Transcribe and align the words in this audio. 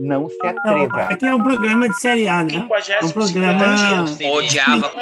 Não 0.00 0.28
se 0.28 0.46
atreva. 0.46 1.02
Aqui 1.02 1.26
é 1.26 1.34
um 1.34 1.42
programa 1.42 1.88
de 1.88 2.00
série 2.00 2.28
A, 2.28 2.44
né? 2.44 2.68
Um 3.02 3.10
programa. 3.10 4.04
Odiava. 4.32 4.92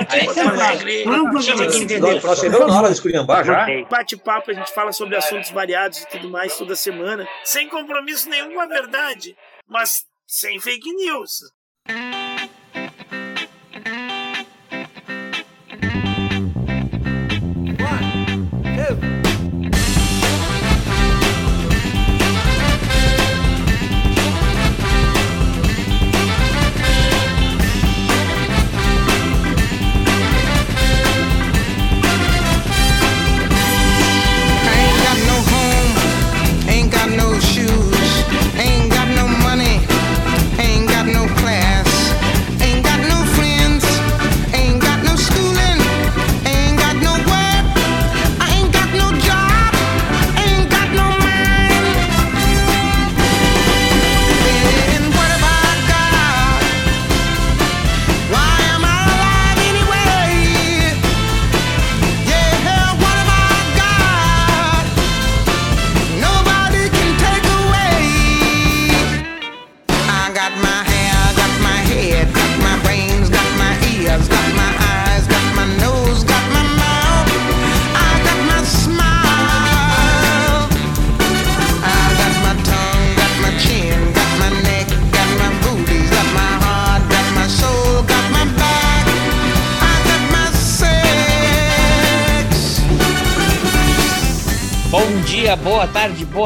Nós 2.24 2.38
chegamos 2.40 2.66
na 2.68 2.78
hora 2.78 2.88
de 2.88 2.94
esculhambar 2.94 3.44
já. 3.44 3.66
Bate-papo, 3.90 4.50
a 4.50 4.54
gente 4.54 4.72
fala 4.72 4.92
sobre 4.92 5.16
assuntos 5.16 5.50
variados 5.50 6.02
e 6.02 6.08
tudo 6.08 6.28
mais 6.30 6.56
toda 6.56 6.76
semana, 6.76 7.26
sem 7.44 7.68
compromisso 7.68 8.28
nenhum 8.28 8.54
com 8.54 8.60
a 8.60 8.66
verdade, 8.66 9.36
mas 9.68 10.04
sem 10.26 10.58
fake 10.60 10.92
news. 10.94 11.40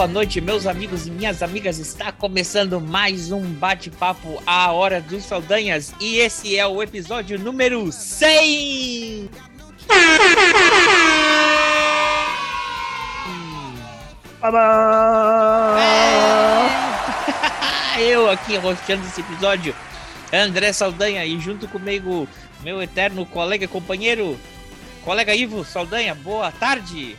Boa 0.07 0.12
noite, 0.12 0.41
meus 0.41 0.67
amigos 0.69 1.05
e 1.09 1.11
minhas 1.11 1.43
amigas. 1.43 1.81
Está 1.81 2.12
começando 2.12 2.81
mais 2.81 3.33
um 3.33 3.43
bate-papo 3.43 4.41
à 4.47 4.71
Hora 4.71 5.01
dos 5.01 5.25
Saldanhas 5.25 5.93
e 6.01 6.19
esse 6.19 6.57
é 6.57 6.65
o 6.65 6.81
episódio 6.81 7.37
número 7.41 7.91
100! 7.91 9.29
Eu 17.99 18.31
aqui 18.31 18.57
rosteando 18.59 19.05
esse 19.09 19.21
episódio, 19.23 19.75
André 20.33 20.73
Saldanha 20.73 21.27
e 21.27 21.41
junto 21.41 21.67
comigo, 21.67 22.28
meu 22.62 22.81
eterno 22.81 23.27
colega 23.27 23.65
e 23.65 23.69
companheiro, 23.69 24.39
colega 25.05 25.34
Ivo 25.34 25.65
Saldanha. 25.65 26.15
Boa 26.15 26.53
tarde! 26.53 27.16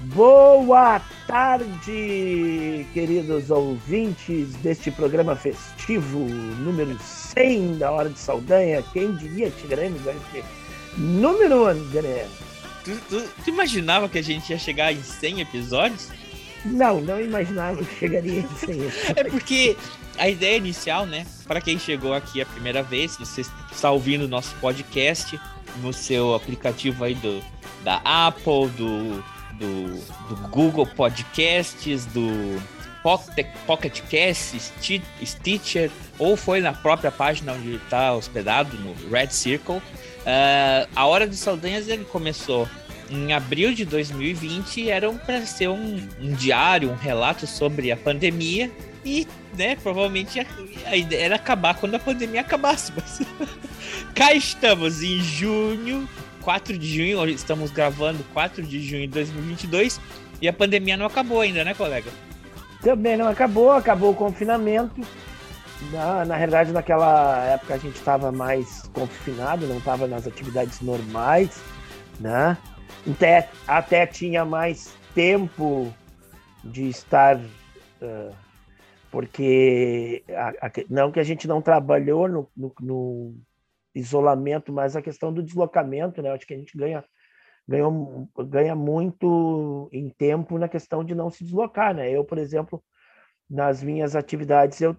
Boa 0.00 1.00
tarde, 1.26 2.86
queridos 2.92 3.50
ouvintes 3.50 4.54
deste 4.56 4.90
programa 4.90 5.34
festivo 5.34 6.18
número 6.18 6.98
100 7.00 7.78
da 7.78 7.90
Hora 7.90 8.10
de 8.10 8.18
Saldanha. 8.18 8.84
Quem 8.92 9.14
diria 9.16 9.46
esse 9.48 10.44
número, 10.98 11.64
André? 11.66 12.26
Tu, 12.84 12.90
tu- 13.08 13.28
tu 13.42 13.50
imaginava 13.50 14.06
que 14.08 14.18
a 14.18 14.22
gente 14.22 14.50
ia 14.50 14.58
chegar 14.58 14.92
em 14.92 15.02
100 15.02 15.40
episódios? 15.40 16.08
Não, 16.64 17.00
não 17.00 17.18
imaginava 17.20 17.82
que 17.82 17.98
chegaria 17.98 18.44
a 18.44 18.48
100. 18.66 18.82
É 19.16 19.24
porque 19.24 19.76
a 20.18 20.28
ideia 20.28 20.58
inicial, 20.58 21.06
né? 21.06 21.26
Para 21.46 21.60
quem 21.60 21.78
chegou 21.78 22.12
aqui 22.12 22.40
a 22.42 22.46
primeira 22.46 22.82
vez, 22.82 23.16
você 23.16 23.42
está 23.72 23.90
ouvindo 23.90 24.26
o 24.26 24.28
nosso 24.28 24.54
podcast 24.56 25.40
no 25.82 25.92
seu 25.92 26.34
aplicativo 26.34 27.02
aí 27.02 27.14
do, 27.14 27.42
da 27.82 28.00
Apple, 28.04 28.68
do, 28.76 29.22
do, 29.58 29.94
do 30.28 30.48
Google 30.48 30.86
Podcasts, 30.86 32.06
do 32.06 32.60
Pocket, 33.66 34.00
Cast, 34.10 34.58
Sti- 34.58 35.02
Stitcher, 35.24 35.90
ou 36.18 36.36
foi 36.36 36.60
na 36.60 36.72
própria 36.72 37.10
página 37.10 37.52
onde 37.52 37.76
está 37.76 38.12
hospedado, 38.12 38.76
no 38.78 38.94
Red 39.10 39.30
Circle. 39.30 39.80
Ah, 40.24 40.88
a 40.94 41.06
Hora 41.06 41.26
dos 41.26 41.38
Saldanhas 41.38 41.88
ele 41.88 42.04
começou 42.04 42.68
em 43.08 43.32
abril 43.32 43.72
de 43.72 43.84
2020 43.84 44.80
e 44.80 44.90
era 44.90 45.10
para 45.12 45.46
ser 45.46 45.68
um, 45.68 46.08
um 46.20 46.32
diário, 46.32 46.90
um 46.90 46.96
relato 46.96 47.46
sobre 47.46 47.92
a 47.92 47.96
pandemia 47.96 48.70
e, 49.04 49.26
né, 49.56 49.76
provavelmente 49.76 50.44
a 50.84 50.96
ideia 50.96 51.26
era 51.26 51.36
acabar 51.36 51.74
quando 51.74 51.94
a 51.94 51.98
pandemia 52.00 52.40
acabasse, 52.40 52.92
mas 52.96 53.20
cá 54.14 54.34
estamos 54.34 55.02
em 55.02 55.20
junho, 55.20 56.08
4 56.46 56.78
de 56.78 56.86
junho, 56.86 57.18
hoje 57.18 57.34
estamos 57.34 57.72
gravando 57.72 58.22
4 58.32 58.62
de 58.62 58.80
junho 58.80 59.00
de 59.02 59.08
2022 59.08 60.00
e 60.40 60.46
a 60.46 60.52
pandemia 60.52 60.96
não 60.96 61.06
acabou 61.06 61.40
ainda, 61.40 61.64
né, 61.64 61.74
colega? 61.74 62.08
Também 62.80 63.16
não 63.16 63.26
acabou, 63.26 63.72
acabou 63.72 64.12
o 64.12 64.14
confinamento. 64.14 65.00
Na, 65.90 66.24
na 66.24 66.36
realidade, 66.36 66.70
naquela 66.70 67.44
época 67.46 67.74
a 67.74 67.78
gente 67.78 67.96
estava 67.96 68.30
mais 68.30 68.82
confinado, 68.94 69.66
não 69.66 69.78
estava 69.78 70.06
nas 70.06 70.24
atividades 70.24 70.80
normais, 70.80 71.60
né? 72.20 72.56
Até, 73.10 73.48
até 73.66 74.06
tinha 74.06 74.44
mais 74.44 74.94
tempo 75.16 75.92
de 76.62 76.88
estar. 76.88 77.40
ah, 78.00 78.30
porque 79.10 80.22
a- 80.30 80.66
a 80.66 80.70
não 80.88 81.10
que 81.10 81.18
a 81.18 81.24
gente 81.24 81.48
não 81.48 81.60
trabalhou 81.60 82.28
no, 82.28 82.48
no- 82.56 82.72
no 82.80 83.34
isolamento, 83.98 84.72
mas 84.72 84.94
a 84.94 85.02
questão 85.02 85.32
do 85.32 85.42
deslocamento, 85.42 86.20
né? 86.22 86.30
Acho 86.30 86.46
que 86.46 86.54
a 86.54 86.56
gente 86.56 86.76
ganha, 86.76 87.04
ganhou, 87.66 88.28
ganha 88.46 88.74
muito 88.74 89.88
em 89.92 90.10
tempo 90.10 90.58
na 90.58 90.68
questão 90.68 91.04
de 91.04 91.14
não 91.14 91.30
se 91.30 91.44
deslocar, 91.44 91.94
né? 91.94 92.10
Eu, 92.10 92.24
por 92.24 92.38
exemplo, 92.38 92.82
nas 93.48 93.82
minhas 93.82 94.14
atividades, 94.14 94.80
eu, 94.80 94.96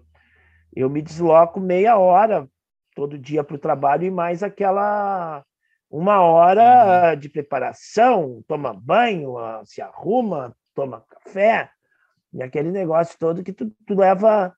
eu 0.74 0.90
me 0.90 1.00
desloco 1.00 1.60
meia 1.60 1.96
hora 1.96 2.48
todo 2.94 3.18
dia 3.18 3.44
para 3.44 3.56
o 3.56 3.60
trabalho 3.60 4.04
e 4.04 4.10
mais 4.10 4.42
aquela 4.42 5.44
uma 5.90 6.20
hora 6.20 7.14
de 7.14 7.30
preparação, 7.30 8.42
toma 8.46 8.74
banho, 8.74 9.38
ah, 9.38 9.62
se 9.64 9.80
arruma, 9.80 10.54
toma 10.74 11.02
café, 11.08 11.70
e 12.32 12.42
aquele 12.42 12.70
negócio 12.70 13.18
todo 13.18 13.42
que 13.42 13.54
tu, 13.54 13.70
tu 13.86 13.94
leva 13.94 14.54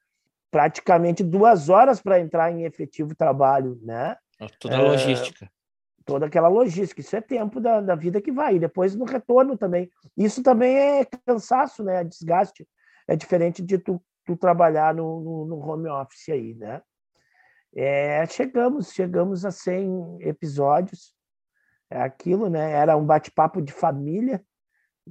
praticamente 0.50 1.22
duas 1.22 1.68
horas 1.68 2.00
para 2.02 2.18
entrar 2.18 2.50
em 2.50 2.64
efetivo 2.64 3.14
trabalho, 3.14 3.78
né? 3.82 4.16
Toda 4.58 4.76
a 4.76 4.80
É, 4.80 4.82
logística. 4.82 5.50
toda 6.04 6.26
aquela 6.26 6.48
logística. 6.48 7.00
Isso 7.00 7.14
é 7.16 7.20
tempo 7.20 7.60
da, 7.60 7.80
da 7.80 7.94
vida 7.94 8.20
que 8.20 8.32
vai. 8.32 8.56
E 8.56 8.58
depois 8.60 8.94
no 8.96 9.04
retorno 9.04 9.56
também. 9.56 9.90
Isso 10.16 10.42
também 10.42 10.76
é 10.76 11.04
cansaço, 11.04 11.84
né? 11.84 12.00
É 12.00 12.04
desgaste. 12.04 12.66
É 13.06 13.14
diferente 13.16 13.62
de 13.62 13.78
tu, 13.78 14.02
tu 14.24 14.36
trabalhar 14.36 14.94
no, 14.94 15.20
no, 15.20 15.46
no 15.46 15.58
home 15.58 15.88
office 15.88 16.28
aí, 16.30 16.54
né? 16.54 16.82
É, 17.74 18.26
chegamos, 18.26 18.92
chegamos 18.92 19.44
a 19.44 19.50
100 19.50 20.18
episódios. 20.22 21.14
É 21.88 22.00
aquilo, 22.02 22.48
né? 22.48 22.72
Era 22.72 22.96
um 22.96 23.04
bate-papo 23.04 23.60
de 23.60 23.72
família, 23.72 24.42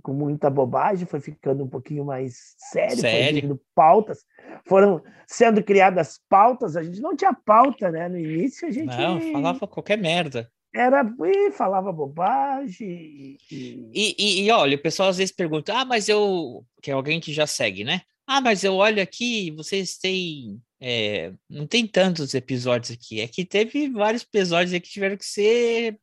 com 0.01 0.13
muita 0.13 0.49
bobagem, 0.49 1.05
foi 1.07 1.19
ficando 1.19 1.63
um 1.63 1.67
pouquinho 1.67 2.05
mais 2.05 2.53
sério, 2.57 2.97
Sério. 2.97 3.61
pautas. 3.75 4.25
Foram 4.65 5.01
sendo 5.27 5.63
criadas 5.63 6.19
pautas, 6.29 6.75
a 6.75 6.83
gente 6.83 7.01
não 7.01 7.15
tinha 7.15 7.33
pauta, 7.33 7.91
né? 7.91 8.07
No 8.09 8.17
início 8.17 8.67
a 8.67 8.71
gente 8.71 8.95
Não, 8.95 9.19
falava 9.31 9.67
qualquer 9.67 9.97
merda. 9.97 10.49
era 10.73 11.03
e 11.25 11.51
falava 11.51 11.91
bobagem 11.91 12.87
e, 12.89 13.37
e- 13.51 14.15
E, 14.17 14.45
e, 14.45 14.51
olha, 14.51 14.75
o 14.75 14.81
pessoal 14.81 15.09
às 15.09 15.17
vezes 15.17 15.33
pergunta, 15.35 15.73
ah, 15.77 15.85
mas 15.85 16.07
eu. 16.09 16.63
Que 16.81 16.91
é 16.91 16.93
alguém 16.93 17.19
que 17.19 17.33
já 17.33 17.45
segue, 17.47 17.83
né? 17.83 18.01
Ah, 18.27 18.39
mas 18.41 18.63
eu 18.63 18.75
olho 18.75 19.01
aqui, 19.01 19.49
vocês 19.51 19.97
têm. 19.97 20.61
é, 20.79 21.33
não 21.49 21.65
tem 21.67 21.85
tantos 21.87 22.33
episódios 22.35 22.91
aqui. 22.91 23.19
É 23.21 23.27
que 23.27 23.43
teve 23.43 23.89
vários 23.89 24.21
episódios 24.23 24.71
aí 24.73 24.79
que 24.79 24.89
tiveram 24.89 25.17
que 25.17 25.25
ser 25.25 25.97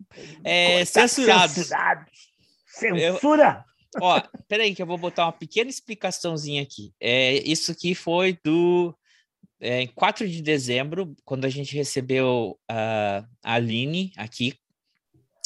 é, 0.44 0.84
censurados. 0.84 1.54
censurados. 1.54 2.10
Censura! 2.66 3.64
Ó, 4.00 4.20
peraí, 4.48 4.74
que 4.74 4.82
eu 4.82 4.86
vou 4.86 4.98
botar 4.98 5.26
uma 5.26 5.32
pequena 5.32 5.70
explicaçãozinha 5.70 6.62
aqui. 6.62 6.92
É, 7.00 7.34
isso 7.48 7.72
aqui 7.72 7.94
foi 7.94 8.38
do 8.44 8.96
é, 9.60 9.82
em 9.82 9.86
4 9.86 10.28
de 10.28 10.42
dezembro, 10.42 11.14
quando 11.24 11.44
a 11.44 11.48
gente 11.48 11.74
recebeu 11.74 12.58
a 12.68 13.24
Aline 13.42 14.12
aqui, 14.16 14.54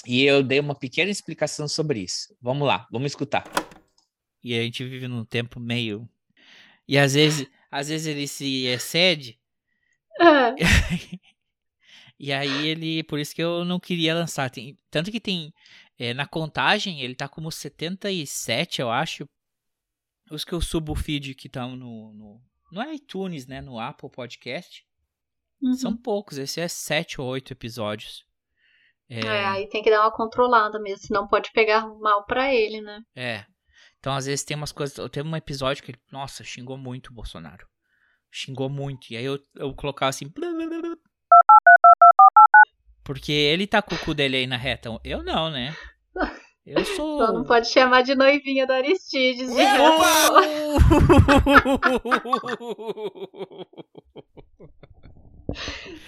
e 0.06 0.23
eu 0.25 0.43
dei 0.43 0.58
uma 0.58 0.75
pequena 0.75 1.11
explicação 1.11 1.69
sobre 1.69 2.00
isso. 2.00 2.35
Vamos 2.41 2.67
lá, 2.67 2.87
vamos 2.91 3.12
escutar. 3.12 3.44
E 4.43 4.58
a 4.58 4.62
gente 4.62 4.82
vive 4.85 5.06
num 5.06 5.25
tempo 5.25 5.61
meio. 5.61 6.08
E 6.88 6.97
às 6.99 7.14
vezes, 7.14 7.47
às 7.70 7.88
vezes 7.88 8.06
ele 8.06 8.26
se 8.26 8.67
excede. 8.67 9.38
Ah, 10.19 10.55
E 12.23 12.35
aí 12.35 12.67
ele. 12.69 13.02
Por 13.05 13.19
isso 13.19 13.35
que 13.35 13.43
eu 13.43 13.64
não 13.64 13.81
queria 13.81 14.14
lançar. 14.14 14.50
Tem- 14.50 14.76
tanto 14.91 15.11
que 15.11 15.19
tem. 15.19 15.55
É, 16.00 16.14
na 16.14 16.26
contagem, 16.26 17.02
ele 17.02 17.14
tá 17.14 17.29
como 17.29 17.52
77, 17.52 18.81
eu 18.81 18.91
acho. 18.91 19.26
Os 20.31 20.47
que 20.47 20.55
eu 20.55 20.61
subo 20.62 20.93
o 20.93 20.97
feed 20.97 21.35
que 21.35 21.47
estão 21.47 21.76
no, 21.76 22.14
no. 22.14 22.41
No 22.73 22.93
iTunes, 22.93 23.47
né? 23.47 23.61
No 23.61 23.79
Apple 23.79 24.08
Podcast. 24.08 24.82
uhum. 25.61 25.75
São 25.75 25.94
poucos. 25.94 26.38
Esse 26.38 26.58
é 26.58 26.69
7 26.69 27.20
ou 27.20 27.26
8 27.29 27.52
episódios. 27.52 28.25
É, 29.11 29.20
É, 29.20 29.44
aí 29.44 29.69
tem 29.69 29.82
que 29.82 29.91
dar 29.91 30.00
uma 30.00 30.11
controlada 30.11 30.81
mesmo, 30.81 31.06
senão 31.06 31.29
pode 31.29 31.52
pegar 31.52 31.87
mal 31.87 32.25
pra 32.25 32.55
ele, 32.55 32.81
né? 32.81 33.02
é. 33.14 33.44
Então, 33.99 34.14
às 34.14 34.25
vezes, 34.25 34.43
tem 34.43 34.56
umas 34.56 34.73
coisas. 34.73 35.11
Teve 35.11 35.29
um 35.29 35.37
episódio 35.37 35.85
que 35.85 35.91
ele. 35.91 36.00
Nossa, 36.11 36.43
xingou 36.43 36.79
muito 36.79 37.08
o 37.08 37.14
Bolsonaro. 37.14 37.69
Xingou 38.31 38.70
muito. 38.70 39.12
E 39.12 39.19
aí 39.19 39.25
eu, 39.26 39.38
eu 39.55 39.75
colocava 39.75 40.08
assim. 40.08 40.26
blá. 40.29 40.49
Porque 43.11 43.33
ele 43.33 43.67
tá 43.67 43.83
com 43.83 43.97
o 43.97 43.99
cu 43.99 44.15
dele 44.15 44.37
aí 44.37 44.47
na 44.47 44.57
reta. 44.57 44.89
Eu 45.03 45.21
não, 45.25 45.51
né? 45.51 45.75
Eu 46.65 46.85
sou. 46.95 47.19
Só 47.19 47.33
não 47.33 47.43
pode 47.43 47.69
chamar 47.69 48.03
de 48.03 48.15
noivinha 48.15 48.69
da 48.69 48.77
Aristides. 48.77 49.51
De 49.51 49.57
resto, 49.57 50.35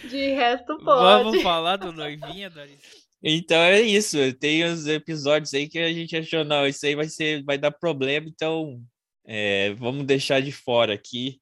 de 0.08 0.30
resto 0.30 0.78
pode. 0.78 1.24
Vamos 1.24 1.42
falar 1.42 1.76
do 1.76 1.90
noivinha, 1.90 2.48
Doris? 2.48 2.78
Então 3.20 3.60
é 3.60 3.80
isso. 3.80 4.16
Tem 4.34 4.62
os 4.62 4.86
episódios 4.86 5.52
aí 5.54 5.68
que 5.68 5.80
a 5.80 5.92
gente 5.92 6.16
achou, 6.16 6.44
não, 6.44 6.64
isso 6.68 6.86
aí 6.86 6.94
vai 6.94 7.08
ser, 7.08 7.42
vai 7.42 7.58
dar 7.58 7.72
problema, 7.72 8.28
então 8.28 8.80
é, 9.26 9.74
vamos 9.74 10.06
deixar 10.06 10.40
de 10.40 10.52
fora 10.52 10.94
aqui. 10.94 11.40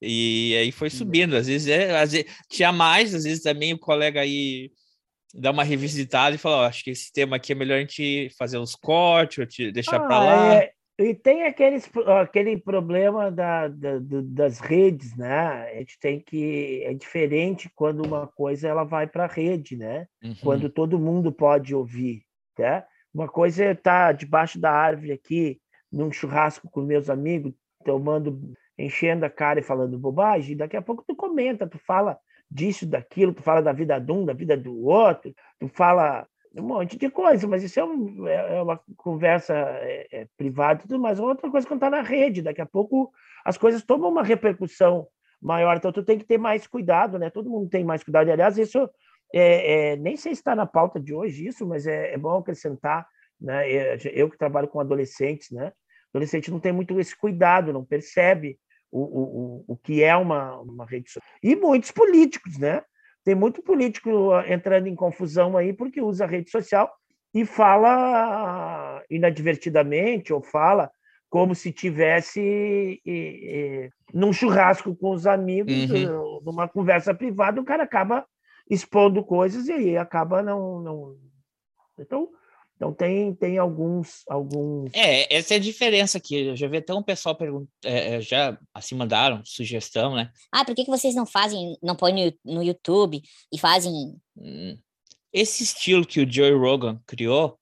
E 0.00 0.56
aí 0.56 0.72
foi 0.72 0.88
subindo. 0.88 1.36
Às 1.36 1.48
vezes, 1.48 1.68
é, 1.68 2.00
às 2.00 2.12
vezes 2.12 2.34
tinha 2.50 2.72
mais, 2.72 3.14
às 3.14 3.24
vezes 3.24 3.42
também 3.42 3.74
o 3.74 3.78
colega 3.78 4.22
aí 4.22 4.70
dá 5.34 5.50
uma 5.50 5.64
revisitada 5.64 6.34
e 6.34 6.38
fala, 6.38 6.56
ó, 6.58 6.64
acho 6.66 6.84
que 6.84 6.90
esse 6.90 7.12
tema 7.12 7.36
aqui 7.36 7.52
é 7.52 7.54
melhor 7.54 7.76
a 7.76 7.80
gente 7.80 8.28
fazer 8.38 8.58
uns 8.58 8.74
cortes, 8.74 9.38
ou 9.38 9.46
te 9.46 9.70
deixar 9.72 10.00
para 10.00 10.16
Ah, 10.16 10.24
lá. 10.24 10.54
é, 10.56 10.72
e 10.98 11.14
tem 11.14 11.44
aqueles, 11.44 11.90
aquele 12.20 12.56
problema 12.58 13.30
da, 13.30 13.68
da- 13.68 13.98
das 14.00 14.60
redes, 14.60 15.16
né? 15.16 15.70
A 15.72 15.78
gente 15.78 15.98
tem 15.98 16.20
que. 16.20 16.82
É 16.84 16.92
diferente 16.94 17.70
quando 17.74 18.04
uma 18.04 18.26
coisa 18.26 18.68
ela 18.68 18.84
vai 18.84 19.06
para 19.06 19.24
a 19.24 19.28
rede, 19.28 19.76
né? 19.76 20.06
Uhum. 20.22 20.34
Quando 20.42 20.68
todo 20.68 20.98
mundo 20.98 21.32
pode 21.32 21.74
ouvir, 21.74 22.22
tá? 22.54 22.86
Uma 23.12 23.26
coisa 23.28 23.64
é 23.64 23.72
estar 23.72 24.12
debaixo 24.12 24.58
da 24.60 24.70
árvore 24.70 25.12
aqui, 25.12 25.60
num 25.90 26.12
churrasco 26.12 26.70
com 26.70 26.82
meus 26.82 27.10
amigos, 27.10 27.52
tomando, 27.84 28.52
enchendo 28.78 29.24
a 29.26 29.30
cara 29.30 29.60
e 29.60 29.62
falando 29.62 29.98
bobagem, 29.98 30.52
e 30.52 30.56
daqui 30.56 30.76
a 30.76 30.82
pouco 30.82 31.04
tu 31.06 31.14
comenta, 31.16 31.66
tu 31.66 31.78
fala 31.78 32.18
disso, 32.52 32.86
daquilo, 32.86 33.32
tu 33.32 33.42
fala 33.42 33.62
da 33.62 33.72
vida 33.72 33.98
de 33.98 34.12
um, 34.12 34.24
da 34.24 34.32
vida 34.32 34.56
do 34.56 34.84
outro, 34.84 35.34
tu 35.58 35.68
fala 35.68 36.26
um 36.54 36.62
monte 36.62 36.98
de 36.98 37.08
coisa, 37.10 37.48
mas 37.48 37.62
isso 37.62 37.80
é, 37.80 37.84
um- 37.84 38.26
é- 38.28 38.58
é 38.58 38.62
uma 38.62 38.78
conversa 38.96 39.54
é, 39.54 40.06
é, 40.12 40.26
privada 40.36 40.80
e 40.80 40.86
tudo 40.86 41.00
mais. 41.00 41.18
Outra 41.18 41.50
coisa 41.50 41.66
quando 41.66 41.78
está 41.78 41.88
na 41.88 42.02
rede, 42.02 42.42
daqui 42.42 42.60
a 42.60 42.66
pouco 42.66 43.10
as 43.44 43.56
coisas 43.56 43.82
tomam 43.82 44.10
uma 44.10 44.22
repercussão 44.22 45.08
maior, 45.40 45.76
então 45.76 45.90
tu 45.90 46.02
tem 46.04 46.18
que 46.18 46.24
ter 46.24 46.38
mais 46.38 46.66
cuidado, 46.66 47.18
né? 47.18 47.30
Todo 47.30 47.50
mundo 47.50 47.68
tem 47.68 47.82
mais 47.82 48.04
cuidado. 48.04 48.28
E, 48.28 48.32
aliás, 48.32 48.58
isso 48.58 48.88
é, 49.34 49.92
é, 49.92 49.96
nem 49.96 50.16
sei 50.16 50.34
se 50.34 50.40
está 50.40 50.54
na 50.54 50.66
pauta 50.66 51.00
de 51.00 51.14
hoje 51.14 51.46
isso, 51.46 51.66
mas 51.66 51.86
é, 51.86 52.12
é 52.12 52.18
bom 52.18 52.36
acrescentar, 52.36 53.06
né? 53.40 53.68
Eu, 53.70 53.98
eu 54.12 54.30
que 54.30 54.36
trabalho 54.36 54.68
com 54.68 54.78
adolescentes, 54.78 55.50
né? 55.50 55.72
Adolescente 56.12 56.50
não 56.50 56.60
tem 56.60 56.72
muito 56.72 57.00
esse 57.00 57.16
cuidado, 57.16 57.72
não 57.72 57.84
percebe 57.84 58.58
o, 58.92 59.00
o, 59.00 59.64
o, 59.68 59.76
que 59.76 60.02
é 60.02 60.14
uma, 60.14 60.60
uma 60.60 60.84
rede 60.84 61.10
social. 61.10 61.32
E 61.42 61.56
muitos 61.56 61.90
políticos, 61.90 62.58
né? 62.58 62.82
Tem 63.24 63.34
muito 63.34 63.62
político 63.62 64.32
ah, 64.32 64.44
entrando 64.52 64.86
em 64.86 64.94
confusão 64.94 65.56
aí 65.56 65.72
porque 65.72 66.02
usa 66.02 66.24
a 66.24 66.28
rede 66.28 66.50
social 66.50 66.92
e 67.34 67.46
fala 67.46 69.02
inadvertidamente 69.08 70.32
ou 70.32 70.42
fala 70.42 70.90
como 71.30 71.54
se 71.54 71.72
tivesse 71.72 73.00
eh, 73.06 73.84
eh, 73.86 73.90
num 74.12 74.34
churrasco 74.34 74.94
com 74.94 75.12
os 75.12 75.26
amigos, 75.26 75.72
Uhum. 75.90 75.96
eh, 75.96 76.40
numa 76.44 76.68
conversa 76.68 77.14
privada, 77.14 77.58
o 77.58 77.64
cara 77.64 77.84
acaba 77.84 78.26
expondo 78.68 79.24
coisas 79.24 79.66
e 79.66 79.72
aí 79.72 79.96
acaba 79.96 80.42
não, 80.42 80.80
não... 80.82 81.16
então 81.98 82.28
então 82.82 82.92
tem 82.92 83.32
tem 83.36 83.58
alguns 83.58 84.22
alguns 84.28 84.90
É, 84.92 85.32
essa 85.32 85.54
é 85.54 85.56
a 85.56 85.60
diferença 85.60 86.18
aqui. 86.18 86.46
Eu 86.46 86.56
já 86.56 86.66
vi 86.66 86.78
até 86.78 86.92
um 86.92 87.02
pessoal 87.02 87.36
perguntar, 87.36 87.70
já 88.20 88.58
assim 88.74 88.96
mandaram 88.96 89.40
sugestão, 89.44 90.16
né? 90.16 90.32
Ah, 90.50 90.64
por 90.64 90.74
que, 90.74 90.84
que 90.84 90.90
vocês 90.90 91.14
não 91.14 91.24
fazem, 91.24 91.76
não 91.80 91.94
põem 91.94 92.34
no, 92.44 92.54
no 92.56 92.62
YouTube 92.62 93.22
e 93.52 93.58
fazem. 93.58 93.92
Hum, 94.36 94.76
Esse 95.32 95.62
estilo 95.62 96.04
que 96.04 96.20
o 96.20 96.30
Joe 96.30 96.52
Rogan 96.52 97.00
criou, 97.06 97.56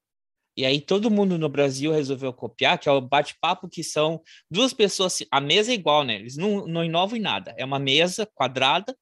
e 0.56 0.64
aí 0.64 0.80
todo 0.80 1.10
mundo 1.10 1.36
no 1.36 1.50
Brasil 1.50 1.92
resolveu 1.92 2.32
copiar, 2.32 2.78
que 2.78 2.88
é 2.88 2.92
o 2.92 3.00
bate-papo, 3.00 3.68
que 3.68 3.84
são 3.84 4.22
duas 4.50 4.72
pessoas, 4.72 5.18
a 5.30 5.40
mesa 5.40 5.70
é 5.70 5.74
igual, 5.74 6.02
né? 6.02 6.14
Eles 6.14 6.38
não, 6.38 6.66
não 6.66 6.82
inovam 6.82 7.18
em 7.18 7.20
nada. 7.20 7.54
É 7.58 7.64
uma 7.64 7.78
mesa 7.78 8.26
quadrada, 8.34 8.96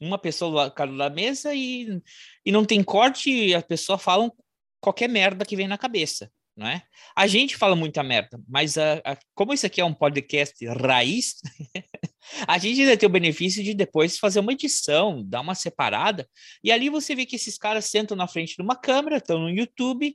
uma 0.00 0.18
pessoa 0.18 0.50
do 0.50 0.56
lado 0.56 0.96
da 0.96 1.08
mesa 1.08 1.54
e, 1.54 2.02
e 2.44 2.50
não 2.50 2.64
tem 2.64 2.82
corte, 2.82 3.30
e 3.30 3.54
a 3.54 3.62
pessoa 3.62 3.96
fala 3.96 4.30
qualquer 4.82 5.08
merda 5.08 5.46
que 5.46 5.56
vem 5.56 5.66
na 5.68 5.78
cabeça, 5.78 6.30
não 6.54 6.66
é? 6.66 6.82
A 7.16 7.26
gente 7.26 7.56
fala 7.56 7.74
muita 7.74 8.02
merda, 8.02 8.38
mas 8.46 8.76
a, 8.76 8.94
a- 9.04 9.18
como 9.34 9.54
isso 9.54 9.64
aqui 9.64 9.80
é 9.80 9.84
um 9.84 9.94
podcast 9.94 10.54
raiz, 10.66 11.36
a 12.46 12.58
gente 12.58 12.80
ainda 12.80 12.96
tem 12.96 13.06
o 13.06 13.12
benefício 13.12 13.62
de 13.64 13.72
depois 13.72 14.18
fazer 14.18 14.40
uma 14.40 14.52
edição, 14.52 15.22
dar 15.24 15.40
uma 15.40 15.54
separada, 15.54 16.28
e 16.62 16.70
ali 16.70 16.90
você 16.90 17.14
vê 17.14 17.24
que 17.24 17.36
esses 17.36 17.56
caras 17.56 17.86
sentam 17.86 18.16
na 18.16 18.26
frente 18.28 18.56
de 18.56 18.62
uma 18.62 18.76
câmera, 18.76 19.16
estão 19.16 19.38
no 19.38 19.48
YouTube 19.48 20.14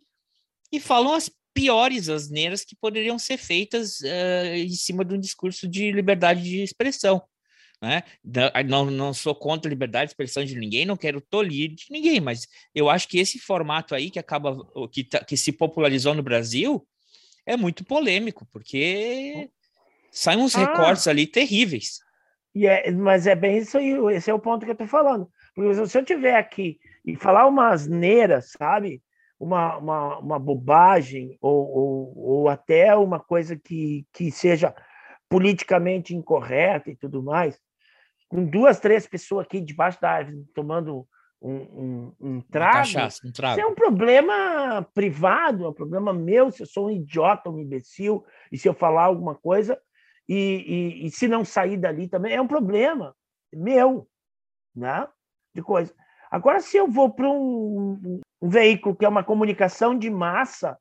e 0.72 0.80
falam 0.80 1.14
as 1.14 1.32
piores 1.54 2.08
asneiras 2.10 2.64
que 2.64 2.76
poderiam 2.76 3.18
ser 3.18 3.38
feitas 3.38 4.02
eh, 4.04 4.60
em 4.60 4.70
cima 4.70 5.04
de 5.04 5.16
um 5.16 5.20
discurso 5.20 5.68
de 5.68 5.92
liberdade 5.92 6.44
de 6.44 6.62
expressão. 6.62 7.20
Né? 7.82 8.04
Da- 8.24 8.52
Não, 8.66 8.90
não 8.90 9.14
sou 9.14 9.36
contra 9.36 9.70
a 9.70 9.72
liberdade 9.72 10.06
de 10.06 10.12
expressão 10.12 10.44
de 10.44 10.58
ninguém, 10.58 10.86
não 10.86 10.98
quero 10.98 11.22
tolir 11.22 11.76
de 11.76 11.86
ninguém, 11.92 12.20
mas 12.20 12.48
eu 12.74 12.90
acho 12.90 13.08
que 13.08 13.20
esse 13.20 13.38
formato 13.38 13.94
aí 13.94 14.10
que 14.10 14.18
acaba, 14.18 14.58
que, 14.92 15.04
tá- 15.04 15.24
que 15.24 15.38
se 15.38 15.52
popularizou 15.52 16.16
no 16.16 16.24
Brasil 16.24 16.88
é 17.46 17.56
muito 17.56 17.86
polêmico, 17.86 18.48
porque 18.52 19.50
saem 20.12 20.40
uns 20.40 20.56
Ah. 20.56 20.60
recortes 20.60 21.08
ali 21.08 21.28
terríveis. 21.28 22.00
E 22.56 22.66
é, 22.66 22.90
mas 22.92 23.28
é 23.28 23.36
bem 23.36 23.60
isso 23.60 23.78
aí, 23.78 23.94
esse 24.16 24.32
é 24.32 24.34
o 24.34 24.40
ponto 24.40 24.66
que 24.66 24.72
eu 24.72 24.74
estou 24.74 24.88
falando. 24.88 25.30
Porque 25.54 25.86
se 25.86 25.98
eu 25.98 26.04
tiver 26.04 26.36
aqui 26.36 26.80
e 27.06 27.16
falar 27.16 27.46
uma 27.46 27.70
asneira, 27.70 28.42
sabe? 28.42 29.04
Uma, 29.40 29.78
uma, 29.78 30.18
uma 30.18 30.40
bobagem, 30.40 31.38
ou, 31.40 31.68
ou, 31.70 32.14
ou 32.18 32.50
até 32.50 32.96
uma 32.96 33.20
coisa 33.20 33.56
que, 33.56 34.04
que 34.12 34.32
seja 34.32 34.74
politicamente 35.30 36.16
incorreta 36.16 36.90
e 36.90 36.96
tudo 36.96 37.22
mais, 37.22 37.60
com 38.28 38.46
duas, 38.46 38.80
três 38.80 39.08
pessoas 39.08 39.46
aqui 39.46 39.62
debaixo 39.62 40.00
da 40.02 40.12
árvore 40.12 40.46
tomando 40.54 41.08
um, 41.42 41.56
um, 41.56 42.14
um 42.20 42.42
trago, 42.42 42.78
cachaça, 42.78 43.22
um 43.26 43.32
trago. 43.32 43.60
isso 43.60 43.68
é 43.68 43.70
um 43.70 43.76
problema 43.76 44.88
privado, 44.94 45.66
é 45.66 45.70
um 45.70 45.74
problema 45.74 46.14
meu, 46.14 46.52
se 46.52 46.64
eu 46.64 46.68
sou 46.68 46.88
um 46.88 46.92
idiota, 46.92 47.50
um 47.50 47.60
imbecil, 47.60 48.26
e 48.52 48.58
se 48.58 48.68
eu 48.68 48.74
falar 48.74 49.06
alguma 49.06 49.36
coisa, 49.36 49.80
e, 50.28 50.36
e, 50.36 51.06
e 51.06 51.12
se 51.12 51.28
não 51.28 51.46
sair 51.46 51.78
dali 51.78 52.08
também, 52.08 52.34
é 52.34 52.42
um 52.42 52.48
problema 52.48 53.16
meu, 53.54 54.08
né? 54.76 55.08
De 55.54 55.62
coisa. 55.62 55.94
Agora, 56.30 56.60
se 56.60 56.76
eu 56.76 56.88
vou 56.88 57.10
para 57.10 57.30
um, 57.30 58.20
um 58.42 58.50
veículo 58.50 58.96
que 58.96 59.06
é 59.06 59.10
uma 59.10 59.24
comunicação 59.24 59.98
de 59.98 60.10
massa, 60.10 60.78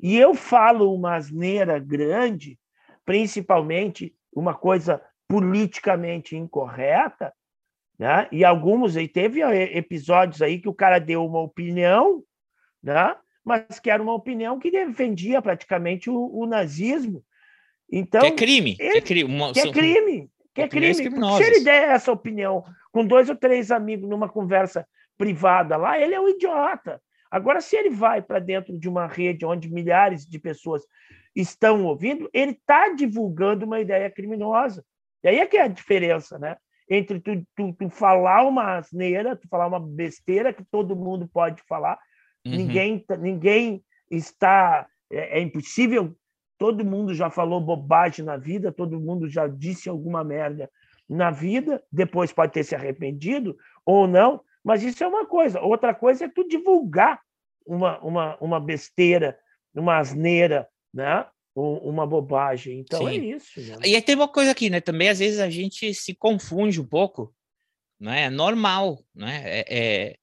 e 0.00 0.16
eu 0.16 0.34
falo 0.34 0.94
uma 0.94 1.16
asneira 1.16 1.78
grande, 1.78 2.58
principalmente 3.04 4.14
uma 4.32 4.54
coisa 4.54 5.02
politicamente 5.28 6.36
incorreta, 6.36 7.32
né? 7.98 8.28
E 8.30 8.44
alguns 8.44 8.96
aí 8.96 9.08
teve 9.08 9.42
eh, 9.42 9.76
episódios 9.76 10.42
aí 10.42 10.58
que 10.60 10.68
o 10.68 10.74
cara 10.74 10.98
deu 10.98 11.24
uma 11.24 11.40
opinião, 11.40 12.22
né? 12.82 13.16
Mas 13.44 13.78
que 13.80 13.90
era 13.90 14.02
uma 14.02 14.14
opinião 14.14 14.58
que 14.58 14.70
defendia 14.70 15.40
praticamente 15.40 16.10
o, 16.10 16.30
o 16.32 16.46
nazismo. 16.46 17.22
Então, 17.90 18.20
que 18.20 18.26
é 18.26 18.36
crime. 18.36 18.76
ele- 18.80 18.98
é 18.98 19.00
crime. 19.00 19.24
Uma- 19.24 19.52
que 19.52 19.60
é 19.60 19.62
crime, 19.72 20.30
que 20.54 20.60
é 20.60 20.64
crime. 20.68 21.16
Se 21.38 21.44
ele 21.44 21.64
der 21.64 21.88
essa 21.90 22.10
opinião 22.12 22.64
com 22.92 23.06
dois 23.06 23.28
ou 23.28 23.36
três 23.36 23.70
amigos 23.70 24.08
numa 24.08 24.28
conversa 24.28 24.86
privada 25.16 25.76
lá, 25.76 25.98
ele 25.98 26.14
é 26.14 26.20
um 26.20 26.28
idiota. 26.28 27.00
Agora, 27.30 27.60
se 27.60 27.76
ele 27.76 27.90
vai 27.90 28.20
para 28.22 28.38
dentro 28.38 28.78
de 28.78 28.88
uma 28.88 29.06
rede 29.06 29.44
onde 29.44 29.70
milhares 29.72 30.26
de 30.26 30.38
pessoas 30.38 30.82
estão 31.34 31.84
ouvindo, 31.84 32.28
ele 32.32 32.52
está 32.52 32.88
divulgando 32.94 33.64
uma 33.66 33.80
ideia 33.80 34.10
criminosa. 34.10 34.84
E 35.26 35.30
aí 35.30 35.38
é 35.40 35.46
que 35.46 35.56
é 35.56 35.62
a 35.62 35.68
diferença, 35.68 36.38
né? 36.38 36.56
entre 36.88 37.20
tu, 37.20 37.44
tu, 37.56 37.72
tu 37.72 37.90
falar 37.90 38.44
uma 38.44 38.76
asneira, 38.76 39.36
tu 39.36 39.48
falar 39.48 39.66
uma 39.66 39.80
besteira 39.80 40.52
que 40.52 40.64
todo 40.64 40.96
mundo 40.96 41.28
pode 41.28 41.62
falar. 41.68 41.98
Uhum. 42.46 42.56
Ninguém, 42.56 43.04
ninguém 43.18 43.84
está. 44.10 44.86
É, 45.10 45.38
é 45.38 45.42
impossível. 45.42 46.16
Todo 46.58 46.84
mundo 46.84 47.12
já 47.12 47.28
falou 47.28 47.60
bobagem 47.60 48.24
na 48.24 48.36
vida, 48.36 48.72
todo 48.72 49.00
mundo 49.00 49.28
já 49.28 49.46
disse 49.46 49.88
alguma 49.88 50.24
merda 50.24 50.70
na 51.08 51.30
vida, 51.30 51.82
depois 51.92 52.32
pode 52.32 52.52
ter 52.52 52.64
se 52.64 52.74
arrependido 52.74 53.56
ou 53.84 54.06
não, 54.06 54.40
mas 54.64 54.82
isso 54.82 55.04
é 55.04 55.06
uma 55.06 55.26
coisa. 55.26 55.60
Outra 55.60 55.94
coisa 55.94 56.24
é 56.24 56.28
tu 56.28 56.48
divulgar 56.48 57.20
uma, 57.66 57.98
uma, 58.00 58.36
uma 58.40 58.60
besteira, 58.60 59.38
uma 59.74 59.98
asneira, 59.98 60.66
né? 60.94 61.26
Uma 61.56 62.06
bobagem. 62.06 62.80
Então 62.80 63.08
é 63.08 63.12
Sim. 63.12 63.18
é 63.18 63.36
isso. 63.36 63.60
Né? 63.60 63.78
E 63.86 63.94
aí 63.96 64.02
tem 64.02 64.14
uma 64.14 64.28
coisa 64.28 64.50
aqui, 64.50 64.68
né? 64.68 64.80
Também 64.80 65.08
às 65.08 65.18
vezes 65.18 65.40
a 65.40 65.48
gente 65.48 65.92
se 65.94 66.14
confunde 66.14 66.80
um 66.80 66.86
pouco, 66.86 67.34
não 67.98 68.12
é? 68.12 68.28
Normal, 68.28 69.02
né? 69.14 69.42
É, 69.44 69.64
é, 69.68 70.16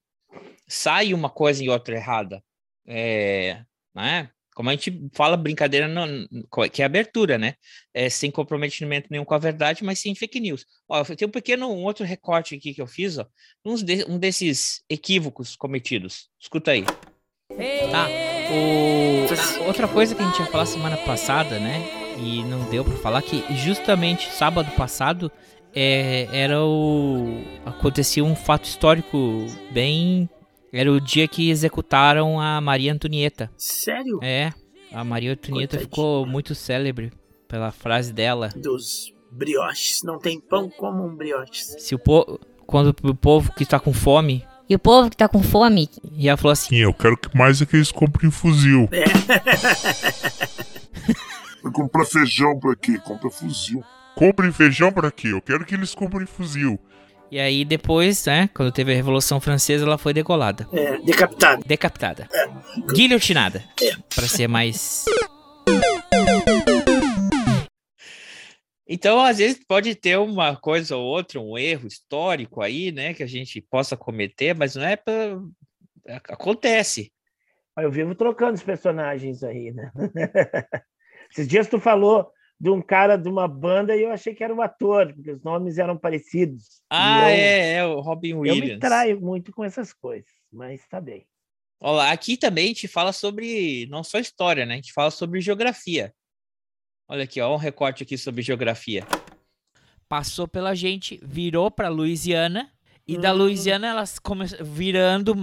sai 0.68 1.14
uma 1.14 1.30
coisa 1.30 1.64
e 1.64 1.70
outra 1.70 1.96
errada, 1.96 2.44
é, 2.88 3.64
né? 3.94 4.30
Como 4.56 4.70
a 4.70 4.74
gente 4.74 5.10
fala 5.14 5.36
brincadeira, 5.36 5.88
no, 5.88 6.28
que 6.70 6.84
é 6.84 6.86
abertura, 6.86 7.40
né? 7.40 7.56
É, 7.92 8.08
sem 8.08 8.30
comprometimento 8.30 9.08
nenhum 9.10 9.26
com 9.26 9.34
a 9.34 9.40
verdade, 9.40 9.84
mas 9.84 9.98
sim 9.98 10.14
fake 10.14 10.40
news. 10.40 10.64
Ó, 10.88 11.04
tenho 11.04 11.30
um 11.30 11.32
pequeno 11.32 11.74
um 11.74 11.84
outro 11.84 12.06
recorte 12.06 12.54
aqui 12.54 12.72
que 12.72 12.82
eu 12.82 12.86
fiz, 12.86 13.18
ó, 13.18 13.26
uns 13.66 13.82
de, 13.82 14.06
um 14.08 14.20
desses 14.20 14.84
equívocos 14.88 15.56
cometidos. 15.56 16.30
Escuta 16.40 16.70
aí. 16.70 16.86
Tá. 17.92 18.08
O... 18.52 19.68
Outra 19.68 19.88
coisa 19.88 20.16
que 20.16 20.22
a 20.22 20.26
gente 20.26 20.40
ia 20.40 20.46
falar 20.48 20.66
semana 20.66 20.98
passada, 20.98 21.60
né? 21.60 21.84
E 22.18 22.44
não 22.44 22.70
deu 22.70 22.84
para 22.84 22.96
falar 22.98 23.22
que 23.22 23.44
justamente 23.56 24.30
sábado 24.30 24.72
passado 24.72 25.32
é, 25.76 26.28
era 26.32 26.64
o. 26.64 27.42
acontecia 27.66 28.24
um 28.24 28.36
fato 28.36 28.66
histórico 28.66 29.46
bem. 29.72 30.30
Era 30.72 30.92
o 30.92 31.00
dia 31.00 31.28
que 31.28 31.50
executaram 31.50 32.40
a 32.40 32.60
Maria 32.60 32.94
Antonieta. 32.94 33.52
Sério? 33.58 34.20
É. 34.24 34.52
A 34.92 35.04
Maria 35.04 35.34
Antonieta 35.34 35.78
ficou 35.78 36.26
muito 36.26 36.56
célebre 36.56 37.12
pela 37.48 37.72
frase 37.72 38.12
dela. 38.14 38.50
Dos 38.56 39.14
brioches. 39.32 40.02
Não 40.04 40.20
tem 40.20 40.40
pão 40.40 40.70
como 40.70 41.06
um 41.06 41.16
brioches. 41.16 41.76
Se 41.80 41.96
o 41.96 42.00
povo. 42.00 42.40
Quando 42.66 42.96
o 43.04 43.14
povo 43.14 43.52
que 43.54 43.64
está 43.64 43.80
com 43.80 43.92
fome 43.92 44.46
e 44.70 44.76
o 44.76 44.80
povo 44.80 45.10
que 45.10 45.18
tá 45.18 45.28
com 45.28 45.42
fome. 45.44 45.90
E 46.16 46.28
ela 46.28 46.38
falou 46.38 46.54
assim: 46.54 46.76
Eu 46.78 46.94
quero 46.94 47.18
que 47.18 47.36
mais 47.38 47.62
é 47.62 47.66
que 47.66 47.76
eles 47.76 47.92
comprem 47.92 48.32
fuzil. 48.32 48.90
Vai 51.64 51.72
comprar 51.72 52.06
feijão 52.06 52.60
pra 52.60 52.76
quê? 52.76 53.00
Compra 53.04 53.30
fuzil. 53.30 53.84
Comprem 54.16 54.52
feijão 54.52 54.92
pra 54.92 55.10
quê? 55.10 55.30
Eu 55.30 55.42
quero 55.42 55.66
que 55.66 55.74
eles 55.74 55.96
comprem 55.96 56.26
fuzil. 56.26 56.80
E 57.32 57.40
aí 57.40 57.66
depois, 57.66 58.26
né, 58.26 58.48
quando 58.54 58.72
teve 58.72 58.92
a 58.92 58.96
Revolução 58.96 59.40
Francesa, 59.40 59.86
ela 59.86 59.98
foi 59.98 60.14
degolada. 60.14 60.68
É, 60.72 61.00
decapitada. 61.00 61.64
Decapitada. 61.66 62.30
É. 62.32 62.48
Guilhotinada. 62.94 63.64
É. 63.82 63.96
Pra 64.14 64.28
ser 64.28 64.48
mais... 64.48 65.06
Então, 68.88 69.22
às 69.22 69.38
vezes 69.38 69.64
pode 69.66 69.96
ter 69.96 70.18
uma 70.18 70.56
coisa 70.56 70.98
ou 70.98 71.06
outra, 71.06 71.40
um 71.40 71.58
erro 71.58 71.88
histórico 71.88 72.62
aí, 72.62 72.92
né, 72.92 73.14
que 73.14 73.24
a 73.24 73.28
gente 73.28 73.62
possa 73.62 73.96
cometer, 73.96 74.54
mas 74.54 74.76
não 74.76 74.84
é 74.84 74.96
para 74.96 75.40
acontece. 76.06 77.12
Eu 77.78 77.90
vivo 77.90 78.14
trocando 78.14 78.54
os 78.54 78.64
personagens 78.64 79.42
aí, 79.44 79.72
né? 79.72 79.92
Esses 81.32 81.48
dias 81.48 81.68
tu 81.68 81.80
falou 81.80 82.30
de 82.60 82.70
um 82.70 82.82
cara 82.82 83.18
de 83.18 83.28
uma 83.28 83.48
banda 83.48 83.96
e 83.96 84.04
eu 84.04 84.12
achei 84.12 84.36
que 84.36 84.44
era 84.44 84.54
um 84.54 84.62
ator, 84.62 85.14
porque 85.14 85.32
os 85.32 85.42
nomes 85.42 85.78
eram 85.78 85.98
parecidos. 85.98 86.82
Ah, 86.90 87.32
eu, 87.32 87.36
é, 87.36 87.74
é 87.76 87.86
o 87.86 88.00
Robin 88.00 88.36
Williams. 88.36 88.70
Eu 88.70 88.76
me 88.76 88.80
traio 88.80 89.20
muito 89.20 89.52
com 89.52 89.64
essas 89.64 89.92
coisas, 89.92 90.30
mas 90.52 90.86
tá 90.88 91.02
bem. 91.02 91.26
Olá, 91.80 92.12
aqui 92.12 92.38
também 92.38 92.66
a 92.66 92.68
gente 92.68 92.88
fala 92.88 93.12
sobre 93.12 93.88
não 93.90 94.04
só 94.04 94.20
história, 94.20 94.66
né? 94.66 94.74
A 94.74 94.78
gente 94.78 94.94
fala 94.94 95.10
sobre 95.10 95.42
geografia. 95.42 96.14
Olha 97.14 97.26
aqui, 97.26 97.40
ó, 97.40 97.54
um 97.54 97.58
recorte 97.58 98.02
aqui 98.02 98.18
sobre 98.18 98.42
geografia. 98.42 99.06
Passou 100.10 100.48
pela 100.48 100.74
gente, 100.74 101.20
virou 101.24 101.70
para 101.70 101.88
Louisiana 101.88 102.72
e 103.08 103.16
hum. 103.16 103.22
da 103.22 103.32
Louisiana 103.32 103.86
elas 103.86 104.18
começam 104.18 104.66
virando, 104.66 105.36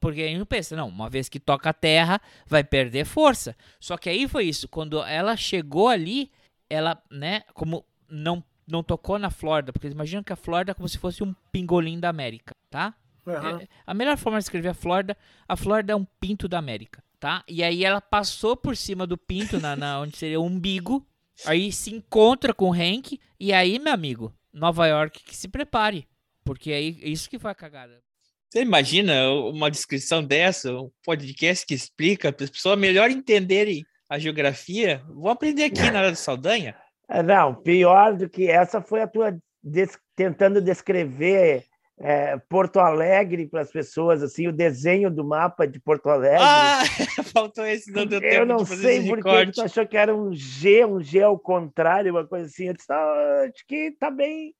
porque 0.00 0.20
a 0.20 0.26
gente 0.26 0.44
pensa, 0.46 0.74
não, 0.74 0.88
uma 0.88 1.08
vez 1.08 1.28
que 1.28 1.38
toca 1.38 1.70
a 1.70 1.72
terra, 1.72 2.20
vai 2.44 2.64
perder 2.64 3.04
força. 3.04 3.56
Só 3.78 3.96
que 3.96 4.10
aí 4.10 4.26
foi 4.26 4.46
isso, 4.46 4.66
quando 4.66 5.00
ela 5.00 5.36
chegou 5.36 5.86
ali, 5.86 6.28
ela, 6.68 7.00
né, 7.08 7.42
como 7.54 7.84
não 8.10 8.42
não 8.66 8.82
tocou 8.82 9.16
na 9.16 9.30
Flórida, 9.30 9.72
porque 9.72 9.86
imagina 9.86 10.24
que 10.24 10.32
a 10.32 10.36
Flórida 10.36 10.72
é 10.72 10.74
como 10.74 10.88
se 10.88 10.98
fosse 10.98 11.22
um 11.22 11.32
pingolim 11.52 12.00
da 12.00 12.08
América, 12.08 12.52
tá? 12.68 12.94
Uhum. 13.24 13.60
É, 13.60 13.68
a 13.86 13.94
melhor 13.94 14.16
forma 14.16 14.38
de 14.40 14.44
escrever 14.44 14.70
a 14.70 14.74
Flórida, 14.74 15.16
a 15.46 15.54
Flórida 15.56 15.92
é 15.92 15.96
um 15.96 16.04
pinto 16.18 16.48
da 16.48 16.58
América 16.58 17.00
tá? 17.22 17.44
E 17.46 17.62
aí 17.62 17.84
ela 17.84 18.00
passou 18.00 18.56
por 18.56 18.76
cima 18.76 19.06
do 19.06 19.16
pinto, 19.16 19.60
na, 19.60 19.76
na 19.76 20.00
onde 20.00 20.16
seria 20.16 20.40
o 20.40 20.44
umbigo, 20.44 21.06
aí 21.46 21.72
se 21.72 21.94
encontra 21.94 22.52
com 22.54 22.70
o 22.70 22.72
Hank, 22.72 23.18
e 23.38 23.52
aí, 23.52 23.78
meu 23.78 23.92
amigo, 23.92 24.32
Nova 24.52 24.86
York 24.86 25.24
que 25.24 25.34
se 25.34 25.48
prepare, 25.48 26.06
porque 26.44 26.70
é 26.70 26.80
isso 26.80 27.28
que 27.28 27.38
foi 27.38 27.50
a 27.50 27.54
cagada. 27.54 28.02
Você 28.50 28.60
imagina 28.60 29.30
uma 29.30 29.70
descrição 29.70 30.22
dessa, 30.22 30.70
um 30.72 30.90
podcast 31.02 31.64
que 31.64 31.72
explica 31.72 32.30
para 32.30 32.44
as 32.44 32.50
pessoas 32.50 32.78
melhor 32.78 33.10
entenderem 33.10 33.82
a 34.10 34.18
geografia? 34.18 35.02
Vou 35.08 35.30
aprender 35.30 35.64
aqui 35.64 35.90
na 35.90 36.00
hora 36.00 36.10
do 36.10 36.16
Saldanha. 36.16 36.76
É, 37.08 37.22
não, 37.22 37.54
pior 37.54 38.14
do 38.14 38.28
que 38.28 38.50
essa 38.50 38.82
foi 38.82 39.00
a 39.00 39.06
tua 39.06 39.34
des 39.62 39.98
tentando 40.14 40.60
descrever 40.60 41.64
é, 41.98 42.36
Porto 42.48 42.80
Alegre 42.80 43.46
para 43.46 43.60
as 43.60 43.70
pessoas, 43.70 44.22
assim, 44.22 44.48
o 44.48 44.52
desenho 44.52 45.10
do 45.10 45.24
mapa 45.24 45.66
de 45.66 45.78
Porto 45.78 46.08
Alegre. 46.08 46.38
Ah, 46.40 46.82
faltou 47.32 47.64
esse, 47.66 47.92
não 47.92 48.06
deu 48.06 48.20
tempo 48.20 48.34
Eu 48.34 48.46
não 48.46 48.64
sei 48.64 49.06
por 49.06 49.22
que 49.22 49.52
tu 49.52 49.62
achou 49.62 49.86
que 49.86 49.96
era 49.96 50.14
um 50.14 50.32
G, 50.34 50.84
um 50.84 51.00
G 51.00 51.22
ao 51.22 51.38
contrário, 51.38 52.12
uma 52.12 52.26
coisa 52.26 52.46
assim. 52.46 52.68
Eu 52.68 52.74
disse, 52.74 52.92
acho 52.92 53.66
que 53.66 53.92
tá 53.92 54.10
bem. 54.10 54.54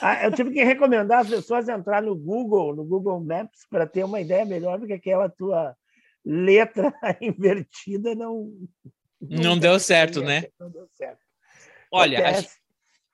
Ah, 0.00 0.24
eu 0.24 0.32
tive 0.32 0.52
que 0.52 0.64
recomendar 0.64 1.20
as 1.20 1.28
pessoas 1.28 1.68
entrar 1.68 2.02
no 2.02 2.14
Google, 2.14 2.74
no 2.74 2.84
Google 2.84 3.20
Maps, 3.20 3.66
para 3.70 3.86
ter 3.86 4.04
uma 4.04 4.20
ideia 4.20 4.44
melhor, 4.44 4.78
porque 4.78 4.94
aquela 4.94 5.28
tua 5.28 5.74
letra 6.24 6.92
invertida 7.20 8.14
não. 8.14 8.52
Não, 9.20 9.42
não 9.42 9.58
deu 9.58 9.78
certo, 9.80 10.20
né? 10.20 10.44
Não 10.58 10.70
deu 10.70 10.86
certo. 10.92 11.20
Olha, 11.90 12.28
a, 12.28 12.42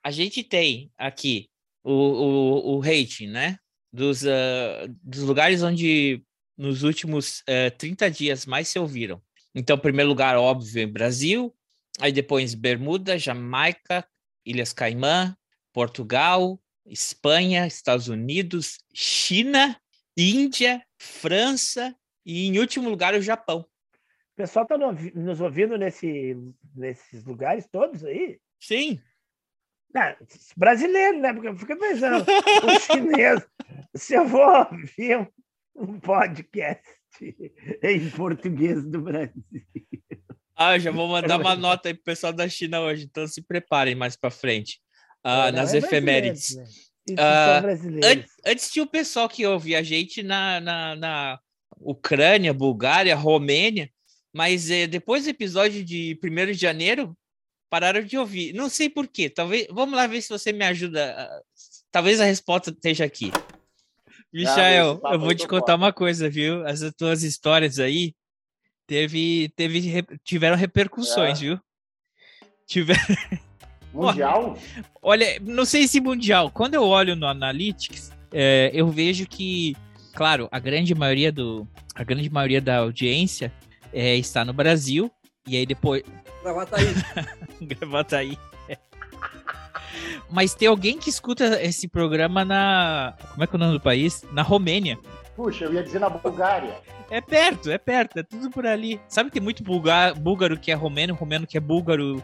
a 0.03 0.11
gente 0.11 0.43
tem 0.43 0.91
aqui 0.97 1.50
o, 1.83 1.93
o, 1.93 2.75
o 2.75 2.79
rating, 2.79 3.27
né? 3.27 3.57
Dos, 3.91 4.23
uh, 4.23 4.87
dos 5.03 5.21
lugares 5.23 5.61
onde 5.63 6.23
nos 6.57 6.83
últimos 6.83 7.39
uh, 7.41 7.67
ah, 7.67 7.71
30 7.71 8.09
dias 8.11 8.45
mais 8.45 8.67
se 8.67 8.79
ouviram. 8.79 9.21
Então, 9.53 9.77
primeiro 9.77 10.09
lugar, 10.09 10.37
óbvio, 10.37 10.81
em 10.81 10.87
Brasil, 10.87 11.53
aí 11.99 12.11
depois 12.11 12.53
Bermuda, 12.53 13.17
Jamaica, 13.17 14.07
Ilhas 14.45 14.71
Caimã, 14.71 15.35
Portugal, 15.73 16.61
Espanha, 16.85 17.67
Estados 17.67 18.07
Unidos, 18.07 18.79
China, 18.93 19.77
Índia, 20.17 20.83
França 20.99 21.95
e, 22.25 22.47
em 22.47 22.59
último 22.59 22.89
lugar, 22.89 23.13
o 23.13 23.21
Japão. 23.21 23.59
O 23.59 24.35
pessoal 24.35 24.63
está 24.63 24.77
nos 24.77 25.41
ouvindo 25.41 25.77
nesse, 25.77 26.35
nesses 26.75 27.23
lugares 27.23 27.67
todos 27.67 28.03
aí? 28.03 28.39
Sim. 28.59 28.99
Não, 29.93 30.15
brasileiro, 30.55 31.19
né? 31.19 31.33
Porque 31.33 31.47
eu 31.49 31.57
fico 31.57 31.77
pensando, 31.77 32.25
o 32.25 32.79
chinês, 32.79 33.45
se 33.95 34.13
eu 34.13 34.25
vou 34.25 34.41
ouvir 34.41 35.29
um 35.75 35.99
podcast 35.99 36.83
em 37.83 38.09
português 38.11 38.83
do 38.83 39.01
Brasil. 39.01 39.43
Ah, 40.55 40.77
já 40.77 40.91
vou 40.91 41.07
mandar 41.07 41.39
uma 41.39 41.55
nota 41.55 41.89
aí 41.89 41.93
pro 41.93 42.03
pessoal 42.03 42.31
da 42.31 42.47
China 42.47 42.81
hoje, 42.81 43.05
então 43.05 43.27
se 43.27 43.41
preparem 43.41 43.95
mais 43.95 44.15
para 44.15 44.29
frente. 44.29 44.79
Ah, 45.23 45.47
é, 45.47 45.51
nas 45.51 45.73
é 45.73 45.79
efemérides. 45.79 46.55
Né? 46.55 46.63
Ah, 47.17 47.59
an 47.59 48.23
antes 48.45 48.71
tinha 48.71 48.83
o 48.83 48.89
pessoal 48.89 49.27
que 49.27 49.45
ouvia 49.45 49.79
a 49.79 49.83
gente 49.83 50.21
na, 50.21 50.59
na, 50.61 50.95
na 50.95 51.39
Ucrânia, 51.77 52.53
Bulgária, 52.53 53.15
Romênia, 53.15 53.89
mas 54.33 54.69
eh, 54.69 54.87
depois 54.87 55.23
do 55.23 55.31
episódio 55.31 55.83
de 55.83 56.17
1 56.23 56.45
de 56.51 56.53
janeiro, 56.53 57.17
pararam 57.71 58.03
de 58.03 58.17
ouvir. 58.17 58.53
Não 58.53 58.69
sei 58.69 58.89
por 58.89 59.07
quê. 59.07 59.29
Talvez. 59.29 59.65
Vamos 59.71 59.95
lá 59.95 60.05
ver 60.05 60.21
se 60.21 60.29
você 60.29 60.51
me 60.51 60.65
ajuda. 60.65 61.41
Talvez 61.89 62.19
a 62.19 62.25
resposta 62.25 62.69
esteja 62.69 63.05
aqui. 63.05 63.31
Michael, 64.33 65.01
eu 65.03 65.19
vou 65.19 65.33
te 65.33 65.47
contar 65.47 65.75
uma 65.75 65.91
coisa, 65.91 66.29
viu? 66.29 66.65
As 66.67 66.81
tuas 66.97 67.23
histórias 67.23 67.79
aí 67.79 68.13
teve, 68.85 69.49
teve, 69.55 70.05
tiveram 70.23 70.55
repercussões, 70.55 71.39
é. 71.39 71.41
viu? 71.41 71.59
Tiveram. 72.67 73.01
Mundial? 73.93 74.57
Olha, 75.01 75.37
não 75.41 75.65
sei 75.65 75.85
se 75.85 75.99
mundial. 75.99 76.49
Quando 76.49 76.75
eu 76.75 76.83
olho 76.83 77.13
no 77.13 77.27
Analytics, 77.27 78.09
é, 78.31 78.71
eu 78.73 78.87
vejo 78.87 79.27
que, 79.27 79.75
claro, 80.13 80.47
a 80.49 80.59
grande 80.59 80.95
maioria 80.95 81.29
do, 81.29 81.67
a 81.93 82.01
grande 82.01 82.29
maioria 82.29 82.61
da 82.61 82.77
audiência 82.77 83.51
é, 83.91 84.15
está 84.15 84.45
no 84.45 84.53
Brasil. 84.53 85.11
E 85.45 85.57
aí 85.57 85.65
depooi, 85.65 86.05
Gravataí. 86.41 86.85
Gravataí. 87.61 88.37
mas 90.29 90.53
tem 90.53 90.67
alguém 90.67 90.97
que 90.97 91.09
escuta 91.09 91.61
esse 91.61 91.87
programa 91.87 92.43
na. 92.43 93.15
Como 93.31 93.43
é 93.43 93.47
que 93.47 93.55
é 93.55 93.57
o 93.57 93.59
nome 93.59 93.73
do 93.73 93.81
país? 93.81 94.23
Na 94.31 94.41
Romênia. 94.41 94.97
Puxa, 95.35 95.65
eu 95.65 95.73
ia 95.73 95.83
dizer 95.83 95.99
na 95.99 96.09
Bulgária. 96.09 96.75
É 97.09 97.19
perto, 97.19 97.69
é 97.69 97.77
perto, 97.77 98.19
é 98.19 98.23
tudo 98.23 98.49
por 98.49 98.65
ali. 98.65 98.99
Sabe 99.07 99.29
que 99.29 99.33
tem 99.33 99.43
muito 99.43 99.63
bulgar, 99.63 100.13
búlgaro 100.13 100.57
que 100.57 100.71
é 100.71 100.73
romeno, 100.73 101.13
romeno 101.13 101.45
que 101.45 101.57
é 101.57 101.59
búlgaro 101.59 102.23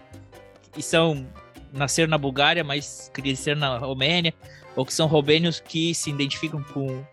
e 0.78 0.82
são. 0.82 1.28
nasceram 1.74 2.10
na 2.10 2.18
Bulgária, 2.18 2.64
mas 2.64 3.12
cresceram 3.14 3.60
na 3.60 3.78
Romênia, 3.78 4.34
ou 4.76 4.86
que 4.86 4.94
são 4.94 5.08
romênios 5.08 5.60
que 5.60 5.94
se 5.94 6.10
identificam 6.10 6.64
com. 6.64 7.04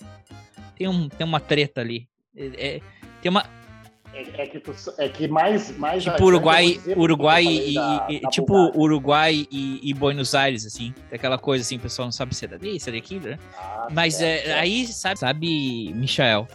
Tem, 0.77 0.87
um, 0.87 1.09
tem 1.09 1.27
uma 1.27 1.41
treta 1.41 1.81
ali. 1.81 2.09
É, 2.37 2.77
é, 2.77 2.81
tem 3.21 3.31
uma. 3.31 3.45
É, 4.15 4.43
é, 4.43 4.47
que, 4.47 4.61
tu, 4.61 4.73
é 4.97 5.09
que 5.09 5.27
mais. 5.27 5.77
mais 5.77 6.05
tipo 6.05 6.25
Uruguai, 6.25 6.81
Uruguai 6.97 7.45
e, 7.45 7.75
da, 7.75 8.07
e 8.09 8.21
da 8.21 8.29
tipo 8.29 8.47
Bulgária. 8.47 8.81
Uruguai 8.81 9.49
e, 9.51 9.81
e, 9.83 9.93
Buenos 9.93 10.35
Aires, 10.37 10.65
assim. 10.65 10.95
Aquela 11.13 11.37
coisa 11.37 11.63
assim, 11.63 11.77
o 11.77 11.81
pessoal 11.81 12.07
não 12.07 12.13
sabe 12.13 12.35
se 12.35 12.45
é 12.45 12.49
dali, 12.49 12.79
se 12.79 12.91
é 12.91 12.93
daqui, 12.93 13.19
né? 13.19 13.39
Ah, 13.59 13.89
Mas 13.91 14.23
é, 14.23 14.55
aí, 14.55 14.87
sabe, 14.87 15.19
sabe, 15.19 15.93
Michael, 15.95 16.47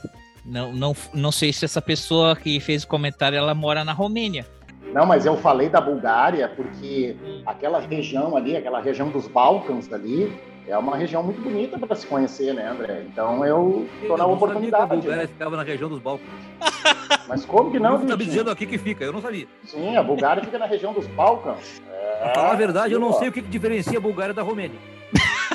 não, 0.46 0.72
não, 0.74 0.96
não 1.14 1.32
sei 1.34 1.52
se 1.52 1.66
essa 1.66 1.82
pessoa 1.82 2.34
que 2.34 2.62
fez 2.62 2.84
o 2.84 2.88
comentário, 2.88 3.38
ela 3.38 3.54
mora 3.54 3.84
na 3.84 3.92
Romênia. 3.92 4.48
Não, 4.94 5.06
mas 5.06 5.26
eu 5.26 5.38
falei 5.38 5.70
da 5.70 5.80
Bulgária 5.80 6.52
porque 6.56 7.16
aquela 7.46 7.80
região 7.80 8.36
ali, 8.36 8.56
aquela 8.56 8.82
região 8.82 9.10
dos 9.10 9.28
Balcãs 9.28 9.92
ali, 9.92 10.32
é 10.68 10.78
uma 10.78 10.96
região 10.96 11.24
muito 11.24 11.42
bonita 11.42 11.78
para 11.78 11.96
se 11.96 12.06
conhecer, 12.06 12.54
né, 12.54 12.70
André? 12.70 13.04
Então 13.12 13.46
eu 13.46 13.88
estou 14.02 14.18
na 14.18 14.26
oportunidade. 14.26 14.84
a 14.84 14.88
Bulgária 14.88 15.22
né? 15.24 15.28
ficava 15.28 15.58
na 15.58 15.64
região 15.64 15.90
dos 15.90 16.00
Balcãs. 16.00 16.30
Mas 17.28 17.46
como 17.46 17.72
que 17.72 17.80
não? 17.80 18.02
Está 18.02 18.18
me 18.18 18.26
dizendo 18.26 18.52
aqui 18.52 18.66
que 18.66 18.78
fica, 18.78 19.04
eu 19.04 19.14
não 19.14 19.22
sabia. 19.22 19.48
Sim, 19.66 19.96
a 19.96 20.04
Bulgária 20.04 20.44
fica 20.44 20.58
na 20.58 20.66
região 20.66 20.94
dos 20.94 21.08
Balcãs. 21.08 21.82
É... 21.92 22.24
Pra 22.24 22.34
falar 22.34 22.52
a 22.52 22.56
verdade, 22.56 22.94
eu 22.94 23.00
não 23.00 23.14
sei 23.14 23.30
o 23.30 23.32
que 23.32 23.42
diferencia 23.42 23.98
a 23.98 24.02
Bulgária 24.02 24.34
da 24.34 24.42
Romênia. 24.42 24.78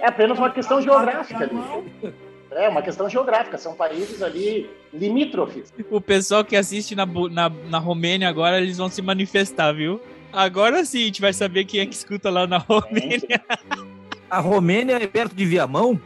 É 0.00 0.06
apenas 0.06 0.38
uma 0.38 0.50
questão 0.50 0.80
geográfica 0.80 1.44
ali. 1.44 1.56
É 2.50 2.68
uma 2.68 2.82
questão 2.82 3.08
geográfica, 3.08 3.58
são 3.58 3.74
países 3.74 4.22
ali 4.22 4.70
limítrofes. 4.92 5.72
O 5.90 6.00
pessoal 6.00 6.44
que 6.44 6.56
assiste 6.56 6.94
na, 6.94 7.04
na, 7.04 7.48
na 7.48 7.78
Romênia 7.78 8.28
agora, 8.28 8.60
eles 8.60 8.78
vão 8.78 8.88
se 8.88 9.02
manifestar, 9.02 9.72
viu? 9.72 10.00
Agora 10.32 10.84
sim 10.84 11.02
a 11.02 11.04
gente 11.06 11.20
vai 11.20 11.32
saber 11.32 11.64
quem 11.64 11.80
é 11.80 11.86
que 11.86 11.94
escuta 11.94 12.30
lá 12.30 12.46
na 12.46 12.58
Romênia. 12.58 13.42
A 14.30 14.40
Romênia 14.40 15.02
é 15.02 15.06
perto 15.06 15.34
de 15.34 15.46
Viamão? 15.46 15.98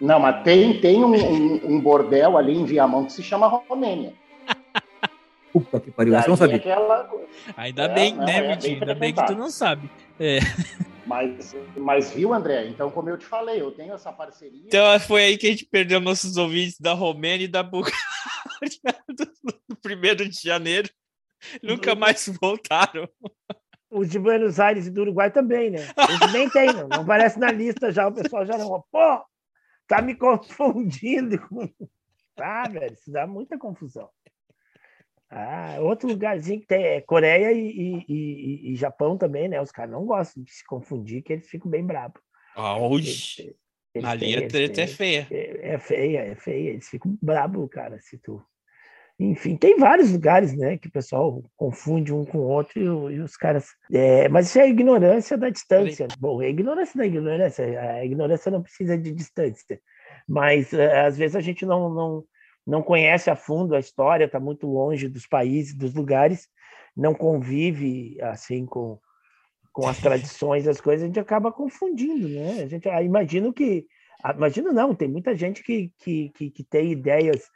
Não, 0.00 0.18
mas 0.18 0.42
tem, 0.44 0.80
tem 0.80 1.04
um, 1.04 1.12
um, 1.14 1.74
um 1.74 1.80
bordel 1.80 2.38
ali 2.38 2.56
em 2.56 2.64
Viamão 2.64 3.04
que 3.04 3.12
se 3.12 3.22
chama 3.22 3.46
Romênia. 3.46 4.14
Puta 5.52 5.78
que 5.78 5.90
pariu, 5.90 6.14
você 6.14 6.28
não 6.28 6.36
sabia. 6.36 6.56
Aquela... 6.56 7.10
Ainda 7.56 7.82
é, 7.82 7.88
bem, 7.88 8.14
não, 8.14 8.24
né, 8.24 8.46
é 8.46 8.66
Ainda 8.66 8.94
bem 8.94 9.12
que 9.12 9.26
tu 9.26 9.34
não 9.34 9.50
sabe. 9.50 9.90
É. 10.18 10.38
Mas, 11.08 11.56
mas 11.74 12.10
viu, 12.10 12.34
André? 12.34 12.66
Então, 12.66 12.90
como 12.90 13.08
eu 13.08 13.16
te 13.16 13.24
falei, 13.24 13.62
eu 13.62 13.72
tenho 13.72 13.94
essa 13.94 14.12
parceria. 14.12 14.66
Então 14.66 15.00
foi 15.00 15.24
aí 15.24 15.38
que 15.38 15.46
a 15.46 15.50
gente 15.50 15.64
perdeu 15.64 15.98
nossos 16.00 16.36
ouvintes 16.36 16.78
da 16.78 16.92
Romênia 16.92 17.46
e 17.46 17.48
da 17.48 17.62
Bulgária 17.62 17.96
no 19.66 19.76
primeiro 19.76 20.28
de 20.28 20.38
janeiro. 20.38 20.90
Nunca 21.62 21.94
mais 21.94 22.28
voltaram. 22.40 23.08
Os 23.90 24.10
de 24.10 24.18
Buenos 24.18 24.60
Aires 24.60 24.86
e 24.86 24.90
do 24.90 25.00
Uruguai 25.00 25.30
também, 25.30 25.70
né? 25.70 25.78
Eles 25.78 26.32
nem 26.32 26.50
tem, 26.50 26.66
não. 26.74 26.88
Não 26.88 27.00
aparece 27.00 27.38
na 27.38 27.50
lista 27.50 27.90
já, 27.90 28.06
o 28.06 28.12
pessoal 28.12 28.44
já 28.44 28.58
não. 28.58 28.68
Pô, 28.92 29.24
tá 29.86 30.02
me 30.02 30.14
confundindo. 30.14 31.40
Ah, 32.36 32.68
velho, 32.68 32.92
isso 32.92 33.10
dá 33.10 33.26
muita 33.26 33.56
confusão. 33.56 34.10
Ah, 35.30 35.76
outro 35.80 36.08
lugarzinho 36.08 36.60
que 36.60 36.66
tem 36.66 36.82
é 36.82 37.00
Coreia 37.02 37.52
e, 37.52 37.68
e, 37.68 38.04
e, 38.08 38.72
e 38.72 38.76
Japão 38.76 39.18
também, 39.18 39.48
né? 39.48 39.60
Os 39.60 39.70
caras 39.70 39.92
não 39.92 40.06
gostam 40.06 40.42
de 40.42 40.50
se 40.50 40.64
confundir, 40.64 41.22
que 41.22 41.34
eles 41.34 41.48
ficam 41.48 41.70
bem 41.70 41.84
bravos. 41.84 42.20
Ah, 42.56 42.76
eles, 43.94 44.06
Ali 44.06 44.36
a 44.36 44.46
treta 44.48 44.82
é 44.82 44.86
feia. 44.86 45.26
É, 45.30 45.74
é, 45.74 45.78
feia, 45.78 46.18
é 46.20 46.34
feia. 46.34 46.70
Eles 46.70 46.88
ficam 46.88 47.16
bravos, 47.20 47.68
cara, 47.70 47.98
se 48.00 48.18
tu. 48.18 48.42
Enfim, 49.20 49.56
tem 49.56 49.76
vários 49.76 50.12
lugares, 50.12 50.56
né, 50.56 50.78
que 50.78 50.86
o 50.86 50.92
pessoal 50.92 51.42
confunde 51.56 52.12
um 52.12 52.24
com 52.24 52.38
o 52.38 52.48
outro 52.48 53.10
e, 53.10 53.16
e 53.16 53.20
os 53.20 53.36
caras. 53.36 53.66
É, 53.92 54.28
mas 54.28 54.46
isso 54.46 54.60
é 54.60 54.62
a 54.62 54.68
ignorância 54.68 55.36
da 55.36 55.50
distância. 55.50 56.06
Bom, 56.20 56.40
é 56.40 56.48
ignorância 56.48 56.96
da 56.96 57.04
ignorância. 57.04 57.64
A 57.64 58.04
ignorância 58.04 58.50
não 58.50 58.62
precisa 58.62 58.96
de 58.96 59.12
distância. 59.12 59.80
Mas 60.26 60.72
é, 60.72 61.00
às 61.00 61.18
vezes 61.18 61.34
a 61.34 61.40
gente 61.40 61.66
não, 61.66 61.92
não 61.92 62.24
não 62.68 62.82
conhece 62.82 63.30
a 63.30 63.34
fundo 63.34 63.74
a 63.74 63.80
história, 63.80 64.26
está 64.26 64.38
muito 64.38 64.66
longe 64.66 65.08
dos 65.08 65.26
países, 65.26 65.74
dos 65.74 65.94
lugares, 65.94 66.50
não 66.94 67.14
convive 67.14 68.20
assim 68.20 68.66
com, 68.66 69.00
com 69.72 69.88
as 69.88 69.96
tradições, 69.98 70.68
as 70.68 70.78
coisas, 70.78 71.04
a 71.04 71.06
gente 71.06 71.18
acaba 71.18 71.50
confundindo, 71.50 72.28
né? 72.28 72.62
A 72.62 72.66
gente 72.66 72.86
ah, 72.86 73.02
imagino 73.02 73.54
que, 73.54 73.86
ah, 74.22 74.34
imagino 74.34 74.70
não, 74.70 74.94
tem 74.94 75.08
muita 75.08 75.34
gente 75.34 75.62
que, 75.62 75.90
que, 75.98 76.28
que, 76.34 76.50
que 76.50 76.62
tem 76.62 76.92
ideias 76.92 77.48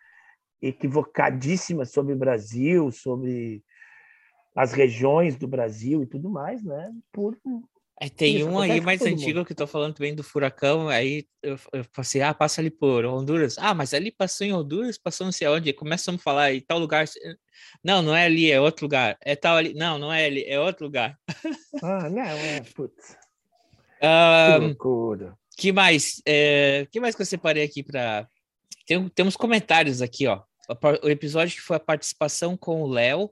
equivocadíssimas 0.62 1.90
sobre 1.90 2.14
o 2.14 2.18
Brasil, 2.18 2.90
sobre 2.90 3.62
as 4.56 4.72
regiões 4.72 5.36
do 5.36 5.46
Brasil 5.46 6.02
e 6.02 6.06
tudo 6.06 6.30
mais, 6.30 6.64
né? 6.64 6.90
Por 7.12 7.36
é, 8.00 8.08
tem 8.08 8.38
Isso, 8.38 8.48
um 8.48 8.58
aí 8.58 8.80
mais 8.80 9.00
antigo 9.02 9.38
mundo. 9.38 9.46
que 9.46 9.52
eu 9.52 9.56
tô 9.56 9.66
falando 9.66 9.94
também 9.94 10.14
do 10.14 10.24
furacão, 10.24 10.88
aí 10.88 11.24
eu, 11.42 11.58
eu 11.72 11.84
passei, 11.94 12.20
ah, 12.20 12.34
passa 12.34 12.60
ali 12.60 12.70
por 12.70 13.04
Honduras. 13.04 13.56
Ah, 13.58 13.74
mas 13.74 13.94
ali 13.94 14.10
passou 14.10 14.46
em 14.46 14.52
Honduras, 14.52 14.98
passou 14.98 15.24
não 15.24 15.32
sei 15.32 15.46
onde. 15.48 15.72
Começamos 15.72 16.20
a 16.20 16.24
falar, 16.24 16.52
em 16.52 16.60
tal 16.60 16.78
lugar. 16.78 17.06
Não, 17.82 18.02
não 18.02 18.14
é 18.14 18.24
ali, 18.24 18.50
é 18.50 18.60
outro 18.60 18.86
lugar. 18.86 19.16
É 19.20 19.36
tal 19.36 19.56
ali. 19.56 19.74
Não, 19.74 19.98
não 19.98 20.12
é 20.12 20.26
ali, 20.26 20.44
é 20.44 20.58
outro 20.58 20.84
lugar. 20.84 21.16
Ah, 21.82 22.10
não, 22.10 22.22
é, 22.22 22.60
putz. 22.74 23.16
Um, 24.04 24.58
que 24.58 24.66
loucura. 24.66 25.38
Que 25.56 25.70
mais? 25.70 26.20
É, 26.26 26.88
que 26.90 26.98
mais 26.98 27.14
que 27.14 27.22
eu 27.22 27.26
separei 27.26 27.62
aqui 27.62 27.84
para 27.84 28.26
tem, 28.86 29.08
temos 29.10 29.36
comentários 29.36 30.02
aqui, 30.02 30.26
ó. 30.26 30.42
O 31.02 31.08
episódio 31.08 31.54
que 31.54 31.60
foi 31.60 31.76
a 31.76 31.80
participação 31.80 32.56
com 32.56 32.82
o 32.82 32.88
Léo, 32.88 33.30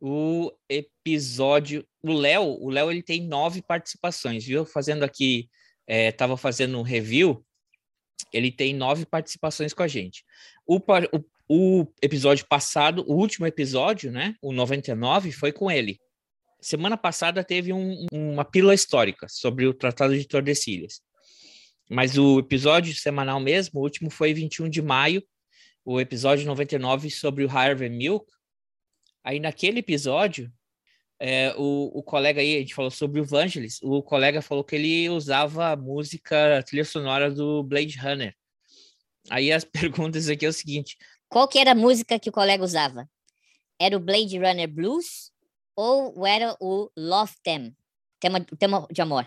o 0.00 0.52
episódio. 0.68 1.86
O 2.02 2.12
Léo, 2.12 2.58
o 2.60 2.70
Léo 2.70 2.90
ele 2.90 3.02
tem 3.02 3.26
nove 3.26 3.62
participações, 3.62 4.44
viu? 4.44 4.64
Fazendo 4.64 5.04
aqui, 5.04 5.48
é, 5.86 6.12
tava 6.12 6.36
fazendo 6.36 6.78
um 6.78 6.82
review, 6.82 7.44
ele 8.32 8.50
tem 8.50 8.74
nove 8.74 9.06
participações 9.06 9.72
com 9.72 9.82
a 9.82 9.88
gente. 9.88 10.24
O, 10.66 10.76
o, 10.78 11.24
o 11.48 11.86
episódio 12.02 12.46
passado, 12.48 13.04
o 13.08 13.14
último 13.14 13.46
episódio, 13.46 14.10
né? 14.10 14.34
O 14.42 14.52
99, 14.52 15.32
foi 15.32 15.52
com 15.52 15.70
ele. 15.70 15.98
Semana 16.60 16.96
passada 16.96 17.44
teve 17.44 17.72
um, 17.72 18.06
uma 18.12 18.44
pílula 18.44 18.74
histórica 18.74 19.26
sobre 19.28 19.66
o 19.66 19.74
Tratado 19.74 20.18
de 20.18 20.26
Tordesilhas. 20.26 21.00
Mas 21.88 22.18
o 22.18 22.40
episódio 22.40 22.92
semanal 22.94 23.38
mesmo, 23.38 23.78
o 23.78 23.82
último 23.82 24.10
foi 24.10 24.34
21 24.34 24.68
de 24.68 24.82
maio, 24.82 25.22
o 25.84 26.00
episódio 26.00 26.44
99 26.46 27.10
sobre 27.10 27.44
o 27.44 27.50
Harvey 27.50 27.88
Milk, 27.88 28.26
Aí 29.26 29.40
naquele 29.40 29.80
episódio, 29.80 30.52
é, 31.18 31.52
o, 31.56 31.90
o 31.98 32.00
colega 32.00 32.40
aí, 32.40 32.54
a 32.54 32.58
gente 32.60 32.76
falou 32.76 32.92
sobre 32.92 33.20
o 33.20 33.24
Vangelis, 33.24 33.80
o 33.82 34.00
colega 34.00 34.40
falou 34.40 34.62
que 34.62 34.76
ele 34.76 35.08
usava 35.08 35.72
a 35.72 35.76
música, 35.76 36.58
a 36.58 36.62
trilha 36.62 36.84
sonora 36.84 37.28
do 37.28 37.64
Blade 37.64 37.98
Runner. 37.98 38.32
Aí 39.28 39.50
as 39.50 39.64
perguntas 39.66 40.28
aqui 40.28 40.46
é 40.46 40.48
o 40.48 40.52
seguinte: 40.52 40.96
Qual 41.28 41.48
que 41.48 41.58
era 41.58 41.72
a 41.72 41.74
música 41.74 42.20
que 42.20 42.28
o 42.28 42.32
colega 42.32 42.62
usava? 42.62 43.08
Era 43.80 43.96
o 43.96 44.00
Blade 44.00 44.38
Runner 44.38 44.68
Blues 44.72 45.32
ou 45.74 46.24
era 46.24 46.56
o 46.60 46.88
Love 46.96 47.34
Them, 47.42 47.74
tema, 48.20 48.46
tema 48.56 48.86
de 48.92 49.02
amor? 49.02 49.26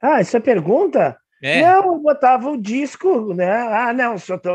Ah, 0.00 0.18
essa 0.18 0.40
pergunta? 0.40 1.14
É. 1.42 1.60
Não, 1.60 1.92
eu 1.92 1.98
botava 1.98 2.50
o 2.50 2.56
disco, 2.56 3.34
né? 3.34 3.50
Ah, 3.50 3.92
não, 3.92 4.16
só 4.16 4.38
tô... 4.38 4.50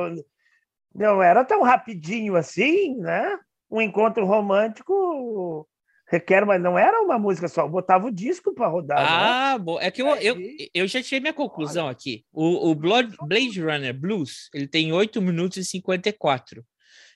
não 0.95 1.21
era 1.21 1.45
tão 1.45 1.61
rapidinho 1.61 2.35
assim, 2.35 2.95
né? 2.97 3.37
Um 3.71 3.81
encontro 3.81 4.25
romântico 4.25 5.67
requer, 6.11 6.45
mas 6.45 6.61
não 6.61 6.77
era 6.77 7.01
uma 7.01 7.17
música 7.17 7.47
só, 7.47 7.61
eu 7.61 7.69
botava 7.69 8.05
o 8.05 8.11
disco 8.11 8.53
para 8.53 8.67
rodar. 8.67 8.99
Né? 8.99 9.07
Ah, 9.09 9.55
né? 9.57 9.63
bom. 9.63 9.79
É 9.79 9.89
que 9.89 10.01
eu, 10.01 10.07
eu, 10.17 10.35
eu 10.73 10.85
já 10.85 11.01
tive 11.01 11.21
minha 11.21 11.33
conclusão 11.33 11.87
aqui. 11.87 12.25
O, 12.33 12.69
o 12.69 12.75
Blade 12.75 13.61
Runner 13.61 13.97
Blues 13.97 14.49
ele 14.53 14.67
tem 14.67 14.91
8 14.91 15.21
minutos 15.21 15.57
e 15.57 15.63
54. 15.63 16.65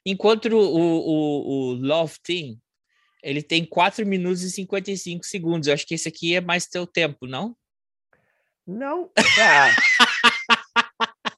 Enquanto 0.05 0.45
o, 0.45 0.57
o, 0.57 1.49
o 1.49 1.73
Love 1.73 2.15
Team 2.23 2.57
ele 3.21 3.41
tem 3.41 3.65
4 3.65 4.05
minutos 4.05 4.43
e 4.43 4.51
55 4.51 5.25
segundos. 5.25 5.67
Eu 5.67 5.73
acho 5.73 5.85
que 5.85 5.95
esse 5.95 6.07
aqui 6.07 6.35
é 6.35 6.39
mais 6.39 6.65
teu 6.67 6.87
tempo, 6.87 7.27
não? 7.27 7.55
Não. 8.65 9.11
Ah. 9.39 9.75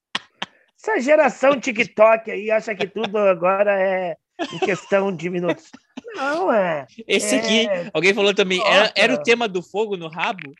Essa 0.78 1.00
geração 1.02 1.60
TikTok 1.60 2.32
aí 2.32 2.52
acha 2.52 2.76
que 2.76 2.88
tudo 2.88 3.18
agora 3.18 3.74
é 3.78 4.16
em 4.54 4.60
questão 4.60 5.16
de 5.16 5.30
minutos. 5.30 5.72
Não, 6.16 6.52
é. 6.52 6.86
Esse 7.08 7.36
é... 7.36 7.40
aqui, 7.40 7.68
alguém 7.94 8.14
falou 8.14 8.34
também, 8.34 8.62
era, 8.66 8.92
era, 8.96 9.14
o 9.14 9.24
tema 9.24 9.48
do 9.48 9.62
fogo 9.62 9.98
no 9.98 10.08
rabo? 10.08 10.54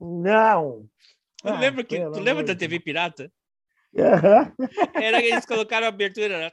Não. 0.00 0.86
Tu 1.38 1.48
ah, 1.48 1.58
lembra, 1.58 1.84
que, 1.84 1.98
tu 1.98 2.20
lembra 2.20 2.42
da 2.42 2.54
TV 2.54 2.80
Pirata? 2.80 3.30
Uhum. 3.92 4.52
Era 4.94 5.20
que 5.20 5.28
eles 5.28 5.46
colocaram 5.46 5.86
a 5.86 5.88
abertura. 5.88 6.34
Era... 6.34 6.52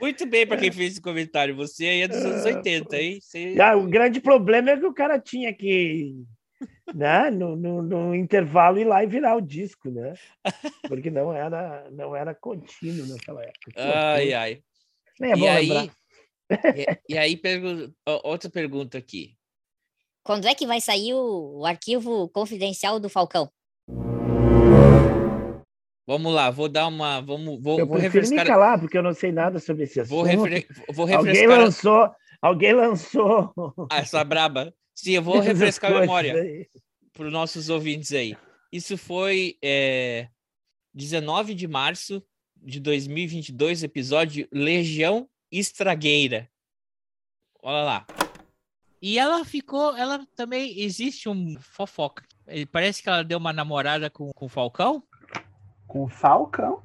Muito 0.00 0.26
bem 0.26 0.46
para 0.46 0.58
quem 0.58 0.72
fez 0.72 0.92
esse 0.92 1.00
comentário. 1.00 1.56
Você 1.56 1.86
aí 1.86 2.02
é 2.02 2.08
dos 2.08 2.24
anos 2.24 2.44
80, 2.44 2.96
hein? 2.96 3.18
Você... 3.20 3.56
Ah, 3.60 3.76
o 3.76 3.86
grande 3.86 4.20
problema 4.20 4.70
é 4.70 4.76
que 4.76 4.86
o 4.86 4.94
cara 4.94 5.18
tinha 5.18 5.54
que, 5.54 6.14
né, 6.94 7.30
no, 7.30 7.56
no, 7.56 7.82
no 7.82 8.14
intervalo 8.14 8.78
ir 8.78 8.84
lá 8.84 9.02
e 9.02 9.06
virar 9.06 9.36
o 9.36 9.40
disco, 9.40 9.90
né? 9.90 10.14
Porque 10.88 11.10
não 11.10 11.32
era, 11.32 11.88
não 11.90 12.14
era 12.14 12.34
contínuo 12.34 13.06
naquela 13.06 13.42
época. 13.42 13.72
Ai, 13.76 14.32
ai. 14.32 14.62
Nem 15.18 15.32
é 15.32 15.36
bom 15.36 15.44
e, 15.44 15.48
aí, 15.48 15.90
e, 16.74 17.14
e 17.14 17.18
aí, 17.18 17.36
pergu- 17.36 17.92
outra 18.22 18.50
pergunta 18.50 18.98
aqui. 18.98 19.34
Quando 20.22 20.46
é 20.46 20.54
que 20.54 20.66
vai 20.66 20.80
sair 20.80 21.14
o, 21.14 21.60
o 21.60 21.66
arquivo 21.66 22.28
confidencial 22.28 22.98
do 23.00 23.08
Falcão? 23.08 23.50
Vamos 26.08 26.32
lá, 26.32 26.50
vou 26.50 26.68
dar 26.68 26.86
uma. 26.86 27.20
Vamos, 27.20 27.60
vou, 27.60 27.80
Eu 27.80 27.86
vou 27.86 27.96
prefiro 27.98 28.24
me 28.28 28.36
refrescar. 28.36 28.46
calar, 28.46 28.80
porque 28.80 28.96
eu 28.96 29.02
não 29.02 29.12
sei 29.12 29.32
nada 29.32 29.58
sobre 29.58 29.84
esse 29.84 30.00
assunto. 30.00 30.14
Vou, 30.14 30.22
refre- 30.22 30.66
vou 30.92 31.06
Alguém 31.06 31.32
refrescar. 31.32 31.58
lançou, 31.58 32.10
alguém 32.40 32.72
lançou. 32.74 33.52
Ah, 33.90 33.98
essa 33.98 34.22
braba. 34.22 34.72
Sim, 34.96 35.12
eu 35.12 35.22
vou 35.22 35.38
refrescar 35.40 35.92
a 35.92 36.00
memória 36.00 36.66
para 37.12 37.26
os 37.26 37.32
nossos 37.32 37.68
ouvintes 37.68 38.12
aí. 38.12 38.34
Isso 38.72 38.96
foi 38.96 39.58
é, 39.62 40.28
19 40.94 41.54
de 41.54 41.68
março 41.68 42.24
de 42.56 42.80
2022, 42.80 43.82
episódio 43.82 44.48
Legião 44.50 45.28
Estragueira. 45.52 46.48
Olha 47.62 47.84
lá. 47.84 48.06
E 49.00 49.18
ela 49.18 49.44
ficou, 49.44 49.94
ela 49.94 50.26
também 50.34 50.80
existe 50.80 51.28
um 51.28 51.60
fofoca. 51.60 52.24
Parece 52.72 53.02
que 53.02 53.08
ela 53.10 53.22
deu 53.22 53.38
uma 53.38 53.52
namorada 53.52 54.08
com, 54.08 54.30
com 54.34 54.46
o 54.46 54.48
Falcão. 54.48 55.02
Com 55.86 56.04
o 56.04 56.08
Falcão? 56.08 56.82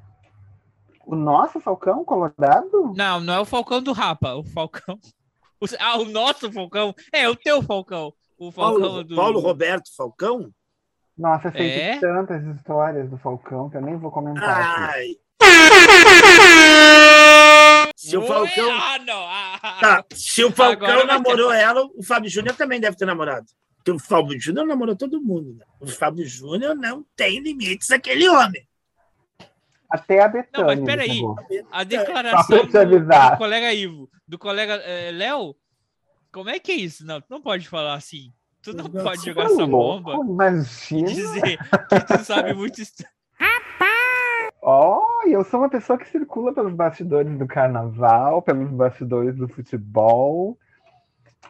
O 1.06 1.16
nosso 1.16 1.58
Falcão 1.60 2.04
Colorado? 2.04 2.92
Não, 2.94 3.20
não 3.20 3.34
é 3.34 3.40
o 3.40 3.46
Falcão 3.46 3.82
do 3.82 3.92
Rapa, 3.92 4.34
o 4.34 4.44
Falcão. 4.44 4.98
O- 5.62 5.76
ah, 5.78 5.98
o 5.98 6.04
nosso 6.06 6.50
Falcão. 6.52 6.94
É, 7.12 7.28
o 7.28 7.36
teu 7.36 7.62
Falcão. 7.62 8.12
O 8.38 8.50
Falcão 8.50 8.80
Paulo, 8.80 9.04
do. 9.04 9.14
Paulo 9.16 9.40
Roberto 9.40 9.88
Falcão? 9.96 10.50
Nossa, 11.16 11.48
eu 11.48 11.52
sei 11.52 11.70
É? 11.70 11.94
de 11.94 12.00
tantas 12.00 12.42
histórias 12.56 13.08
do 13.08 13.16
Falcão 13.18 13.68
que 13.70 13.76
eu 13.76 13.82
nem 13.82 13.96
vou 13.96 14.10
comentar. 14.10 14.90
aqui. 14.90 14.92
Ai. 14.92 15.16
Se 17.96 18.16
o? 18.16 18.22
Falcão. 18.26 18.70
Ah, 18.70 18.98
não. 18.98 19.22
Ah, 19.28 19.58
ah, 19.62 19.78
Tá, 19.80 20.04
se 20.14 20.42
o 20.44 20.50
Falcão 20.50 20.88
vai 20.88 21.00
ter- 21.00 21.06
namorou 21.06 21.52
ela, 21.52 21.84
o 21.94 22.02
Fábio 22.02 22.28
Júnior 22.30 22.56
também 22.56 22.80
deve 22.80 22.96
ter 22.96 23.06
namorado. 23.06 23.46
Porque 23.76 23.90
o 23.92 23.98
Fábio 23.98 24.40
Júnior 24.40 24.66
namorou 24.66 24.96
todo 24.96 25.20
mundo. 25.20 25.54
Né? 25.54 25.64
O 25.80 25.86
Fábio 25.86 26.24
Júnior 26.26 26.74
não 26.74 27.04
tem 27.16 27.40
limites, 27.40 27.90
aquele 27.90 28.28
homem. 28.28 28.66
Até 29.90 30.20
a 30.22 30.26
Não, 30.26 30.32
Betânia. 30.32 30.66
mas 30.66 30.78
ele 30.78 30.86
peraí. 30.86 31.20
A 31.70 31.84
declaração 31.84 32.64
do, 32.64 33.00
do 33.00 33.36
colega 33.36 33.74
Ivo, 33.74 34.08
do 34.32 34.38
colega 34.38 34.76
eh, 34.76 35.10
Léo, 35.12 35.54
como 36.32 36.48
é 36.48 36.58
que 36.58 36.72
é 36.72 36.76
isso? 36.76 37.04
Não, 37.04 37.20
tu 37.20 37.26
não 37.28 37.42
pode 37.42 37.68
falar 37.68 37.92
assim. 37.92 38.32
Tu 38.62 38.74
não 38.74 38.88
pode 38.90 39.22
jogar 39.26 39.44
essa 39.44 39.64
louco? 39.66 40.04
bomba 40.04 40.24
e 40.24 40.30
Imagina. 40.30 41.06
dizer 41.12 41.58
que 41.58 42.00
tu 42.06 42.24
sabe 42.24 42.54
muito. 42.54 42.80
Ó, 44.62 45.02
e 45.26 45.32
eu 45.32 45.44
sou 45.44 45.60
uma 45.60 45.68
pessoa 45.68 45.98
que 45.98 46.08
circula 46.08 46.54
pelos 46.54 46.72
bastidores 46.72 47.36
do 47.36 47.46
carnaval, 47.46 48.40
pelos 48.40 48.70
bastidores 48.70 49.36
do 49.36 49.46
futebol. 49.48 50.56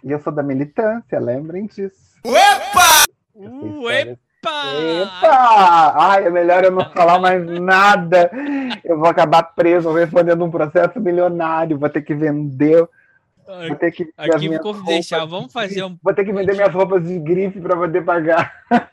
E 0.03 0.11
eu 0.11 0.21
sou 0.21 0.33
da 0.33 0.43
militância, 0.43 1.21
lembrem 1.21 1.67
disso. 1.67 2.19
Uh, 2.27 2.33
história- 3.37 4.19
epa! 4.43 4.75
Epa! 5.03 5.95
Ai, 5.97 6.27
é 6.27 6.31
melhor 6.31 6.65
eu 6.65 6.71
não 6.71 6.91
falar 6.91 7.19
mais 7.19 7.45
nada. 7.45 8.31
Eu 8.85 8.99
vou 8.99 9.09
acabar 9.09 9.43
preso 9.43 9.93
respondendo 9.93 10.45
um 10.45 10.51
processo 10.51 11.01
milionário. 11.01 11.79
Vou 11.79 11.89
ter 11.89 12.03
que 12.03 12.15
vender. 12.15 12.87
Vou 13.47 13.77
ter 13.77 13.93
que 13.93 14.13
minhas 14.39 14.63
confidencial. 14.63 15.21
roupas 15.21 15.39
Vamos 15.39 15.53
fazer 15.53 15.85
um. 15.85 15.97
Vou 16.03 16.15
ter 16.15 16.25
que 16.25 16.33
vender 16.33 16.55
minhas 16.55 16.73
roupas 16.73 17.05
de 17.07 17.19
grife 17.19 17.61
para 17.61 17.77
poder 17.77 18.03
pagar. 18.03 18.53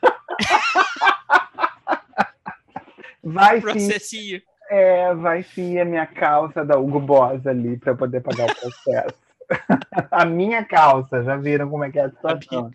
Vai 3.22 3.56
sim, 3.56 3.62
processinho. 3.62 4.40
é, 4.70 5.14
vai 5.14 5.42
sim 5.42 5.78
a 5.78 5.84
minha 5.84 6.06
calça 6.06 6.64
da 6.64 6.78
Hugo 6.78 6.98
Boss 6.98 7.46
ali 7.46 7.76
para 7.76 7.94
poder 7.94 8.22
pagar 8.22 8.50
o 8.50 8.54
processo. 8.54 9.14
a 10.10 10.24
minha 10.24 10.64
calça, 10.64 11.22
já 11.22 11.36
viram 11.36 11.68
como 11.68 11.84
é 11.84 11.90
que 11.90 11.98
é 11.98 12.04
a 12.04 12.10
situação. 12.10 12.70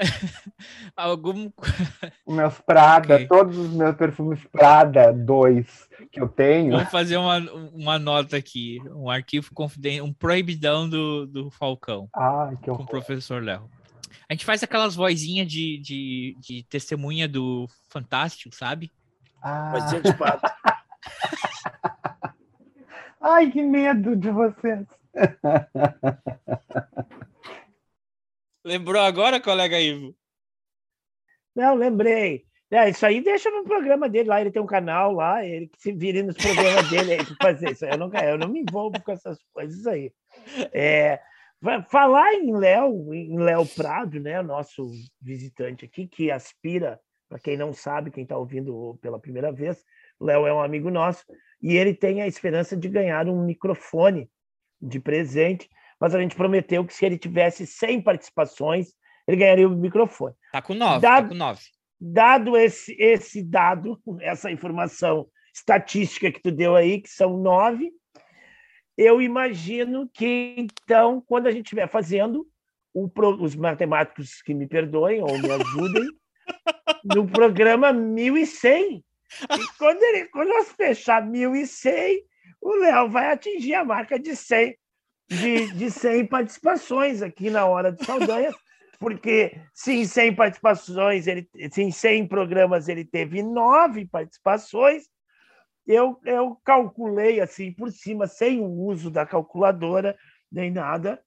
Algum. 0.96 1.50
Os 2.26 2.34
meus 2.34 2.58
Prada, 2.60 3.14
Ok. 3.16 3.26
todos 3.28 3.56
os 3.56 3.70
meus 3.70 3.96
perfumes 3.96 4.40
Prada 4.50 5.12
2 5.12 5.88
que 6.10 6.20
eu 6.20 6.28
tenho. 6.28 6.72
Vamos 6.72 6.90
fazer 6.90 7.16
uma, 7.16 7.38
uma 7.72 7.98
nota 7.98 8.36
aqui. 8.36 8.80
Um 8.94 9.08
arquivo 9.10 9.50
confidencial, 9.54 10.06
um 10.06 10.12
proibidão 10.12 10.88
do, 10.88 11.26
do 11.26 11.50
Falcão. 11.50 12.08
Ai, 12.14 12.56
que 12.56 12.64
com 12.66 12.70
o 12.70 12.74
horror. 12.74 12.86
professor 12.88 13.42
Léo. 13.42 13.68
A 14.28 14.32
gente 14.32 14.44
faz 14.44 14.62
aquelas 14.62 14.94
vozinhas 14.94 15.48
de, 15.48 15.78
de, 15.78 16.36
de 16.40 16.62
testemunha 16.64 17.28
do 17.28 17.66
Fantástico, 17.88 18.54
sabe? 18.54 18.92
Ah. 19.42 19.72
Vozinha 19.72 20.00
de 20.02 20.12
pato. 20.16 20.48
Ai, 23.20 23.50
que 23.50 23.60
medo 23.62 24.16
de 24.16 24.30
vocês. 24.30 24.86
Lembrou 28.64 29.02
agora, 29.02 29.40
colega 29.40 29.80
Ivo? 29.80 30.14
Não, 31.54 31.74
lembrei. 31.74 32.44
É, 32.70 32.88
isso 32.88 33.04
aí 33.04 33.20
deixa 33.20 33.50
no 33.50 33.64
programa 33.64 34.08
dele 34.08 34.28
lá, 34.28 34.40
ele 34.40 34.52
tem 34.52 34.62
um 34.62 34.66
canal 34.66 35.12
lá, 35.12 35.44
ele 35.44 35.66
que 35.66 35.80
se 35.80 35.92
vire 35.92 36.22
nos 36.22 36.36
programas 36.36 36.88
dele 36.88 37.14
aí 37.14 37.26
pra 37.26 37.36
fazer 37.42 37.72
isso. 37.72 37.84
Eu 37.84 37.98
não, 37.98 38.12
eu 38.14 38.38
não 38.38 38.48
me 38.48 38.60
envolvo 38.60 39.02
com 39.02 39.10
essas 39.10 39.38
coisas 39.52 39.84
aí. 39.88 40.12
É, 40.72 41.20
falar 41.88 42.32
em 42.34 42.56
Léo, 42.56 43.12
em 43.12 43.36
Léo 43.38 43.66
Prado, 43.66 44.20
né, 44.20 44.40
nosso 44.40 44.88
visitante 45.20 45.84
aqui, 45.84 46.06
que 46.06 46.30
aspira, 46.30 47.00
para 47.28 47.40
quem 47.40 47.56
não 47.56 47.72
sabe, 47.72 48.12
quem 48.12 48.22
está 48.22 48.36
ouvindo 48.36 48.96
pela 49.02 49.18
primeira 49.18 49.50
vez, 49.50 49.84
Léo 50.20 50.46
é 50.46 50.52
um 50.52 50.62
amigo 50.62 50.90
nosso, 50.90 51.24
e 51.60 51.76
ele 51.76 51.92
tem 51.92 52.22
a 52.22 52.26
esperança 52.28 52.76
de 52.76 52.88
ganhar 52.88 53.28
um 53.28 53.44
microfone 53.44 54.30
de 54.80 55.00
presente, 55.00 55.68
mas 56.00 56.14
a 56.14 56.20
gente 56.20 56.34
prometeu 56.34 56.84
que 56.84 56.94
se 56.94 57.04
ele 57.04 57.18
tivesse 57.18 57.66
100 57.66 58.00
participações, 58.02 58.88
ele 59.28 59.36
ganharia 59.36 59.68
o 59.68 59.76
microfone. 59.76 60.34
Tá 60.52 60.62
com 60.62 60.74
nove, 60.74 61.00
Dá- 61.00 61.22
tá 61.22 61.28
com 61.28 61.34
nove. 61.34 61.60
Dado 62.00 62.56
esse, 62.56 62.96
esse 62.98 63.42
dado, 63.42 64.00
essa 64.20 64.50
informação 64.50 65.28
estatística 65.54 66.32
que 66.32 66.40
tu 66.40 66.50
deu 66.50 66.74
aí, 66.74 67.00
que 67.02 67.10
são 67.10 67.36
nove, 67.36 67.92
eu 68.96 69.20
imagino 69.20 70.08
que, 70.12 70.54
então, 70.56 71.22
quando 71.26 71.46
a 71.46 71.50
gente 71.50 71.66
estiver 71.66 71.88
fazendo, 71.88 72.46
pro- 73.14 73.42
os 73.42 73.54
matemáticos 73.54 74.40
que 74.42 74.54
me 74.54 74.66
perdoem 74.66 75.20
ou 75.22 75.38
me 75.38 75.50
ajudem, 75.50 76.08
no 77.04 77.26
programa 77.26 77.92
1100, 77.92 78.96
e 79.58 79.78
quando, 79.78 80.02
ele, 80.02 80.24
quando 80.26 80.48
nós 80.48 80.72
fechar 80.72 81.24
1100, 81.24 82.22
o 82.60 82.74
Léo 82.76 83.08
vai 83.10 83.30
atingir 83.32 83.74
a 83.74 83.84
marca 83.84 84.18
de 84.18 84.34
100, 84.34 84.76
de, 85.30 85.72
de 85.72 85.90
100 85.90 86.26
participações 86.26 87.22
aqui 87.22 87.50
na 87.50 87.64
Hora 87.64 87.92
de 87.92 88.04
Saldanha, 88.04 88.52
porque 88.98 89.56
se 89.72 89.92
em 89.92 90.04
100 90.04 90.34
participações, 90.34 91.26
ele, 91.28 91.48
se 91.70 91.82
em 91.82 91.92
100 91.92 92.26
programas 92.26 92.88
ele 92.88 93.04
teve 93.04 93.42
nove 93.42 94.04
participações, 94.06 95.04
eu, 95.86 96.20
eu 96.24 96.60
calculei 96.64 97.40
assim 97.40 97.72
por 97.72 97.90
cima, 97.92 98.26
sem 98.26 98.60
o 98.60 98.68
uso 98.68 99.10
da 99.10 99.24
calculadora 99.24 100.16
nem 100.50 100.70
nada, 100.70 101.22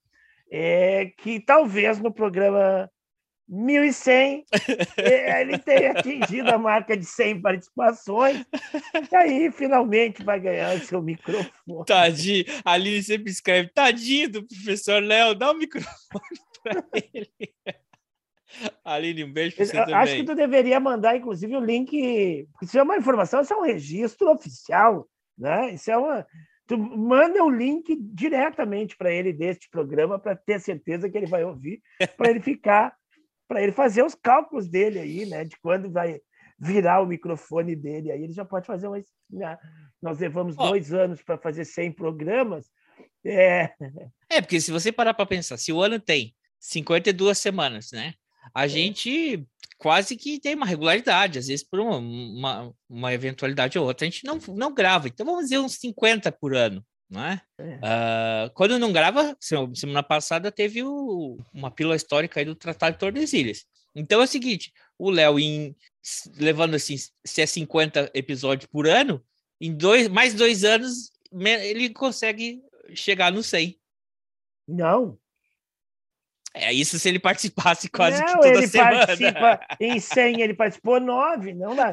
é, 0.52 1.08
que 1.18 1.40
talvez 1.40 1.98
no 2.00 2.14
programa 2.14 2.92
1100 3.48 4.46
é, 4.98 5.42
ele 5.42 5.58
tenha 5.58 5.92
atingido 5.92 6.50
a 6.50 6.58
marca 6.58 6.96
de 6.96 7.06
100 7.06 7.42
participações, 7.42 8.46
e 9.12 9.16
aí 9.16 9.52
finalmente 9.52 10.24
vai 10.24 10.40
ganhar 10.40 10.76
o 10.76 10.80
seu 10.80 11.02
microfone. 11.02 11.86
Tadinho. 11.86 12.46
A 12.64 12.72
Aline 12.74 13.04
sempre 13.04 13.32
escreve, 13.32 13.70
tadinho 13.70 14.30
do 14.30 14.48
professor 14.48 15.02
Léo, 15.04 15.36
dá 15.36 15.52
o 15.52 15.58
microfone 15.58 15.94
pra 16.64 16.84
ele. 17.14 17.30
Aline, 18.84 19.24
um 19.24 19.34
beijo 19.34 19.56
pra 19.56 19.66
você 19.66 19.78
Eu 19.78 19.82
também. 19.82 19.96
Acho 19.96 20.16
que 20.16 20.24
tu 20.24 20.36
deveria 20.36 20.80
mandar, 20.80 21.16
inclusive, 21.16 21.56
o 21.56 21.64
link. 21.64 22.48
Isso 22.62 22.78
é 22.78 22.84
uma 22.84 22.98
informação, 22.98 23.42
isso 23.42 23.54
é 23.54 23.58
um 23.58 23.64
registro 23.64 24.32
oficial, 24.32 25.08
né? 25.38 25.74
Isso 25.74 25.90
é 25.90 25.98
uma. 25.98 26.26
Tu 26.66 26.78
manda 26.78 27.44
o 27.44 27.50
link 27.50 27.98
diretamente 28.00 28.96
para 28.96 29.12
ele 29.12 29.34
deste 29.34 29.70
programa 29.70 30.18
para 30.18 30.36
ter 30.36 30.60
certeza 30.60 31.10
que 31.10 31.18
ele 31.18 31.26
vai 31.26 31.44
ouvir, 31.44 31.82
para 32.16 32.30
ele 32.30 32.40
ficar, 32.40 32.96
para 33.54 33.62
ele 33.62 33.72
fazer 33.72 34.04
os 34.04 34.16
cálculos 34.16 34.68
dele 34.68 34.98
aí, 34.98 35.26
né? 35.28 35.46
De 35.46 35.56
quando 35.62 35.92
vai 35.92 36.20
virar 36.60 37.02
o 37.02 37.06
microfone 37.06 37.76
dele. 37.76 38.12
Aí 38.12 38.24
ele 38.24 38.34
já 38.34 38.44
pode 38.44 38.66
fazer 38.66 38.88
uma. 38.88 38.98
né? 39.30 39.58
Nós 40.02 40.18
levamos 40.18 40.56
Ó. 40.58 40.70
dois 40.70 40.92
anos 40.92 41.22
para 41.22 41.38
fazer 41.38 41.64
100 41.64 41.92
programas. 41.92 42.66
É, 43.24 43.70
É, 44.28 44.42
porque 44.42 44.60
se 44.60 44.72
você 44.72 44.92
parar 44.92 45.14
para 45.14 45.28
pensar, 45.28 45.58
se 45.58 45.72
o 45.72 45.82
ano 45.82 46.00
tem 46.00 46.36
52 46.60 47.38
semanas, 47.38 47.92
né? 47.92 48.16
A 48.56 48.66
gente 48.66 49.46
quase 49.78 50.18
que 50.18 50.40
tem 50.40 50.56
uma 50.56 50.66
regularidade, 50.66 51.38
às 51.38 51.48
vezes 51.48 51.64
por 51.64 51.80
uma, 51.80 51.98
uma, 51.98 52.74
uma 52.90 53.14
eventualidade 53.14 53.78
ou 53.78 53.86
outra, 53.86 54.08
a 54.08 54.10
gente 54.10 54.26
não, 54.26 54.40
não 54.56 54.74
grava. 54.74 55.08
Então 55.08 55.26
vamos 55.26 55.44
dizer 55.44 55.60
uns 55.60 55.76
50 55.76 56.32
por 56.32 56.56
ano, 56.56 56.84
não 57.14 57.24
é? 57.26 57.42
Ah, 57.82 58.52
quando 58.54 58.78
não 58.80 58.92
grava, 58.92 59.38
se- 59.40 59.56
semana 59.76 60.02
passada 60.04 60.52
teve 60.52 60.84
o- 60.84 61.38
uma 61.54 61.70
pílula 61.72 61.96
histórica 61.96 62.40
aí 62.40 62.46
do 62.46 62.56
Tratado 62.56 62.94
de 62.94 63.00
Tordesilhas. 63.00 63.66
Então 63.96 64.20
é 64.22 64.24
o 64.24 64.28
seguinte, 64.28 64.74
o 64.98 65.10
Léo, 65.12 65.36
levando 66.38 66.76
assim, 66.76 66.96
se 66.98 67.42
é 67.42 67.46
50 67.46 68.10
episódios 68.14 68.66
por 68.66 68.88
ano, 68.88 69.24
em 69.62 69.72
dois, 69.74 70.08
mais 70.08 70.34
dois 70.34 70.64
anos, 70.64 71.12
ele 71.32 71.90
consegue 71.92 72.62
chegar 72.96 73.32
no 73.32 73.44
100. 73.44 73.80
Não. 74.68 75.18
É 76.56 76.72
isso 76.72 77.00
se 77.00 77.10
ele 77.10 77.20
participasse 77.20 77.90
quase 77.90 78.24
que 78.24 78.32
não, 78.32 78.40
toda 78.40 78.58
ele 78.58 78.68
semana. 78.68 79.08
participa 79.08 79.60
em 79.80 80.00
100, 80.00 80.42
ele 80.42 80.54
participou 80.54 81.00
nove, 81.00 81.54
não 81.54 81.76
dá. 81.76 81.92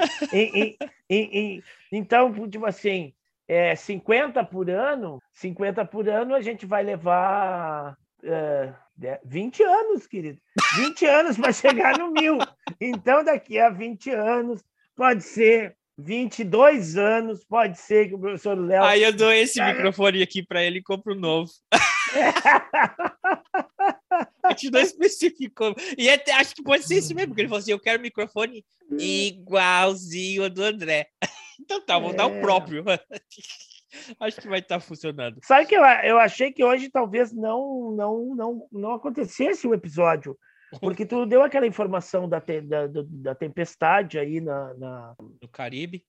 Então, 1.90 2.48
tipo 2.48 2.66
assim, 2.66 3.12
é 3.52 3.74
50 3.74 4.44
por 4.44 4.70
ano, 4.70 5.18
50 5.32 5.84
por 5.84 6.08
ano 6.08 6.36
a 6.36 6.40
gente 6.40 6.64
vai 6.64 6.84
levar 6.84 7.96
é, 8.22 8.72
de- 8.96 9.18
20 9.24 9.62
anos, 9.64 10.06
querido. 10.06 10.38
20 10.76 11.04
anos 11.06 11.36
para 11.36 11.52
chegar 11.52 11.98
no 11.98 12.12
mil. 12.12 12.38
Então, 12.80 13.24
daqui 13.24 13.58
a 13.58 13.68
20 13.68 14.08
anos, 14.10 14.62
pode 14.94 15.24
ser 15.24 15.76
22 15.98 16.96
anos, 16.96 17.44
pode 17.44 17.76
ser 17.76 18.08
que 18.08 18.14
o 18.14 18.20
professor 18.20 18.56
Léo. 18.56 18.84
Aí 18.84 19.02
eu 19.02 19.12
dou 19.12 19.32
esse 19.32 19.58
Cara, 19.58 19.74
microfone 19.74 20.22
aqui 20.22 20.44
para 20.44 20.62
ele 20.62 20.78
e 20.78 20.82
compro 20.82 21.16
um 21.16 21.18
novo. 21.18 21.50
A 24.44 24.50
gente 24.50 24.70
não 24.70 24.80
especificou. 24.80 25.74
E 25.98 26.08
até, 26.08 26.32
acho 26.32 26.54
que 26.54 26.62
pode 26.62 26.86
ser 26.86 26.98
isso 26.98 27.14
mesmo, 27.14 27.28
porque 27.28 27.42
ele 27.42 27.48
falou 27.48 27.60
assim: 27.60 27.72
eu 27.72 27.80
quero 27.80 27.98
um 27.98 28.02
microfone 28.02 28.64
igualzinho 28.98 30.44
ao 30.44 30.50
do 30.50 30.62
André. 30.62 31.08
Então 31.60 31.80
tá, 31.84 31.98
vou 31.98 32.12
dar 32.14 32.26
o 32.26 32.34
É. 32.36 32.40
próprio. 32.40 32.84
Acho 34.20 34.40
que 34.40 34.48
vai 34.48 34.60
estar 34.60 34.80
funcionando. 34.80 35.40
Sabe 35.42 35.66
que 35.66 35.74
eu, 35.76 35.82
eu 35.82 36.18
achei 36.18 36.52
que 36.52 36.62
hoje 36.64 36.88
talvez 36.88 37.32
não, 37.32 37.90
não, 37.92 38.34
não, 38.34 38.68
não 38.70 38.92
acontecesse 38.92 39.66
o 39.66 39.74
episódio, 39.74 40.38
porque 40.80 41.04
tu 41.04 41.26
deu 41.26 41.42
aquela 41.42 41.66
informação 41.66 42.28
da, 42.28 42.40
te- 42.40 42.60
da, 42.60 42.86
da 42.86 43.34
tempestade 43.34 44.18
aí 44.18 44.40
na, 44.40 44.74
na, 44.74 45.14
No 45.42 45.48
Caribe. 45.48 46.06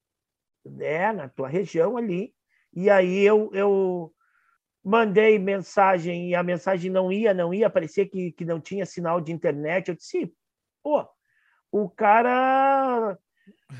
é, 0.79 1.11
na 1.11 1.27
tua 1.27 1.47
região 1.47 1.97
ali, 1.97 2.33
e 2.71 2.87
aí 2.89 3.21
eu, 3.23 3.49
eu 3.53 4.13
mandei 4.83 5.39
mensagem 5.39 6.29
e 6.29 6.35
a 6.35 6.43
mensagem 6.43 6.91
não 6.91 7.11
ia, 7.11 7.33
não 7.33 7.51
ia, 7.51 7.67
parecia 7.69 8.07
que, 8.07 8.31
que 8.31 8.45
não 8.45 8.61
tinha 8.61 8.85
sinal 8.85 9.19
de 9.19 9.31
internet. 9.31 9.87
Eu 9.89 9.95
disse, 9.95 10.31
pô, 10.83 11.03
o 11.71 11.89
cara 11.89 13.17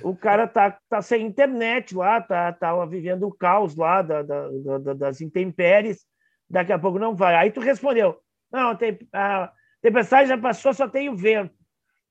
o 0.04 0.16
cara 0.16 0.48
tá, 0.48 0.78
tá 0.90 1.02
sem 1.02 1.26
internet 1.26 1.96
lá, 1.96 2.20
tá, 2.22 2.52
tá 2.54 2.86
vivendo 2.86 3.28
o 3.28 3.32
caos 3.34 3.76
lá 3.76 4.02
da, 4.02 4.22
da, 4.22 4.50
da- 4.50 4.78
da- 4.78 4.94
das 4.94 5.22
intempéries, 5.22 6.06
daqui 6.50 6.72
a 6.72 6.80
pouco 6.80 6.98
não 7.00 7.16
vai. 7.16 7.36
Aí 7.36 7.52
tu 7.52 7.60
respondeu, 7.60 8.20
não, 8.52 8.76
tem, 8.76 8.98
a 9.14 9.52
tempestade 9.82 10.30
já 10.30 10.38
passou, 10.38 10.74
só 10.74 10.88
tem 10.88 11.10
o 11.10 11.16
vento. 11.16 11.54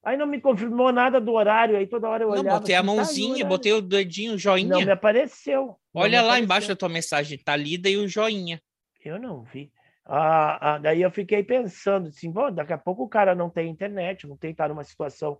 Aí 0.03 0.17
não 0.17 0.25
me 0.25 0.41
confirmou 0.41 0.91
nada 0.91 1.21
do 1.21 1.31
horário, 1.33 1.77
aí 1.77 1.85
toda 1.85 2.09
hora 2.09 2.23
eu 2.23 2.29
Não, 2.29 2.39
olhava. 2.41 2.59
botei 2.59 2.73
a 2.75 2.79
assim, 2.79 2.87
tá, 2.87 2.93
o 2.93 2.95
mãozinha, 2.97 3.29
horário? 3.29 3.47
botei 3.47 3.73
o 3.73 3.81
dedinho, 3.81 4.33
o 4.33 4.37
joinha. 4.37 4.69
Não 4.69 4.81
me 4.85 4.91
apareceu. 4.91 5.77
não 5.93 6.01
Olha 6.01 6.09
me 6.09 6.15
lá 6.17 6.21
apareceu. 6.23 6.43
embaixo 6.43 6.67
da 6.69 6.75
tua 6.75 6.89
mensagem, 6.89 7.37
tá 7.37 7.55
lida 7.55 7.87
e 7.89 7.97
o 7.97 8.07
joinha. 8.07 8.59
Eu 9.05 9.19
não 9.19 9.43
vi. 9.43 9.71
Ah, 10.05 10.73
ah, 10.73 10.77
daí 10.79 11.01
eu 11.03 11.11
fiquei 11.11 11.43
pensando 11.43 12.07
assim, 12.07 12.31
"Bom, 12.31 12.51
daqui 12.51 12.73
a 12.73 12.77
pouco 12.77 13.03
o 13.03 13.07
cara 13.09 13.35
não 13.35 13.49
tem 13.49 13.69
internet, 13.69 14.25
não 14.27 14.35
tem, 14.35 14.53
tá 14.55 14.67
numa 14.67 14.83
situação 14.83 15.37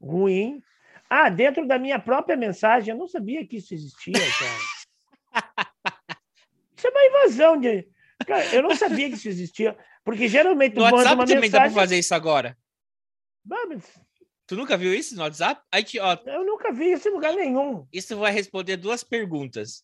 ruim. 0.00 0.62
Ah, 1.16 1.28
dentro 1.28 1.66
da 1.66 1.78
minha 1.78 1.98
própria 2.00 2.36
mensagem, 2.36 2.90
eu 2.92 2.98
não 2.98 3.06
sabia 3.06 3.46
que 3.46 3.58
isso 3.58 3.72
existia, 3.72 4.12
cara. 4.14 4.58
Isso 6.76 6.86
é 6.88 6.90
uma 6.90 7.04
invasão 7.06 7.58
de. 7.60 7.88
Cara, 8.26 8.44
eu 8.54 8.62
não 8.62 8.74
sabia 8.74 9.08
que 9.08 9.14
isso 9.16 9.28
existia. 9.28 9.76
Porque 10.04 10.28
geralmente 10.28 10.74
tu 10.74 10.78
No 10.80 10.82
WhatsApp 10.84 11.14
uma 11.14 11.26
também 11.26 11.48
dá 11.50 11.58
pra 11.58 11.66
mensagem. 11.68 11.74
fazer 11.74 11.98
isso 11.98 12.14
agora. 12.14 12.58
Ah, 13.50 13.66
mas 13.68 13.84
Tu 14.46 14.54
nunca 14.56 14.76
viu 14.76 14.92
isso 14.92 15.14
no 15.16 15.22
WhatsApp? 15.22 15.62
Aí, 15.72 15.82
te- 15.82 15.98
ó, 16.00 16.18
Eu 16.26 16.44
nunca 16.44 16.70
vi 16.72 16.92
isso 16.92 17.08
em 17.08 17.12
lugar 17.12 17.32
nenhum. 17.34 17.86
isso 17.92 18.16
vai 18.18 18.32
responder 18.32 18.76
duas 18.76 19.02
perguntas. 19.02 19.82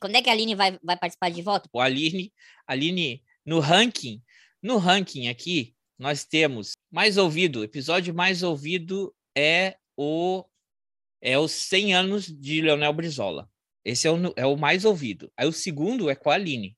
Quando 0.00 0.16
é 0.16 0.22
que 0.22 0.28
a 0.28 0.32
Aline 0.32 0.54
vai, 0.54 0.78
vai 0.82 0.96
participar 0.98 1.30
de 1.30 1.42
volta? 1.42 1.68
O 1.72 1.80
Aline, 1.80 2.32
Aline, 2.66 3.22
no 3.44 3.60
ranking, 3.60 4.20
no 4.62 4.78
ranking 4.78 5.28
aqui, 5.28 5.74
nós 5.98 6.24
temos 6.24 6.72
mais 6.90 7.16
ouvido, 7.16 7.62
episódio 7.62 8.12
mais 8.14 8.42
ouvido 8.42 9.14
é 9.36 9.76
o 9.96 10.44
é 11.20 11.38
os 11.38 11.52
100 11.52 11.94
anos 11.94 12.26
de 12.26 12.60
Leonel 12.60 12.92
Brizola. 12.92 13.48
Esse 13.84 14.06
é 14.06 14.10
o, 14.10 14.32
é 14.36 14.46
o 14.46 14.56
mais 14.56 14.84
ouvido. 14.84 15.32
Aí 15.36 15.46
o 15.46 15.52
segundo 15.52 16.10
é 16.10 16.14
com 16.14 16.30
a 16.30 16.34
Aline. 16.34 16.76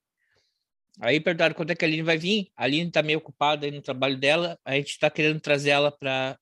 Aí 1.01 1.21
perguntaram 1.21 1.55
quando 1.55 1.71
é 1.71 1.75
que 1.77 1.85
a 1.85 1.89
Aline 1.89 2.03
vai 2.03 2.19
vir. 2.19 2.51
A 2.57 2.65
Aline 2.65 2.89
está 2.89 3.03
meio 3.03 3.19
ocupada 3.19 3.67
aí 3.67 3.73
no 3.73 3.83
trabalho 3.83 4.19
dela. 4.19 4.59
A 4.65 4.75
gente 4.75 4.91
está 4.91 5.09
querendo 5.09 5.41
trazer 5.41 5.71
ela 5.71 5.93
para 5.93 6.39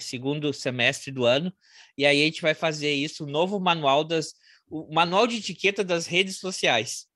segundo 0.00 0.52
semestre 0.52 1.10
do 1.10 1.24
ano. 1.24 1.52
E 1.96 2.06
aí 2.06 2.22
a 2.22 2.24
gente 2.24 2.42
vai 2.42 2.54
fazer 2.54 2.92
isso, 2.92 3.24
o 3.24 3.30
novo 3.30 3.60
manual 3.60 4.04
das 4.04 4.32
o 4.70 4.94
manual 4.94 5.26
de 5.26 5.38
etiqueta 5.38 5.82
das 5.82 6.06
redes 6.06 6.38
sociais. 6.38 7.09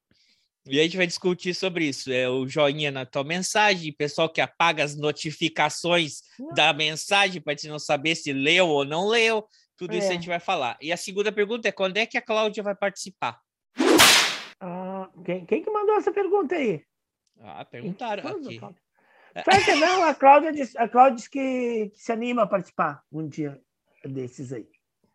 E 0.67 0.81
a 0.81 0.83
gente 0.83 0.97
vai 0.97 1.07
discutir 1.07 1.55
sobre 1.55 1.85
isso. 1.87 2.11
É 2.11 2.29
o 2.29 2.49
joinha 2.49 2.91
na 2.91 3.05
tua 3.05 3.23
mensagem, 3.23 3.93
pessoal 3.93 4.29
que 4.29 4.41
apaga 4.41 4.83
as 4.83 4.97
notificações 4.97 6.23
da 6.55 6.73
mensagem 6.73 7.41
para 7.43 7.53
gente 7.53 7.69
não 7.69 7.79
saber 7.79 8.15
se 8.15 8.33
leu 8.33 8.69
ou 8.69 8.85
não 8.85 9.07
leu. 9.07 9.47
Tudo 9.77 9.95
isso 9.95 10.07
a 10.07 10.11
É. 10.11 10.15
gente 10.15 10.29
vai 10.29 10.41
falar. 10.41 10.79
E 10.81 10.93
a 10.93 10.97
segunda 10.97 11.31
pergunta 11.31 11.69
é 11.69 11.73
quando 11.73 11.97
é 11.99 12.07
que 12.07 12.17
a 12.17 12.23
Cláudia 12.23 12.63
vai 12.63 12.75
participar? 12.75 13.39
Ah, 14.61 15.11
quem, 15.25 15.45
quem 15.45 15.63
que 15.63 15.71
mandou 15.71 15.97
essa 15.97 16.13
pergunta 16.13 16.55
aí? 16.55 16.83
Ah, 17.41 17.65
perguntaram 17.65 18.23
Quando, 18.23 18.47
aqui. 18.49 18.59
Cláudia? 18.59 19.77
Não, 19.77 20.05
a 20.05 20.15
Cláudia 20.15 20.53
disse, 20.53 20.79
a 20.79 20.89
Cláudia 20.89 21.17
disse 21.17 21.29
que, 21.31 21.91
que 21.93 21.99
se 22.03 22.13
anima 22.13 22.45
a 22.45 22.47
participar 22.47 23.03
um 23.13 23.29
dia 23.29 23.61
desses 24.05 24.53
aí. 24.53 24.69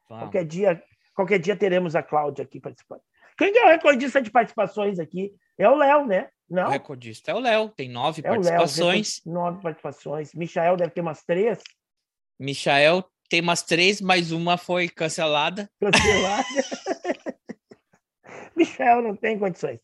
Vamos. 0.10 0.26
Qualquer 0.26 0.46
dia, 0.46 0.84
qualquer 1.16 1.40
dia 1.40 1.56
teremos 1.56 1.96
a 1.96 2.04
Cláudia 2.04 2.44
aqui 2.44 2.60
participando. 2.60 3.02
Quem 3.40 3.54
que 3.54 3.58
é 3.58 3.66
o 3.66 3.70
recordista 3.70 4.22
de 4.22 4.30
participações 4.30 5.00
aqui? 5.00 5.34
É 5.58 5.68
o 5.70 5.76
Léo, 5.76 6.06
né? 6.06 6.28
Não? 6.50 6.68
O 6.68 6.70
recordista 6.70 7.32
é 7.32 7.34
o 7.34 7.40
Léo, 7.40 7.70
tem 7.70 7.88
nove 7.88 8.22
é 8.22 8.30
o 8.30 8.34
Léo. 8.34 8.44
participações. 8.44 9.22
Nove 9.26 9.62
participações. 9.62 10.34
Michael 10.34 10.76
deve 10.76 10.92
ter 10.92 11.00
umas 11.00 11.24
três. 11.24 11.60
Michael 12.38 13.06
tem 13.30 13.40
umas 13.40 13.64
três, 13.64 14.02
mas 14.02 14.34
uma 14.34 14.58
foi 14.58 14.90
cancelada. 14.90 15.70
Cancelada. 15.80 16.44
Michael 18.58 19.04
não 19.04 19.16
tem 19.16 19.40
condições. 19.40 19.80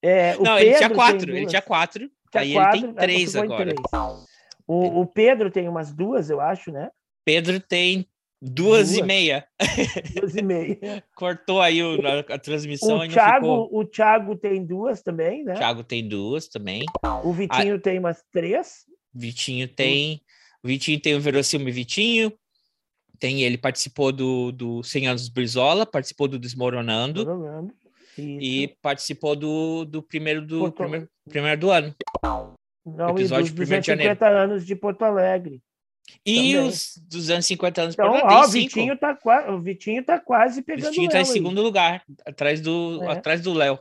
É, 0.00 0.36
não, 0.36 0.56
ele 0.56 0.74
tinha 0.74 0.88
Pedro 0.88 0.94
quatro. 0.94 1.36
Ele 1.36 1.46
tinha 1.46 1.62
quatro. 1.62 2.10
Tinha 2.30 2.42
aí 2.42 2.52
quatro, 2.52 2.76
ele 2.76 2.86
tem 2.86 2.90
aí 2.90 2.96
três 2.96 3.34
agora. 3.34 3.74
três. 3.74 3.80
O, 4.64 5.00
o 5.00 5.06
Pedro 5.06 5.50
tem 5.50 5.68
umas 5.68 5.92
duas, 5.92 6.30
eu 6.30 6.40
acho, 6.40 6.70
né? 6.70 6.88
Pedro 7.24 7.58
tem 7.58 8.08
duas, 8.40 8.90
e 8.92 8.96
Duas. 8.96 9.06
meia. 9.06 9.46
Duas 10.20 10.36
e 10.36 10.42
meia. 10.42 10.78
Cortou 11.16 11.60
aí 11.60 11.82
o- 11.82 12.00
a, 12.06 12.34
a 12.34 12.38
transmissão 12.38 12.98
O 12.98 13.04
e 13.04 13.08
Thiago, 13.08 13.34
ficou. 13.64 13.68
o 13.80 13.84
Thiago 13.84 14.36
tem 14.36 14.64
duas 14.64 15.02
também, 15.02 15.44
né? 15.44 15.54
Thiago 15.54 15.82
tem 15.84 16.06
duas 16.08 16.48
também. 16.48 16.84
O 17.24 17.32
Vitinho 17.32 17.80
tem 17.80 17.98
umas 17.98 18.22
três. 18.32 18.84
Vitinho 19.14 19.66
tem. 19.68 20.20
O 20.62 20.68
Vitinho 20.68 21.00
tem 21.00 21.14
o 21.14 21.20
Verossímil 21.20 21.72
Vitinho. 21.72 22.32
Tem, 23.18 23.42
ele 23.42 23.56
participou 23.56 24.12
do, 24.12 24.52
do 24.52 24.82
100 24.82 25.08
anos 25.08 25.28
do 25.28 25.32
Brizola, 25.32 25.86
participou 25.86 26.28
do 26.28 26.38
Desmoronando 26.38 27.24
Jogando. 27.24 27.72
e 28.18 28.76
participou 28.82 29.34
do, 29.34 29.86
do 29.86 30.02
primeiro 30.02 30.44
do 30.46 30.58
Porto- 30.60 30.76
primeiro, 30.76 31.08
primeiro 31.26 31.58
do 31.60 31.70
ano. 31.70 31.94
Não, 32.84 33.10
episódio 33.10 33.46
e 33.46 33.50
de 33.50 33.54
dos 33.54 33.68
1º 33.68 33.80
de. 33.80 33.94
250 33.94 34.28
anos 34.28 34.66
de 34.66 34.76
Porto 34.76 35.02
Alegre. 35.02 35.62
E 36.24 36.52
Também. 36.54 36.68
os 36.68 36.96
250 37.08 37.82
anos 37.82 37.94
Então, 37.94 38.10
por 38.10 38.16
ano, 38.18 38.26
ó, 38.28 38.44
o. 38.44 38.48
Vitinho, 38.48 38.96
tá, 38.98 39.18
o 39.48 39.60
Vitinho 39.60 40.04
tá 40.04 40.18
quase 40.20 40.60
O 40.60 40.64
pegando 40.64 40.90
Vitinho 40.90 41.08
o 41.08 41.10
tá 41.10 41.18
em 41.18 41.20
aí. 41.20 41.26
segundo 41.26 41.62
lugar, 41.62 42.02
atrás 42.24 42.60
do 42.60 43.02
É. 43.04 43.12
atrás 43.12 43.40
do 43.40 43.52
Léo. 43.52 43.78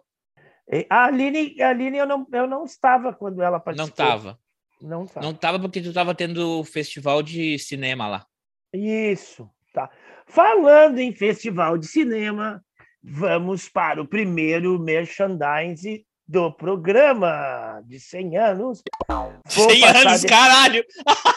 A 0.90 1.06
Aline, 1.06 1.62
a 1.62 1.70
Aline 1.70 1.98
eu, 2.00 2.06
não, 2.08 2.26
eu 2.34 2.48
não 2.48 2.64
estava 2.66 3.14
quando 3.14 3.42
ela 3.42 3.60
participou. 3.60 3.88
Não 4.06 4.10
tava. 4.12 4.40
Não 4.82 5.06
tava. 5.06 5.26
Não 5.26 5.34
tava 5.34 5.60
porque 5.60 5.82
tu 5.82 5.94
tava 5.94 6.14
tendo 6.16 6.60
o 6.60 6.64
festival 6.64 7.22
de 7.24 7.58
cinema 7.60 8.08
lá. 8.08 8.26
Isso, 8.74 9.50
tá. 9.74 9.90
Falando 10.28 11.00
em 11.00 11.14
festival 11.14 11.78
de 11.78 11.88
cinema, 11.88 12.64
vamos 13.02 13.70
para 13.70 14.02
o 14.02 14.08
primeiro 14.08 14.78
merchandise 14.80 16.06
do 16.28 16.52
programa 16.52 17.82
de 17.86 18.00
100 18.00 18.38
anos. 18.38 18.84
Vou 19.08 19.70
100 19.70 19.82
passar 19.82 20.08
anos, 20.08 20.22
de- 20.22 20.28
caralho! 20.28 20.86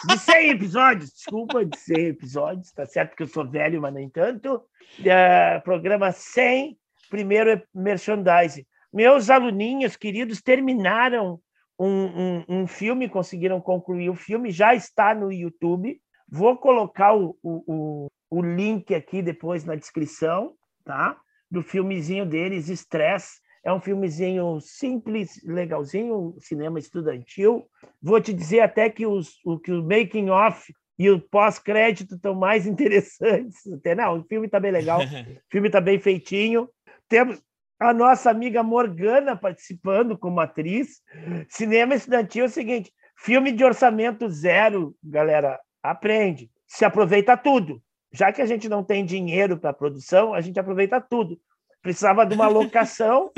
De 0.07 0.17
100 0.17 0.49
episódios, 0.49 1.11
desculpa, 1.11 1.63
de 1.65 1.77
100 1.77 2.05
episódios, 2.07 2.71
tá 2.71 2.85
certo 2.85 3.15
que 3.15 3.23
eu 3.23 3.27
sou 3.27 3.47
velho, 3.47 3.81
mas 3.81 3.93
nem 3.93 4.09
tanto. 4.09 4.61
É, 5.05 5.59
programa 5.59 6.11
100, 6.11 6.77
primeiro 7.09 7.61
merchandise. 7.73 8.65
Meus 8.91 9.29
aluninhos 9.29 9.95
queridos 9.95 10.41
terminaram 10.41 11.39
um, 11.77 11.87
um, 11.87 12.45
um 12.49 12.67
filme, 12.67 13.07
conseguiram 13.07 13.61
concluir 13.61 14.09
o 14.09 14.15
filme, 14.15 14.51
já 14.51 14.73
está 14.73 15.13
no 15.13 15.31
YouTube. 15.31 16.01
Vou 16.27 16.57
colocar 16.57 17.15
o, 17.15 17.37
o, 17.43 17.63
o, 17.67 18.07
o 18.29 18.41
link 18.41 18.93
aqui 18.93 19.21
depois 19.21 19.63
na 19.63 19.75
descrição, 19.75 20.53
tá? 20.83 21.15
Do 21.49 21.61
filmezinho 21.61 22.25
deles, 22.25 22.69
Stress. 22.69 23.39
É 23.63 23.73
um 23.73 23.81
filmezinho 23.81 24.59
simples, 24.61 25.41
legalzinho, 25.43 26.35
cinema 26.39 26.79
estudantil. 26.79 27.67
Vou 28.01 28.19
te 28.21 28.33
dizer 28.33 28.61
até 28.61 28.89
que, 28.89 29.05
os, 29.05 29.39
o, 29.45 29.59
que 29.59 29.71
o 29.71 29.83
making 29.83 30.29
off 30.29 30.73
e 30.97 31.09
o 31.09 31.19
pós-crédito 31.19 32.15
estão 32.15 32.35
mais 32.35 32.65
interessantes. 32.67 33.65
Até 33.71 33.95
não, 33.95 34.19
o 34.19 34.23
filme 34.23 34.47
está 34.47 34.59
bem 34.59 34.71
legal, 34.71 34.99
o 35.01 35.51
filme 35.51 35.67
está 35.67 35.81
bem 35.81 35.99
feitinho. 35.99 36.69
Temos 37.07 37.41
a 37.79 37.93
nossa 37.93 38.29
amiga 38.29 38.61
Morgana 38.61 39.35
participando 39.35 40.17
como 40.17 40.39
atriz. 40.39 41.01
Cinema 41.47 41.95
estudantil 41.95 42.43
é 42.43 42.47
o 42.47 42.51
seguinte: 42.51 42.91
filme 43.15 43.51
de 43.51 43.63
orçamento 43.63 44.29
zero, 44.29 44.95
galera, 45.03 45.59
aprende. 45.81 46.51
Se 46.67 46.85
aproveita 46.85 47.37
tudo. 47.37 47.81
Já 48.11 48.31
que 48.33 48.41
a 48.41 48.45
gente 48.45 48.67
não 48.67 48.83
tem 48.83 49.05
dinheiro 49.05 49.57
para 49.57 49.71
produção, 49.71 50.33
a 50.33 50.41
gente 50.41 50.59
aproveita 50.59 50.99
tudo. 50.99 51.39
Precisava 51.81 52.25
de 52.25 52.35
uma 52.35 52.47
locação, 52.47 53.31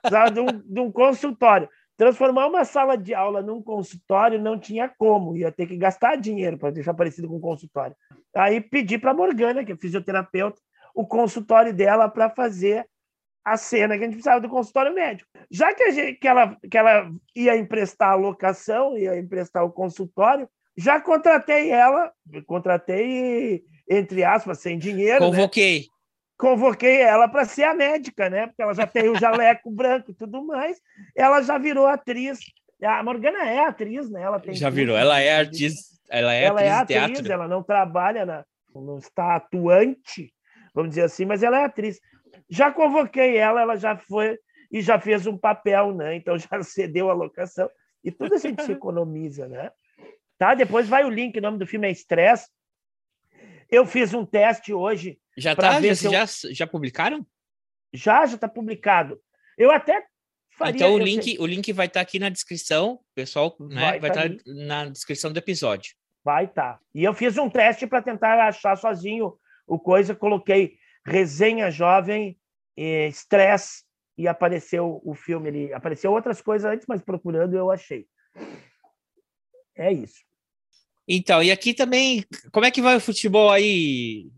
precisava 0.00 0.30
de 0.30 0.40
um, 0.40 0.46
de 0.46 0.80
um 0.80 0.90
consultório. 0.90 1.68
Transformar 1.96 2.46
uma 2.46 2.64
sala 2.64 2.96
de 2.96 3.14
aula 3.14 3.42
num 3.42 3.62
consultório 3.62 4.40
não 4.40 4.58
tinha 4.58 4.88
como, 4.88 5.36
ia 5.36 5.52
ter 5.52 5.66
que 5.66 5.76
gastar 5.76 6.16
dinheiro 6.16 6.58
para 6.58 6.70
deixar 6.70 6.94
parecido 6.94 7.28
com 7.28 7.36
um 7.36 7.40
consultório. 7.40 7.94
Aí 8.34 8.60
pedi 8.60 8.98
para 8.98 9.10
a 9.10 9.14
Morgana, 9.14 9.64
que 9.64 9.72
é 9.72 9.76
fisioterapeuta, 9.76 10.60
o 10.94 11.06
consultório 11.06 11.72
dela 11.72 12.08
para 12.08 12.30
fazer 12.30 12.86
a 13.44 13.56
cena 13.56 13.96
que 13.96 14.04
a 14.04 14.06
gente 14.06 14.14
precisava 14.14 14.40
do 14.40 14.48
consultório 14.48 14.94
médico. 14.94 15.28
Já 15.50 15.74
que, 15.74 15.90
gente, 15.92 16.18
que, 16.18 16.28
ela, 16.28 16.56
que 16.70 16.78
ela 16.78 17.10
ia 17.34 17.56
emprestar 17.56 18.10
a 18.10 18.14
locação, 18.14 18.96
ia 18.96 19.18
emprestar 19.18 19.64
o 19.64 19.70
consultório, 19.70 20.48
já 20.76 21.00
contratei 21.00 21.70
ela, 21.70 22.12
contratei, 22.46 23.62
entre 23.88 24.24
aspas, 24.24 24.60
sem 24.60 24.78
dinheiro. 24.78 25.20
Né? 25.20 25.30
Convoquei. 25.30 25.80
Né? 25.80 25.86
Convoquei 26.36 27.00
ela 27.00 27.28
para 27.28 27.44
ser 27.44 27.64
a 27.64 27.74
médica, 27.74 28.28
né? 28.28 28.46
Porque 28.46 28.62
ela 28.62 28.74
já 28.74 28.86
tem 28.86 29.08
o 29.08 29.18
jaleco 29.18 29.70
branco 29.72 30.10
e 30.10 30.14
tudo 30.14 30.44
mais. 30.44 30.80
Ela 31.16 31.42
já 31.42 31.58
virou 31.58 31.86
atriz. 31.86 32.40
A 32.82 33.02
Morgana 33.02 33.48
é 33.48 33.60
atriz, 33.60 34.10
né? 34.10 34.22
Ela 34.22 34.42
já 34.48 34.70
virou. 34.70 34.96
Ela 34.96 35.20
é 35.20 35.38
artista. 35.38 35.92
Ela 36.10 36.34
é 36.34 36.44
ela 36.44 36.60
atriz, 36.60 36.70
é 36.70 36.98
atriz 36.98 37.16
teatro. 37.16 37.32
Ela 37.32 37.48
não 37.48 37.62
trabalha, 37.62 38.26
na, 38.26 38.44
não 38.74 38.98
está 38.98 39.36
atuante, 39.36 40.32
vamos 40.74 40.90
dizer 40.90 41.02
assim, 41.02 41.24
mas 41.24 41.42
ela 41.42 41.60
é 41.60 41.64
atriz. 41.64 42.00
Já 42.50 42.70
convoquei 42.70 43.36
ela, 43.36 43.62
ela 43.62 43.76
já 43.76 43.96
foi 43.96 44.38
e 44.70 44.80
já 44.80 44.98
fez 44.98 45.26
um 45.26 45.36
papel, 45.36 45.94
né? 45.94 46.16
Então 46.16 46.36
já 46.38 46.62
cedeu 46.62 47.10
a 47.10 47.14
locação. 47.14 47.70
E 48.02 48.10
tudo 48.10 48.34
a 48.34 48.38
gente 48.38 48.62
se 48.62 48.72
economiza, 48.72 49.48
né? 49.48 49.70
Tá? 50.38 50.54
Depois 50.54 50.88
vai 50.88 51.04
o 51.04 51.10
link, 51.10 51.38
o 51.38 51.42
nome 51.42 51.58
do 51.58 51.66
filme 51.66 51.88
é 51.88 51.92
Stress. 51.92 52.48
Eu 53.70 53.86
fiz 53.86 54.12
um 54.12 54.26
teste 54.26 54.72
hoje. 54.74 55.18
Já 55.36 55.56
tá? 55.56 55.80
Já, 55.80 55.88
eu... 55.88 55.94
já, 55.94 56.24
já 56.50 56.66
publicaram? 56.66 57.26
Já, 57.92 58.26
já 58.26 58.34
está 58.34 58.48
publicado. 58.48 59.20
Eu 59.56 59.70
até 59.70 60.04
faria. 60.50 60.74
Então 60.74 60.94
o 60.94 60.98
link, 60.98 61.24
sei... 61.24 61.38
o 61.38 61.46
link 61.46 61.72
vai 61.72 61.86
estar 61.86 62.00
tá 62.00 62.02
aqui 62.02 62.18
na 62.18 62.28
descrição, 62.28 63.00
pessoal, 63.14 63.56
né? 63.60 63.98
Vai 63.98 64.10
estar 64.10 64.28
tá 64.28 64.36
tá 64.36 64.42
na 64.46 64.88
descrição 64.88 65.32
do 65.32 65.38
episódio. 65.38 65.94
Vai 66.24 66.44
estar. 66.44 66.74
Tá. 66.74 66.80
E 66.94 67.02
eu 67.04 67.14
fiz 67.14 67.36
um 67.36 67.50
teste 67.50 67.86
para 67.86 68.02
tentar 68.02 68.46
achar 68.46 68.76
sozinho 68.76 69.34
o 69.66 69.78
coisa, 69.78 70.14
coloquei 70.14 70.76
resenha 71.04 71.70
jovem, 71.70 72.38
estresse 72.76 73.84
e 74.16 74.28
apareceu 74.28 75.00
o 75.04 75.14
filme 75.14 75.48
ali. 75.48 75.72
Apareceu 75.72 76.12
outras 76.12 76.40
coisas 76.40 76.70
antes, 76.70 76.86
mas 76.86 77.02
procurando 77.02 77.56
eu 77.56 77.70
achei. 77.70 78.06
É 79.74 79.92
isso. 79.92 80.20
Então, 81.08 81.42
e 81.42 81.50
aqui 81.50 81.74
também, 81.74 82.24
como 82.52 82.64
é 82.64 82.70
que 82.70 82.82
vai 82.82 82.96
o 82.96 83.00
futebol 83.00 83.50
aí? 83.50 84.30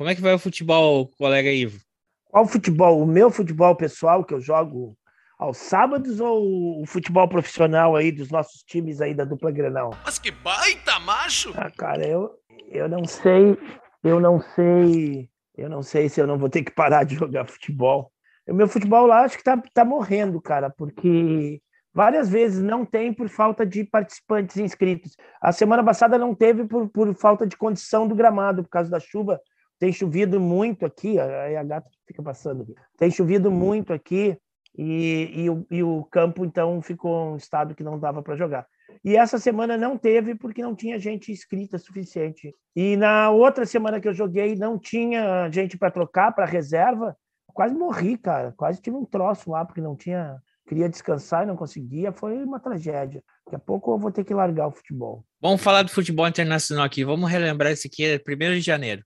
Como 0.00 0.08
é 0.08 0.14
que 0.14 0.22
vai 0.22 0.32
o 0.32 0.38
futebol, 0.38 1.08
colega 1.18 1.50
Ivo? 1.50 1.78
Qual 2.24 2.46
futebol? 2.46 3.02
O 3.02 3.06
meu 3.06 3.30
futebol 3.30 3.76
pessoal 3.76 4.24
que 4.24 4.32
eu 4.32 4.40
jogo 4.40 4.96
aos 5.38 5.58
sábados 5.58 6.20
ou 6.20 6.80
o 6.80 6.86
futebol 6.86 7.28
profissional 7.28 7.94
aí 7.94 8.10
dos 8.10 8.30
nossos 8.30 8.62
times 8.62 9.02
aí 9.02 9.12
da 9.12 9.26
dupla 9.26 9.50
Grenal? 9.50 9.90
Mas 10.02 10.18
que 10.18 10.30
baita 10.30 10.98
macho! 11.00 11.52
Ah, 11.54 11.70
cara, 11.70 12.08
eu, 12.08 12.30
eu 12.70 12.88
não 12.88 13.04
sei, 13.04 13.58
eu 14.02 14.18
não 14.18 14.40
sei, 14.40 15.28
eu 15.54 15.68
não 15.68 15.82
sei 15.82 16.08
se 16.08 16.18
eu 16.18 16.26
não 16.26 16.38
vou 16.38 16.48
ter 16.48 16.62
que 16.62 16.70
parar 16.72 17.04
de 17.04 17.16
jogar 17.16 17.44
futebol. 17.44 18.10
O 18.48 18.54
meu 18.54 18.68
futebol 18.68 19.04
lá 19.06 19.24
acho 19.24 19.36
que 19.36 19.44
tá, 19.44 19.62
tá 19.74 19.84
morrendo, 19.84 20.40
cara, 20.40 20.70
porque 20.70 21.60
Várias 21.92 22.28
vezes 22.30 22.62
não 22.62 22.86
tem 22.86 23.12
por 23.12 23.28
falta 23.28 23.66
de 23.66 23.82
participantes 23.82 24.56
inscritos. 24.56 25.16
A 25.42 25.50
semana 25.50 25.84
passada 25.84 26.16
não 26.16 26.34
teve 26.36 26.64
por, 26.64 26.88
por 26.88 27.12
falta 27.16 27.44
de 27.44 27.56
condição 27.56 28.06
do 28.06 28.14
gramado, 28.14 28.62
por 28.62 28.70
causa 28.70 28.88
da 28.88 29.00
chuva. 29.00 29.40
Tem 29.80 29.92
chovido 29.92 30.38
muito 30.38 30.84
aqui, 30.84 31.18
aí 31.18 31.56
a 31.56 31.64
gata 31.64 31.88
fica 32.06 32.22
passando 32.22 32.62
aqui. 32.62 32.74
Tem 32.98 33.10
chovido 33.10 33.50
muito 33.50 33.94
aqui 33.94 34.36
e, 34.76 35.32
e, 35.34 35.50
o, 35.50 35.66
e 35.70 35.82
o 35.82 36.04
campo, 36.04 36.44
então, 36.44 36.82
ficou 36.82 37.32
um 37.32 37.36
estado 37.36 37.74
que 37.74 37.82
não 37.82 37.98
dava 37.98 38.22
para 38.22 38.36
jogar. 38.36 38.66
E 39.02 39.16
essa 39.16 39.38
semana 39.38 39.78
não 39.78 39.96
teve 39.96 40.34
porque 40.34 40.62
não 40.62 40.76
tinha 40.76 40.98
gente 40.98 41.32
inscrita 41.32 41.78
suficiente. 41.78 42.54
E 42.76 42.94
na 42.94 43.30
outra 43.30 43.64
semana 43.64 43.98
que 43.98 44.06
eu 44.06 44.12
joguei, 44.12 44.54
não 44.54 44.78
tinha 44.78 45.50
gente 45.50 45.78
para 45.78 45.90
trocar, 45.90 46.32
para 46.32 46.44
reserva. 46.44 47.16
Quase 47.46 47.74
morri, 47.74 48.18
cara. 48.18 48.52
Quase 48.56 48.82
tive 48.82 48.96
um 48.96 49.06
troço 49.06 49.50
lá, 49.50 49.64
porque 49.64 49.80
não 49.80 49.96
tinha 49.96 50.36
queria 50.68 50.88
descansar 50.88 51.42
e 51.42 51.46
não 51.46 51.56
conseguia, 51.56 52.12
foi 52.12 52.44
uma 52.44 52.60
tragédia. 52.60 53.24
Daqui 53.44 53.56
a 53.56 53.58
pouco 53.58 53.92
eu 53.92 53.98
vou 53.98 54.12
ter 54.12 54.22
que 54.22 54.32
largar 54.32 54.68
o 54.68 54.70
futebol. 54.70 55.24
Vamos 55.40 55.60
falar 55.60 55.82
do 55.82 55.90
futebol 55.90 56.28
internacional 56.28 56.84
aqui. 56.84 57.04
Vamos 57.04 57.28
relembrar 57.28 57.72
esse 57.72 57.88
aqui, 57.88 58.04
é 58.04 58.14
1 58.16 58.54
de 58.54 58.60
janeiro. 58.60 59.02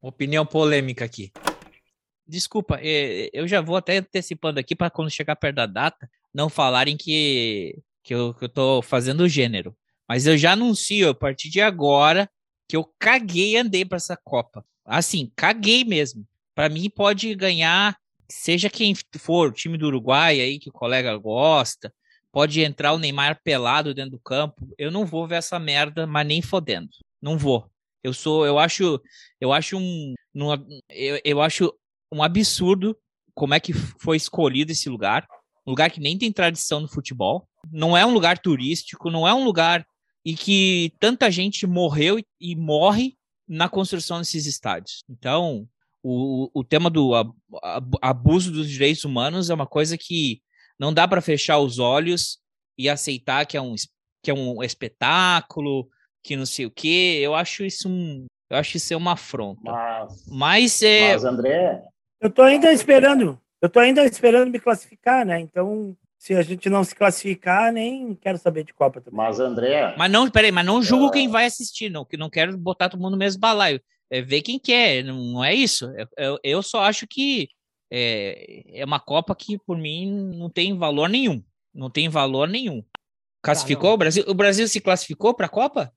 Opinião 0.00 0.46
polêmica 0.46 1.04
aqui. 1.04 1.32
Desculpa, 2.26 2.78
é, 2.80 3.28
eu 3.32 3.46
já 3.46 3.60
vou 3.60 3.76
até 3.76 3.98
antecipando 3.98 4.60
aqui 4.60 4.74
para 4.76 4.90
quando 4.90 5.10
chegar 5.10 5.36
perto 5.36 5.56
da 5.56 5.66
data, 5.66 6.08
não 6.32 6.48
falarem 6.48 6.96
que, 6.96 7.76
que, 8.02 8.14
eu, 8.14 8.32
que 8.34 8.44
eu 8.44 8.48
tô 8.48 8.82
fazendo 8.82 9.28
gênero. 9.28 9.76
Mas 10.08 10.26
eu 10.26 10.38
já 10.38 10.52
anuncio 10.52 11.10
a 11.10 11.14
partir 11.14 11.50
de 11.50 11.60
agora 11.60 12.30
que 12.68 12.76
eu 12.76 12.84
caguei 12.98 13.52
e 13.52 13.56
andei 13.56 13.84
para 13.84 13.96
essa 13.96 14.16
Copa. 14.16 14.64
Assim, 14.84 15.32
caguei 15.36 15.84
mesmo. 15.84 16.26
Para 16.54 16.68
mim, 16.68 16.88
pode 16.88 17.34
ganhar 17.34 17.96
seja 18.30 18.70
quem 18.70 18.94
for, 19.18 19.48
o 19.48 19.52
time 19.52 19.76
do 19.76 19.86
Uruguai 19.86 20.40
aí 20.40 20.58
que 20.58 20.70
o 20.70 20.72
colega 20.72 21.16
gosta, 21.16 21.92
pode 22.32 22.62
entrar 22.62 22.92
o 22.92 22.98
Neymar 22.98 23.40
pelado 23.42 23.92
dentro 23.92 24.12
do 24.12 24.20
campo. 24.20 24.68
Eu 24.78 24.90
não 24.90 25.04
vou 25.04 25.26
ver 25.26 25.36
essa 25.36 25.58
merda, 25.58 26.06
mas 26.06 26.26
nem 26.26 26.40
fodendo. 26.40 26.88
Não 27.20 27.36
vou. 27.36 27.69
Eu 28.02 28.12
sou, 28.12 28.46
eu 28.46 28.58
acho, 28.58 29.00
eu 29.40 29.52
acho 29.52 29.76
um, 29.76 30.14
eu, 30.90 31.20
eu 31.24 31.42
acho 31.42 31.72
um 32.12 32.22
absurdo 32.22 32.96
como 33.34 33.54
é 33.54 33.60
que 33.60 33.72
foi 33.72 34.16
escolhido 34.16 34.72
esse 34.72 34.88
lugar. 34.88 35.26
Um 35.66 35.70
lugar 35.70 35.90
que 35.90 36.00
nem 36.00 36.18
tem 36.18 36.32
tradição 36.32 36.80
no 36.80 36.88
futebol. 36.88 37.48
Não 37.70 37.96
é 37.96 38.04
um 38.04 38.12
lugar 38.12 38.38
turístico, 38.38 39.10
não 39.10 39.26
é 39.28 39.34
um 39.34 39.44
lugar 39.44 39.86
em 40.24 40.34
que 40.34 40.92
tanta 40.98 41.30
gente 41.30 41.66
morreu 41.66 42.18
e, 42.18 42.26
e 42.40 42.56
morre 42.56 43.16
na 43.48 43.68
construção 43.68 44.18
desses 44.18 44.46
estádios. 44.46 45.02
Então, 45.08 45.68
o, 46.02 46.50
o 46.54 46.64
tema 46.64 46.88
do 46.88 47.12
abuso 48.00 48.50
dos 48.50 48.68
direitos 48.68 49.04
humanos 49.04 49.50
é 49.50 49.54
uma 49.54 49.66
coisa 49.66 49.98
que 49.98 50.40
não 50.78 50.92
dá 50.92 51.06
para 51.06 51.20
fechar 51.20 51.58
os 51.58 51.78
olhos 51.78 52.38
e 52.78 52.88
aceitar 52.88 53.44
que 53.44 53.56
é 53.56 53.60
um, 53.60 53.74
que 54.22 54.30
é 54.30 54.34
um 54.34 54.62
espetáculo, 54.62 55.88
que 56.22 56.36
não 56.36 56.46
sei 56.46 56.66
o 56.66 56.70
quê. 56.70 57.18
Eu 57.22 57.34
acho 57.34 57.64
isso 57.64 57.88
um, 57.88 58.26
eu 58.50 58.56
acho 58.56 58.76
isso 58.76 58.96
uma 58.96 59.12
afronta. 59.12 59.60
Mas, 59.64 60.26
mas, 60.28 60.82
é... 60.82 61.12
mas 61.12 61.24
André, 61.24 61.82
eu 62.20 62.30
tô 62.30 62.42
ainda 62.42 62.72
esperando, 62.72 63.40
eu 63.60 63.68
tô 63.68 63.80
ainda 63.80 64.04
esperando 64.04 64.50
me 64.50 64.60
classificar, 64.60 65.24
né? 65.24 65.40
Então, 65.40 65.96
se 66.18 66.34
a 66.34 66.42
gente 66.42 66.68
não 66.68 66.84
se 66.84 66.94
classificar, 66.94 67.72
nem 67.72 68.14
quero 68.14 68.38
saber 68.38 68.64
de 68.64 68.74
Copa 68.74 69.00
também. 69.00 69.16
Mas 69.16 69.40
André, 69.40 69.94
mas 69.96 70.10
não, 70.10 70.30
peraí, 70.30 70.52
mas 70.52 70.66
não 70.66 70.82
julgo 70.82 71.08
é... 71.08 71.12
quem 71.12 71.28
vai 71.28 71.46
assistir, 71.46 71.90
não, 71.90 72.04
que 72.04 72.16
não 72.16 72.28
quero 72.28 72.56
botar 72.56 72.88
todo 72.88 73.00
mundo 73.00 73.12
no 73.12 73.18
mesmo 73.18 73.40
balaio 73.40 73.80
é, 74.10 74.20
ver 74.20 74.42
quem 74.42 74.58
quer, 74.58 75.04
não 75.04 75.42
é 75.42 75.54
isso. 75.54 75.90
Eu, 76.16 76.38
eu 76.42 76.62
só 76.62 76.82
acho 76.82 77.06
que 77.06 77.48
é, 77.90 78.80
é 78.80 78.84
uma 78.84 78.98
Copa 78.98 79.34
que, 79.34 79.56
por 79.58 79.78
mim, 79.78 80.10
não 80.34 80.50
tem 80.50 80.76
valor 80.76 81.08
nenhum. 81.08 81.42
Não 81.72 81.88
tem 81.88 82.08
valor 82.08 82.48
nenhum. 82.48 82.82
Classificou? 83.42 83.90
Ah, 83.90 83.94
o, 83.94 83.96
Brasil, 83.96 84.24
o 84.26 84.34
Brasil 84.34 84.66
se 84.68 84.80
classificou 84.80 85.32
para 85.32 85.46
a 85.46 85.50
Copa? 85.50 85.92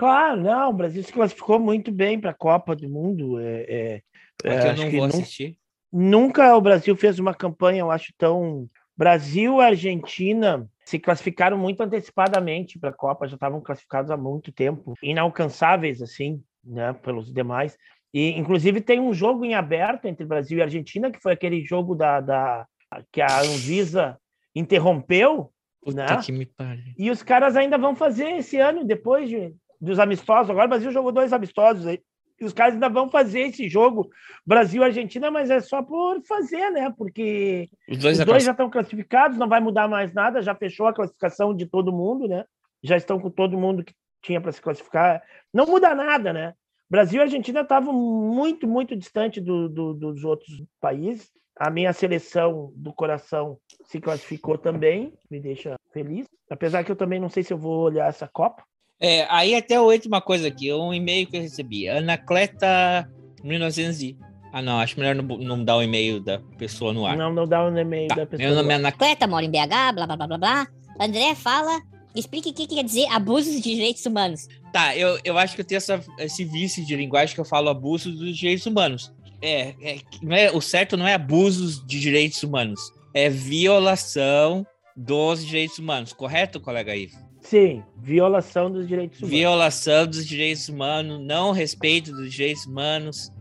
Claro, 0.00 0.40
não. 0.40 0.70
O 0.70 0.72
Brasil 0.72 1.02
se 1.02 1.12
classificou 1.12 1.58
muito 1.58 1.92
bem 1.92 2.18
para 2.18 2.30
a 2.30 2.34
Copa 2.34 2.74
do 2.74 2.88
Mundo. 2.88 3.38
É, 3.38 3.60
é, 3.68 4.02
é 4.44 4.70
eu 4.70 4.76
não 4.76 4.90
vou 4.90 5.04
assistir. 5.04 5.58
Nunca, 5.92 6.56
o 6.56 6.60
Brasil 6.62 6.96
fez 6.96 7.18
uma 7.18 7.34
campanha, 7.34 7.80
eu 7.80 7.90
acho, 7.90 8.10
tão. 8.16 8.66
Brasil 8.96 9.60
e 9.60 9.64
Argentina 9.64 10.66
se 10.86 10.98
classificaram 10.98 11.58
muito 11.58 11.82
antecipadamente 11.82 12.78
para 12.78 12.88
a 12.88 12.94
Copa, 12.94 13.28
já 13.28 13.34
estavam 13.34 13.60
classificados 13.60 14.10
há 14.10 14.16
muito 14.16 14.50
tempo, 14.50 14.94
inalcançáveis, 15.02 16.00
assim 16.00 16.42
né, 16.64 16.94
pelos 16.94 17.30
demais. 17.30 17.76
E, 18.12 18.30
inclusive, 18.38 18.80
tem 18.80 19.00
um 19.00 19.12
jogo 19.12 19.44
em 19.44 19.54
aberto 19.54 20.06
entre 20.06 20.24
Brasil 20.24 20.58
e 20.58 20.62
Argentina, 20.62 21.10
que 21.10 21.20
foi 21.20 21.32
aquele 21.32 21.62
jogo 21.62 21.94
da, 21.94 22.20
da 22.22 22.66
que 23.12 23.20
a 23.20 23.40
Anvisa 23.40 24.18
interrompeu. 24.54 25.52
Puta 25.82 25.96
né? 25.96 26.22
que 26.22 26.32
me 26.32 26.46
pare. 26.46 26.94
E 26.98 27.10
os 27.10 27.22
caras 27.22 27.54
ainda 27.54 27.76
vão 27.76 27.94
fazer 27.94 28.30
esse 28.30 28.58
ano, 28.58 28.84
depois 28.84 29.28
de, 29.28 29.54
dos 29.80 29.98
amistosos. 29.98 30.50
Agora 30.50 30.66
o 30.66 30.70
Brasil 30.70 30.90
jogou 30.92 31.10
dois 31.12 31.32
amistosos 31.32 31.86
aí. 31.86 32.00
E 32.40 32.44
os 32.44 32.52
caras 32.54 32.74
ainda 32.74 32.88
vão 32.88 33.08
fazer 33.10 33.40
esse 33.40 33.68
jogo 33.68 34.08
Brasil-Argentina, 34.46 35.30
mas 35.30 35.50
é 35.50 35.60
só 35.60 35.82
por 35.82 36.20
fazer, 36.26 36.70
né? 36.70 36.92
Porque 36.96 37.68
Os 37.88 37.98
dois, 37.98 38.12
os 38.14 38.18
já 38.18 38.24
dois 38.24 38.44
já 38.44 38.50
estão 38.52 38.68
classificados, 38.70 39.36
não 39.38 39.48
vai 39.48 39.60
mudar 39.60 39.88
mais 39.88 40.12
nada, 40.12 40.42
já 40.42 40.54
fechou 40.54 40.86
a 40.86 40.92
classificação 40.92 41.54
de 41.54 41.66
todo 41.66 41.92
mundo, 41.92 42.26
né? 42.26 42.44
Já 42.82 42.96
estão 42.96 43.20
com 43.20 43.30
todo 43.30 43.58
mundo 43.58 43.84
que 43.84 43.94
tinha 44.22 44.40
para 44.40 44.52
se 44.52 44.60
classificar. 44.60 45.22
Não 45.52 45.66
muda 45.66 45.94
nada, 45.94 46.32
né? 46.32 46.54
Brasil 46.90 47.20
e 47.20 47.22
Argentina 47.22 47.60
estavam 47.60 47.92
muito, 47.94 48.66
muito 48.66 48.96
distante 48.96 49.40
do, 49.40 49.68
do- 49.68 49.94
dos 49.94 50.24
outros 50.24 50.62
países. 50.80 51.30
A 51.56 51.70
minha 51.70 51.92
seleção 51.92 52.72
do 52.74 52.92
coração 52.92 53.58
se 53.84 54.00
classificou 54.00 54.56
também, 54.58 55.12
me 55.30 55.38
deixa 55.38 55.74
feliz. 55.92 56.26
Apesar 56.50 56.82
que 56.84 56.90
eu 56.90 56.96
também 56.96 57.20
não 57.20 57.28
sei 57.28 57.42
se 57.42 57.52
eu 57.52 57.58
vou 57.58 57.80
olhar 57.82 58.08
essa 58.08 58.26
Copa. 58.26 58.62
É, 59.00 59.26
aí 59.30 59.54
até 59.54 59.76
a 59.76 59.82
última 59.82 60.20
coisa 60.20 60.48
aqui, 60.48 60.72
um 60.72 60.92
e-mail 60.92 61.26
que 61.26 61.36
eu 61.36 61.42
recebi. 61.42 61.88
Anacleta 61.88 63.10
1900 63.42 64.02
e... 64.02 64.16
Ah, 64.52 64.60
não, 64.60 64.80
acho 64.80 64.98
melhor 64.98 65.14
não, 65.14 65.38
não 65.38 65.64
dar 65.64 65.76
o 65.76 65.82
e-mail 65.82 66.20
da 66.20 66.40
pessoa 66.58 66.92
no 66.92 67.06
ar. 67.06 67.16
Não, 67.16 67.32
não 67.32 67.46
dá 67.46 67.64
o 67.64 67.76
e-mail 67.76 68.08
da 68.08 68.26
pessoa. 68.26 68.48
Meu 68.48 68.56
nome 68.56 68.72
é 68.72 68.76
Anacleta. 68.76 69.26
Mora 69.26 69.46
em 69.46 69.50
BH, 69.50 69.94
blá 69.94 70.06
blá 70.06 70.16
blá 70.16 70.26
blá 70.26 70.38
blá. 70.38 70.66
André 70.98 71.34
fala, 71.34 71.80
explique 72.14 72.50
o 72.50 72.52
que 72.52 72.66
quer 72.66 72.84
dizer 72.84 73.06
abusos 73.10 73.54
de 73.54 73.60
direitos 73.60 74.04
humanos. 74.04 74.48
Tá, 74.72 74.96
eu, 74.96 75.18
eu 75.24 75.38
acho 75.38 75.54
que 75.54 75.60
eu 75.60 75.64
tenho 75.64 75.78
essa, 75.78 76.02
esse 76.18 76.44
vício 76.44 76.84
de 76.84 76.94
linguagem 76.96 77.34
que 77.34 77.40
eu 77.40 77.44
falo 77.44 77.68
abuso 77.68 78.12
dos 78.12 78.36
direitos 78.36 78.66
humanos. 78.66 79.12
É, 79.40 79.74
é, 79.80 79.98
não 80.22 80.36
é, 80.36 80.50
o 80.50 80.60
certo 80.60 80.96
não 80.96 81.06
é 81.06 81.14
abusos 81.14 81.84
de 81.86 81.98
direitos 81.98 82.42
humanos, 82.42 82.92
é 83.14 83.30
violação 83.30 84.66
dos 84.94 85.46
direitos 85.46 85.78
humanos, 85.78 86.12
correto, 86.12 86.60
colega 86.60 86.94
Ivo? 86.94 87.16
Sim, 87.40 87.82
violação 87.96 88.70
dos 88.70 88.86
direitos 88.86 89.18
humanos. 89.18 89.36
Violação 89.38 90.06
dos 90.06 90.26
direitos 90.26 90.68
humanos, 90.68 91.20
não 91.20 91.52
respeito 91.52 92.12
dos 92.12 92.32
direitos 92.32 92.66
humanos, 92.66 93.32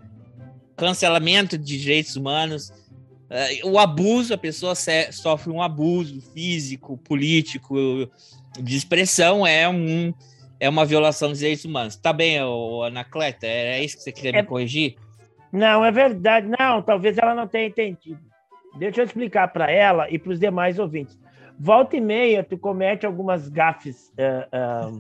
cancelamento 0.76 1.58
de 1.58 1.78
direitos 1.80 2.16
humanos. 2.16 2.72
Eh, 3.30 3.60
O 3.64 3.78
abuso, 3.78 4.34
a 4.34 4.38
pessoa 4.38 4.74
sofre 5.12 5.52
um 5.52 5.62
abuso 5.62 6.22
físico, 6.34 6.97
político, 6.97 7.76
de 8.60 8.76
expressão, 8.76 9.45
é 9.45 9.68
um 9.70 10.14
é 10.62 10.68
uma 10.68 10.84
violação 10.86 11.30
dos 11.30 11.39
direitos 11.39 11.64
humanos. 11.64 11.95
Tá 11.95 12.12
bem, 12.12 12.43
ô, 12.43 12.84
Anacleta? 12.84 13.47
É 13.47 13.82
isso 13.82 13.95
que 13.95 14.04
você 14.04 14.12
queria 14.12 14.39
É- 14.39 14.41
me 14.41 14.47
corrigir? 14.47 14.95
Não, 15.54 15.86
é 15.86 15.91
verdade. 15.91 16.47
Não, 16.60 16.82
talvez 16.82 17.18
ela 17.18 17.34
não 17.34 17.47
tenha 17.47 17.68
entendido. 17.68 18.20
Deixa 18.78 19.00
eu 19.02 19.06
explicar 19.06 19.47
para 19.47 19.72
ela 19.72 20.10
e 20.12 20.20
para 20.20 20.34
os 20.34 20.39
demais 20.39 20.78
ouvintes. 20.78 21.18
Volta 21.60 21.97
e 21.97 22.01
meia, 22.01 22.43
tu 22.43 22.57
comete 22.57 23.05
algumas 23.05 23.49
gafes. 23.49 24.14
ah, 24.18 24.47
ah, 24.51 24.91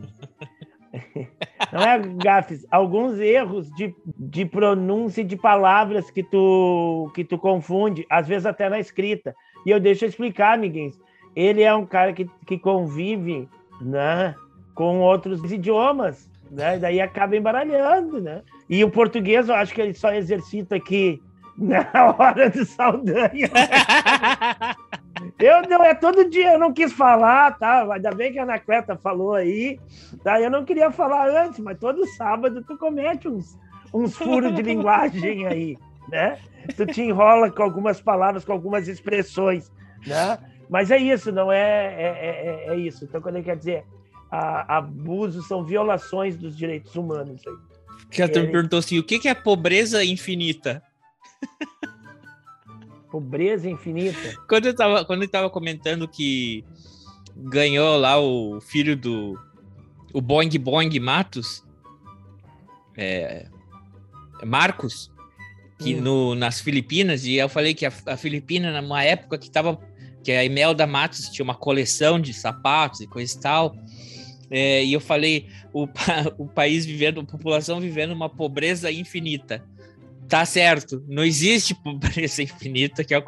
não 1.71 1.81
é 1.81 1.99
gafes, 1.99 2.65
alguns 2.71 3.19
erros 3.19 3.71
de, 3.75 3.93
de 4.05 4.45
pronúncia 4.45 5.23
de 5.23 5.37
palavras 5.37 6.09
que 6.09 6.23
tu, 6.23 7.11
que 7.13 7.23
tu 7.23 7.37
confunde, 7.37 8.05
às 8.09 8.27
vezes 8.27 8.45
até 8.45 8.69
na 8.69 8.79
escrita. 8.79 9.35
E 9.65 9.69
eu 9.69 9.79
deixo 9.79 10.05
eu 10.05 10.09
explicar, 10.09 10.55
amiguinhos. 10.55 10.99
Ele 11.35 11.61
é 11.61 11.73
um 11.73 11.85
cara 11.85 12.11
que, 12.11 12.29
que 12.45 12.57
convive 12.57 13.47
né, 13.81 14.35
com 14.73 14.99
outros 14.99 15.51
idiomas, 15.51 16.29
né? 16.51 16.77
E 16.77 16.79
daí 16.79 16.99
acaba 16.99 17.37
embaralhando, 17.37 18.19
né? 18.19 18.41
E 18.69 18.83
o 18.83 18.89
português, 18.89 19.47
eu 19.47 19.55
acho 19.55 19.73
que 19.73 19.81
ele 19.81 19.93
só 19.93 20.11
exercita 20.13 20.75
aqui 20.75 21.21
na 21.57 22.15
hora 22.17 22.49
do 22.49 22.65
Saldanha. 22.65 23.49
Eu 25.37 25.61
não, 25.63 25.83
é 25.83 25.93
todo 25.93 26.29
dia, 26.29 26.53
eu 26.53 26.59
não 26.59 26.73
quis 26.73 26.93
falar, 26.93 27.57
tá? 27.57 27.81
Ainda 27.93 28.11
bem 28.11 28.31
que 28.31 28.39
a 28.39 28.43
Anacleta 28.43 28.97
falou 28.97 29.33
aí, 29.33 29.79
tá? 30.23 30.39
Eu 30.39 30.49
não 30.49 30.65
queria 30.65 30.91
falar 30.91 31.29
antes, 31.29 31.59
mas 31.59 31.77
todo 31.77 32.07
sábado 32.07 32.63
tu 32.65 32.77
comete 32.77 33.27
uns, 33.27 33.57
uns 33.93 34.15
furos 34.15 34.55
de 34.55 34.61
linguagem 34.61 35.45
aí, 35.47 35.77
né? 36.09 36.37
Tu 36.75 36.85
te 36.85 37.01
enrola 37.01 37.51
com 37.51 37.63
algumas 37.63 38.01
palavras, 38.01 38.45
com 38.45 38.53
algumas 38.53 38.87
expressões, 38.87 39.71
né? 40.05 40.37
Mas 40.69 40.91
é 40.91 40.97
isso, 40.97 41.31
não 41.31 41.51
é, 41.51 41.57
é, 41.59 42.65
é, 42.67 42.73
é 42.73 42.75
isso. 42.77 43.03
Então, 43.05 43.21
quando 43.21 43.35
ele 43.35 43.45
quer 43.45 43.57
dizer 43.57 43.83
a, 44.31 44.77
abusos 44.77 45.47
são 45.47 45.63
violações 45.63 46.37
dos 46.37 46.55
direitos 46.55 46.95
humanos 46.95 47.41
aí. 47.47 47.53
Que 48.11 48.21
a 48.21 48.29
turma 48.29 48.47
É. 48.47 48.51
perguntou 48.51 48.79
assim: 48.79 48.99
o 48.99 49.03
que 49.03 49.19
que 49.19 49.27
é 49.27 49.33
pobreza 49.33 50.03
infinita? 50.03 50.83
Pobreza 53.11 53.69
infinita. 53.69 54.35
Quando 54.47 54.67
eu 54.67 54.75
tava, 54.75 55.03
quando 55.05 55.23
eu 55.23 55.29
tava 55.29 55.49
comentando 55.49 56.07
que 56.07 56.63
ganhou 57.35 57.97
lá 57.97 58.19
o 58.19 58.59
filho 58.61 58.95
do 58.95 59.39
o 60.13 60.21
Boing 60.21 60.49
Boing 60.59 60.99
Matos, 60.99 61.63
é, 62.97 63.47
Marcos, 64.45 65.11
que 65.77 65.95
Hum. 65.95 66.01
no, 66.01 66.35
nas 66.35 66.59
Filipinas, 66.59 67.25
e 67.25 67.35
eu 67.35 67.47
falei 67.49 67.73
que 67.73 67.85
a, 67.85 67.93
a 68.05 68.17
Filipina, 68.17 68.81
numa 68.81 69.03
época 69.03 69.37
que 69.37 69.49
tava, 69.49 69.79
que 70.23 70.31
a 70.31 70.43
Imelda 70.43 70.85
Matos 70.85 71.29
tinha 71.29 71.43
uma 71.43 71.55
coleção 71.55 72.19
de 72.19 72.33
sapatos 72.33 73.01
e 73.01 73.07
coisa 73.07 73.37
e 73.37 73.39
tal, 73.41 73.75
é, 74.51 74.83
e 74.83 74.91
eu 74.93 74.99
falei, 74.99 75.47
o, 75.71 75.87
pa- 75.87 76.33
o 76.37 76.47
país 76.47 76.85
vivendo, 76.85 77.21
a 77.21 77.23
população 77.25 77.79
vivendo 77.79 78.11
uma 78.11 78.29
pobreza 78.29 78.91
infinita. 78.91 79.63
Tá 80.29 80.45
certo, 80.45 81.03
não 81.07 81.23
existe 81.23 81.73
pobreza 81.73 82.41
infinita, 82.43 83.03
que 83.03 83.13
é 83.13 83.17
o 83.17 83.23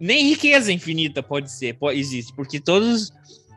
nem 0.00 0.28
riqueza 0.28 0.72
infinita 0.72 1.22
pode 1.22 1.50
ser, 1.50 1.74
po- 1.74 1.90
existe, 1.90 2.32
porque 2.34 2.60
todos 2.60 3.10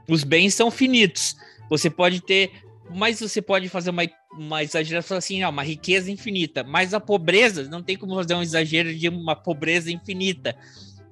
os 0.08 0.24
bens 0.24 0.56
são 0.56 0.72
finitos. 0.72 1.36
Você 1.70 1.90
pode 1.90 2.22
ter, 2.22 2.52
mas 2.90 3.20
você 3.20 3.42
pode 3.42 3.70
fazer 3.70 3.92
uma, 3.92 4.04
uma 4.34 4.64
exageração 4.64 5.18
assim, 5.18 5.44
ó, 5.44 5.50
uma 5.50 5.64
riqueza 5.64 6.10
infinita, 6.10 6.64
mas 6.64 6.94
a 6.94 7.00
pobreza 7.00 7.68
não 7.70 7.84
tem 7.84 7.96
como 7.96 8.16
fazer 8.16 8.34
um 8.34 8.42
exagero 8.42 8.96
de 8.96 9.08
uma 9.08 9.36
pobreza 9.36 9.92
infinita. 9.92 10.56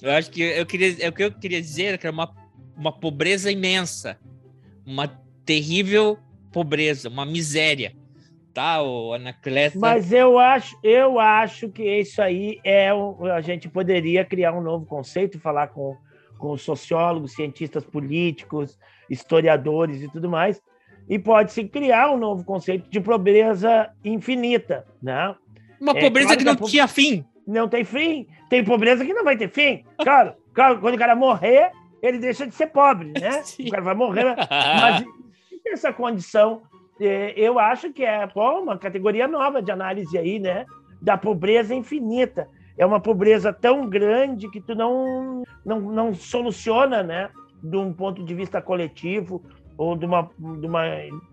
Eu 0.01 0.11
acho 0.11 0.32
que 0.32 0.41
eu 0.41 0.65
queria, 0.65 0.95
é 0.99 1.09
o 1.09 1.13
que 1.13 1.24
eu 1.24 1.32
queria 1.32 1.61
dizer 1.61 1.93
é 1.93 1.97
que 1.97 2.07
era 2.07 2.13
uma, 2.13 2.34
uma 2.76 2.91
pobreza 2.91 3.51
imensa, 3.51 4.17
uma 4.86 5.07
terrível 5.45 6.17
pobreza, 6.51 7.09
uma 7.09 7.26
miséria, 7.26 7.93
o 8.84 9.14
Anacleta? 9.14 9.78
Mas 9.80 10.12
eu 10.12 10.38
acho, 10.39 10.78
eu 10.84 11.20
acho 11.20 11.70
que 11.70 11.84
isso 11.84 12.22
aí 12.22 12.60
é 12.64 12.89
a 13.34 13.41
gente 13.41 13.70
poderia 13.70 14.26
criar 14.26 14.54
um 14.54 14.62
novo 14.62 14.86
conceito, 14.86 15.39
falar 15.39 15.68
com, 15.68 15.95
com 16.38 16.58
sociólogos, 16.58 17.34
cientistas 17.34 17.84
políticos, 17.86 18.78
historiadores 19.10 20.02
e 20.02 20.10
tudo 20.10 20.30
mais, 20.30 20.62
e 21.08 21.18
pode-se 21.18 21.64
criar 21.66 22.12
um 22.12 22.18
novo 22.18 22.43
conceito 22.43 22.89
de 22.89 23.00
pobreza 23.00 23.89
infinita, 24.04 24.86
né? 25.02 25.36
Uma 25.80 25.93
É 25.97 26.02
pobreza 26.02 26.28
claro 26.28 26.39
que 26.39 26.45
não 26.45 26.56
po- 26.56 26.66
tinha 26.68 26.88
fim. 26.88 27.26
Não 27.47 27.68
tem 27.68 27.84
fim. 27.84 28.28
Tem 28.50 28.64
pobreza 28.64 29.04
que 29.06 29.14
não 29.14 29.24
vai 29.24 29.36
ter 29.38 29.50
fim. 29.50 29.84
Claro, 30.04 30.34
claro 30.54 30.80
quando 30.80 30.95
o 30.95 31.00
cara 31.00 31.16
morrer, 31.16 31.72
ele 32.02 32.20
deixa 32.20 32.45
de 32.45 32.54
ser 32.54 32.68
pobre, 32.68 33.12
né? 33.20 33.41
O 33.60 33.70
cara 33.72 33.84
vai 33.84 33.95
morrer, 33.95 34.36
mas 34.36 35.04
essa 35.68 35.91
condição, 35.93 36.62
eu 37.00 37.58
acho 37.58 37.91
que 37.91 38.04
é 38.04 38.28
pô, 38.28 38.60
uma 38.60 38.78
categoria 38.78 39.28
nova 39.28 39.62
de 39.62 39.72
análise 39.72 40.18
aí, 40.18 40.39
né? 40.39 40.66
Da 41.02 41.18
pobreza 41.18 41.74
infinita. 41.74 42.47
É 42.78 42.86
uma 42.86 43.00
pobreza 43.00 43.52
tão 43.54 43.89
grande 43.89 44.50
que 44.50 44.62
tu 44.62 44.76
não, 44.76 45.43
não, 45.66 45.80
não 45.80 46.14
soluciona, 46.14 47.04
né? 47.04 47.30
De 47.62 47.78
um 47.78 47.93
ponto 47.93 48.24
de 48.24 48.34
vista 48.34 48.62
coletivo 48.62 49.41
ou 49.78 49.95
de 49.95 50.06
uma, 50.06 50.30
de 50.38 50.68
uma 50.68 50.84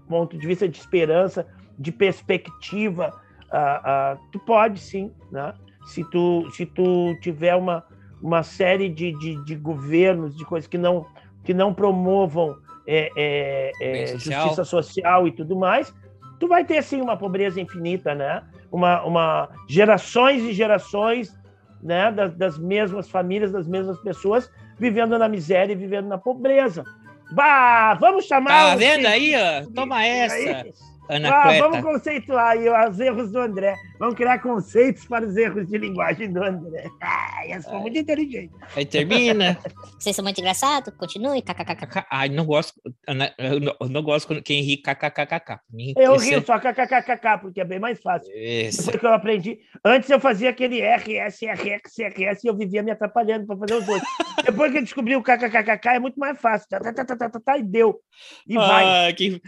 ponto 0.09 0.39
de 0.39 0.47
vista 0.47 0.69
de 0.69 0.79
esperança, 0.79 1.47
de 1.79 1.91
perspectiva. 1.91 3.12
ah, 3.51 3.81
ah, 3.85 4.19
tu 4.31 4.39
pode 4.39 4.81
sim, 4.81 5.11
né? 5.33 5.53
Se 5.87 6.03
tu, 6.11 6.49
se 6.51 6.67
tu 6.67 7.17
tiver 7.21 7.55
uma, 7.55 7.85
uma 8.23 8.43
série 8.43 8.89
de, 8.89 9.12
de, 9.19 9.45
de 9.45 9.55
governos, 9.55 10.37
de 10.37 10.45
coisas 10.45 10.69
que 10.69 10.79
não, 10.79 11.07
que 11.45 11.55
não 11.55 11.73
promovam 11.73 12.57
é, 12.87 13.11
é, 13.16 13.72
é, 13.80 14.07
social. 14.07 14.43
justiça 14.43 14.64
social 14.64 15.28
e 15.28 15.32
tudo 15.32 15.57
mais, 15.57 15.93
tu 16.39 16.49
vai 16.49 16.64
ter 16.64 16.82
sim 16.82 17.01
uma 17.01 17.16
pobreza 17.16 17.61
infinita, 17.61 18.14
né? 18.14 18.43
Uma, 18.70 19.03
uma 19.05 19.49
gerações 19.68 20.43
e 20.43 20.53
gerações, 20.53 21.34
né? 21.82 22.11
Das, 22.12 22.34
das 22.34 22.59
mesmas 22.59 23.09
famílias, 23.09 23.53
das 23.53 23.66
mesmas 23.66 23.99
pessoas 24.01 24.51
vivendo 24.78 25.18
na 25.18 25.28
miséria 25.28 25.72
e 25.72 25.76
vivendo 25.76 26.09
na 26.09 26.18
pobreza. 26.18 26.84
Bah, 27.32 27.95
vamos 27.95 28.26
chamar. 28.26 28.70
Tá 28.70 28.76
vendo 28.76 29.07
aí, 29.07 29.34
ó? 29.34 29.66
Toma 29.74 30.05
essa, 30.05 30.34
Aí. 30.34 30.72
Ah, 31.09 31.17
Anacleta. 31.17 31.69
vamos 31.69 31.81
conceituar 31.81 32.49
aí 32.53 32.69
os 32.89 33.01
erros 33.01 33.31
do 33.31 33.39
André. 33.39 33.75
Vamos 33.99 34.15
criar 34.15 34.39
conceitos 34.41 35.07
para 35.07 35.27
os 35.27 35.37
erros 35.37 35.67
de 35.69 35.79
linguagem 35.79 36.33
do 36.33 36.43
André. 36.43 36.89
Ah, 37.01 37.47
essa 37.47 37.71
foi 37.71 37.79
muito 37.79 37.99
inteligente. 37.99 38.53
Aí 38.75 38.85
termina. 38.85 39.59
Vocês 39.99 40.15
são 40.15 40.25
muito 40.25 40.41
engraçados, 40.41 40.93
continue, 40.97 41.43
kkkk. 41.43 42.05
Ai, 42.11 42.29
não 42.29 42.45
gosto. 42.45 42.75
Eu 43.07 43.15
não, 43.61 43.77
eu 43.81 43.89
não 43.89 44.03
gosto 44.03 44.27
quando 44.27 44.43
quem 44.43 44.63
ri 44.63 44.77
kkkk. 44.77 45.59
Eu 45.97 46.17
rio 46.17 46.39
é- 46.39 46.43
só 46.43 46.59
kkkk, 46.59 47.39
porque 47.41 47.61
é 47.61 47.65
bem 47.65 47.79
mais 47.79 48.01
fácil. 48.01 48.31
Esse. 48.35 48.79
Depois 48.79 49.01
que 49.01 49.07
eu 49.07 49.13
aprendi. 49.13 49.59
Antes 49.85 50.11
eu 50.11 50.21
fazia 50.21 50.51
aquele 50.51 50.81
RS, 50.81 51.41
RX, 51.43 51.99
RS 51.99 52.45
e 52.45 52.49
eu 52.49 52.57
vivia 52.57 52.83
me 52.83 52.91
atrapalhando 52.91 53.47
para 53.47 53.57
fazer 53.57 53.75
os 53.75 53.89
outros. 53.89 54.09
Depois 54.45 54.71
que 54.71 54.79
eu 54.79 54.83
descobri 54.83 55.17
o 55.17 55.23
kkkk, 55.23 55.89
é 55.89 55.99
muito 55.99 56.19
mais 56.19 56.39
fácil. 56.41 56.69
Tá, 56.69 56.81
tá, 56.81 56.93
tá, 56.93 57.05
tá, 57.05 57.17
tá, 57.17 57.31
tá, 57.31 57.41
tá, 57.41 57.59
e 57.59 57.63
deu. 57.63 58.01
E 58.47 58.55
vai. 58.55 58.85
Ai, 58.85 59.13
que... 59.15 59.41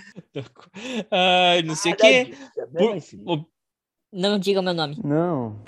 Ai, 1.48 1.62
não 1.62 1.74
sei 1.74 1.92
o 1.92 1.96
quê. 1.96 2.34
é 2.56 2.66
Por- 3.24 3.46
Não 4.12 4.38
diga 4.38 4.60
o 4.60 4.62
meu 4.62 4.74
nome. 4.74 4.98
Não. 5.04 5.62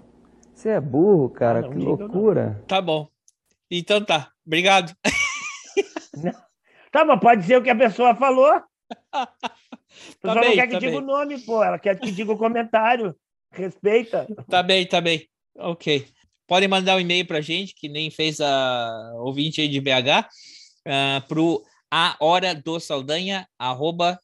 Você 0.54 0.70
é 0.70 0.80
burro, 0.80 1.30
cara. 1.30 1.60
Ah, 1.60 1.62
não 1.62 1.70
que 1.70 1.78
loucura. 1.78 2.62
Tá 2.68 2.80
bom. 2.80 3.08
Então 3.70 4.04
tá. 4.04 4.30
Obrigado. 4.46 4.94
Tá, 6.92 7.04
mas 7.04 7.20
pode 7.20 7.42
dizer 7.42 7.56
o 7.56 7.62
que 7.62 7.70
a 7.70 7.76
pessoa 7.76 8.16
falou. 8.16 8.50
A 9.12 9.28
pessoa 10.20 10.34
não 10.34 10.40
bem, 10.42 10.54
quer 10.54 10.66
que 10.66 10.72
tá 10.72 10.78
diga 10.80 10.92
bem. 10.92 11.00
o 11.00 11.06
nome, 11.06 11.38
pô. 11.40 11.62
Ela 11.62 11.78
quer 11.78 11.98
que 11.98 12.10
diga 12.10 12.32
o 12.32 12.38
comentário. 12.38 13.14
Respeita. 13.52 14.26
Tá 14.48 14.62
bem, 14.62 14.86
tá 14.86 15.00
bem. 15.00 15.28
Ok. 15.56 16.06
Podem 16.46 16.68
mandar 16.68 16.96
um 16.96 17.00
e-mail 17.00 17.26
pra 17.26 17.40
gente, 17.40 17.74
que 17.74 17.88
nem 17.88 18.10
fez 18.10 18.40
a 18.40 19.12
ouvinte 19.16 19.60
aí 19.60 19.68
de 19.68 19.80
BH, 19.80 20.26
uh, 20.86 21.26
pro 21.28 21.62
a 21.92 22.16
hora 22.20 22.54
do 22.54 22.78
saldanha, 22.80 23.46
arroba 23.58 24.18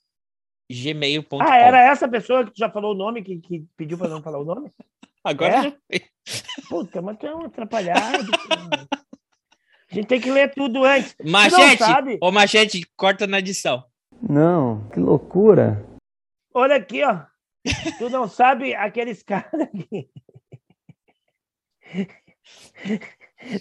gmail.com. 0.70 1.42
Ah, 1.42 1.56
era 1.56 1.80
essa 1.80 2.08
pessoa 2.08 2.44
que 2.44 2.52
tu 2.52 2.58
já 2.58 2.70
falou 2.70 2.94
o 2.94 2.96
nome, 2.98 3.22
que, 3.22 3.38
que 3.38 3.64
pediu 3.76 3.96
pra 3.96 4.08
não 4.08 4.22
falar 4.22 4.38
o 4.38 4.44
nome? 4.44 4.70
Agora 5.24 5.74
É? 5.90 6.00
Puta, 6.68 7.02
mas 7.02 7.18
tu 7.18 7.26
é 7.26 7.34
um 7.34 7.46
atrapalhado. 7.46 8.30
cara. 8.30 8.88
A 9.90 9.94
gente 9.94 10.06
tem 10.06 10.20
que 10.20 10.30
ler 10.30 10.52
tudo 10.52 10.84
antes. 10.84 11.14
Machete! 11.24 11.78
sabe? 11.78 12.18
Ô, 12.20 12.30
Machete, 12.30 12.82
corta 12.96 13.26
na 13.26 13.38
edição. 13.38 13.84
Não, 14.20 14.88
que 14.88 14.98
loucura. 14.98 15.84
Olha 16.52 16.76
aqui, 16.76 17.02
ó. 17.04 17.24
Tu 17.98 18.08
não 18.08 18.28
sabe 18.28 18.74
aqueles 18.74 19.22
caras 19.22 19.60
aqui. 19.60 20.08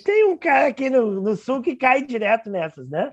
Tem 0.04 0.26
um 0.26 0.38
cara 0.38 0.68
aqui 0.68 0.90
no, 0.90 1.22
no 1.22 1.36
sul 1.36 1.62
que 1.62 1.76
cai 1.76 2.04
direto 2.04 2.50
nessas, 2.50 2.90
né? 2.90 3.12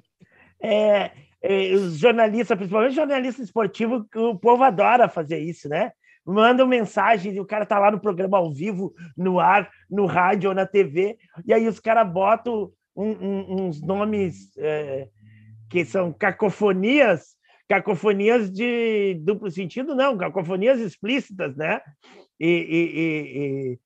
É, 0.61 1.11
é, 1.43 1.73
os 1.75 1.99
jornalistas, 1.99 2.57
principalmente 2.57 2.95
jornalista 2.95 3.43
esportivo, 3.43 4.05
que 4.05 4.19
o 4.19 4.37
povo 4.39 4.63
adora 4.63 5.09
fazer 5.09 5.39
isso, 5.39 5.69
né? 5.69 5.93
Mandam 6.25 6.67
mensagem 6.67 7.33
e 7.35 7.41
o 7.41 7.45
cara 7.45 7.67
tá 7.67 7.79
lá 7.79 7.91
no 7.91 8.01
programa 8.01 8.39
ao 8.39 8.53
vivo, 8.53 8.95
no 9.17 9.41
ar, 9.41 9.69
no 9.91 10.07
rádio 10.07 10.51
ou 10.51 10.55
na 10.55 10.65
TV, 10.67 11.19
e 11.45 11.53
aí 11.53 11.67
os 11.67 11.81
caras 11.81 12.09
botam 12.11 12.71
um- 12.95 13.11
um- 13.11 13.67
uns 13.67 13.81
nomes 13.83 14.57
é, 14.57 15.09
que 15.69 15.85
são 15.85 16.13
cacofonias, 16.13 17.35
cacofonias 17.69 18.51
de 18.53 19.15
duplo 19.23 19.51
sentido, 19.51 19.95
não, 19.97 20.17
cacofonias 20.17 20.79
explícitas, 20.79 21.57
né? 21.57 21.81
E, 22.39 22.47
e- 22.47 23.01
e- 23.01 23.73
e 23.73 23.79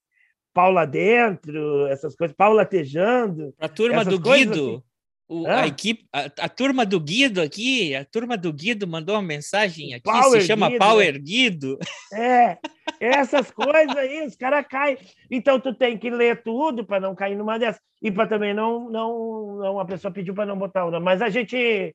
Paula 0.52 0.86
dentro, 0.86 1.86
essas 1.86 2.14
coisas, 2.16 2.36
Paula 2.36 2.56
latejando. 2.56 3.54
A 3.60 3.68
turma 3.68 4.04
do 4.04 4.18
Guido, 4.20 4.52
assim. 4.52 4.82
O- 5.28 5.46
Ah. 5.46 5.62
a 5.62 5.66
equipe, 5.66 6.06
a, 6.12 6.24
a 6.40 6.48
turma 6.48 6.86
do 6.86 7.00
Guido 7.00 7.40
aqui, 7.42 7.94
a 7.94 8.04
turma 8.04 8.36
do 8.36 8.52
Guido 8.52 8.86
mandou 8.86 9.14
uma 9.16 9.22
mensagem 9.22 9.92
aqui, 9.94 10.02
Power 10.04 10.40
se 10.40 10.46
chama 10.46 10.68
Guido, 10.68 10.78
Power 10.78 11.20
Guido. 11.22 11.78
É, 12.12 12.58
essas 13.00 13.50
coisas 13.50 13.96
aí, 13.96 14.26
os 14.26 14.36
caras 14.36 14.66
caem. 14.68 14.96
Então 15.30 15.58
tu 15.60 15.74
tem 15.74 15.98
que 15.98 16.08
ler 16.10 16.42
tudo 16.42 16.84
para 16.86 17.00
não 17.00 17.14
cair 17.14 17.36
numa 17.36 17.58
dessas. 17.58 17.82
E 18.02 18.10
para 18.10 18.28
também 18.28 18.54
não, 18.54 18.88
não, 18.90 19.56
não. 19.56 19.80
A 19.80 19.84
pessoa 19.84 20.12
pediu 20.12 20.34
para 20.34 20.46
não 20.46 20.56
botar 20.58 20.84
o 20.86 20.90
nome. 20.90 21.04
Mas 21.04 21.20
a 21.20 21.28
gente. 21.28 21.94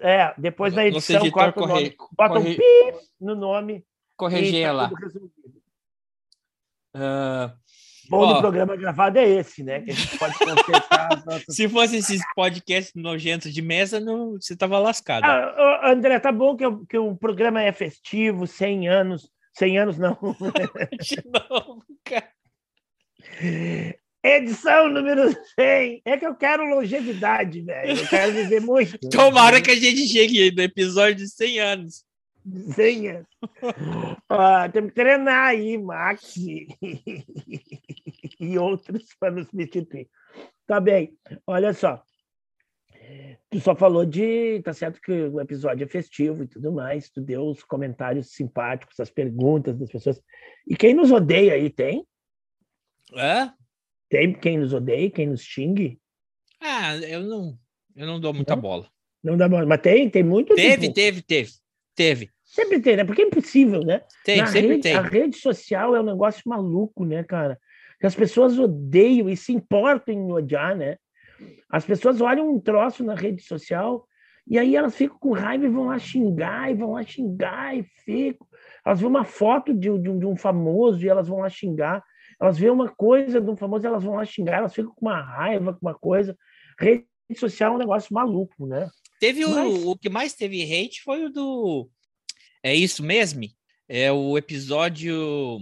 É, 0.00 0.34
depois 0.36 0.74
da 0.74 0.84
edição, 0.84 1.20
editor 1.20 1.32
corta 1.54 1.62
o 1.62 1.66
nome. 1.68 1.90
corre- 1.90 2.10
Bota 2.16 2.38
um 2.40 2.42
corre- 2.42 2.56
pi 2.56 2.98
no 3.20 3.34
nome. 3.36 3.84
Corrigir 4.16 4.54
e 4.56 4.64
Bom 8.08 8.18
ó, 8.20 8.34
do 8.34 8.40
programa 8.40 8.76
gravado 8.76 9.18
é 9.18 9.28
esse, 9.28 9.62
né? 9.62 9.80
Que 9.80 9.90
a 9.90 9.94
gente 9.94 10.18
pode 10.18 10.38
consertar 10.38 11.08
nossas 11.26 11.54
Se 11.54 11.68
fosse 11.68 11.96
esses 11.96 12.22
podcasts 12.34 12.94
nojentos 12.94 13.52
de 13.52 13.62
mesa, 13.62 14.00
não, 14.00 14.32
você 14.32 14.56
tava 14.56 14.78
lascado. 14.78 15.24
Ah, 15.24 15.90
André, 15.90 16.18
tá 16.18 16.32
bom 16.32 16.56
que, 16.56 16.66
o- 16.66 16.86
que 16.86 16.98
o 16.98 17.14
programa 17.16 17.62
é 17.62 17.72
festivo, 17.72 18.46
100 18.46 18.88
anos. 18.88 19.30
100 19.54 19.78
anos 19.78 19.98
não. 19.98 20.16
Edição 24.22 24.88
número 24.88 25.30
100. 25.58 26.02
É 26.04 26.16
que 26.16 26.26
eu 26.26 26.34
quero 26.34 26.64
longevidade, 26.64 27.60
velho. 27.62 27.98
Eu 27.98 28.06
quero 28.08 28.32
viver 28.32 28.60
muito. 28.60 28.98
Tomara 29.10 29.60
que 29.60 29.70
a 29.70 29.76
gente 29.76 30.06
chegue 30.08 30.50
no 30.54 30.62
episódio 30.62 31.16
de 31.16 31.28
100 31.28 31.60
anos. 31.60 32.04
100 32.74 33.08
anos. 33.10 33.26
Ah, 34.28 34.68
temos 34.72 34.90
que 34.90 34.96
treinar 34.96 35.48
aí, 35.48 35.76
Max 35.78 36.34
e, 38.38 38.58
outros 38.58 39.06
para 39.18 39.32
nos 39.32 39.48
substituir. 39.48 40.08
Tá 40.66 40.80
bem. 40.80 41.16
Olha 41.46 41.72
só. 41.72 42.02
Tu 43.50 43.60
só 43.60 43.74
falou 43.74 44.04
de. 44.04 44.60
Tá 44.62 44.72
certo 44.74 45.00
que 45.00 45.12
o 45.12 45.40
episódio 45.40 45.84
é 45.84 45.88
festivo 45.88 46.44
e 46.44 46.46
tudo 46.46 46.70
mais. 46.70 47.08
Tu 47.08 47.20
deu 47.20 47.48
os 47.48 47.62
comentários 47.62 48.32
simpáticos, 48.32 49.00
as 49.00 49.08
perguntas 49.08 49.78
das 49.78 49.90
pessoas. 49.90 50.20
E 50.66 50.76
quem 50.76 50.92
nos 50.94 51.10
odeia 51.10 51.54
aí 51.54 51.70
tem? 51.70 52.06
Hã? 53.14 53.54
Tem 54.10 54.32
quem 54.32 54.58
nos 54.58 54.74
odeia, 54.74 55.10
quem 55.10 55.26
nos 55.26 55.42
xingue? 55.42 55.98
Ah, 56.60 56.96
eu 56.96 57.20
não, 57.20 57.58
eu 57.96 58.06
não 58.06 58.20
dou 58.20 58.34
muita 58.34 58.54
bola. 58.56 58.90
Não 59.22 59.36
dá 59.36 59.48
bom. 59.48 59.64
Mas 59.66 59.80
tem, 59.80 60.08
tem 60.10 60.22
muito. 60.22 60.54
Teve, 60.54 60.82
tipo, 60.82 60.94
teve, 60.94 61.22
teve, 61.22 61.52
teve. 61.94 62.30
Sempre 62.44 62.80
tem, 62.80 62.96
né? 62.96 63.04
Porque 63.04 63.22
é 63.22 63.26
impossível, 63.26 63.82
né? 63.82 64.02
Tem, 64.24 64.38
Na 64.38 64.46
sempre 64.46 64.68
rede, 64.68 64.82
tem. 64.82 64.94
A 64.94 65.02
rede 65.02 65.36
social 65.36 65.94
é 65.94 66.00
um 66.00 66.04
negócio 66.04 66.42
maluco, 66.46 67.04
né, 67.04 67.22
cara? 67.22 67.58
Que 68.00 68.06
as 68.06 68.14
pessoas 68.14 68.58
odeiam 68.58 69.28
e 69.28 69.36
se 69.36 69.52
importam 69.52 70.14
em 70.14 70.32
odiar, 70.32 70.76
né? 70.76 70.96
As 71.70 71.84
pessoas 71.84 72.20
olham 72.20 72.48
um 72.50 72.60
troço 72.60 73.02
na 73.04 73.14
rede 73.14 73.42
social 73.42 74.06
e 74.46 74.58
aí 74.58 74.74
elas 74.76 74.96
ficam 74.96 75.18
com 75.18 75.32
raiva 75.32 75.66
e 75.66 75.68
vão 75.68 75.86
lá 75.86 75.98
xingar, 75.98 76.70
e 76.70 76.74
vão 76.74 76.92
lá 76.92 77.02
xingar, 77.02 77.76
e 77.76 77.82
ficam. 78.04 78.46
Elas 78.84 78.98
veem 79.00 79.10
uma 79.10 79.24
foto 79.24 79.74
de, 79.74 79.90
um- 79.90 80.00
de 80.00 80.08
um, 80.10 80.18
de 80.18 80.26
um 80.26 80.36
famoso 80.36 81.04
e 81.04 81.08
elas 81.08 81.28
vão 81.28 81.38
lá 81.40 81.48
xingar. 81.50 82.02
Elas 82.40 82.56
veem 82.58 82.70
uma 82.72 82.88
coisa 82.88 83.40
de 83.40 83.50
um 83.50 83.56
famoso 83.56 83.84
e 83.84 83.88
elas 83.88 84.02
vão 84.04 84.14
lá 84.14 84.24
xingar, 84.24 84.58
elas 84.58 84.74
ficam 84.74 84.92
com 84.94 85.06
uma 85.06 85.20
raiva, 85.20 85.72
com 85.74 85.80
uma 85.82 85.94
coisa. 85.94 86.36
Rede 86.80 87.04
social 87.36 87.72
é 87.72 87.76
um 87.76 87.78
negócio 87.78 88.14
maluco, 88.14 88.66
né? 88.66 88.88
Teve 89.20 89.44
o, 89.44 89.50
Mas- 89.50 89.84
o 89.84 89.96
que 89.96 90.08
mais 90.08 90.34
teve 90.34 90.62
hate 90.62 91.02
foi 91.02 91.24
o 91.24 91.30
do. 91.30 91.90
É 92.62 92.74
isso 92.74 93.02
mesmo? 93.02 93.42
É 93.88 94.10
o 94.12 94.38
episódio. 94.38 95.58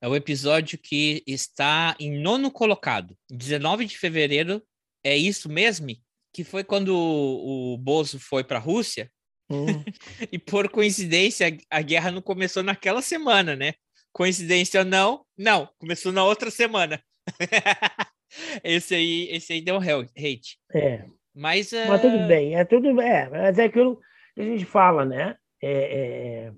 É 0.00 0.08
o 0.08 0.16
episódio 0.16 0.78
que 0.78 1.22
está 1.26 1.96
em 1.98 2.20
nono 2.20 2.50
colocado. 2.50 3.16
19 3.30 3.86
de 3.86 3.98
fevereiro. 3.98 4.62
É 5.02 5.16
isso 5.16 5.48
mesmo? 5.48 5.88
Que 6.32 6.44
foi 6.44 6.62
quando 6.62 6.90
o, 6.90 7.74
o 7.74 7.78
Bozo 7.78 8.18
foi 8.18 8.44
para 8.44 8.58
a 8.58 8.60
Rússia. 8.60 9.10
e 10.30 10.38
por 10.38 10.68
coincidência, 10.68 11.56
a, 11.70 11.78
a 11.78 11.82
guerra 11.82 12.10
não 12.10 12.20
começou 12.20 12.62
naquela 12.62 13.00
semana, 13.00 13.56
né? 13.56 13.74
Coincidência 14.12 14.80
ou 14.80 14.86
não? 14.86 15.24
Não, 15.36 15.68
começou 15.78 16.12
na 16.12 16.24
outra 16.24 16.50
semana. 16.50 17.02
esse 18.64 18.94
aí, 18.94 19.28
esse 19.30 19.52
aí 19.52 19.60
deu 19.60 19.78
hate. 19.78 20.58
É. 20.74 21.04
Mas, 21.34 21.70
Mas 21.72 21.72
eh, 21.72 21.98
tudo 21.98 22.26
bem, 22.26 22.56
é 22.56 22.64
tudo 22.64 23.00
é, 23.00 23.28
mas 23.28 23.58
é 23.58 23.64
aquilo 23.64 24.00
que 24.34 24.40
a 24.40 24.44
gente 24.44 24.64
fala, 24.64 25.04
né? 25.04 25.36
É, 25.62 25.70
é, 25.70 26.52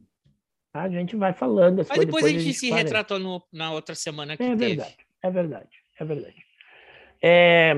a 0.82 0.88
gente 0.88 1.16
vai 1.16 1.32
falando 1.32 1.80
as 1.80 1.88
Mas 1.88 1.98
depois 2.00 2.24
a 2.24 2.28
gente 2.28 2.42
se 2.54 2.66
esclarece. 2.66 2.84
retratou 2.84 3.18
no- 3.18 3.42
na 3.52 3.72
outra 3.72 3.94
semana 3.94 4.36
que 4.36 4.42
É 4.42 4.48
teve. 4.56 4.66
verdade, 4.76 4.96
é 5.22 5.30
verdade, 5.30 5.76
é 5.98 6.04
verdade. 6.04 6.46
É, 7.22 7.74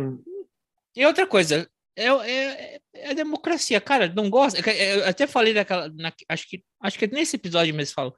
E 0.97 1.07
outra 1.07 1.27
coisa, 1.27 1.71
é, 1.97 2.07
é, 2.07 2.81
é 2.95 3.11
a 3.11 3.15
democracia, 3.15 3.81
cara, 3.81 4.09
não 4.09 4.29
gosta. 4.29 4.59
Eu 4.71 5.07
até 5.09 5.27
falei 5.27 5.55
daquela. 5.55 5.89
na- 5.91 6.13
acho, 6.29 6.49
que, 6.49 6.65
acho 6.81 6.99
que 6.99 7.07
nesse 7.07 7.37
episódio 7.37 7.75
mesmo 7.75 7.95
falo. 7.95 8.15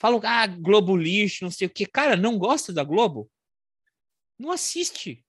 Falo, 0.00 0.20
ah, 0.24 0.46
Globo 0.46 0.96
lixo, 0.96 1.44
não 1.44 1.50
sei 1.50 1.66
o 1.66 1.70
que. 1.70 1.86
Cara, 1.86 2.16
não 2.16 2.36
gosta 2.36 2.72
da 2.72 2.82
Globo? 2.84 3.30
Não 4.38 4.50
assiste. 4.50 5.24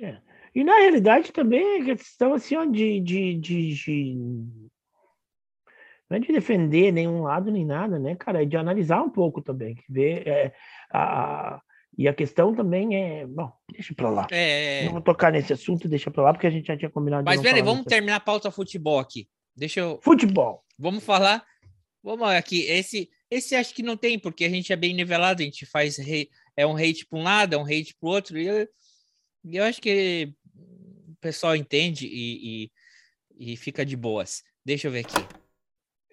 é. 0.00 0.18
E 0.52 0.64
na 0.64 0.74
realidade 0.80 1.30
também 1.30 1.62
é 1.82 1.84
questão 1.94 2.34
assim, 2.34 2.56
ó, 2.56 2.64
de, 2.64 2.98
de, 3.00 3.34
de, 3.34 3.74
de- 3.74 4.69
não 6.10 6.16
é 6.16 6.20
de 6.20 6.32
defender 6.32 6.90
nenhum 6.92 7.22
lado 7.22 7.50
nem 7.52 7.64
nada, 7.64 7.98
né, 7.98 8.16
cara? 8.16 8.42
É 8.42 8.44
de 8.44 8.56
analisar 8.56 9.00
um 9.02 9.08
pouco 9.10 9.40
também, 9.40 9.76
ver 9.88 10.26
é, 10.26 10.52
a, 10.90 11.54
a- 11.54 11.62
e 11.96 12.08
a 12.08 12.14
questão 12.14 12.54
também 12.54 12.94
é, 12.96 13.26
bom, 13.26 13.52
deixa 13.70 13.94
pra 13.94 14.08
lá. 14.10 14.26
É. 14.30 14.84
Não 14.84 14.92
vou 14.92 15.00
tocar 15.02 15.30
nesse 15.32 15.52
assunto, 15.52 15.88
deixa 15.88 16.10
pra 16.10 16.22
lá, 16.22 16.32
porque 16.32 16.46
a 16.46 16.50
gente 16.50 16.66
já 16.66 16.76
tinha 16.76 16.90
combinado. 16.90 17.24
Mas 17.24 17.40
peraí, 17.42 17.62
vamos 17.62 17.84
terminar 17.84 18.16
a 18.16 18.20
pauta 18.20 18.50
futebol 18.50 18.98
aqui. 18.98 19.28
Deixa 19.56 19.80
eu. 19.80 20.00
Futebol. 20.02 20.64
Vamos 20.78 21.04
falar. 21.04 21.44
Vamos 22.02 22.26
aqui. 22.28 22.62
Esse, 22.62 23.10
esse 23.30 23.54
acho 23.54 23.74
que 23.74 23.82
não 23.82 23.96
tem, 23.96 24.18
porque 24.18 24.44
a 24.44 24.48
gente 24.48 24.72
é 24.72 24.76
bem 24.76 24.94
nivelado, 24.94 25.42
a 25.42 25.44
gente 25.44 25.66
faz. 25.66 25.98
É 26.56 26.66
um 26.66 26.76
hate 26.76 27.04
para 27.06 27.18
um 27.18 27.22
lado, 27.22 27.54
é 27.54 27.58
um 27.58 27.64
hate 27.66 27.94
para 28.00 28.08
o 28.08 28.12
outro. 28.12 28.38
E 28.38 28.46
eu, 28.46 28.68
eu 29.52 29.64
acho 29.64 29.82
que 29.82 30.32
o 30.56 31.16
pessoal 31.20 31.54
entende 31.56 32.06
e, 32.06 32.70
e, 33.36 33.52
e 33.52 33.56
fica 33.56 33.84
de 33.84 33.96
boas. 33.96 34.42
Deixa 34.64 34.86
eu 34.88 34.92
ver 34.92 35.00
aqui. 35.00 35.39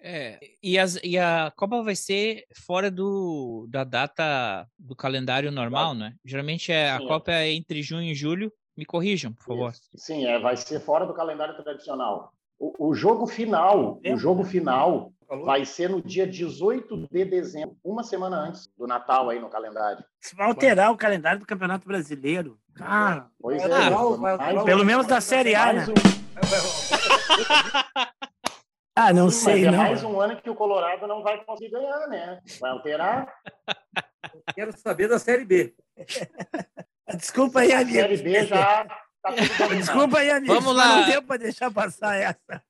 É, 0.00 0.38
e, 0.62 0.78
as, 0.78 0.96
e 1.02 1.18
a 1.18 1.52
Copa 1.56 1.82
vai 1.82 1.96
ser 1.96 2.44
fora 2.54 2.90
do, 2.90 3.66
da 3.68 3.82
data 3.84 4.66
do 4.78 4.94
calendário 4.94 5.50
normal, 5.50 5.94
né? 5.94 6.14
Geralmente 6.24 6.70
é, 6.70 6.90
a 6.90 6.98
Sim, 6.98 7.04
é. 7.04 7.08
Copa 7.08 7.32
é 7.32 7.52
entre 7.52 7.82
junho 7.82 8.10
e 8.10 8.14
julho. 8.14 8.52
Me 8.76 8.84
corrijam, 8.84 9.32
por 9.32 9.44
favor. 9.44 9.72
Sim, 9.96 10.24
é, 10.26 10.38
vai 10.38 10.56
ser 10.56 10.78
fora 10.80 11.04
do 11.04 11.12
calendário 11.12 11.56
tradicional. 11.62 12.32
O, 12.58 12.90
o 12.90 12.94
jogo 12.94 13.26
final, 13.26 14.00
o 14.04 14.16
jogo 14.16 14.44
final 14.44 15.12
vai 15.44 15.64
ser 15.64 15.90
no 15.90 16.00
dia 16.00 16.26
18 16.26 17.08
de 17.10 17.24
dezembro, 17.24 17.76
uma 17.84 18.02
semana 18.04 18.36
antes 18.38 18.68
do 18.78 18.86
Natal 18.86 19.28
aí 19.30 19.40
no 19.40 19.50
calendário. 19.50 20.04
Isso 20.22 20.34
vai 20.36 20.46
alterar 20.46 20.92
o 20.92 20.96
calendário 20.96 21.40
do 21.40 21.46
Campeonato 21.46 21.86
Brasileiro. 21.86 22.58
Cara, 22.74 23.26
Pois 23.40 23.60
é, 23.62 23.68
vai 23.68 24.56
um- 24.56 24.64
pelo 24.64 24.84
menos 24.84 25.06
da 25.06 25.20
Série 25.20 25.54
A, 25.56 25.72
né? 25.72 25.84
um- 25.86 26.18
Ah, 29.00 29.12
não 29.12 29.26
Mas 29.26 29.36
sei, 29.36 29.64
é 29.64 29.70
não. 29.70 29.78
mais 29.78 30.02
um 30.02 30.20
ano 30.20 30.42
que 30.42 30.50
o 30.50 30.56
Colorado 30.56 31.06
não 31.06 31.22
vai 31.22 31.38
conseguir 31.44 31.70
ganhar, 31.70 32.08
né? 32.08 32.40
Vai 32.58 32.72
alterar. 32.72 33.32
Quero 34.56 34.76
saber 34.76 35.06
da 35.06 35.20
Série 35.20 35.44
B. 35.44 35.72
Desculpa 37.16 37.60
aí, 37.60 37.72
A 37.72 37.78
amigo. 37.78 37.96
Série 37.96 38.16
B 38.16 38.44
já 38.44 38.84
tá 39.22 39.32
tudo. 39.32 39.68
Desculpa 39.78 40.18
aí, 40.18 40.30
amigo. 40.30 40.52
Vamos 40.52 40.74
mas 40.74 40.76
lá. 40.76 40.96
Não 40.96 41.10
deu 41.10 41.22
pra 41.22 41.36
deixar 41.36 41.70
passar 41.70 42.16
essa. 42.16 42.60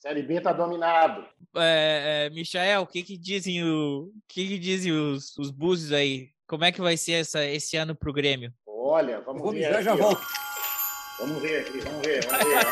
Série 0.00 0.22
B 0.22 0.40
tá 0.40 0.54
dominado. 0.54 1.22
É, 1.54 2.28
é, 2.28 2.30
Michael, 2.30 2.80
o 2.80 2.86
que 2.86 3.02
que 3.02 3.18
dizem 3.18 3.62
o, 3.62 4.04
o 4.04 4.22
que 4.26 4.48
que 4.48 4.58
dizem 4.58 4.90
os, 4.90 5.36
os 5.36 5.50
búzios 5.50 5.92
aí? 5.92 6.30
Como 6.46 6.64
é 6.64 6.72
que 6.72 6.80
vai 6.80 6.96
ser 6.96 7.12
essa, 7.20 7.44
esse 7.44 7.76
ano 7.76 7.94
pro 7.94 8.10
Grêmio? 8.10 8.54
Olha, 8.66 9.20
vamos 9.20 9.42
Vou 9.42 9.52
ver 9.52 9.58
mijar, 9.58 9.74
aqui, 9.74 9.84
já 9.84 9.94
volto. 9.94 10.26
Vamos 11.18 11.42
ver 11.42 11.60
aqui, 11.60 11.78
vamos 11.80 12.06
ver, 12.06 12.26
vamos 12.26 12.46
ver. 12.46 12.64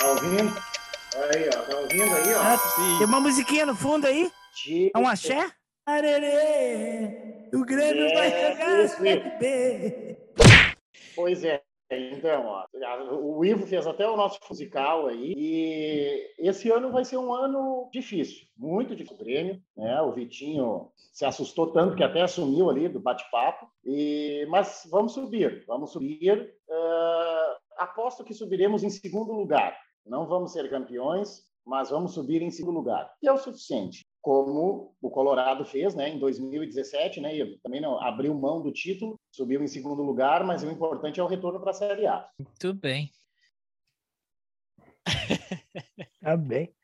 Tá 0.00 0.08
ouvindo? 0.08 0.79
Aí, 1.20 1.48
ó, 1.48 1.62
tá 1.62 1.78
ouvindo 1.78 2.14
aí, 2.14 2.34
ó? 2.34 2.40
Ah, 2.40 2.56
Tem 2.98 3.06
uma 3.06 3.20
musiquinha 3.20 3.66
no 3.66 3.74
fundo 3.74 4.06
aí? 4.06 4.30
É 4.94 4.98
um 4.98 5.06
axé? 5.06 5.50
Arerê, 5.84 7.48
o 7.52 7.64
Grêmio 7.64 8.06
É, 8.06 8.14
vai 8.14 8.30
jogar 8.30 8.84
isso. 8.84 8.96
Pois 11.14 11.44
é. 11.44 11.62
Então, 11.92 12.46
ó, 12.46 12.66
o 13.20 13.44
Ivo 13.44 13.66
fez 13.66 13.84
até 13.84 14.08
o 14.08 14.16
nosso 14.16 14.38
musical 14.48 15.08
aí, 15.08 15.34
e 15.36 16.24
esse 16.38 16.70
ano 16.70 16.92
vai 16.92 17.04
ser 17.04 17.16
um 17.16 17.34
ano 17.34 17.90
difícil, 17.92 18.46
muito 18.56 18.94
difícil 18.94 19.16
o 19.16 19.24
Grêmio, 19.24 19.60
né? 19.76 20.00
O 20.00 20.12
Vitinho 20.12 20.92
se 21.12 21.24
assustou 21.24 21.72
tanto 21.72 21.96
que 21.96 22.04
até 22.04 22.24
sumiu 22.28 22.70
ali 22.70 22.88
do 22.88 23.00
bate-papo, 23.00 23.68
e 23.84 24.46
mas 24.48 24.86
vamos 24.88 25.14
subir, 25.14 25.64
vamos 25.66 25.90
subir. 25.90 26.54
Ah, 26.70 27.56
aposto 27.78 28.22
que 28.22 28.34
subiremos 28.34 28.84
em 28.84 28.90
segundo 28.90 29.32
lugar. 29.32 29.76
Não 30.06 30.26
vamos 30.26 30.52
ser 30.52 30.68
campeões, 30.70 31.44
mas 31.64 31.90
vamos 31.90 32.14
subir 32.14 32.42
em 32.42 32.50
segundo 32.50 32.76
lugar. 32.76 33.10
E 33.22 33.28
é 33.28 33.32
o 33.32 33.38
suficiente. 33.38 34.06
Como 34.20 34.94
o 35.00 35.10
Colorado 35.10 35.64
fez, 35.64 35.94
né, 35.94 36.08
em 36.10 36.18
2017, 36.18 37.20
né, 37.20 37.36
Ivo? 37.36 37.58
Também 37.62 37.80
não 37.80 38.02
abriu 38.02 38.34
mão 38.34 38.60
do 38.62 38.72
título, 38.72 39.18
subiu 39.30 39.62
em 39.62 39.68
segundo 39.68 40.02
lugar, 40.02 40.44
mas 40.44 40.62
o 40.62 40.70
importante 40.70 41.20
é 41.20 41.22
o 41.22 41.26
retorno 41.26 41.60
para 41.60 41.70
a 41.70 41.74
Série 41.74 42.06
A. 42.06 42.28
Muito 42.38 42.74
bem. 42.74 43.10
Tá 46.20 46.36
bem. 46.36 46.74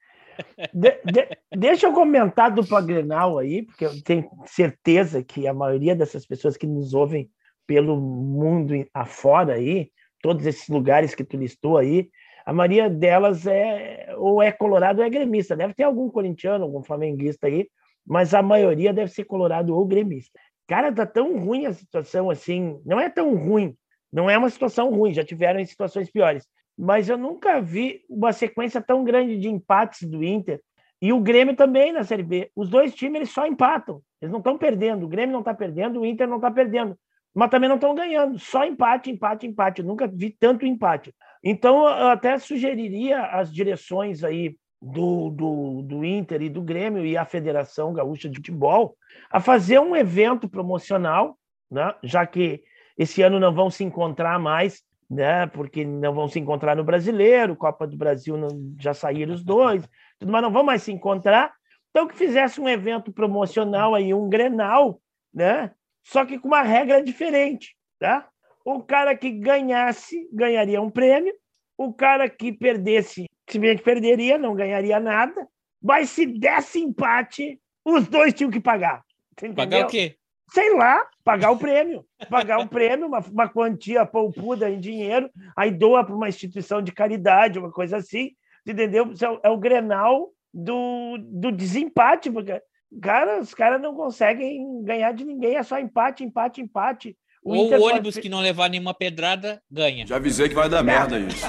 De- 0.73 1.01
de- 1.05 1.29
deixa 1.57 1.87
eu 1.87 1.93
comentar 1.93 2.55
do 2.55 2.63
Grenal 2.83 3.39
aí, 3.39 3.63
porque 3.65 3.85
eu 3.85 4.03
tenho 4.03 4.29
certeza 4.47 5.23
que 5.23 5.47
a 5.47 5.55
maioria 5.55 5.95
dessas 5.95 6.27
pessoas 6.27 6.57
que 6.57 6.67
nos 6.67 6.95
ouvem 6.95 7.31
pelo 7.67 8.01
mundo 8.01 8.73
afora 8.95 9.55
aí, 9.55 9.91
todos 10.23 10.47
esses 10.47 10.69
lugares 10.69 11.15
que 11.15 11.25
tu 11.25 11.37
listou 11.37 11.77
aí, 11.77 12.11
a 12.47 12.53
maioria 12.53 12.89
delas 12.89 13.45
é 13.45 14.15
ou 14.17 14.41
é 14.41 14.53
colorado 14.53 15.01
ou 15.01 15.05
é 15.05 15.11
gremista. 15.11 15.57
Deve 15.57 15.75
ter 15.75 15.83
algum 15.83 16.09
corintiano, 16.09 16.65
algum 16.65 16.83
flamenguista 16.83 17.49
aí, 17.49 17.69
mas 18.07 18.33
a 18.33 18.41
maioria 18.41 18.93
deve 18.93 19.11
ser 19.11 19.25
colorado 19.25 19.75
ou 19.75 19.85
gremista. 19.85 20.39
Cara, 20.69 20.93
tá 20.93 21.05
tão 21.05 21.39
ruim 21.39 21.67
a 21.67 21.73
situação 21.73 22.31
assim, 22.31 22.81
não 22.87 23.01
é 23.01 23.11
tão 23.11 23.35
ruim, 23.35 23.77
não 24.13 24.31
é 24.31 24.39
uma 24.39 24.49
situação 24.49 24.91
ruim, 24.91 25.13
já 25.13 25.25
tiveram 25.25 25.65
situações 25.65 26.09
piores, 26.09 26.47
mas 26.79 27.09
eu 27.09 27.19
nunca 27.19 27.61
vi 27.61 28.05
uma 28.09 28.33
sequência 28.33 28.81
tão 28.81 29.03
grande 29.03 29.39
de 29.39 29.49
empates 29.49 30.09
do 30.09 30.23
Inter 30.23 30.61
e 31.03 31.13
o 31.13 31.21
Grêmio 31.21 31.57
também 31.57 31.93
na 31.93 32.05
Série 32.05 32.23
B. 32.23 32.51
Os 32.55 32.71
dois 32.71 32.95
times 32.95 33.17
eles 33.17 33.31
só 33.31 33.47
empatam, 33.47 34.01
eles 34.21 34.31
não 34.33 34.39
estão 34.39 34.57
perdendo. 34.57 35.05
O 35.05 35.09
Grêmio 35.09 35.33
não 35.33 35.41
está 35.41 35.53
perdendo, 35.53 36.01
o 36.01 36.07
Inter 36.07 36.29
não 36.29 36.37
está 36.37 36.51
perdendo, 36.51 36.97
mas 37.35 37.51
também 37.51 37.69
não 37.69 37.77
estão 37.77 37.95
ganhando. 37.95 38.39
Só 38.39 38.65
empate, 38.65 39.11
empate, 39.11 39.47
empate. 39.47 39.81
Eu 39.81 39.87
nunca 39.87 40.07
vi 40.07 40.31
tanto 40.31 40.65
empate. 40.65 41.15
Então 41.49 41.87
eu 41.87 42.09
até 42.09 42.37
sugeriria 42.41 43.23
as 43.23 43.55
direções 43.55 44.25
aí 44.25 44.57
do, 44.83 45.31
do, 45.31 45.83
do 45.83 46.05
Inter 46.05 46.43
e 46.43 46.49
do 46.49 46.61
Grêmio 46.61 47.07
e 47.07 47.17
a 47.17 47.25
Federação 47.25 47.93
Gaúcha 47.93 48.29
de 48.29 48.39
Futebol 48.39 48.97
a 49.31 49.39
fazer 49.39 49.79
um 49.79 49.95
evento 49.95 50.49
promocional, 50.49 51.39
né? 51.71 51.95
já 52.03 52.27
que 52.27 52.65
esse 52.99 53.23
ano 53.23 53.39
não 53.39 53.55
vão 53.55 53.71
se 53.71 53.85
encontrar 53.85 54.41
mais, 54.41 54.83
né? 55.09 55.47
porque 55.47 55.85
não 55.85 56.13
vão 56.13 56.27
se 56.27 56.41
encontrar 56.41 56.75
no 56.75 56.83
Brasileiro, 56.83 57.55
Copa 57.55 57.87
do 57.87 57.97
Brasil 57.97 58.37
não, 58.37 58.49
já 58.81 58.93
saíram 58.93 59.33
os 59.33 59.45
dois, 59.45 59.89
tudo, 60.19 60.33
mas 60.33 60.43
não 60.43 60.51
vão 60.51 60.65
mais 60.65 60.83
se 60.83 60.91
encontrar. 60.91 61.55
Então, 61.91 62.09
que 62.09 62.17
fizesse 62.17 62.61
um 62.61 62.69
evento 62.69 63.13
promocional 63.13 63.95
aí, 63.95 64.13
um 64.13 64.29
Grenal, 64.29 65.01
né? 65.33 65.71
só 66.03 66.27
que 66.27 66.41
com 66.41 66.49
uma 66.49 66.63
regra 66.63 67.01
diferente. 67.01 67.77
Tá? 68.01 68.29
O 68.67 68.83
cara 68.83 69.17
que 69.17 69.31
ganhasse 69.31 70.29
ganharia 70.33 70.83
um 70.83 70.91
prêmio, 70.91 71.33
o 71.79 71.95
cara 71.95 72.29
que 72.29 72.53
perdesse 72.53 73.27
simplesmente 73.49 73.81
perderia, 73.81 74.37
não 74.37 74.57
ganharia 74.57 74.99
nada, 74.99 75.47
mas 75.81 76.11
se 76.11 76.27
desse 76.27 76.81
empate, 76.81 77.61
os 77.85 78.09
dois 78.09 78.35
tinham 78.35 78.51
que 78.51 78.59
pagar. 78.59 79.05
Você 79.39 79.51
Pagar 79.51 79.67
entendeu? 79.67 79.87
o 79.87 79.89
quê? 79.89 80.17
Sei 80.51 80.75
lá, 80.75 81.09
pagar 81.23 81.53
o 81.53 81.59
prêmio. 81.59 82.05
Pagar 82.29 82.59
o 82.59 82.69
prêmio, 82.69 83.07
uma, 83.07 83.21
uma 83.21 83.49
quantia 83.49 84.05
poupuda 84.05 84.69
em 84.69 84.81
dinheiro, 84.81 85.31
aí 85.57 85.71
doa 85.71 86.05
para 86.05 86.17
uma 86.17 86.29
instituição 86.29 86.83
de 86.83 86.91
caridade, 86.91 87.61
uma 87.61 87.71
coisa 87.71 87.99
assim, 87.99 88.33
entendeu? 88.67 89.13
É 89.21 89.31
o, 89.31 89.41
é 89.45 89.49
o 89.49 89.59
grenal 89.59 90.33
do, 90.53 91.19
do 91.21 91.53
desempate, 91.53 92.33
porque, 92.33 92.61
cara, 93.01 93.39
os 93.39 93.55
caras 93.55 93.81
não 93.81 93.95
conseguem 93.95 94.83
ganhar 94.83 95.13
de 95.13 95.25
ninguém, 95.25 95.55
é 95.55 95.63
só 95.63 95.79
empate, 95.79 96.25
empate, 96.25 96.61
empate. 96.61 97.17
O 97.47 97.55
Ou 97.55 97.67
Inter 97.67 97.79
o 97.79 97.81
pode 97.83 97.93
ônibus 97.95 98.15
fe- 98.17 98.23
que 98.23 98.29
não 98.29 98.41
levar 98.41 98.69
nenhuma 98.69 98.93
pedrada 98.93 99.63
ganha. 99.71 100.05
Já 100.05 100.17
avisei 100.17 100.49
que 100.49 100.55
vai 100.57 100.69
dar 100.69 100.83
merda 100.83 101.17
isso. 101.21 101.47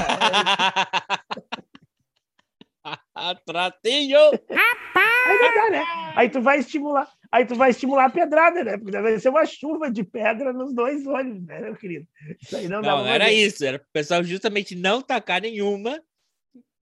Tratinho! 3.46 4.20
Aí 4.20 5.38
não 5.42 5.54
dá, 5.56 5.70
né? 5.72 5.84
Aí 6.16 6.30
tu 6.30 6.40
vai 6.42 6.60
estimular, 6.60 7.10
aí 7.32 7.46
tu 7.46 7.56
vai 7.56 7.72
estimular 7.72 8.06
a 8.06 8.10
pedrada, 8.12 8.64
né? 8.64 8.78
Porque 8.78 8.92
vai 9.00 9.20
ser 9.20 9.30
uma 9.30 9.46
chuva 9.46 9.90
de 9.92 10.04
pedra 10.04 10.54
nos 10.54 10.74
dois 10.74 11.06
ônibus, 11.08 11.46
né, 11.48 11.60
meu 11.62 11.76
querido? 11.76 12.08
Isso 12.40 12.56
aí 12.56 12.68
não, 12.68 12.82
dá 12.82 12.90
Não, 12.90 12.98
pra 12.98 13.06
não 13.08 13.12
era 13.14 13.32
isso. 13.32 13.66
Era 13.66 13.80
pro 13.80 13.88
pessoal 13.92 14.24
justamente 14.24 14.76
não 14.76 15.02
tacar 15.02 15.42
nenhuma, 15.42 16.00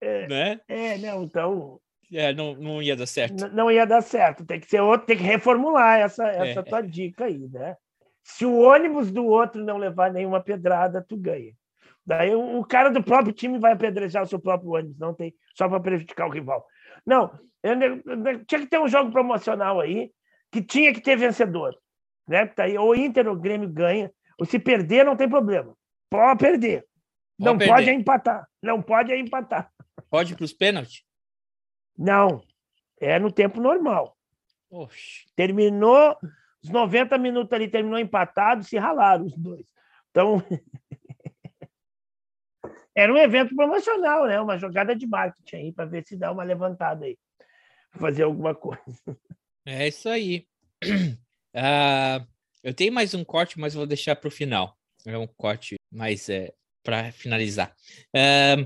É, 0.00 0.28
né? 0.28 0.60
é, 0.68 0.98
não, 0.98 1.24
então 1.24 1.80
É, 2.12 2.32
não, 2.34 2.54
não 2.54 2.82
ia 2.82 2.94
dar 2.94 3.06
certo. 3.06 3.46
n- 3.46 3.54
não 3.54 3.70
ia 3.70 3.86
dar 3.86 4.02
certo. 4.02 4.44
Tem 4.44 4.60
que 4.60 4.68
ser 4.68 4.80
outro, 4.80 5.06
tem 5.06 5.16
que 5.16 5.22
reformular 5.24 5.98
essa, 6.00 6.24
essa 6.28 6.60
É. 6.60 6.62
tua 6.62 6.82
dica 6.82 7.24
aí, 7.24 7.38
né? 7.48 7.76
Se 8.28 8.44
o 8.44 8.58
ônibus 8.58 9.12
do 9.12 9.24
outro 9.24 9.64
não 9.64 9.76
levar 9.76 10.12
nenhuma 10.12 10.40
pedrada, 10.40 11.00
tu 11.00 11.16
ganha. 11.16 11.52
Daí 12.04 12.34
o, 12.34 12.64
cara 12.64 12.90
do 12.90 13.00
próprio 13.00 13.32
time 13.32 13.56
vai 13.56 13.72
apedrejar 13.72 14.24
o 14.24 14.26
seu 14.26 14.40
próprio 14.40 14.72
ônibus, 14.72 14.98
não 14.98 15.14
tem 15.14 15.32
só 15.54 15.68
para 15.68 15.78
prejudicar 15.78 16.26
o 16.26 16.30
rival. 16.32 16.66
Não, 17.06 17.38
eu- 17.62 18.02
eu- 18.04 18.44
tinha 18.44 18.60
que 18.62 18.66
ter 18.66 18.80
um 18.80 18.88
jogo 18.88 19.12
promocional 19.12 19.78
aí 19.78 20.10
que 20.50 20.60
tinha 20.60 20.92
que 20.92 21.00
ter 21.00 21.16
vencedor, 21.16 21.78
né? 22.26 22.46
Tá 22.46 22.64
aí, 22.64 22.76
ou 22.76 22.96
Inter 22.96 23.28
ou 23.28 23.36
Grêmio 23.36 23.68
ganha, 23.68 24.10
ou 24.36 24.44
se 24.44 24.58
perder 24.58 25.04
não 25.04 25.16
tem 25.16 25.28
problema. 25.28 25.72
Pode 26.10 26.40
perder. 26.40 26.84
não 27.38 27.56
perder. 27.56 27.72
pode 27.74 27.90
é 27.90 27.92
empatar. 27.92 28.48
Não 28.60 28.82
pode 28.82 29.12
é 29.12 29.18
empatar. 29.20 29.70
Pode 30.10 30.34
para 30.34 30.44
os 30.44 30.52
pênaltis? 30.52 31.04
Não, 31.96 32.42
é 33.00 33.20
no 33.20 33.30
tempo 33.30 33.60
normal. 33.60 34.16
Oxe. 34.68 35.26
Terminou 35.36 36.16
os 36.66 36.70
90 36.70 37.16
minutos 37.16 37.52
ali, 37.52 37.68
terminou 37.68 37.98
empatado, 37.98 38.64
se 38.64 38.76
ralaram 38.76 39.24
os 39.24 39.36
dois. 39.36 39.66
Então, 40.10 40.42
era 42.94 43.12
um 43.12 43.16
evento 43.16 43.54
promocional, 43.54 44.26
né? 44.26 44.40
Uma 44.40 44.58
jogada 44.58 44.94
de 44.94 45.06
marketing 45.06 45.56
aí, 45.56 45.72
para 45.72 45.84
ver 45.84 46.04
se 46.04 46.16
dá 46.16 46.32
uma 46.32 46.42
levantada 46.42 47.04
aí. 47.04 47.16
Fazer 47.92 48.24
alguma 48.24 48.54
coisa. 48.54 48.82
É 49.64 49.86
isso 49.88 50.08
aí. 50.08 50.46
Ah, 51.58 52.22
eu 52.62 52.74
tenho 52.74 52.92
mais 52.92 53.14
um 53.14 53.24
corte, 53.24 53.58
mas 53.58 53.72
vou 53.72 53.86
deixar 53.86 54.14
para 54.14 54.28
o 54.28 54.30
final. 54.30 54.76
É 55.06 55.16
um 55.16 55.26
corte 55.26 55.76
mais 55.90 56.28
é, 56.28 56.52
para 56.82 57.10
finalizar. 57.12 57.74
Ah, 58.14 58.56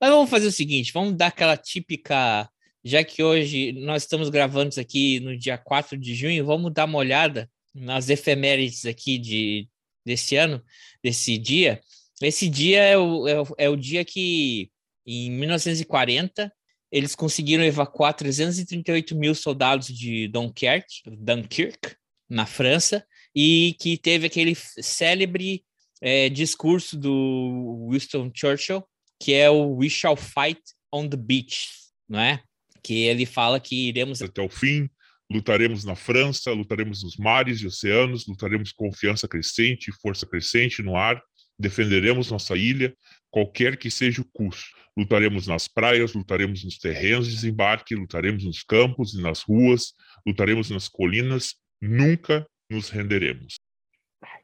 mas 0.00 0.10
vamos 0.10 0.30
fazer 0.30 0.46
o 0.46 0.52
seguinte: 0.52 0.92
vamos 0.92 1.16
dar 1.16 1.26
aquela 1.26 1.56
típica. 1.56 2.48
Já 2.86 3.02
que 3.02 3.20
hoje 3.20 3.72
nós 3.72 4.04
estamos 4.04 4.28
gravando 4.28 4.68
isso 4.68 4.78
aqui 4.78 5.18
no 5.18 5.36
dia 5.36 5.58
4 5.58 5.98
de 5.98 6.14
junho, 6.14 6.46
vamos 6.46 6.72
dar 6.72 6.84
uma 6.84 6.98
olhada 6.98 7.50
nas 7.74 8.08
efemérides 8.08 8.86
aqui 8.86 9.18
de, 9.18 9.68
desse 10.04 10.36
ano, 10.36 10.62
desse 11.02 11.36
dia. 11.36 11.80
Esse 12.22 12.48
dia 12.48 12.80
é 12.84 12.96
o, 12.96 13.26
é 13.26 13.40
o, 13.40 13.46
é 13.58 13.68
o 13.68 13.74
dia 13.74 14.04
que, 14.04 14.70
em 15.04 15.32
1940, 15.32 16.52
eles 16.92 17.16
conseguiram 17.16 17.64
evacuar 17.64 18.14
338 18.14 19.16
mil 19.16 19.34
soldados 19.34 19.88
de 19.88 20.28
Dunkerque, 20.28 21.02
Dunkirk, 21.06 21.96
na 22.30 22.46
França, 22.46 23.04
e 23.34 23.74
que 23.80 23.98
teve 23.98 24.28
aquele 24.28 24.54
célebre 24.54 25.64
eh, 26.00 26.28
discurso 26.28 26.96
do 26.96 27.88
Winston 27.90 28.30
Churchill, 28.32 28.84
que 29.20 29.34
é 29.34 29.50
o 29.50 29.74
We 29.74 29.90
shall 29.90 30.16
fight 30.16 30.62
on 30.92 31.08
the 31.08 31.16
beach, 31.16 31.68
não 32.08 32.20
é? 32.20 32.44
Que 32.86 33.02
ele 33.02 33.26
fala 33.26 33.58
que 33.58 33.88
iremos 33.88 34.22
até 34.22 34.40
o 34.40 34.48
fim, 34.48 34.88
lutaremos 35.28 35.84
na 35.84 35.96
França, 35.96 36.52
lutaremos 36.52 37.02
nos 37.02 37.16
mares 37.16 37.60
e 37.60 37.66
oceanos, 37.66 38.28
lutaremos 38.28 38.70
com 38.70 38.86
confiança 38.86 39.26
crescente 39.26 39.88
e 39.88 39.92
força 39.92 40.24
crescente 40.24 40.84
no 40.84 40.94
ar, 40.94 41.20
defenderemos 41.58 42.30
nossa 42.30 42.56
ilha, 42.56 42.96
qualquer 43.28 43.76
que 43.76 43.90
seja 43.90 44.22
o 44.22 44.24
custo. 44.32 44.70
Lutaremos 44.96 45.48
nas 45.48 45.66
praias, 45.66 46.14
lutaremos 46.14 46.62
nos 46.62 46.78
terrenos 46.78 47.26
de 47.26 47.34
desembarque, 47.34 47.96
lutaremos 47.96 48.44
nos 48.44 48.62
campos 48.62 49.14
e 49.14 49.20
nas 49.20 49.42
ruas, 49.42 49.92
lutaremos 50.24 50.70
nas 50.70 50.88
colinas, 50.88 51.56
nunca 51.82 52.46
nos 52.70 52.88
renderemos. 52.88 53.56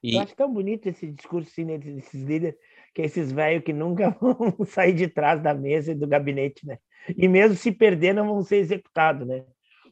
Eu 0.03 0.19
acho 0.19 0.35
tão 0.35 0.53
bonito 0.53 0.89
esse 0.89 1.13
discurso 1.13 1.49
assim, 1.49 1.65
né, 1.65 1.79
desses 1.79 2.21
líderes, 2.21 2.57
que 2.95 3.03
é 3.03 3.07
esses 3.07 3.33
velhos 3.33 3.65
que 3.65 3.73
nunca 3.73 4.11
vão 4.21 4.57
sair 4.67 4.93
de 4.93 5.09
trás 5.09 5.43
da 5.43 5.55
mesa 5.55 5.93
e 5.93 5.95
do 5.95 6.07
gabinete, 6.07 6.67
né? 6.67 6.79
E 7.17 7.27
mesmo 7.27 7.57
se 7.57 7.73
perder, 7.73 8.15
não 8.15 8.27
vão 8.27 8.43
ser 8.43 8.57
executados, 8.57 9.27
né? 9.27 9.45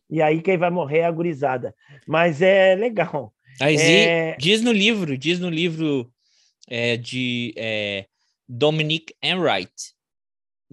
E 0.09 0.21
aí 0.21 0.43
quem 0.43 0.59
vai 0.59 0.71
morrer 0.71 0.99
é 0.99 1.05
a 1.05 1.11
gurizada. 1.11 1.75
Mas 2.07 2.43
é 2.43 2.75
legal. 2.75 3.33
Mas 3.59 3.81
É- 3.81 4.37
diz 4.39 4.63
no 4.63 4.73
livro, 4.73 5.17
diz 5.17 5.39
no 5.39 5.49
livro 5.49 6.13
é, 6.69 6.97
de 6.97 7.53
é, 7.57 8.07
Dominic 8.49 9.15
Enright, 9.23 9.73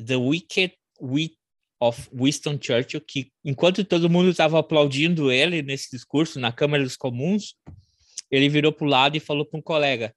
The 0.03 0.15
Wicked 0.15 0.73
Wit 1.01 1.37
of 1.79 2.09
Winston 2.11 2.57
Churchill, 2.61 3.01
que 3.01 3.31
enquanto 3.43 3.83
todo 3.83 4.09
mundo 4.09 4.29
estava 4.29 4.59
aplaudindo 4.59 5.31
ele 5.31 5.61
nesse 5.61 5.91
discurso 5.91 6.39
na 6.39 6.51
Câmara 6.51 6.83
dos 6.83 6.95
Comuns, 6.95 7.55
ele 8.31 8.49
virou 8.49 8.71
para 8.71 8.85
o 8.85 8.89
lado 8.89 9.17
e 9.17 9.19
falou 9.19 9.45
para 9.45 9.59
um 9.59 9.61
colega: 9.61 10.13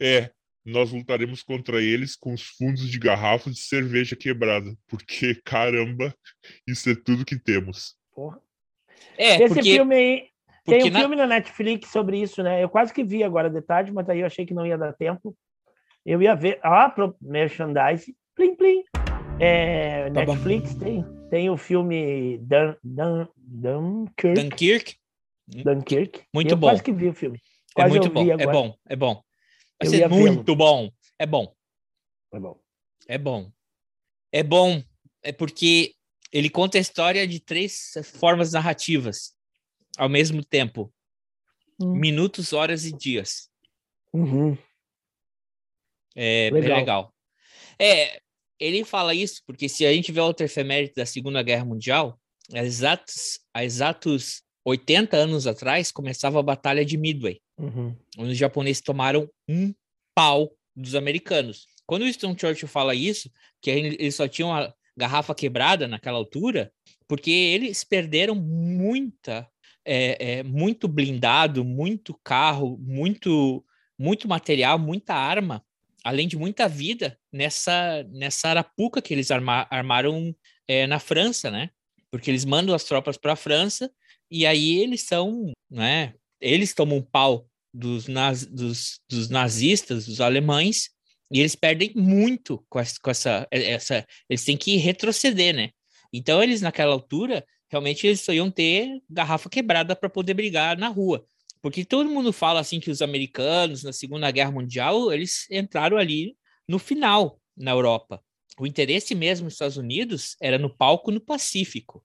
É, 0.00 0.30
nós 0.70 0.92
lutaremos 0.92 1.42
contra 1.42 1.82
eles 1.82 2.16
com 2.16 2.32
os 2.32 2.42
fundos 2.42 2.88
de 2.88 2.98
garrafas 2.98 3.54
de 3.54 3.60
cerveja 3.60 4.16
quebrada, 4.16 4.74
porque 4.88 5.34
caramba, 5.44 6.14
isso 6.66 6.88
é 6.90 6.94
tudo 6.94 7.24
que 7.24 7.38
temos. 7.38 7.94
Porra. 8.14 8.40
É, 9.18 9.36
Esse 9.36 9.48
porque- 9.54 9.62
filme 9.62 9.94
aí. 9.94 10.28
porque 10.64 10.80
Tem 10.82 10.90
um 10.90 10.92
na- 10.92 11.00
filme 11.00 11.16
na 11.16 11.26
Netflix 11.26 11.90
sobre 11.90 12.20
isso, 12.20 12.42
né? 12.42 12.62
Eu 12.62 12.68
quase 12.68 12.92
que 12.92 13.02
vi 13.04 13.22
agora 13.24 13.48
de 13.50 13.60
tarde, 13.62 13.92
mas 13.92 14.08
aí 14.08 14.20
eu 14.20 14.26
achei 14.26 14.44
que 14.46 14.54
não 14.54 14.66
ia 14.66 14.78
dar 14.78 14.92
tempo. 14.92 15.36
Eu 16.06 16.22
ia 16.22 16.34
ver. 16.34 16.58
Ah, 16.62 16.88
pro 16.88 17.14
merchandise. 17.20 18.14
Plim, 18.34 18.54
plim. 18.54 18.82
É, 19.38 20.10
Tá 20.10 20.24
bom. 20.24 20.32
Netflix 20.34 20.74
tem, 20.74 21.04
tem 21.30 21.50
o 21.50 21.56
filme 21.56 22.38
Dun, 22.38 22.74
Dun, 22.82 23.26
Dunkirk. 23.36 24.34
Dunkirk. 24.42 24.96
Dunkirk. 25.48 26.22
Muito 26.34 26.52
eu 26.52 26.56
bom. 26.56 26.68
quase 26.68 26.82
que 26.82 26.92
vi 26.92 27.08
o 27.08 27.14
filme. 27.14 27.38
É 27.38 27.72
Quase 27.74 27.90
muito 27.90 28.06
eu 28.08 28.12
bom, 28.12 28.24
vi 28.24 28.30
é 28.30 28.36
bom, 28.46 28.74
é 28.88 28.96
bom. 28.96 29.22
Vai 29.80 29.88
Eu 29.88 29.90
ser 29.90 30.08
muito 30.08 30.54
bom. 30.54 30.90
É 31.18 31.26
bom. 31.26 31.54
É 32.32 32.38
bom. 32.38 32.60
É 33.08 33.18
bom. 33.18 33.52
É 34.32 34.42
bom. 34.42 34.82
É 35.22 35.32
porque 35.32 35.94
ele 36.32 36.50
conta 36.50 36.78
a 36.78 36.80
história 36.80 37.26
de 37.26 37.40
três 37.40 37.94
formas 38.04 38.52
narrativas 38.52 39.34
ao 39.96 40.08
mesmo 40.08 40.44
tempo: 40.44 40.92
Hum. 41.80 41.94
minutos, 41.94 42.52
horas 42.52 42.84
e 42.84 42.92
dias. 42.92 43.50
Uhum. 44.12 44.56
É 46.14 46.50
bem 46.50 46.62
Legal. 46.62 46.78
legal. 46.78 47.14
É, 47.78 48.20
ele 48.58 48.84
fala 48.84 49.14
isso 49.14 49.42
porque 49.46 49.68
se 49.68 49.86
a 49.86 49.92
gente 49.92 50.12
vê 50.12 50.20
outra 50.20 50.44
efeméride 50.44 50.92
da 50.94 51.06
Segunda 51.06 51.42
Guerra 51.42 51.64
Mundial, 51.64 52.20
há 52.52 52.62
exatos, 52.62 53.40
há 53.54 53.64
exatos 53.64 54.42
80 54.64 55.16
anos 55.16 55.46
atrás 55.46 55.90
começava 55.90 56.38
a 56.38 56.42
Batalha 56.42 56.84
de 56.84 56.98
Midway. 56.98 57.40
Uhum. 57.60 57.94
onde 58.18 58.32
os 58.32 58.38
japoneses 58.38 58.82
tomaram 58.82 59.28
um 59.48 59.74
pau 60.14 60.50
dos 60.74 60.94
americanos. 60.94 61.66
Quando 61.86 62.02
o 62.02 62.04
Winston 62.04 62.36
Churchill 62.38 62.68
fala 62.68 62.94
isso, 62.94 63.30
que 63.60 63.70
ele- 63.70 63.96
eles 63.98 64.14
só 64.14 64.26
tinham 64.28 64.54
a 64.54 64.72
garrafa 64.96 65.34
quebrada 65.34 65.88
naquela 65.88 66.18
altura, 66.18 66.72
porque 67.08 67.30
eles 67.30 67.82
perderam 67.84 68.34
muita, 68.34 69.48
é, 69.84 70.38
é, 70.38 70.42
muito 70.42 70.86
blindado, 70.86 71.64
muito 71.64 72.18
carro, 72.22 72.78
muito, 72.80 73.64
muito 73.98 74.28
material, 74.28 74.78
muita 74.78 75.14
arma, 75.14 75.64
além 76.04 76.28
de 76.28 76.36
muita 76.36 76.68
vida 76.68 77.18
nessa, 77.32 78.04
nessa 78.10 78.48
arapuca 78.48 79.02
que 79.02 79.12
eles 79.12 79.30
arma- 79.30 79.66
armaram 79.70 80.34
é, 80.68 80.86
na 80.86 80.98
França, 81.00 81.50
né? 81.50 81.70
Porque 82.10 82.30
eles 82.30 82.44
mandam 82.44 82.74
as 82.74 82.84
tropas 82.84 83.16
para 83.16 83.32
a 83.32 83.36
França 83.36 83.90
e 84.30 84.46
aí 84.46 84.78
eles 84.78 85.02
são, 85.02 85.52
né? 85.70 86.14
Eles 86.40 86.72
tomam 86.72 86.98
um 86.98 87.02
pau 87.02 87.49
dos, 87.72 88.06
naz, 88.06 88.46
dos, 88.46 89.00
dos 89.08 89.28
nazistas, 89.28 90.06
dos 90.06 90.20
alemães, 90.20 90.90
e 91.30 91.38
eles 91.40 91.54
perdem 91.54 91.92
muito 91.94 92.64
com 92.68 92.80
essa, 92.80 93.00
com 93.00 93.10
essa, 93.10 93.46
essa. 93.50 94.06
Eles 94.28 94.44
têm 94.44 94.56
que 94.56 94.76
retroceder, 94.76 95.54
né? 95.54 95.70
Então, 96.12 96.42
eles, 96.42 96.60
naquela 96.60 96.92
altura, 96.92 97.44
realmente 97.68 98.06
eles 98.06 98.20
só 98.20 98.32
iam 98.32 98.50
ter 98.50 99.00
garrafa 99.08 99.48
quebrada 99.48 99.94
para 99.94 100.10
poder 100.10 100.34
brigar 100.34 100.76
na 100.76 100.88
rua. 100.88 101.24
Porque 101.62 101.84
todo 101.84 102.10
mundo 102.10 102.32
fala 102.32 102.58
assim 102.58 102.80
que 102.80 102.90
os 102.90 103.00
americanos, 103.02 103.84
na 103.84 103.92
Segunda 103.92 104.30
Guerra 104.30 104.50
Mundial, 104.50 105.12
eles 105.12 105.48
entraram 105.50 105.96
ali 105.96 106.36
no 106.66 106.78
final, 106.78 107.40
na 107.56 107.70
Europa. 107.70 108.22
O 108.58 108.66
interesse 108.66 109.14
mesmo 109.14 109.46
dos 109.46 109.54
Estados 109.54 109.76
Unidos 109.76 110.36
era 110.40 110.58
no 110.58 110.74
palco 110.74 111.10
no 111.10 111.20
Pacífico 111.20 112.04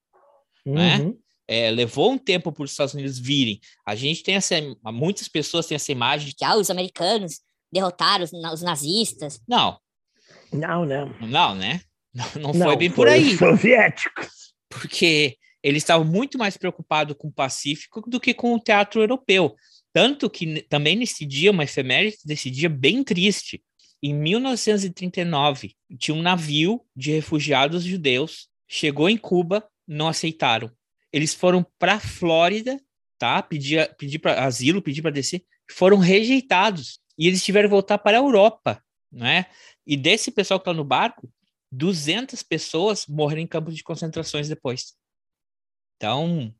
né? 0.66 1.14
É, 1.48 1.70
levou 1.70 2.12
um 2.12 2.18
tempo 2.18 2.50
para 2.52 2.64
os 2.64 2.72
Estados 2.72 2.94
Unidos 2.94 3.18
virem. 3.18 3.60
A 3.86 3.94
gente 3.94 4.22
tem 4.22 4.34
essa, 4.34 4.56
muitas 4.84 5.28
pessoas 5.28 5.66
têm 5.66 5.76
essa 5.76 5.92
imagem 5.92 6.28
de 6.28 6.34
que 6.34 6.44
ah, 6.44 6.56
os 6.56 6.70
americanos 6.70 7.40
derrotaram 7.72 8.24
os, 8.24 8.32
os 8.32 8.62
nazistas. 8.62 9.40
Não, 9.46 9.78
Não, 10.52 10.84
não. 10.84 11.14
não, 11.20 11.54
né? 11.54 11.80
Não, 12.12 12.24
não 12.40 12.52
Não, 12.54 12.66
foi 12.66 12.76
bem 12.76 12.90
por 12.90 13.06
aí. 13.06 13.32
os 13.34 13.38
soviéticos. 13.38 14.54
Porque 14.68 15.36
eles 15.62 15.82
estavam 15.82 16.06
muito 16.06 16.38
mais 16.38 16.56
preocupados 16.56 17.16
com 17.18 17.28
o 17.28 17.32
Pacífico 17.32 18.00
do 18.08 18.20
que 18.20 18.32
com 18.32 18.54
o 18.54 18.60
teatro 18.60 19.00
europeu. 19.02 19.54
Tanto 19.92 20.28
que 20.30 20.62
também 20.68 20.96
nesse 20.96 21.24
dia, 21.24 21.50
uma 21.50 21.64
efeméride 21.64 22.18
desse 22.24 22.50
dia 22.50 22.68
bem 22.68 23.02
triste. 23.02 23.62
Em 24.02 24.14
1939, 24.14 25.74
tinha 25.98 26.14
um 26.14 26.22
navio 26.22 26.82
de 26.94 27.12
refugiados 27.12 27.82
judeus, 27.82 28.48
chegou 28.68 29.08
em 29.08 29.16
Cuba, 29.16 29.66
não 29.88 30.06
aceitaram. 30.08 30.70
Eles 31.16 31.32
foram 31.32 31.64
para 31.78 31.98
Flórida, 31.98 32.78
tá? 33.18 33.42
Pedir, 33.42 33.90
pedir 33.96 34.18
para 34.18 34.44
asilo, 34.44 34.82
pedir 34.82 35.00
para 35.00 35.10
descer, 35.10 35.42
foram 35.66 35.96
rejeitados. 35.96 37.00
E 37.18 37.26
eles 37.26 37.42
tiveram 37.42 37.70
que 37.70 37.74
voltar 37.74 37.96
para 37.96 38.18
a 38.18 38.20
Europa, 38.20 38.82
né? 39.10 39.46
E 39.86 39.96
desse 39.96 40.30
pessoal 40.30 40.60
que 40.60 40.68
está 40.68 40.74
no 40.74 40.84
barco, 40.84 41.26
200 41.72 42.42
pessoas 42.42 43.06
morreram 43.06 43.40
em 43.40 43.46
campos 43.46 43.74
de 43.74 43.82
concentrações 43.82 44.46
depois. 44.46 44.94
Então, 45.96 46.52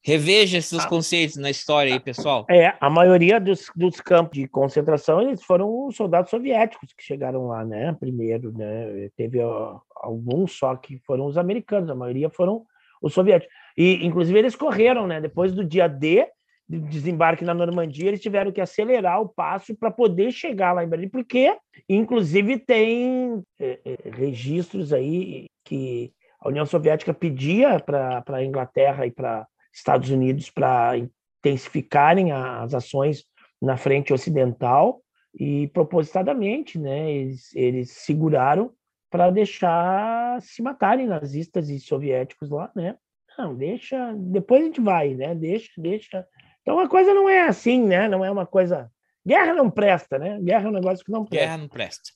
reveja 0.00 0.58
esses 0.58 0.86
conceitos 0.86 1.36
na 1.36 1.50
história 1.50 1.92
aí, 1.92 1.98
pessoal. 1.98 2.46
É, 2.48 2.76
a 2.80 2.88
maioria 2.88 3.40
dos, 3.40 3.68
dos 3.74 4.00
campos 4.00 4.38
de 4.38 4.46
concentração 4.46 5.20
eles 5.20 5.42
foram 5.42 5.88
os 5.88 5.96
soldados 5.96 6.30
soviéticos 6.30 6.92
que 6.92 7.02
chegaram 7.02 7.48
lá, 7.48 7.64
né? 7.64 7.92
Primeiro, 7.98 8.56
né? 8.56 9.08
Teve 9.16 9.42
ó, 9.42 9.80
alguns 9.96 10.52
só 10.52 10.76
que 10.76 11.00
foram 11.00 11.26
os 11.26 11.36
americanos, 11.36 11.90
a 11.90 11.96
maioria 11.96 12.30
foram 12.30 12.64
os 13.02 13.12
soviéticos. 13.12 13.52
E, 13.78 14.04
inclusive, 14.04 14.36
eles 14.36 14.56
correram, 14.56 15.06
né? 15.06 15.20
Depois 15.20 15.54
do 15.54 15.64
dia 15.64 15.86
D, 15.86 16.26
de 16.68 16.80
desembarque 16.80 17.44
na 17.44 17.54
Normandia, 17.54 18.08
eles 18.08 18.20
tiveram 18.20 18.50
que 18.50 18.60
acelerar 18.60 19.22
o 19.22 19.28
passo 19.28 19.72
para 19.76 19.88
poder 19.88 20.32
chegar 20.32 20.72
lá 20.72 20.82
em 20.82 20.88
Berlim, 20.88 21.08
porque, 21.08 21.56
inclusive, 21.88 22.58
tem 22.58 23.40
é, 23.60 23.78
é, 23.84 24.10
registros 24.10 24.92
aí 24.92 25.46
que 25.64 26.12
a 26.40 26.48
União 26.48 26.66
Soviética 26.66 27.14
pedia 27.14 27.78
para 27.78 28.24
a 28.26 28.44
Inglaterra 28.44 29.06
e 29.06 29.12
para 29.12 29.46
Estados 29.72 30.10
Unidos 30.10 30.50
para 30.50 30.94
intensificarem 31.40 32.32
as 32.32 32.74
ações 32.74 33.24
na 33.62 33.76
frente 33.76 34.12
ocidental 34.12 35.00
e 35.38 35.68
propositadamente, 35.68 36.78
né, 36.80 37.12
eles, 37.12 37.54
eles 37.54 37.90
seguraram 37.92 38.72
para 39.08 39.30
deixar 39.30 40.42
se 40.42 40.62
matarem 40.62 41.06
nazistas 41.06 41.70
e 41.70 41.78
soviéticos 41.78 42.50
lá, 42.50 42.72
né? 42.74 42.96
Não, 43.38 43.54
deixa, 43.54 44.12
depois 44.16 44.62
a 44.62 44.64
gente 44.66 44.80
vai, 44.80 45.14
né? 45.14 45.32
Deixa, 45.32 45.70
deixa. 45.78 46.26
Então 46.60 46.80
a 46.80 46.88
coisa 46.88 47.14
não 47.14 47.28
é 47.28 47.46
assim, 47.46 47.80
né? 47.80 48.08
Não 48.08 48.24
é 48.24 48.30
uma 48.30 48.44
coisa. 48.44 48.90
Guerra 49.24 49.54
não 49.54 49.70
presta, 49.70 50.18
né? 50.18 50.40
Guerra 50.40 50.66
é 50.66 50.68
um 50.68 50.72
negócio 50.72 51.04
que 51.04 51.12
não 51.12 51.24
presta. 51.24 51.46
Guerra 51.46 51.58
não 51.58 51.68
presta. 51.68 52.10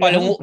Olha, 0.00 0.20
um, 0.20 0.36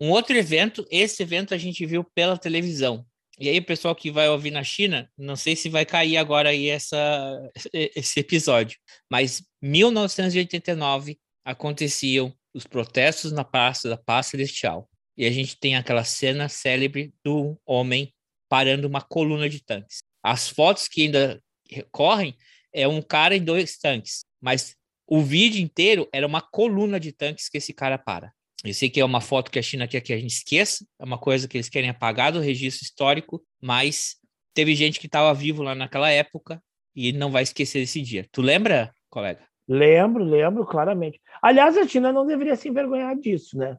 um 0.00 0.10
outro 0.10 0.36
evento, 0.36 0.86
esse 0.90 1.22
evento 1.22 1.52
a 1.52 1.58
gente 1.58 1.84
viu 1.84 2.02
pela 2.02 2.38
televisão. 2.38 3.04
E 3.38 3.50
aí, 3.50 3.60
pessoal 3.60 3.94
que 3.94 4.10
vai 4.10 4.30
ouvir 4.30 4.50
na 4.50 4.64
China, 4.64 5.10
não 5.16 5.36
sei 5.36 5.54
se 5.54 5.68
vai 5.68 5.84
cair 5.84 6.16
agora 6.16 6.48
aí 6.48 6.70
essa, 6.70 7.50
esse 7.72 8.20
episódio, 8.20 8.78
mas 9.10 9.42
1989 9.60 11.18
aconteciam 11.44 12.32
os 12.54 12.66
protestos 12.66 13.32
na 13.32 13.44
Praça 13.44 13.90
da 13.90 13.96
Paz 13.98 14.28
Celestial. 14.28 14.88
E 15.18 15.26
a 15.26 15.30
gente 15.30 15.58
tem 15.58 15.76
aquela 15.76 16.02
cena 16.02 16.48
célebre 16.48 17.12
do 17.22 17.58
homem 17.66 18.14
parando 18.48 18.86
uma 18.86 19.00
coluna 19.00 19.48
de 19.48 19.62
tanques. 19.62 19.98
As 20.22 20.48
fotos 20.48 20.88
que 20.88 21.02
ainda 21.02 21.42
correm 21.90 22.36
é 22.72 22.86
um 22.86 23.00
cara 23.00 23.36
em 23.36 23.42
dois 23.42 23.78
tanques, 23.78 24.24
mas 24.40 24.76
o 25.06 25.22
vídeo 25.22 25.62
inteiro 25.62 26.08
era 26.12 26.26
uma 26.26 26.40
coluna 26.40 26.98
de 26.98 27.12
tanques 27.12 27.48
que 27.48 27.58
esse 27.58 27.72
cara 27.72 27.96
para. 27.96 28.32
Eu 28.64 28.74
sei 28.74 28.90
que 28.90 29.00
é 29.00 29.04
uma 29.04 29.20
foto 29.20 29.50
que 29.50 29.58
a 29.58 29.62
China 29.62 29.86
quer 29.86 30.00
que 30.00 30.12
a 30.12 30.18
gente 30.18 30.32
esqueça, 30.32 30.84
é 30.98 31.04
uma 31.04 31.18
coisa 31.18 31.46
que 31.46 31.56
eles 31.56 31.68
querem 31.68 31.90
apagar 31.90 32.32
do 32.32 32.40
registro 32.40 32.84
histórico, 32.84 33.44
mas 33.60 34.16
teve 34.52 34.74
gente 34.74 34.98
que 34.98 35.06
estava 35.06 35.32
vivo 35.32 35.62
lá 35.62 35.74
naquela 35.74 36.10
época 36.10 36.60
e 36.94 37.12
não 37.12 37.30
vai 37.30 37.42
esquecer 37.42 37.80
esse 37.80 38.00
dia. 38.02 38.26
Tu 38.32 38.42
lembra, 38.42 38.92
colega? 39.08 39.46
Lembro, 39.68 40.24
lembro 40.24 40.64
claramente. 40.64 41.20
Aliás, 41.42 41.76
a 41.76 41.86
China 41.86 42.12
não 42.12 42.26
deveria 42.26 42.56
se 42.56 42.68
envergonhar 42.68 43.16
disso, 43.16 43.58
né? 43.58 43.76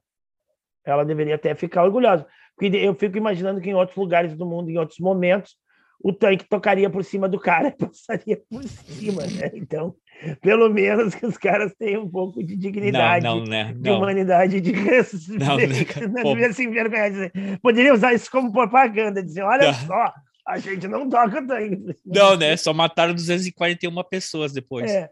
Ela 0.85 1.03
deveria 1.03 1.35
até 1.35 1.55
ficar 1.55 1.83
orgulhosa. 1.83 2.25
Porque 2.57 2.75
eu 2.75 2.95
fico 2.95 3.17
imaginando 3.17 3.61
que 3.61 3.69
em 3.69 3.73
outros 3.75 3.97
lugares 3.97 4.35
do 4.35 4.45
mundo, 4.45 4.69
em 4.69 4.77
outros 4.77 4.97
momentos, 4.99 5.55
o 6.03 6.11
tanque 6.11 6.45
tocaria 6.47 6.89
por 6.89 7.03
cima 7.03 7.29
do 7.29 7.39
cara 7.39 7.71
passaria 7.77 8.41
por 8.49 8.63
cima, 8.63 9.21
né? 9.27 9.51
Então, 9.53 9.95
pelo 10.41 10.67
menos 10.69 11.13
que 11.13 11.25
os 11.25 11.37
caras 11.37 11.73
tenham 11.77 12.03
um 12.03 12.09
pouco 12.09 12.43
de 12.43 12.55
dignidade, 12.55 13.23
Não, 13.23 13.37
não, 13.39 13.45
né? 13.45 13.73
de 13.73 13.89
Não. 13.89 13.97
humanidade, 13.97 14.59
de 14.59 14.71
respeito. 14.71 15.39
Não, 15.45 15.57
né, 15.57 15.65
Não, 15.67 15.85
cara? 15.85 16.09
Pô. 16.09 16.33
deveria 16.33 16.53
se 16.53 16.63
envergonhar. 16.63 17.11
dizer- 17.11 17.31
Poderia 17.61 17.93
usar 17.93 18.13
isso 18.13 18.29
como 18.31 18.51
propaganda, 18.51 19.21
dizer, 19.23 19.43
olha 19.43 19.71
só, 19.85 20.11
a 20.47 20.57
gente 20.57 20.87
não 20.87 21.07
toca 21.09 21.45
tanque. 21.45 21.95
Não, 22.05 22.35
né? 22.37 22.57
Só 22.57 22.73
mataram 22.73 23.13
241 23.13 24.03
pessoas 24.03 24.51
depois. 24.53 24.89
É, 24.89 25.09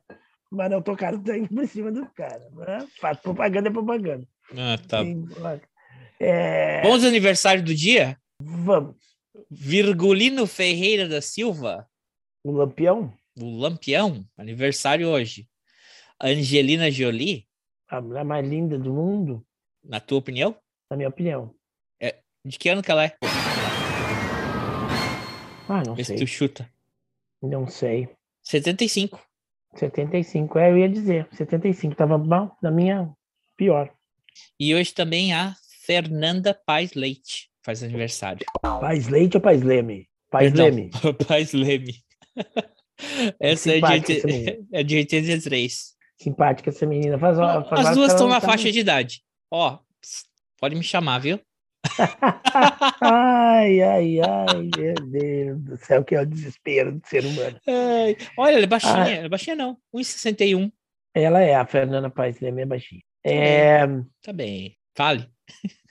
mas 0.51 0.71
não 0.71 0.81
tocaram 0.81 1.19
tanque 1.21 1.53
por 1.53 1.67
cima 1.67 1.91
do 1.91 2.05
cara. 2.15 2.41
Né? 2.55 2.87
Propaganda 3.21 3.69
é 3.69 3.71
propaganda. 3.71 4.25
Ah, 4.57 4.77
tá. 4.87 5.03
Sim. 5.03 5.25
É, 6.19 6.81
Bons 6.81 7.03
aniversários 7.03 7.65
do 7.65 7.73
dia? 7.75 8.17
Vamos. 8.41 8.95
Virgulino 9.49 10.47
Ferreira 10.47 11.07
da 11.07 11.21
Silva. 11.21 11.87
O 12.43 12.51
Lampião? 12.51 13.13
O 13.39 13.57
Lampião, 13.57 14.25
aniversário 14.37 15.07
hoje. 15.09 15.47
Angelina 16.21 16.89
Jolie, 16.89 17.45
A 17.89 17.99
mulher 18.01 18.23
mais 18.23 18.47
linda 18.47 18.77
do 18.79 18.93
mundo, 18.93 19.45
na 19.83 19.99
tua 19.99 20.19
opinião? 20.19 20.55
na 20.89 20.95
minha 20.95 21.09
opinião. 21.09 21.53
É, 21.99 22.19
de 22.45 22.57
que 22.57 22.69
ano 22.69 22.81
que 22.83 22.91
ela 22.91 23.03
é? 23.05 23.17
Ah, 25.67 25.83
não 25.85 25.95
Vê 25.95 26.03
se 26.03 26.09
sei. 26.09 26.17
tu 26.17 26.27
chuta. 26.27 26.69
Não 27.41 27.67
sei. 27.67 28.07
75. 28.43 29.19
75, 29.75 30.57
é, 30.59 30.71
eu 30.71 30.77
ia 30.77 30.87
dizer. 30.89 31.27
75 31.33 31.95
tava 31.95 32.17
mal, 32.17 32.55
na 32.61 32.71
minha 32.71 33.11
pior. 33.57 33.91
E 34.59 34.73
hoje 34.75 34.93
também 34.93 35.33
a 35.33 35.55
Fernanda 35.85 36.53
Paz 36.65 36.93
Leite 36.93 37.49
faz 37.63 37.83
aniversário. 37.83 38.45
Paz 38.61 39.07
Leite 39.07 39.37
ou 39.37 39.41
Paz 39.41 39.61
Leme? 39.61 40.07
Paz 40.31 40.45
Perdão, 40.51 40.65
Leme. 40.65 40.89
Paz 41.27 41.53
Leme. 41.53 41.95
Essa 43.39 43.71
é 43.71 43.73
de, 43.73 43.79
Simpática 43.79 44.13
essa 44.13 44.27
80 44.27 44.27
menina. 44.27 44.67
é 44.73 44.83
de 44.83 44.95
83. 44.97 45.95
Simpática 46.19 46.69
essa 46.69 46.85
menina. 46.85 47.19
Faz, 47.19 47.37
faz 47.37 47.85
As 47.87 47.95
duas 47.95 48.11
estão 48.13 48.27
na 48.27 48.41
tá- 48.41 48.47
faixa 48.47 48.71
de 48.71 48.79
idade. 48.79 49.21
Ó, 49.51 49.77
pode 50.59 50.75
me 50.75 50.83
chamar, 50.83 51.19
viu? 51.19 51.39
Ai, 52.99 53.79
ai, 53.79 54.19
ai, 54.19 54.69
meu 54.75 54.95
Deus 54.95 55.61
do 55.61 55.77
céu, 55.77 56.03
que 56.03 56.15
é 56.15 56.21
o 56.21 56.25
desespero 56.25 56.93
do 56.93 57.07
ser 57.07 57.23
humano. 57.23 57.59
Ai, 57.67 58.17
olha, 58.37 58.55
ela 58.55 58.63
é 58.63 58.67
baixinha. 58.67 59.03
Ah. 59.03 59.09
Ela 59.11 59.25
é 59.25 59.29
baixinha 59.29 59.55
não. 59.55 59.77
1,61. 59.95 60.71
Ela 61.13 61.41
é, 61.41 61.53
a 61.53 61.65
Fernanda 61.65 62.09
Paz 62.09 62.39
Leme 62.39 62.63
é 62.63 62.65
baixinha. 62.65 63.01
É, 63.23 63.85
Tá 64.23 64.33
bem. 64.33 64.75
Fale. 64.95 65.29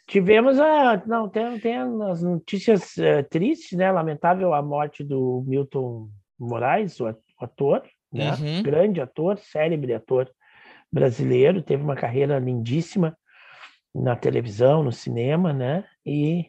Tivemos 0.06 0.58
a. 0.58 1.02
Não, 1.06 1.28
tem, 1.28 1.58
tem 1.58 1.76
as 1.76 2.22
notícias 2.22 2.96
eh, 2.98 3.22
tristes, 3.22 3.76
né? 3.76 3.90
Lamentável 3.90 4.52
a 4.54 4.62
morte 4.62 5.02
do 5.02 5.44
Milton 5.46 6.08
Moraes, 6.38 7.00
o 7.00 7.14
ator, 7.40 7.82
né? 8.12 8.30
Uhum. 8.32 8.62
Grande 8.62 9.00
ator, 9.00 9.38
célebre 9.38 9.94
ator 9.94 10.30
brasileiro, 10.90 11.60
teve 11.60 11.82
uma 11.82 11.96
carreira 11.96 12.38
lindíssima 12.38 13.16
na 13.94 14.14
televisão, 14.14 14.82
no 14.82 14.92
cinema, 14.92 15.52
né? 15.52 15.84
E, 16.06 16.46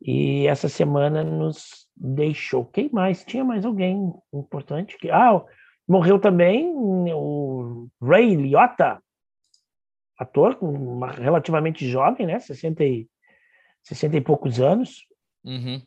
e 0.00 0.46
essa 0.46 0.68
semana 0.68 1.24
nos 1.24 1.88
deixou. 1.96 2.64
Quem 2.64 2.90
mais? 2.92 3.24
Tinha 3.24 3.44
mais 3.44 3.64
alguém 3.64 4.12
importante? 4.32 4.96
que 4.98 5.10
Ah, 5.10 5.42
morreu 5.88 6.18
também 6.18 6.72
o 6.74 7.88
Ray 8.00 8.34
Liotta, 8.34 9.02
ator 10.18 10.56
uma- 10.60 11.10
relativamente 11.12 11.88
jovem, 11.88 12.26
né? 12.26 12.38
60 12.40 12.84
e, 12.84 13.08
60 13.82 14.16
e 14.16 14.20
poucos 14.20 14.60
anos. 14.60 15.06
Uhum. 15.44 15.82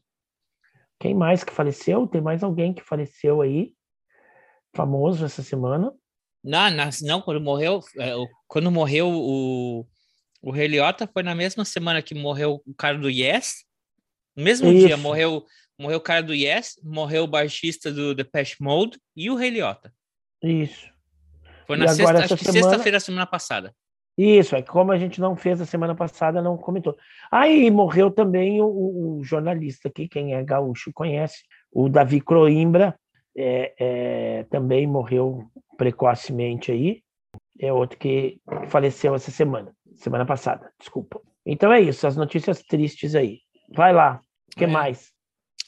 Quem 0.99 1.13
mais 1.13 1.43
que 1.43 1.51
faleceu? 1.53 2.07
Tem 2.07 2.21
mais 2.21 2.43
alguém 2.43 2.73
que 2.73 2.81
faleceu 2.83 3.41
aí, 3.41 3.73
famoso 4.75 5.25
essa 5.25 5.41
semana. 5.43 5.91
Não, 6.43 6.69
não, 6.71 6.89
não, 7.03 7.21
quando 7.21 7.41
morreu, 7.41 7.79
é, 7.97 8.15
o- 8.15 8.27
quando 8.47 8.71
morreu 8.71 9.09
o, 9.09 9.85
o 10.41 10.51
Rei 10.51 10.67
Liotta 10.67 11.07
foi 11.07 11.23
na 11.23 11.33
mesma 11.33 11.65
semana 11.65 12.01
que 12.01 12.13
morreu 12.13 12.61
o 12.65 12.73
cara 12.73 12.97
do 12.97 13.09
Yes. 13.09 13.65
No 14.35 14.43
mesmo 14.43 14.69
dia 14.71 14.89
Isso. 14.89 14.97
morreu, 14.97 15.45
morreu 15.79 15.97
o 15.97 16.01
cara 16.01 16.21
do 16.21 16.33
Yes, 16.33 16.79
morreu 16.83 17.23
o 17.23 17.27
baixista 17.27 17.91
do 17.91 18.13
Depeche 18.13 18.55
Mode 18.61 18.99
e 19.15 19.29
o 19.31 19.35
Rei 19.35 19.49
Liotta. 19.49 19.93
Isso. 20.43 20.89
Foi 21.65 21.77
na 21.77 21.87
sexta, 21.87 22.37
que 22.37 22.43
semana- 22.45 22.51
sexta-feira, 22.69 22.99
semana 22.99 23.25
passada. 23.25 23.73
Isso, 24.17 24.55
é 24.55 24.61
como 24.61 24.91
a 24.91 24.97
gente 24.97 25.19
não 25.19 25.35
fez 25.35 25.59
a 25.59 25.65
semana 25.65 25.93
passada, 25.93 26.41
não 26.41 26.57
comentou. 26.57 26.95
Aí 27.29 27.69
morreu 27.69 28.09
também 28.09 28.61
o, 28.61 28.67
o- 29.17 29.23
jornalista 29.23 29.89
aqui, 29.89 30.07
quem 30.07 30.33
é 30.33 30.41
gaúcho 30.43 30.91
conhece, 30.93 31.43
o 31.71 31.89
Davi 31.89 32.21
Croimbra, 32.21 32.97
é, 33.37 33.73
é, 33.77 34.43
também 34.45 34.87
morreu 34.87 35.43
precocemente 35.77 36.71
aí. 36.71 37.01
É 37.59 37.71
outro 37.73 37.97
que 37.97 38.39
faleceu 38.69 39.13
essa 39.15 39.31
semana, 39.31 39.73
semana 39.97 40.25
passada, 40.25 40.71
desculpa. 40.79 41.21
Então 41.45 41.71
é 41.71 41.81
isso, 41.81 42.07
as 42.07 42.15
notícias 42.15 42.61
tristes 42.63 43.15
aí. 43.15 43.39
Vai 43.73 43.93
lá, 43.93 44.21
o 44.53 44.57
que 44.57 44.63
É. 44.63 44.67
mais? 44.67 45.11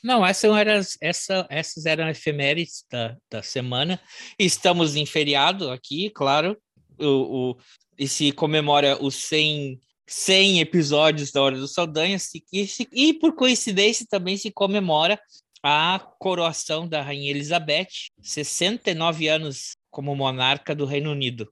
Não, 0.03 0.25
essas 0.25 0.55
eram, 0.55 0.73
as- 0.73 0.97
essa, 1.01 1.45
essas 1.49 1.85
eram 1.85 2.07
efemérides 2.07 2.85
da, 2.89 3.17
da 3.29 3.41
semana. 3.43 3.99
Estamos 4.39 4.95
em 4.95 5.05
feriado 5.05 5.69
aqui, 5.71 6.09
claro. 6.11 6.57
O, 6.99 7.51
o, 7.51 7.57
e 7.97 8.07
se 8.07 8.31
comemora 8.31 9.01
os 9.03 9.15
100, 9.15 9.79
100 10.07 10.59
episódios 10.61 11.31
da 11.31 11.41
Hora 11.41 11.57
do 11.57 11.67
Saldanha. 11.67 12.17
Se, 12.19 12.43
e, 12.51 12.67
se- 12.67 12.87
e, 12.91 13.13
por 13.13 13.35
coincidência, 13.35 14.05
também 14.09 14.37
se 14.37 14.51
comemora 14.51 15.19
a 15.63 15.99
coroação 16.19 16.87
da 16.87 17.01
Rainha 17.01 17.31
Elizabeth, 17.31 17.87
69 18.21 19.27
anos 19.27 19.75
como 19.89 20.15
monarca 20.15 20.75
do 20.75 20.85
Reino 20.85 21.11
Unido. 21.11 21.51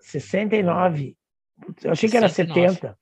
69. 0.00 1.16
Putz, 1.60 1.84
Eu 1.84 1.92
achei 1.92 2.08
que 2.08 2.16
era 2.16 2.28
69. 2.28 2.74
70. 2.74 2.98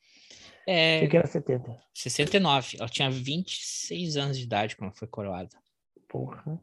É, 0.66 0.96
Achei 0.96 1.08
que 1.08 1.16
era 1.16 1.26
70. 1.26 1.78
69. 1.94 2.76
Ela 2.78 2.88
tinha 2.88 3.10
26 3.10 4.16
anos 4.16 4.36
de 4.38 4.44
idade 4.44 4.76
quando 4.76 4.94
foi 4.96 5.08
coroada. 5.08 5.56
Porra. 6.08 6.60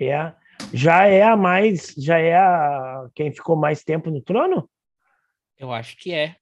É, 0.00 0.34
já 0.72 1.06
é 1.06 1.22
a 1.22 1.36
mais, 1.36 1.94
já 1.96 2.18
é 2.18 2.36
a 2.36 3.08
quem 3.14 3.32
ficou 3.32 3.56
mais 3.56 3.82
tempo 3.82 4.10
no 4.10 4.20
trono? 4.20 4.68
Eu 5.58 5.72
acho 5.72 5.96
que 5.96 6.12
é. 6.12 6.36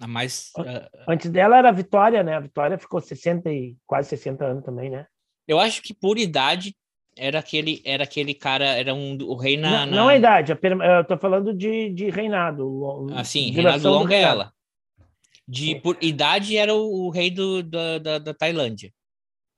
A 0.00 0.06
mais. 0.06 0.50
ah, 0.58 0.88
Antes 1.08 1.30
dela 1.30 1.58
era 1.58 1.68
a 1.68 1.72
Vitória, 1.72 2.22
né? 2.22 2.34
A 2.34 2.40
Vitória 2.40 2.78
ficou 2.78 3.00
60 3.00 3.50
e 3.50 3.76
quase 3.86 4.08
60 4.10 4.44
anos 4.44 4.64
também, 4.64 4.90
né? 4.90 5.06
Eu 5.46 5.58
acho 5.58 5.82
que 5.82 5.94
por 5.94 6.18
idade 6.18 6.74
era 7.16 7.38
aquele, 7.38 7.82
era 7.84 8.04
aquele 8.04 8.34
cara, 8.34 8.64
era 8.64 8.94
um 8.94 9.18
o 9.22 9.36
rei 9.36 9.56
na. 9.56 9.84
não, 9.86 9.96
não 9.96 10.08
a 10.08 10.16
idade, 10.16 10.52
eu 10.52 11.04
tô 11.04 11.18
falando 11.18 11.52
de, 11.52 11.90
de 11.90 12.10
reinado. 12.10 13.06
Assim, 13.14 13.50
Reinado 13.50 13.82
do 13.82 13.90
Longa 13.90 14.14
é 14.14 14.22
ela. 14.22 14.52
De, 15.46 15.74
por 15.80 15.96
idade 16.00 16.56
era 16.56 16.72
o, 16.72 17.06
o 17.06 17.10
rei 17.10 17.30
do, 17.30 17.62
da, 17.62 17.98
da, 17.98 18.18
da 18.18 18.34
Tailândia. 18.34 18.92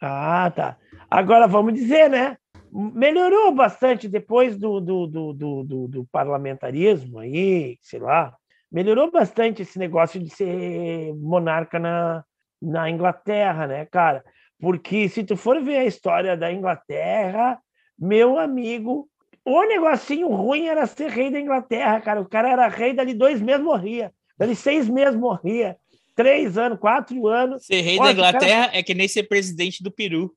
Ah, 0.01 0.51
tá. 0.51 0.77
Agora 1.11 1.47
vamos 1.47 1.75
dizer, 1.75 2.11
né? 2.11 2.37
Melhorou 2.77 3.53
bastante 3.55 4.09
depois 4.09 4.59
do, 4.59 4.81
do, 4.81 5.07
do, 5.07 5.33
do, 5.33 5.63
do- 5.65 5.89
do 5.89 6.05
parlamentarismo 6.11 7.21
aí, 7.21 7.79
sei 7.81 8.01
lá. 8.01 8.35
Melhorou 8.73 9.11
bastante 9.13 9.63
esse 9.63 9.79
negócio 9.79 10.19
de 10.19 10.29
ser 10.29 11.15
monarca 11.15 11.79
na, 11.79 12.25
na 12.61 12.91
Inglaterra, 12.91 13.69
né, 13.69 13.87
cara? 13.87 14.25
Porque 14.59 15.09
se 15.09 15.23
tu 15.23 15.37
for 15.37 15.63
ver 15.63 15.77
a 15.79 15.85
história 15.85 16.37
da 16.37 16.53
Inglaterra, 16.53 17.61
meu 17.97 18.39
amigo, 18.39 19.09
o 19.45 19.63
negocinho 19.65 20.27
ruim 20.29 20.67
era 20.67 20.85
ser 20.87 21.11
rei 21.11 21.31
da 21.31 21.39
Inglaterra, 21.39 22.01
cara. 22.01 22.21
O 22.21 22.29
cara 22.29 22.51
era 22.51 22.67
rei, 22.67 22.93
dali 22.93 23.15
dois 23.15 23.41
meses 23.41 23.63
morria. 23.63 24.13
Dali 24.37 24.57
seis 24.57 24.89
meses 24.89 25.15
morria. 25.15 25.77
Três 26.17 26.59
anos, 26.59 26.79
quatro 26.81 27.29
anos. 27.29 27.65
Ser 27.67 27.83
rei 27.83 27.99
Ó, 28.01 28.05
da 28.05 28.11
o 28.11 28.17
cara- 28.17 28.29
Inglaterra 28.31 28.71
é 28.73 28.83
que 28.83 28.95
nem 28.95 29.07
ser 29.07 29.25
presidente 29.25 29.83
do 29.83 29.93
Peru. 29.93 30.35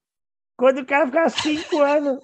Quando 0.57 0.79
o 0.79 0.85
cara 0.85 1.05
ficava 1.05 1.29
cinco 1.29 1.79
anos. 1.81 2.19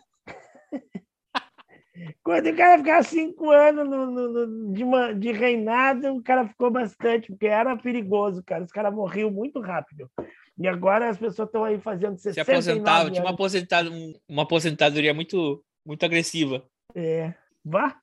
Quando 2.23 2.49
o 2.49 2.55
cara 2.55 2.79
ficava 2.79 3.03
cinco 3.03 3.51
anos 3.51 3.87
no- 3.87 4.05
no- 4.09 4.29
no- 4.47 4.73
de, 4.73 4.83
uma- 4.83 5.13
de 5.13 5.31
reinado, 5.31 6.07
o 6.15 6.23
cara 6.23 6.47
ficou 6.47 6.71
bastante, 6.71 7.27
porque 7.27 7.45
era 7.45 7.77
perigoso, 7.77 8.43
cara. 8.43 8.63
Os 8.63 8.71
caras 8.71 8.93
morriam 8.93 9.29
muito 9.29 9.59
rápido. 9.61 10.09
E 10.57 10.67
agora 10.67 11.09
as 11.09 11.17
pessoas 11.17 11.47
estão 11.47 11.63
aí 11.63 11.79
fazendo 11.79 12.17
Se 12.17 12.33
69 12.33 12.51
aposentava, 12.79 13.11
tinha 13.11 13.23
uma, 13.23 13.31
aposentado, 13.31 13.91
um- 13.91 14.13
uma 14.27 14.41
aposentadoria 14.43 15.13
muito, 15.13 15.63
muito 15.85 16.03
agressiva. 16.03 16.65
É. 16.95 17.33
Vá. 17.63 17.95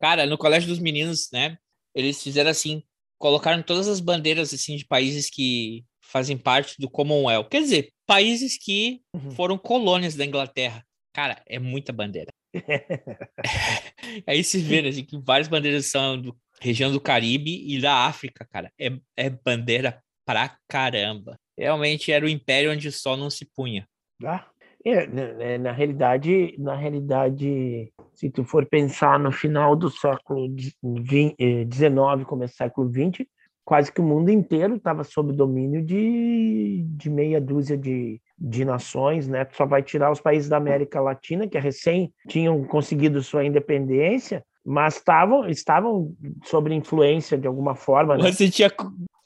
Cara, 0.00 0.24
no 0.24 0.38
colégio 0.38 0.68
dos 0.68 0.78
meninos, 0.78 1.28
né? 1.32 1.58
Eles 1.94 2.22
fizeram 2.22 2.50
assim: 2.50 2.82
colocaram 3.18 3.62
todas 3.64 3.88
as 3.88 3.98
bandeiras 4.00 4.54
assim 4.54 4.76
de 4.76 4.86
países 4.86 5.28
que 5.28 5.84
fazem 6.00 6.38
parte 6.38 6.76
do 6.78 6.88
Commonwealth. 6.88 7.48
Quer 7.48 7.60
dizer, 7.62 7.92
países 8.08 8.56
que 8.56 9.02
foram 9.36 9.58
colônias 9.58 10.14
da 10.14 10.24
Inglaterra. 10.24 10.82
Cara, 11.12 11.42
é 11.46 11.58
muita 11.58 11.92
bandeira. 11.92 12.30
Aí 14.26 14.42
se 14.42 14.58
vê, 14.58 14.80
né, 14.80 14.88
assim, 14.88 15.04
que 15.04 15.18
várias 15.18 15.46
bandeiras 15.46 15.86
são 15.86 16.20
do 16.20 16.34
região 16.58 16.90
do 16.90 17.00
Caribe 17.00 17.62
e 17.66 17.78
da 17.80 18.06
África, 18.06 18.48
cara. 18.50 18.72
É, 18.80 18.90
é 19.14 19.28
bandeira 19.28 20.02
pra 20.26 20.56
caramba. 20.66 21.38
Realmente 21.56 22.10
era 22.10 22.24
o 22.24 22.28
império 22.28 22.72
onde 22.72 22.88
o 22.88 22.92
sol 22.92 23.16
não 23.16 23.28
se 23.28 23.44
punha. 23.44 23.86
Ah, 24.24 24.46
é, 24.84 25.06
na, 25.06 25.22
é, 25.22 25.58
na 25.58 25.72
realidade, 25.72 26.54
na 26.58 26.74
realidade, 26.74 27.92
se 28.14 28.30
tu 28.30 28.42
for 28.42 28.64
pensar 28.64 29.18
no 29.18 29.30
final 29.30 29.76
do 29.76 29.90
século 29.90 30.48
XIX, 30.56 32.24
começo 32.24 32.54
do 32.54 32.56
século 32.56 32.90
XX, 32.90 33.26
quase 33.68 33.92
que 33.92 34.00
o 34.00 34.04
mundo 34.04 34.30
inteiro 34.30 34.76
estava 34.76 35.04
sob 35.04 35.30
domínio 35.30 35.84
de, 35.84 36.86
de 36.88 37.10
meia 37.10 37.38
dúzia 37.38 37.76
de, 37.76 38.18
de 38.38 38.64
nações, 38.64 39.28
né? 39.28 39.46
Só 39.52 39.66
vai 39.66 39.82
tirar 39.82 40.10
os 40.10 40.22
países 40.22 40.48
da 40.48 40.56
América 40.56 41.02
Latina, 41.02 41.46
que 41.46 41.58
recém 41.58 42.10
tinham 42.26 42.64
conseguido 42.64 43.22
sua 43.22 43.44
independência, 43.44 44.42
mas 44.64 44.96
estavam 44.96 45.46
estavam 45.50 46.16
sob 46.46 46.74
influência 46.74 47.36
de 47.36 47.46
alguma 47.46 47.74
forma. 47.74 48.16
Né? 48.16 48.32
Você 48.32 48.48
tinha, 48.48 48.72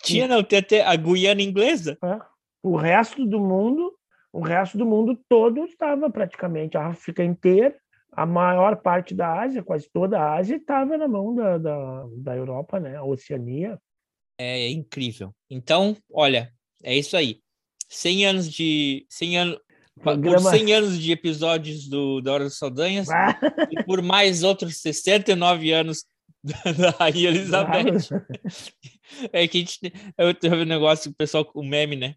tinha 0.02 0.26
não, 0.26 0.42
tem 0.42 0.58
até 0.58 0.84
a 0.84 0.96
Guiana 0.96 1.40
inglesa. 1.40 1.96
É. 2.02 2.18
O 2.64 2.74
resto 2.74 3.24
do 3.24 3.38
mundo, 3.38 3.92
o 4.32 4.40
resto 4.40 4.76
do 4.76 4.84
mundo 4.84 5.16
todo 5.28 5.64
estava 5.66 6.10
praticamente, 6.10 6.76
a 6.76 6.88
África 6.88 7.22
inteira, 7.22 7.76
a 8.10 8.26
maior 8.26 8.74
parte 8.74 9.14
da 9.14 9.40
Ásia, 9.40 9.62
quase 9.62 9.88
toda 9.92 10.18
a 10.18 10.34
Ásia, 10.34 10.56
estava 10.56 10.98
na 10.98 11.06
mão 11.06 11.32
da, 11.32 11.58
da, 11.58 12.06
da 12.16 12.36
Europa, 12.36 12.80
né? 12.80 12.96
A 12.96 13.04
Oceania. 13.04 13.78
É 14.38 14.68
incrível. 14.68 15.34
Então, 15.50 15.96
olha, 16.10 16.52
é 16.82 16.96
isso 16.96 17.16
aí. 17.16 17.40
100 17.88 18.26
anos 18.26 18.50
de 18.50 19.06
100 19.08 19.38
anos 19.38 19.58
Programa... 20.00 20.50
por 20.50 20.58
100 20.58 20.74
anos 20.74 20.98
de 20.98 21.12
episódios 21.12 21.86
do 21.88 22.20
da 22.20 22.32
Hora 22.32 22.44
das 22.44 22.56
Saldanhas 22.56 23.08
Ah. 23.10 23.38
e 23.70 23.82
por 23.84 24.00
mais 24.00 24.42
outros 24.42 24.78
69 24.78 25.70
anos 25.72 26.04
da, 26.42 26.90
Rainha 26.98 27.28
Elizabeth. 27.28 28.08
É 29.30 29.46
que 29.46 29.58
a 29.58 29.60
gente 29.60 29.78
eu 30.16 30.32
tenho 30.32 30.54
um 30.54 30.64
negócio 30.64 31.10
o 31.10 31.14
pessoal 31.14 31.44
com 31.44 31.60
o 31.60 31.64
meme, 31.64 31.96
né? 31.96 32.14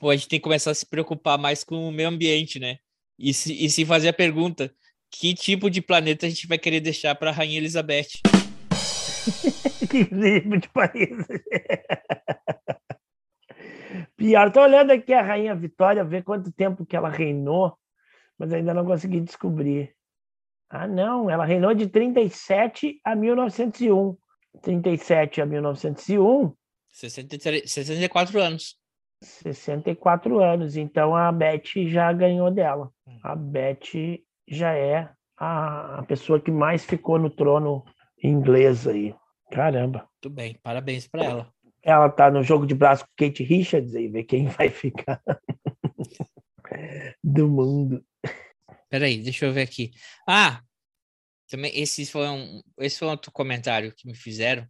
Ou 0.00 0.10
a 0.10 0.16
gente 0.16 0.26
tem 0.26 0.40
que 0.40 0.42
começar 0.42 0.72
a 0.72 0.74
se 0.74 0.84
preocupar 0.84 1.38
mais 1.38 1.62
com 1.62 1.88
o 1.88 1.92
meio 1.92 2.08
ambiente, 2.08 2.58
né? 2.58 2.78
E 3.16 3.32
se, 3.32 3.52
e 3.52 3.70
se 3.70 3.84
fazer 3.84 4.08
a 4.08 4.12
pergunta: 4.12 4.74
que 5.08 5.34
tipo 5.34 5.70
de 5.70 5.80
planeta 5.80 6.26
a 6.26 6.28
gente 6.28 6.48
vai 6.48 6.58
querer 6.58 6.80
deixar 6.80 7.14
para 7.14 7.30
a 7.30 7.32
Rainha 7.32 7.58
Elizabeth? 7.58 8.08
que 10.04 10.40
tipo 10.40 10.58
de 10.58 10.68
país. 10.68 11.26
Pior, 14.16 14.52
tô 14.52 14.62
olhando 14.62 14.92
aqui 14.92 15.12
a 15.12 15.22
Rainha 15.22 15.54
Vitória, 15.54 16.04
ver 16.04 16.24
quanto 16.24 16.52
tempo 16.52 16.84
que 16.84 16.96
ela 16.96 17.08
reinou, 17.08 17.76
mas 18.38 18.52
ainda 18.52 18.74
não 18.74 18.84
consegui 18.84 19.20
descobrir. 19.20 19.94
Ah, 20.68 20.88
não, 20.88 21.30
ela 21.30 21.44
reinou 21.44 21.72
de 21.74 21.86
37 21.86 23.00
a 23.04 23.14
1901. 23.14 24.16
37 24.62 25.42
a 25.42 25.46
1901, 25.46 26.52
63, 26.96 27.70
64 27.70 28.40
anos. 28.40 28.76
64 29.22 30.42
anos. 30.42 30.76
Então 30.76 31.14
a 31.14 31.30
Beth 31.30 31.88
já 31.88 32.12
ganhou 32.12 32.50
dela. 32.50 32.90
A 33.22 33.34
Beth 33.34 34.20
já 34.48 34.72
é 34.72 35.10
a, 35.36 35.98
a 35.98 36.02
pessoa 36.04 36.40
que 36.40 36.50
mais 36.50 36.84
ficou 36.84 37.18
no 37.18 37.28
trono 37.28 37.84
inglês 38.22 38.86
aí. 38.86 39.14
Caramba. 39.50 40.08
Muito 40.12 40.34
bem, 40.34 40.58
parabéns 40.62 41.06
para 41.06 41.24
ela. 41.24 41.54
Ela 41.82 42.08
tá 42.08 42.30
no 42.30 42.42
jogo 42.42 42.66
de 42.66 42.74
braço 42.74 43.04
com 43.04 43.10
Kate 43.16 43.44
Richards 43.44 43.94
aí, 43.94 44.08
ver 44.08 44.24
quem 44.24 44.46
vai 44.46 44.68
ficar 44.68 45.22
do 47.22 47.48
mundo. 47.48 48.04
Peraí, 48.88 49.18
deixa 49.18 49.46
eu 49.46 49.52
ver 49.52 49.62
aqui. 49.62 49.92
Ah, 50.28 50.62
também 51.48 51.70
esse 51.78 52.04
foi 52.06 52.28
um, 52.28 52.60
esse 52.78 52.98
foi 52.98 53.08
outro 53.08 53.30
comentário 53.30 53.94
que 53.94 54.06
me 54.06 54.14
fizeram. 54.14 54.66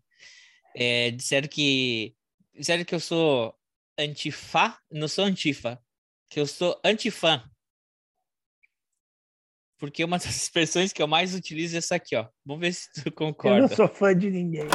É, 0.75 1.11
disseram 1.11 1.49
que 1.49 2.15
disseram 2.55 2.85
que 2.85 2.95
eu 2.95 3.01
sou 3.01 3.55
antifá, 3.99 4.79
não 4.91 5.09
sou 5.09 5.25
antifa, 5.25 5.81
que 6.29 6.39
eu 6.39 6.47
sou 6.47 6.79
antifã. 6.85 7.43
Porque 9.79 10.05
uma 10.05 10.17
das 10.19 10.35
expressões 10.37 10.93
que 10.93 11.03
eu 11.03 11.07
mais 11.07 11.35
utilizo 11.35 11.75
é 11.75 11.79
essa 11.79 11.97
aqui, 11.97 12.17
ó. 12.17 12.27
Vamos 12.45 12.61
ver 12.63 12.73
se 12.73 12.91
tu 12.93 13.03
Eu 13.07 13.13
concorda. 13.13 13.61
não 13.61 13.69
sou 13.69 13.89
fã 13.89 14.17
de 14.17 14.31
ninguém. 14.31 14.69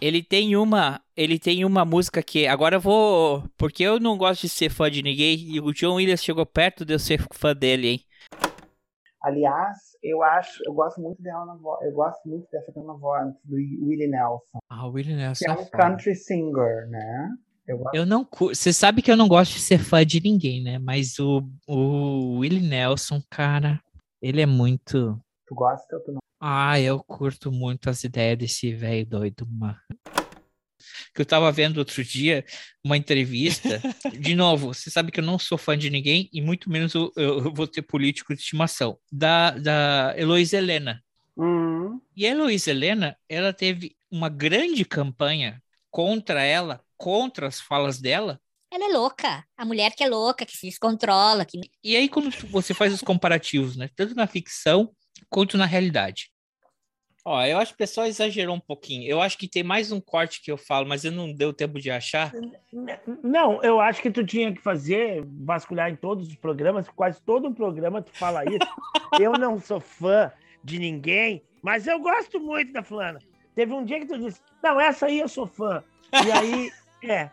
Ele 0.00 0.22
tem 0.22 0.54
uma, 0.56 1.00
ele 1.16 1.38
tem 1.40 1.64
uma 1.64 1.84
música 1.84 2.22
que 2.22 2.46
agora 2.46 2.76
eu 2.76 2.80
vou, 2.80 3.42
porque 3.56 3.82
eu 3.82 3.98
não 3.98 4.16
gosto 4.16 4.42
de 4.42 4.48
ser 4.48 4.70
fã 4.70 4.88
de 4.88 5.02
ninguém 5.02 5.36
e 5.36 5.60
o 5.60 5.72
John 5.72 5.94
Williams 5.96 6.22
chegou 6.22 6.46
perto 6.46 6.84
de 6.84 6.94
eu 6.94 6.98
ser 7.00 7.20
fã 7.32 7.52
dele, 7.54 7.88
hein? 7.88 8.00
Aliás, 9.20 9.76
eu 10.02 10.22
acho, 10.22 10.62
eu 10.64 10.72
gosto 10.72 11.00
muito 11.00 11.20
dela 11.20 11.44
na 11.44 11.56
voz, 11.56 11.84
eu 11.84 11.92
gosto 11.92 12.20
muito 12.28 12.46
dessa 12.52 12.72
na 12.80 12.92
voz 12.92 13.34
do 13.44 13.56
Willie 13.56 14.06
Nelson, 14.06 14.58
Ah, 14.70 14.86
o 14.86 14.92
Willie 14.92 15.16
Nelson. 15.16 15.44
que 15.44 15.50
é 15.50 15.54
é 15.54 15.54
um 15.54 15.64
foda. 15.64 15.70
country 15.70 16.14
singer, 16.14 16.88
né? 16.88 17.28
Eu 17.66 17.78
gosto. 17.78 17.94
Eu 17.96 18.06
não, 18.06 18.26
você 18.40 18.72
sabe 18.72 19.02
que 19.02 19.10
eu 19.10 19.16
não 19.16 19.26
gosto 19.26 19.54
de 19.54 19.60
ser 19.60 19.78
fã 19.78 20.06
de 20.06 20.20
ninguém, 20.22 20.62
né? 20.62 20.78
Mas 20.78 21.18
o, 21.18 21.42
o 21.66 22.38
Willie 22.38 22.60
Nelson, 22.66 23.20
cara, 23.28 23.80
ele 24.20 24.40
é 24.40 24.46
muito. 24.46 25.20
Tu 25.46 25.54
gosta 25.54 25.96
ou 25.96 26.02
tu 26.02 26.12
não? 26.12 26.18
Ah, 26.40 26.78
eu 26.80 27.02
curto 27.02 27.50
muito 27.50 27.90
as 27.90 28.04
ideias 28.04 28.38
desse 28.38 28.72
velho 28.72 29.04
doido, 29.06 29.46
mano. 29.50 29.76
Que 31.14 31.22
eu 31.22 31.26
tava 31.26 31.50
vendo 31.50 31.78
outro 31.78 32.04
dia 32.04 32.44
uma 32.84 32.96
entrevista. 32.96 33.80
De 34.18 34.34
novo, 34.34 34.72
você 34.72 34.90
sabe 34.90 35.10
que 35.10 35.18
eu 35.20 35.24
não 35.24 35.38
sou 35.38 35.58
fã 35.58 35.76
de 35.76 35.90
ninguém 35.90 36.28
e 36.32 36.40
muito 36.40 36.70
menos 36.70 36.94
eu, 36.94 37.12
eu- 37.16 37.52
vou 37.52 37.66
ter 37.66 37.82
político 37.82 38.34
de 38.34 38.40
estimação. 38.40 38.98
Da, 39.10 39.50
da 39.50 40.14
Heloísa 40.16 40.56
Helena. 40.58 41.02
Hum, 41.36 42.00
E 42.16 42.26
a 42.26 42.30
Heloísa 42.30 42.70
Helena, 42.70 43.16
ela 43.28 43.52
teve 43.52 43.96
uma 44.10 44.28
grande 44.28 44.84
campanha 44.84 45.62
contra 45.90 46.42
ela, 46.42 46.80
contra 46.96 47.48
as 47.48 47.60
falas 47.60 48.00
dela. 48.00 48.40
Ela 48.70 48.84
é 48.84 48.92
louca. 48.92 49.44
A 49.56 49.64
mulher 49.64 49.94
que 49.94 50.04
é 50.04 50.08
louca, 50.08 50.44
que 50.44 50.56
se 50.56 50.66
descontrola. 50.66 51.44
Que... 51.44 51.58
E 51.82 51.96
aí, 51.96 52.08
quando 52.08 52.30
você 52.48 52.74
faz 52.74 52.92
os 52.92 53.00
comparativos, 53.00 53.76
né? 53.76 53.88
Tanto 53.96 54.14
na 54.14 54.26
ficção 54.26 54.90
quanto 55.30 55.56
na 55.56 55.64
realidade. 55.64 56.30
Ó, 57.24 57.44
eu 57.44 57.58
acho 57.58 57.72
que 57.72 57.76
o 57.76 57.78
pessoal 57.78 58.06
exagerou 58.06 58.56
um 58.56 58.60
pouquinho. 58.60 59.06
Eu 59.06 59.20
acho 59.20 59.36
que 59.36 59.48
tem 59.48 59.62
mais 59.62 59.92
um 59.92 60.00
corte 60.00 60.40
que 60.40 60.50
eu 60.50 60.56
falo, 60.56 60.88
mas 60.88 61.04
eu 61.04 61.12
não 61.12 61.30
deu 61.30 61.52
tempo 61.52 61.78
de 61.78 61.90
achar. 61.90 62.32
Não, 63.22 63.62
eu 63.62 63.80
acho 63.80 64.00
que 64.00 64.10
tu 64.10 64.24
tinha 64.24 64.50
que 64.50 64.62
fazer, 64.62 65.22
vasculhar 65.44 65.90
em 65.90 65.96
todos 65.96 66.28
os 66.28 66.36
programas, 66.36 66.88
quase 66.88 67.20
todo 67.20 67.48
o 67.48 67.54
programa 67.54 68.00
tu 68.00 68.12
fala 68.16 68.44
isso. 68.44 68.58
eu 69.20 69.32
não 69.32 69.60
sou 69.60 69.78
fã 69.78 70.32
de 70.64 70.78
ninguém, 70.78 71.42
mas 71.62 71.86
eu 71.86 71.98
gosto 72.00 72.40
muito 72.40 72.72
da 72.72 72.82
fulana. 72.82 73.18
Teve 73.54 73.74
um 73.74 73.84
dia 73.84 74.00
que 74.00 74.06
tu 74.06 74.18
disse, 74.18 74.40
não, 74.62 74.80
essa 74.80 75.06
aí 75.06 75.18
eu 75.18 75.28
sou 75.28 75.46
fã. 75.46 75.84
E 76.24 76.32
aí, 76.32 76.70
é. 77.02 77.30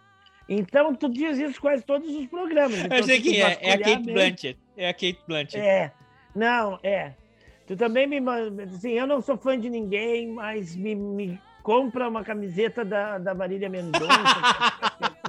Então 0.48 0.94
tu 0.94 1.10
diz 1.10 1.38
isso 1.38 1.60
quase 1.60 1.84
todos 1.84 2.14
os 2.14 2.28
programas. 2.28 2.80
Então, 2.80 2.98
eu 2.98 3.04
sei 3.04 3.22
quem 3.22 3.42
é. 3.42 3.58
É 3.62 3.74
a 3.74 3.80
Kate 3.80 4.12
Blanchett. 4.12 4.60
É 4.78 4.90
a 4.90 4.94
Kate 4.94 5.20
Blanchett. 5.28 5.58
É, 5.58 5.92
não, 6.36 6.80
é. 6.84 7.14
Tu 7.66 7.76
também 7.76 8.06
me 8.06 8.22
assim, 8.64 8.92
eu 8.92 9.08
não 9.08 9.22
sou 9.22 9.38
fã 9.38 9.60
de 9.60 9.70
ninguém, 9.70 10.28
mas 10.28 10.76
me, 10.76 10.94
me 10.94 11.42
compra 11.64 12.08
uma 12.08 12.24
camiseta 12.24 12.86
da, 12.86 13.18
da 13.18 13.34
Marília 13.34 13.68
Mendonça. 13.68 14.06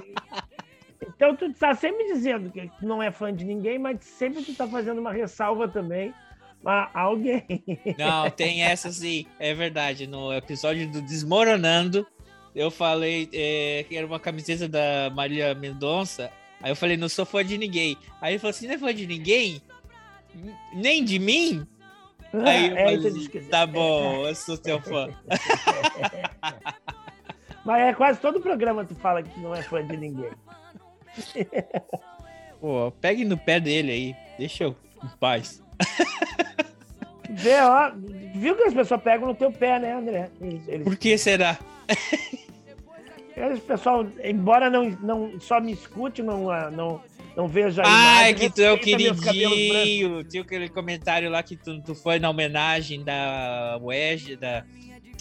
então 1.01 1.35
tu 1.35 1.51
tá 1.53 1.73
sempre 1.73 2.13
dizendo 2.13 2.51
que 2.51 2.69
tu 2.79 2.85
não 2.85 3.01
é 3.01 3.09
fã 3.09 3.33
de 3.33 3.43
ninguém, 3.43 3.79
mas 3.79 4.03
sempre 4.03 4.43
tu 4.43 4.53
tá 4.53 4.67
fazendo 4.67 4.99
uma 4.99 5.11
ressalva 5.11 5.67
também 5.67 6.13
a 6.63 6.99
alguém. 6.99 7.63
Não, 7.97 8.29
tem 8.29 8.63
essa 8.63 8.91
sim, 8.91 9.25
é 9.39 9.55
verdade. 9.55 10.05
No 10.05 10.31
episódio 10.31 10.91
do 10.91 11.01
Desmoronando, 11.01 12.05
eu 12.57 12.69
falei 12.71 13.29
é, 13.31 13.85
que 13.87 13.95
era 13.95 14.05
uma 14.05 14.19
camiseta 14.19 14.67
da 14.67 15.09
Maria 15.13 15.53
Mendonça. 15.55 16.31
Aí 16.61 16.71
eu 16.71 16.75
falei, 16.75 16.97
não 16.97 17.07
sou 17.07 17.25
fã 17.25 17.45
de 17.45 17.57
ninguém. 17.57 17.95
Aí 18.19 18.33
ele 18.33 18.39
falou 18.39 18.49
assim: 18.51 18.67
não 18.67 18.73
é 18.73 18.77
fã 18.77 18.93
de 18.93 19.05
ninguém? 19.05 19.61
Nem 20.73 21.03
de 21.05 21.19
mim? 21.19 21.65
Aí 22.33 22.67
eu 22.69 22.77
É, 22.77 22.83
falei, 22.83 22.95
então 22.95 23.27
que- 23.29 23.39
tá 23.41 23.65
bom, 23.65 24.27
eu 24.27 24.35
sou 24.35 24.57
teu 24.57 24.81
fã. 24.81 25.07
Mas 27.63 27.81
é 27.83 27.93
quase 27.93 28.19
todo 28.19 28.39
programa 28.39 28.85
tu 28.85 28.95
fala 28.95 29.21
que 29.23 29.39
não 29.39 29.53
é 29.53 29.61
fã 29.61 29.85
de 29.85 29.97
ninguém. 29.97 30.31
Pô, 32.59 32.91
pegue 32.99 33.23
no 33.25 33.37
pé 33.37 33.59
dele 33.59 33.91
aí, 33.91 34.15
deixa 34.37 34.63
eu 34.65 34.75
em 35.03 35.07
paz. 35.19 35.61
Vê, 37.29 37.59
ó, 37.61 37.91
viu 38.35 38.55
que 38.55 38.63
as 38.63 38.73
pessoas 38.73 39.01
pegam 39.01 39.27
no 39.27 39.35
teu 39.35 39.51
pé, 39.51 39.79
né, 39.79 39.93
André? 39.93 40.29
Eles- 40.41 40.83
Por 40.83 40.95
que 40.97 41.17
será? 41.17 41.57
Eles, 43.37 43.59
pessoal, 43.59 44.03
embora 44.23 44.67
não, 44.67 44.89
não 45.01 45.39
só 45.39 45.61
me 45.61 45.71
escute, 45.71 46.23
não, 46.23 46.49
ah, 46.49 46.71
não, 46.71 46.99
não 47.35 47.47
veja 47.47 47.83
a 47.83 47.85
Ai, 47.87 48.31
imagem, 48.31 48.35
que 48.49 48.55
tu 48.55 48.61
é 48.63 48.71
o 48.71 48.79
queridinho. 48.79 50.23
Tinha 50.23 50.41
aquele 50.41 50.67
comentário 50.69 51.29
lá 51.29 51.43
que 51.43 51.55
tu, 51.55 51.79
tu 51.83 51.93
foi 51.93 52.17
na 52.17 52.31
homenagem 52.31 53.03
da 53.03 53.77
UEG, 53.79 54.35
da, 54.37 54.63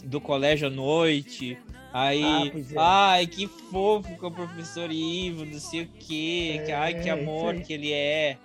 do 0.02 0.18
colégio 0.18 0.68
à 0.68 0.70
noite. 0.70 1.58
Aí, 1.92 2.24
Ah, 2.24 2.46
é. 2.46 2.74
ai, 3.18 3.26
que 3.26 3.46
fofo 3.46 4.16
com 4.16 4.26
o 4.28 4.30
professor 4.30 4.90
Ivo, 4.90 5.44
não 5.44 5.58
sei 5.58 5.82
o 5.82 5.86
quê. 5.98 6.62
que- 6.64 6.72
ai, 6.72 6.94
que 6.94 7.08
É, 7.10 7.12
amor 7.12 7.54
que 7.56 7.72
ele 7.74 7.92
é. 7.92 8.38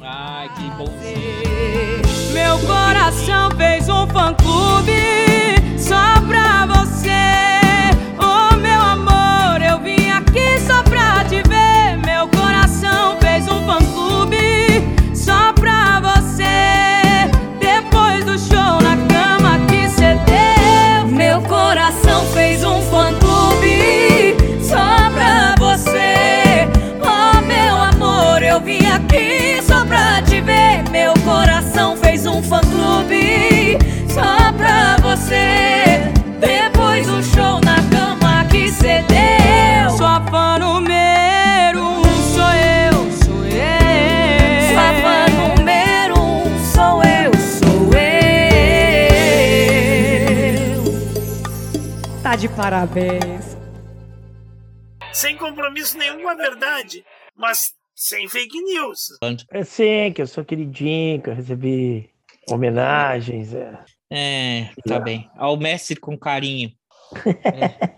Ai, 0.00 0.48
que 0.54 0.62
bonzinho. 0.76 2.32
Meu 2.32 2.58
coração 2.66 3.50
fez 3.56 3.88
um 3.88 4.06
fã-clube 4.08 4.92
só 5.78 6.20
pra 6.26 6.66
você. 6.66 7.61
Só 10.66 10.82
pra 10.84 11.24
te 11.24 11.42
ver. 11.48 11.98
Meu 12.06 12.28
coração 12.28 13.18
fez 13.20 13.46
um 13.48 13.66
fã-clube 13.66 14.36
só 15.14 15.52
pra 15.52 16.00
você. 16.00 17.28
Depois 17.60 18.24
do 18.24 18.38
show 18.38 18.80
na 18.80 18.96
cama 19.12 19.58
que 19.66 19.88
cê 19.90 20.16
deu. 20.24 21.08
Meu 21.08 21.42
coração 21.42 22.24
fez 22.32 22.64
um 22.64 22.80
fã-clube 22.82 24.36
só 24.62 25.10
pra 25.10 25.54
você. 25.58 26.68
Oh, 27.02 27.40
meu 27.42 27.76
amor, 27.76 28.42
eu 28.42 28.60
vim 28.60 28.86
aqui 28.86 29.60
só 29.62 29.84
pra 29.84 30.22
te 30.22 30.40
ver. 30.40 30.88
Meu 30.90 31.12
coração 31.24 31.96
fez 31.96 32.24
um 32.26 32.42
fã-clube 32.42 33.78
só 34.08 34.52
pra 34.52 34.96
você. 35.02 36.12
Depois 36.40 37.06
do 37.06 37.22
show 37.22 37.61
parabéns. 52.56 53.56
Sem 55.12 55.36
compromisso 55.36 55.98
nenhum 55.98 56.22
com 56.22 56.28
a 56.28 56.34
verdade, 56.34 57.04
mas 57.36 57.72
sem 57.94 58.28
fake 58.28 58.60
news. 58.62 59.18
É 59.50 59.62
sim, 59.62 60.12
que 60.14 60.22
eu 60.22 60.26
sou 60.26 60.44
queridinho, 60.44 61.20
que 61.22 61.30
eu 61.30 61.34
recebi 61.34 62.10
homenagens. 62.50 63.54
É. 63.54 63.78
É, 64.10 64.70
tá 64.86 64.98
bem. 64.98 65.30
Ao 65.36 65.56
mestre 65.56 65.96
com 65.96 66.18
carinho. 66.18 66.70
É. 67.44 67.92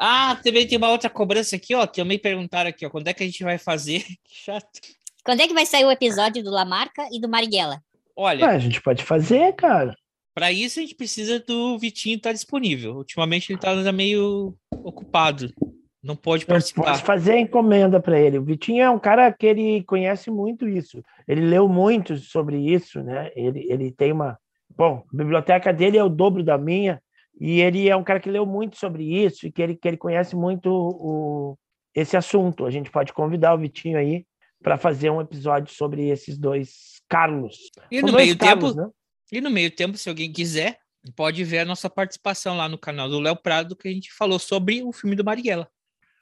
Ah, 0.00 0.36
também 0.44 0.66
tem 0.66 0.78
uma 0.78 0.90
outra 0.90 1.10
cobrança 1.10 1.56
aqui, 1.56 1.74
ó. 1.74 1.84
Que 1.84 2.00
também 2.00 2.18
perguntaram 2.18 2.70
aqui, 2.70 2.86
ó. 2.86 2.90
Quando 2.90 3.08
é 3.08 3.12
que 3.12 3.24
a 3.24 3.26
gente 3.26 3.42
vai 3.42 3.58
fazer? 3.58 4.04
Que 4.22 4.34
chato. 4.44 4.80
Quando 5.24 5.40
é 5.40 5.48
que 5.48 5.54
vai 5.54 5.66
sair 5.66 5.84
o 5.84 5.90
episódio 5.90 6.42
do 6.42 6.50
Lamarca 6.50 7.08
e 7.12 7.20
do 7.20 7.28
Marighella? 7.28 7.82
Olha, 8.16 8.46
Ué, 8.46 8.54
a 8.54 8.58
gente 8.58 8.80
pode 8.80 9.02
fazer, 9.02 9.54
cara. 9.54 9.96
Pra 10.38 10.52
isso 10.52 10.78
a 10.78 10.82
gente 10.82 10.94
precisa 10.94 11.40
do 11.40 11.76
Vitinho 11.80 12.16
estar 12.16 12.32
disponível. 12.32 12.94
Ultimamente 12.94 13.52
ele 13.52 13.58
tá 13.58 13.74
meio 13.90 14.54
ocupado. 14.70 15.52
Não 16.00 16.14
pode 16.14 16.46
participar. 16.46 16.84
posso 16.84 17.02
fazer 17.02 17.32
a 17.32 17.40
encomenda 17.40 17.98
para 17.98 18.20
ele. 18.20 18.38
O 18.38 18.44
Vitinho 18.44 18.84
é 18.84 18.88
um 18.88 19.00
cara 19.00 19.32
que 19.32 19.44
ele 19.44 19.82
conhece 19.82 20.30
muito 20.30 20.68
isso. 20.68 21.02
Ele 21.26 21.40
leu 21.40 21.68
muito 21.68 22.16
sobre 22.18 22.56
isso, 22.56 23.02
né? 23.02 23.32
Ele, 23.34 23.66
ele 23.68 23.90
tem 23.90 24.12
uma. 24.12 24.38
Bom, 24.76 25.02
a 25.12 25.16
biblioteca 25.16 25.72
dele 25.72 25.98
é 25.98 26.04
o 26.04 26.08
dobro 26.08 26.44
da 26.44 26.56
minha, 26.56 27.02
e 27.40 27.60
ele 27.60 27.88
é 27.88 27.96
um 27.96 28.04
cara 28.04 28.20
que 28.20 28.30
leu 28.30 28.46
muito 28.46 28.78
sobre 28.78 29.02
isso 29.02 29.44
e 29.44 29.50
que 29.50 29.60
ele, 29.60 29.74
que 29.74 29.88
ele 29.88 29.96
conhece 29.96 30.36
muito 30.36 30.70
o, 30.70 31.58
esse 31.92 32.16
assunto. 32.16 32.64
A 32.64 32.70
gente 32.70 32.92
pode 32.92 33.12
convidar 33.12 33.54
o 33.54 33.58
Vitinho 33.58 33.98
aí 33.98 34.24
para 34.62 34.78
fazer 34.78 35.10
um 35.10 35.20
episódio 35.20 35.74
sobre 35.74 36.10
esses 36.10 36.38
dois 36.38 37.00
Carlos. 37.08 37.56
E 37.90 37.98
São 37.98 38.08
no 38.08 38.16
meio 38.16 38.38
Carlos, 38.38 38.74
tempo, 38.74 38.86
né? 38.86 38.92
E 39.30 39.40
no 39.40 39.50
meio 39.50 39.70
tempo, 39.70 39.96
se 39.96 40.08
alguém 40.08 40.32
quiser, 40.32 40.78
pode 41.16 41.42
ver 41.44 41.60
a 41.60 41.64
nossa 41.64 41.88
participação 41.88 42.56
lá 42.56 42.68
no 42.68 42.78
canal 42.78 43.08
do 43.08 43.20
Léo 43.20 43.36
Prado, 43.36 43.76
que 43.76 43.88
a 43.88 43.92
gente 43.92 44.12
falou 44.12 44.38
sobre 44.38 44.82
o 44.82 44.92
filme 44.92 45.16
do 45.16 45.24
Marighella. 45.24 45.68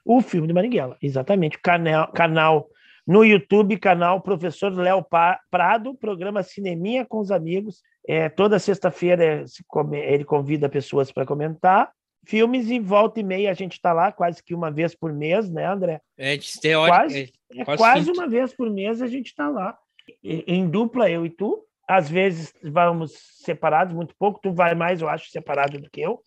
O 0.05 0.21
filme 0.21 0.47
do 0.47 0.53
Marighella, 0.53 0.97
exatamente. 1.01 1.57
Canal, 1.59 2.11
canal 2.13 2.69
no 3.05 3.23
YouTube, 3.23 3.77
canal 3.77 4.21
Professor 4.21 4.73
Léo 4.73 5.05
Prado, 5.49 5.95
programa 5.95 6.43
Cineminha 6.43 7.05
com 7.05 7.19
os 7.19 7.31
amigos. 7.31 7.81
É, 8.07 8.29
toda 8.29 8.59
sexta-feira 8.59 9.23
é, 9.23 10.13
ele 10.13 10.23
convida 10.23 10.69
pessoas 10.69 11.11
para 11.11 11.25
comentar 11.25 11.91
filmes 12.25 12.69
e 12.69 12.77
volta 12.79 13.21
e 13.21 13.23
meia 13.23 13.49
a 13.49 13.53
gente 13.53 13.73
está 13.73 13.93
lá 13.93 14.11
quase 14.11 14.43
que 14.43 14.53
uma 14.53 14.69
vez 14.69 14.93
por 14.93 15.13
mês, 15.13 15.49
né, 15.49 15.65
André? 15.65 16.01
É, 16.17 16.35
de 16.35 16.59
teórico, 16.59 16.97
Quase, 16.97 17.33
é, 17.51 17.61
é 17.61 17.65
quase 17.65 17.77
quase 17.77 18.05
fim- 18.05 18.11
uma 18.11 18.27
vez 18.27 18.53
por 18.53 18.69
mês 18.69 19.01
a 19.01 19.07
gente 19.07 19.27
está 19.27 19.49
lá. 19.49 19.77
Em 20.23 20.69
dupla, 20.69 21.09
eu 21.09 21.25
e 21.25 21.29
tu. 21.29 21.65
Às 21.87 22.09
vezes 22.09 22.53
vamos 22.63 23.13
separados, 23.43 23.93
muito 23.93 24.13
pouco. 24.17 24.39
Tu 24.41 24.51
vai 24.51 24.75
mais, 24.75 25.01
eu 25.01 25.07
acho, 25.07 25.29
separado 25.29 25.79
do 25.79 25.89
que 25.89 26.01
eu. 26.01 26.19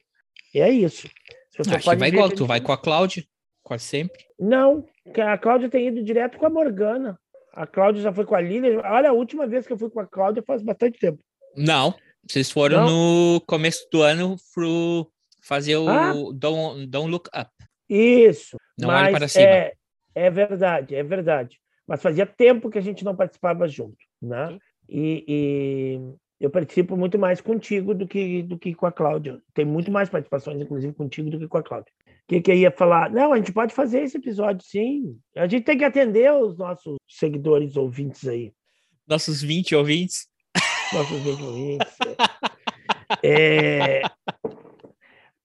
E 0.54 0.60
é 0.60 0.70
isso. 0.70 1.08
Você 1.56 1.74
Acho 1.74 1.90
que 1.90 1.96
vai 1.96 2.08
igual, 2.08 2.30
tu 2.30 2.46
vai 2.46 2.60
com 2.60 2.72
a 2.72 2.78
Cláudia, 2.78 3.24
quase 3.62 3.84
sempre. 3.84 4.24
não, 4.38 4.86
a 5.18 5.36
Cláudia 5.36 5.68
tem 5.68 5.88
ido 5.88 6.02
direto 6.02 6.38
com 6.38 6.46
a 6.46 6.50
Morgana. 6.50 7.18
A 7.52 7.66
Cláudia 7.66 8.00
já 8.02 8.12
foi 8.12 8.24
com 8.24 8.34
a 8.34 8.40
Lilian. 8.40 8.80
Olha, 8.84 9.10
a 9.10 9.12
última 9.12 9.46
vez 9.46 9.66
que 9.66 9.72
eu 9.72 9.78
fui 9.78 9.90
com 9.90 10.00
a 10.00 10.06
Cláudia 10.06 10.42
faz 10.46 10.62
bastante 10.62 10.98
tempo. 10.98 11.18
Não, 11.56 11.94
vocês 12.26 12.50
foram 12.50 12.86
no 12.86 13.40
começo 13.46 13.86
do 13.92 14.02
ano 14.02 14.36
pro 14.54 15.10
fazer 15.42 15.76
o 15.76 15.88
Ah. 15.88 16.12
Don't, 16.32 16.86
Don't 16.86 17.10
Look 17.10 17.28
Up. 17.36 17.50
Isso. 17.88 18.56
Não 18.78 18.88
olhe 18.88 19.10
mas 19.10 19.18
para 19.18 19.28
cima. 19.28 19.44
É, 19.44 19.74
é 20.14 20.30
verdade, 20.30 20.94
é 20.94 21.02
verdade. 21.02 21.58
Mas 21.86 22.00
fazia 22.00 22.24
tempo 22.24 22.70
que 22.70 22.78
a 22.78 22.82
gente 22.82 23.04
não 23.04 23.16
participava 23.16 23.66
junto, 23.66 23.98
né? 24.22 24.56
E, 24.90 25.24
e 25.28 26.00
eu 26.40 26.50
participo 26.50 26.96
muito 26.96 27.18
mais 27.18 27.40
contigo 27.40 27.94
do 27.94 28.08
que, 28.08 28.42
do 28.42 28.58
que 28.58 28.74
com 28.74 28.86
a 28.86 28.92
Cláudia. 28.92 29.40
Tem 29.54 29.64
muito 29.64 29.90
mais 29.90 30.08
participações, 30.08 30.60
inclusive, 30.60 30.92
contigo 30.92 31.30
do 31.30 31.38
que 31.38 31.46
com 31.46 31.58
a 31.58 31.62
Cláudia. 31.62 31.92
O 32.06 32.10
que, 32.26 32.40
que 32.40 32.50
eu 32.50 32.56
ia 32.56 32.70
falar? 32.70 33.10
Não, 33.10 33.32
a 33.32 33.36
gente 33.36 33.52
pode 33.52 33.74
fazer 33.74 34.02
esse 34.02 34.16
episódio, 34.16 34.64
sim. 34.66 35.18
A 35.36 35.46
gente 35.46 35.64
tem 35.64 35.78
que 35.78 35.84
atender 35.84 36.32
os 36.32 36.56
nossos 36.56 36.96
seguidores 37.06 37.76
ouvintes 37.76 38.26
aí. 38.26 38.52
Nossos 39.06 39.42
20 39.42 39.74
ouvintes. 39.76 40.28
Nossos 40.92 41.20
20 41.20 41.42
ouvintes. 41.42 41.96
É, 43.24 44.02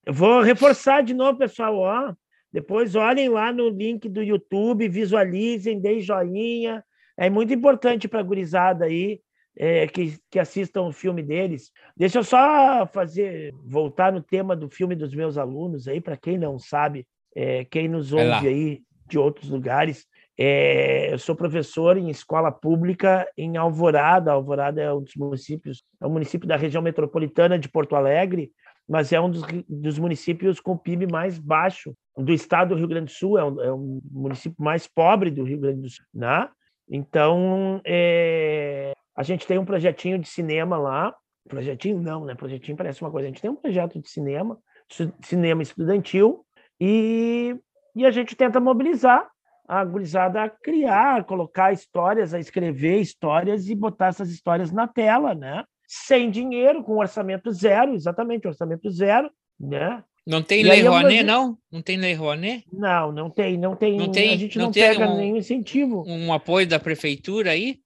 eu 0.06 0.14
vou 0.14 0.40
reforçar 0.40 1.02
de 1.02 1.12
novo, 1.12 1.38
pessoal, 1.38 1.76
ó. 1.76 2.14
Depois 2.52 2.94
olhem 2.94 3.28
lá 3.28 3.52
no 3.52 3.68
link 3.68 4.08
do 4.08 4.22
YouTube, 4.22 4.88
visualizem, 4.88 5.80
deem 5.80 6.00
joinha. 6.00 6.84
É 7.18 7.28
muito 7.28 7.52
importante 7.52 8.06
para 8.06 8.20
a 8.20 8.22
gurizada 8.22 8.84
aí 8.84 9.20
é, 9.56 9.86
que, 9.86 10.18
que 10.30 10.38
assistam 10.38 10.82
o 10.82 10.92
filme 10.92 11.22
deles. 11.22 11.70
Deixa 11.96 12.18
eu 12.18 12.24
só 12.24 12.86
fazer, 12.86 13.54
voltar 13.64 14.12
no 14.12 14.22
tema 14.22 14.54
do 14.54 14.68
filme 14.68 14.94
dos 14.94 15.14
meus 15.14 15.38
alunos 15.38 15.88
aí, 15.88 16.00
para 16.00 16.16
quem 16.16 16.36
não 16.36 16.58
sabe, 16.58 17.06
é, 17.34 17.64
quem 17.64 17.88
nos 17.88 18.12
ouve 18.12 18.26
lá. 18.26 18.40
aí 18.40 18.82
de 19.08 19.18
outros 19.18 19.48
lugares. 19.48 20.06
É, 20.38 21.12
eu 21.12 21.18
sou 21.18 21.34
professor 21.34 21.96
em 21.96 22.10
escola 22.10 22.52
pública 22.52 23.26
em 23.36 23.56
Alvorada. 23.56 24.32
Alvorada 24.32 24.82
é 24.82 24.92
um 24.92 25.02
dos 25.02 25.14
municípios, 25.16 25.82
é 26.00 26.06
um 26.06 26.10
município 26.10 26.46
da 26.46 26.56
região 26.56 26.82
metropolitana 26.82 27.58
de 27.58 27.68
Porto 27.68 27.96
Alegre, 27.96 28.50
mas 28.86 29.12
é 29.12 29.20
um 29.20 29.30
dos, 29.30 29.42
dos 29.66 29.98
municípios 29.98 30.60
com 30.60 30.76
PIB 30.76 31.06
mais 31.06 31.38
baixo 31.38 31.94
do 32.16 32.32
estado 32.32 32.70
do 32.70 32.78
Rio 32.78 32.88
Grande 32.88 33.06
do 33.06 33.16
Sul. 33.16 33.38
É 33.38 33.44
um, 33.44 33.62
é 33.62 33.72
um 33.72 34.00
município 34.10 34.62
mais 34.62 34.86
pobre 34.86 35.30
do 35.30 35.44
Rio 35.44 35.58
Grande 35.58 35.80
do 35.80 35.88
Sul, 35.88 36.04
né? 36.12 36.48
Então, 36.88 37.80
é, 37.84 38.92
a 39.16 39.22
gente 39.22 39.46
tem 39.46 39.58
um 39.58 39.64
projetinho 39.64 40.18
de 40.18 40.28
cinema 40.28 40.76
lá. 40.76 41.14
Projetinho 41.48 42.00
não, 42.00 42.24
né? 42.24 42.34
Projetinho 42.34 42.76
parece 42.76 43.00
uma 43.00 43.10
coisa. 43.10 43.26
A 43.28 43.30
gente 43.30 43.40
tem 43.40 43.50
um 43.50 43.56
projeto 43.56 44.00
de 44.00 44.10
cinema, 44.10 44.58
ci- 44.90 45.12
cinema 45.22 45.62
estudantil, 45.62 46.44
e, 46.80 47.56
e 47.94 48.04
a 48.04 48.10
gente 48.10 48.34
tenta 48.36 48.60
mobilizar 48.60 49.26
a 49.68 49.84
gurizada 49.84 50.42
a 50.42 50.48
criar, 50.50 51.24
colocar 51.24 51.72
histórias, 51.72 52.32
a 52.34 52.38
escrever 52.38 53.00
histórias 53.00 53.68
e 53.68 53.74
botar 53.74 54.08
essas 54.08 54.30
histórias 54.30 54.70
na 54.70 54.86
tela, 54.86 55.34
né? 55.34 55.64
Sem 55.88 56.30
dinheiro, 56.30 56.82
com 56.84 56.96
orçamento 56.98 57.50
zero, 57.52 57.94
exatamente, 57.94 58.46
orçamento 58.46 58.90
zero, 58.90 59.30
né? 59.58 60.02
Não 60.26 60.42
tem 60.42 60.64
Lei 60.64 60.82
Rouanet, 60.82 61.22
não? 61.22 61.56
Não 61.70 61.80
tem 61.82 61.96
Lei 61.96 62.12
Rouanet? 62.14 62.64
Não, 62.72 63.12
não 63.12 63.30
tem, 63.30 63.56
não 63.56 63.76
tem, 63.76 63.96
Não 63.96 64.10
tem, 64.10 64.32
a 64.34 64.36
gente 64.36 64.58
não 64.58 64.66
não, 64.66 64.72
pega 64.72 65.08
um- 65.08 65.16
nenhum 65.16 65.36
incentivo. 65.36 66.02
Um 66.06 66.32
apoio 66.32 66.66
da 66.66 66.80
prefeitura 66.80 67.52
aí? 67.52 67.78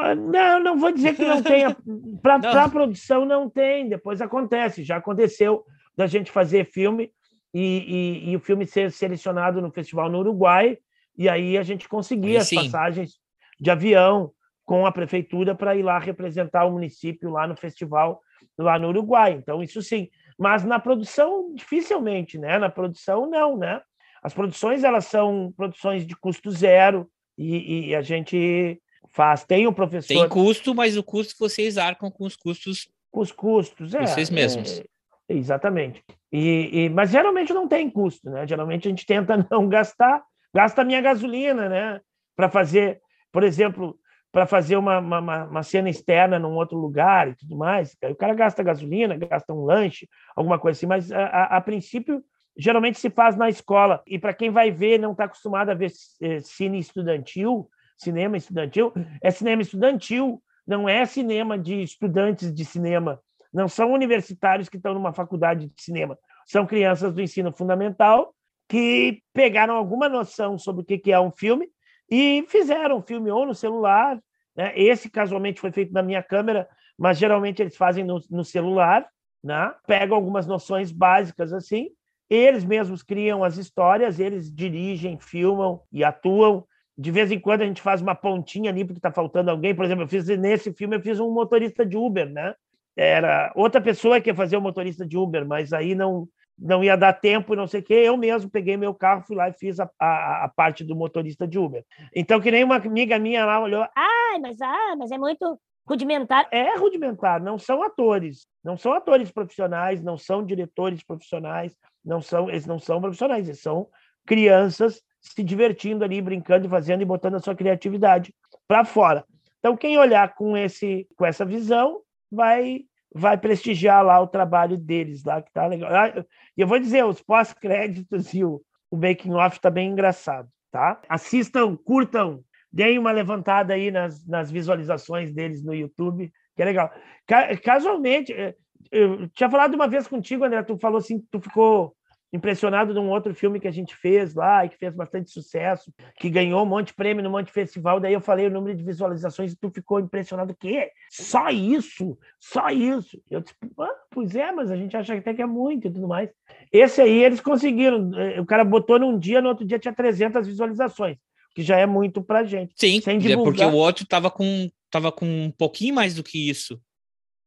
Ah, 0.00 0.14
Não, 0.14 0.60
não 0.60 0.78
vou 0.78 0.92
dizer 0.92 1.14
que 1.14 1.24
não 1.24 1.42
tenha. 1.42 1.76
Para 2.22 2.64
a 2.64 2.68
produção 2.68 3.24
não 3.24 3.48
tem, 3.48 3.88
depois 3.88 4.20
acontece. 4.20 4.84
Já 4.84 4.96
aconteceu 4.96 5.64
da 5.96 6.06
gente 6.06 6.30
fazer 6.30 6.64
filme 6.70 7.10
e, 7.52 8.22
e- 8.26 8.30
e 8.30 8.36
o 8.36 8.40
filme 8.40 8.66
ser 8.66 8.90
selecionado 8.92 9.60
no 9.60 9.70
festival 9.72 10.08
no 10.10 10.18
Uruguai, 10.18 10.78
e 11.16 11.28
aí 11.28 11.58
a 11.58 11.62
gente 11.62 11.88
conseguia 11.88 12.38
as 12.38 12.48
passagens 12.70 13.18
de 13.60 13.70
avião 13.70 14.30
com 14.64 14.86
a 14.86 14.92
prefeitura 14.92 15.54
para 15.54 15.74
ir 15.74 15.82
lá 15.82 15.98
representar 15.98 16.64
o 16.66 16.72
município 16.72 17.30
lá 17.30 17.46
no 17.46 17.56
festival 17.56 18.20
lá 18.56 18.78
no 18.78 18.88
Uruguai. 18.88 19.32
Então, 19.32 19.62
isso 19.62 19.80
sim. 19.82 20.08
Mas 20.38 20.64
na 20.64 20.78
produção, 20.78 21.52
dificilmente, 21.54 22.38
né? 22.38 22.58
Na 22.58 22.68
produção, 22.68 23.28
não, 23.28 23.56
né? 23.56 23.80
As 24.22 24.34
produções, 24.34 24.84
elas 24.84 25.06
são 25.06 25.52
produções 25.56 26.06
de 26.06 26.14
custo 26.14 26.50
zero 26.50 27.08
e, 27.36 27.88
e 27.88 27.94
a 27.94 28.02
gente 28.02 28.80
faz. 29.18 29.44
Tem 29.44 29.66
o 29.66 29.72
professor... 29.72 30.06
Tem 30.14 30.28
custo, 30.28 30.72
mas 30.72 30.96
o 30.96 31.02
custo 31.02 31.34
vocês 31.40 31.76
arcam 31.76 32.08
com 32.08 32.24
os 32.24 32.36
custos 32.36 32.88
com 33.10 33.20
os 33.20 33.32
custos, 33.32 33.92
é. 33.94 34.06
vocês 34.06 34.30
mesmos. 34.30 34.78
é, 34.78 34.84
Exatamente. 35.28 36.04
E, 36.30 36.84
e- 36.84 36.88
mas 36.90 37.10
geralmente 37.10 37.52
não 37.52 37.66
tem 37.66 37.90
custo, 37.90 38.30
né? 38.30 38.46
Geralmente 38.46 38.86
a 38.86 38.90
gente 38.90 39.04
tenta 39.04 39.34
não 39.50 39.68
gastar, 39.68 40.22
gasta 40.54 40.82
a 40.82 40.84
minha 40.84 41.00
gasolina, 41.00 41.68
né? 41.68 42.00
Para 42.36 42.48
fazer, 42.48 43.00
por 43.32 43.42
exemplo, 43.42 43.98
para 44.30 44.46
fazer 44.46 44.76
uma, 44.76 44.98
uma, 44.98 45.44
uma- 45.44 45.62
cena 45.62 45.88
externa 45.90 46.38
num 46.38 46.54
outro 46.54 46.76
lugar 46.78 47.28
e 47.28 47.34
tudo 47.34 47.56
mais. 47.56 47.96
O 48.04 48.14
cara 48.14 48.34
gasta 48.34 48.62
gasolina, 48.62 49.16
gasta 49.16 49.52
um 49.52 49.64
lanche, 49.64 50.06
alguma 50.36 50.58
coisa 50.58 50.78
assim, 50.78 50.86
mas 50.86 51.10
a, 51.10 51.24
a- 51.26 51.56
a 51.56 51.60
princípio 51.60 52.22
geralmente 52.56 52.98
se 53.00 53.08
faz 53.10 53.36
na 53.36 53.48
escola. 53.48 54.02
E 54.06 54.18
para 54.18 54.34
quem 54.34 54.50
vai 54.50 54.70
ver, 54.70 54.98
não 54.98 55.12
está 55.12 55.24
acostumado 55.24 55.70
a 55.70 55.74
ver 55.74 55.90
eh, 56.22 56.40
cine 56.40 56.78
estudantil, 56.78 57.68
cinema 57.98 58.36
estudantil, 58.36 58.92
é 59.22 59.30
cinema 59.30 59.62
estudantil, 59.62 60.42
não 60.66 60.88
é 60.88 61.04
cinema 61.04 61.58
de 61.58 61.82
estudantes 61.82 62.52
de 62.52 62.64
cinema, 62.64 63.20
não 63.52 63.68
são 63.68 63.92
universitários 63.92 64.68
que 64.68 64.76
estão 64.76 64.94
numa 64.94 65.12
faculdade 65.12 65.66
de 65.66 65.82
cinema, 65.82 66.18
são 66.46 66.66
crianças 66.66 67.12
do 67.12 67.20
ensino 67.20 67.52
fundamental 67.52 68.34
que 68.68 69.22
pegaram 69.32 69.74
alguma 69.74 70.08
noção 70.08 70.58
sobre 70.58 70.82
o 70.82 70.84
que 70.84 71.10
é 71.10 71.18
um 71.18 71.30
filme 71.30 71.68
e 72.10 72.44
fizeram 72.48 72.98
um 72.98 73.02
filme 73.02 73.30
ou 73.30 73.46
no 73.46 73.54
celular, 73.54 74.18
né? 74.56 74.72
Esse 74.76 75.10
casualmente 75.10 75.60
foi 75.60 75.72
feito 75.72 75.92
na 75.92 76.02
minha 76.02 76.22
câmera, 76.22 76.68
mas 76.98 77.18
geralmente 77.18 77.62
eles 77.62 77.76
fazem 77.76 78.04
no, 78.04 78.20
no 78.30 78.44
celular, 78.44 79.06
né? 79.42 79.72
Pegam 79.86 80.16
algumas 80.16 80.46
noções 80.46 80.90
básicas 80.90 81.52
assim, 81.52 81.90
eles 82.28 82.64
mesmos 82.64 83.02
criam 83.02 83.42
as 83.42 83.56
histórias, 83.56 84.18
eles 84.20 84.54
dirigem, 84.54 85.18
filmam 85.18 85.80
e 85.90 86.04
atuam. 86.04 86.66
De 86.98 87.10
vez 87.12 87.30
em 87.30 87.38
quando 87.38 87.62
a 87.62 87.66
gente 87.66 87.80
faz 87.80 88.02
uma 88.02 88.14
pontinha 88.14 88.70
ali 88.70 88.84
porque 88.84 88.98
está 88.98 89.12
faltando 89.12 89.50
alguém. 89.50 89.74
Por 89.74 89.84
exemplo, 89.84 90.02
eu 90.02 90.08
fiz 90.08 90.26
nesse 90.36 90.72
filme 90.72 90.96
eu 90.96 91.00
fiz 91.00 91.20
um 91.20 91.32
motorista 91.32 91.86
de 91.86 91.96
Uber, 91.96 92.28
né? 92.28 92.54
Era 92.96 93.52
outra 93.54 93.80
pessoa 93.80 94.20
que 94.20 94.28
ia 94.28 94.34
fazer 94.34 94.56
o 94.56 94.60
motorista 94.60 95.06
de 95.06 95.16
Uber, 95.16 95.46
mas 95.46 95.72
aí 95.72 95.94
não 95.94 96.28
não 96.58 96.82
ia 96.82 96.96
dar 96.96 97.12
tempo, 97.12 97.54
não 97.54 97.68
sei 97.68 97.80
o 97.80 97.84
quê. 97.84 97.94
Eu 97.94 98.16
mesmo 98.16 98.50
peguei 98.50 98.76
meu 98.76 98.92
carro, 98.92 99.22
fui 99.24 99.36
lá 99.36 99.48
e 99.48 99.52
fiz 99.52 99.78
a, 99.78 99.88
a, 100.00 100.46
a 100.46 100.48
parte 100.48 100.82
do 100.82 100.96
motorista 100.96 101.46
de 101.46 101.56
Uber. 101.56 101.84
Então, 102.12 102.40
que 102.40 102.50
nem 102.50 102.64
uma 102.64 102.76
amiga 102.76 103.16
minha 103.16 103.44
lá 103.44 103.60
olhou, 103.60 103.86
Ai, 103.94 104.40
mas, 104.40 104.60
ah, 104.60 104.96
mas 104.98 105.12
é 105.12 105.18
muito 105.18 105.56
rudimentar. 105.88 106.48
é 106.50 106.76
rudimentar, 106.76 107.40
não 107.40 107.58
são 107.58 107.82
atores, 107.82 108.46
não 108.62 108.76
são 108.76 108.92
atores 108.92 109.30
profissionais, 109.30 110.02
não 110.02 110.18
são 110.18 110.44
diretores 110.44 111.02
profissionais, 111.04 111.76
não 112.04 112.20
são, 112.20 112.50
eles 112.50 112.66
não 112.66 112.78
são 112.80 113.00
profissionais, 113.00 113.46
eles 113.48 113.62
são 113.62 113.88
crianças 114.26 115.00
se 115.20 115.42
divertindo 115.42 116.04
ali, 116.04 116.20
brincando 116.20 116.66
e 116.66 116.70
fazendo 116.70 117.02
e 117.02 117.06
botando 117.06 117.34
a 117.36 117.40
sua 117.40 117.54
criatividade 117.54 118.34
para 118.66 118.84
fora. 118.84 119.24
Então, 119.58 119.76
quem 119.76 119.98
olhar 119.98 120.34
com 120.34 120.56
esse 120.56 121.06
com 121.16 121.26
essa 121.26 121.44
visão 121.44 122.00
vai 122.30 122.82
vai 123.14 123.38
prestigiar 123.38 124.04
lá 124.04 124.20
o 124.20 124.26
trabalho 124.26 124.76
deles 124.76 125.24
lá 125.24 125.40
que 125.42 125.52
tá 125.52 125.66
legal. 125.66 125.90
Ah, 125.94 126.24
E 126.56 126.60
eu 126.60 126.66
vou 126.66 126.78
dizer, 126.78 127.04
os 127.04 127.22
pós-créditos 127.22 128.34
e 128.34 128.44
o, 128.44 128.60
o 128.90 128.96
making 128.96 129.32
off 129.32 129.58
tá 129.60 129.70
bem 129.70 129.90
engraçado, 129.90 130.48
tá? 130.70 131.00
Assistam, 131.08 131.74
curtam, 131.76 132.44
deem 132.70 132.98
uma 132.98 133.10
levantada 133.10 133.72
aí 133.74 133.90
nas, 133.90 134.26
nas 134.26 134.50
visualizações 134.50 135.32
deles 135.32 135.64
no 135.64 135.74
YouTube, 135.74 136.30
que 136.54 136.62
é 136.62 136.64
legal. 136.66 136.92
Ca- 137.26 137.56
Casualmente, 137.56 138.32
eh, 138.32 138.54
eu 138.92 139.28
tinha 139.30 139.50
falado 139.50 139.74
uma 139.74 139.88
vez 139.88 140.06
contigo, 140.06 140.44
André, 140.44 140.62
tu 140.62 140.78
falou 140.78 140.98
assim, 140.98 141.18
tu 141.30 141.40
ficou 141.40 141.96
impressionado 142.32 142.92
de 142.92 142.98
um 142.98 143.08
outro 143.08 143.34
filme 143.34 143.58
que 143.58 143.66
a 143.68 143.70
gente 143.72 143.96
fez 143.96 144.34
lá 144.34 144.64
e 144.64 144.68
que 144.68 144.76
fez 144.76 144.94
bastante 144.94 145.30
sucesso, 145.30 145.92
que 146.18 146.28
ganhou 146.28 146.62
um 146.62 146.66
monte 146.66 146.88
de 146.88 146.94
prêmio 146.94 147.22
no 147.22 147.30
monte 147.30 147.46
de 147.46 147.52
festival. 147.52 147.98
Daí 148.00 148.12
eu 148.12 148.20
falei 148.20 148.46
o 148.46 148.50
número 148.50 148.76
de 148.76 148.84
visualizações 148.84 149.52
e 149.52 149.56
tu 149.56 149.70
ficou 149.70 149.98
impressionado. 149.98 150.52
O 150.52 150.56
quê? 150.56 150.90
Só 151.10 151.48
isso? 151.48 152.18
Só 152.38 152.68
isso? 152.68 153.20
Eu 153.30 153.40
disse, 153.40 153.54
ah, 153.80 153.94
pois 154.10 154.34
é, 154.36 154.52
mas 154.52 154.70
a 154.70 154.76
gente 154.76 154.96
acha 154.96 155.14
até 155.14 155.32
que 155.32 155.40
é 155.42 155.46
muito 155.46 155.88
e 155.88 155.90
tudo 155.90 156.06
mais. 156.06 156.28
Esse 156.72 157.00
aí 157.00 157.24
eles 157.24 157.40
conseguiram. 157.40 158.10
eh, 158.18 158.40
O 158.40 158.46
cara 158.46 158.64
botou 158.64 158.98
num 158.98 159.18
dia, 159.18 159.40
no 159.40 159.48
outro 159.48 159.64
dia 159.64 159.78
tinha 159.78 159.94
300 159.94 160.46
visualizações, 160.46 161.16
que 161.54 161.62
já 161.62 161.78
é 161.78 161.86
muito 161.86 162.22
pra 162.22 162.44
gente. 162.44 162.74
Sim, 162.76 163.00
Sem 163.00 163.16
é 163.16 163.20
porque 163.20 163.28
divulgar. 163.60 163.72
o 163.72 163.76
outro 163.76 164.06
tava 164.06 164.30
com, 164.30 164.68
tava 164.90 165.10
com 165.10 165.24
um 165.26 165.50
pouquinho 165.50 165.94
mais 165.94 166.14
do 166.14 166.22
que 166.22 166.50
isso. 166.50 166.78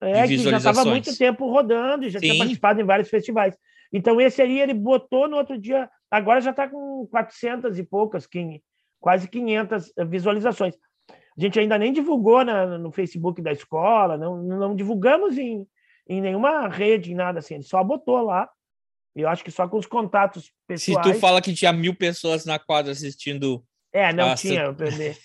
É, 0.03 0.25
que 0.25 0.35
já 0.39 0.57
estava 0.57 0.83
muito 0.83 1.15
tempo 1.15 1.47
rodando, 1.47 2.05
e 2.05 2.09
já 2.09 2.19
tinha 2.19 2.33
Sim. 2.33 2.39
participado 2.39 2.81
em 2.81 2.83
vários 2.83 3.07
festivais. 3.07 3.55
Então, 3.91 4.19
esse 4.21 4.41
aí 4.41 4.59
ele 4.59 4.73
botou 4.73 5.27
no 5.27 5.37
outro 5.37 5.57
dia, 5.57 5.89
agora 6.09 6.39
já 6.41 6.51
está 6.51 6.67
com 6.67 7.07
400 7.11 7.77
e 7.77 7.83
poucas, 7.83 8.27
quase 8.99 9.27
500 9.27 9.91
visualizações. 10.07 10.75
A 11.09 11.41
gente 11.41 11.59
ainda 11.59 11.77
nem 11.77 11.91
divulgou 11.91 12.43
na- 12.45 12.77
no 12.77 12.91
Facebook 12.91 13.41
da 13.41 13.51
escola, 13.51 14.17
não, 14.17 14.41
não 14.43 14.75
divulgamos 14.75 15.37
em, 15.37 15.65
em 16.07 16.21
nenhuma 16.21 16.67
rede, 16.67 17.11
em 17.11 17.15
nada 17.15 17.39
assim, 17.39 17.55
ele 17.55 17.63
só 17.63 17.83
botou 17.83 18.21
lá. 18.21 18.49
Eu 19.15 19.27
acho 19.27 19.43
que 19.43 19.51
só 19.51 19.67
com 19.67 19.77
os 19.77 19.85
contatos 19.85 20.45
Se 20.45 20.51
pessoais. 20.67 21.07
tu 21.07 21.19
fala 21.19 21.41
que 21.41 21.53
tinha 21.53 21.73
mil 21.73 21.93
pessoas 21.95 22.45
na 22.45 22.57
quadra 22.57 22.91
assistindo. 22.93 23.61
É, 23.91 24.13
não 24.13 24.29
Nossa. 24.29 24.47
tinha. 24.47 24.61
Eu 24.63 24.75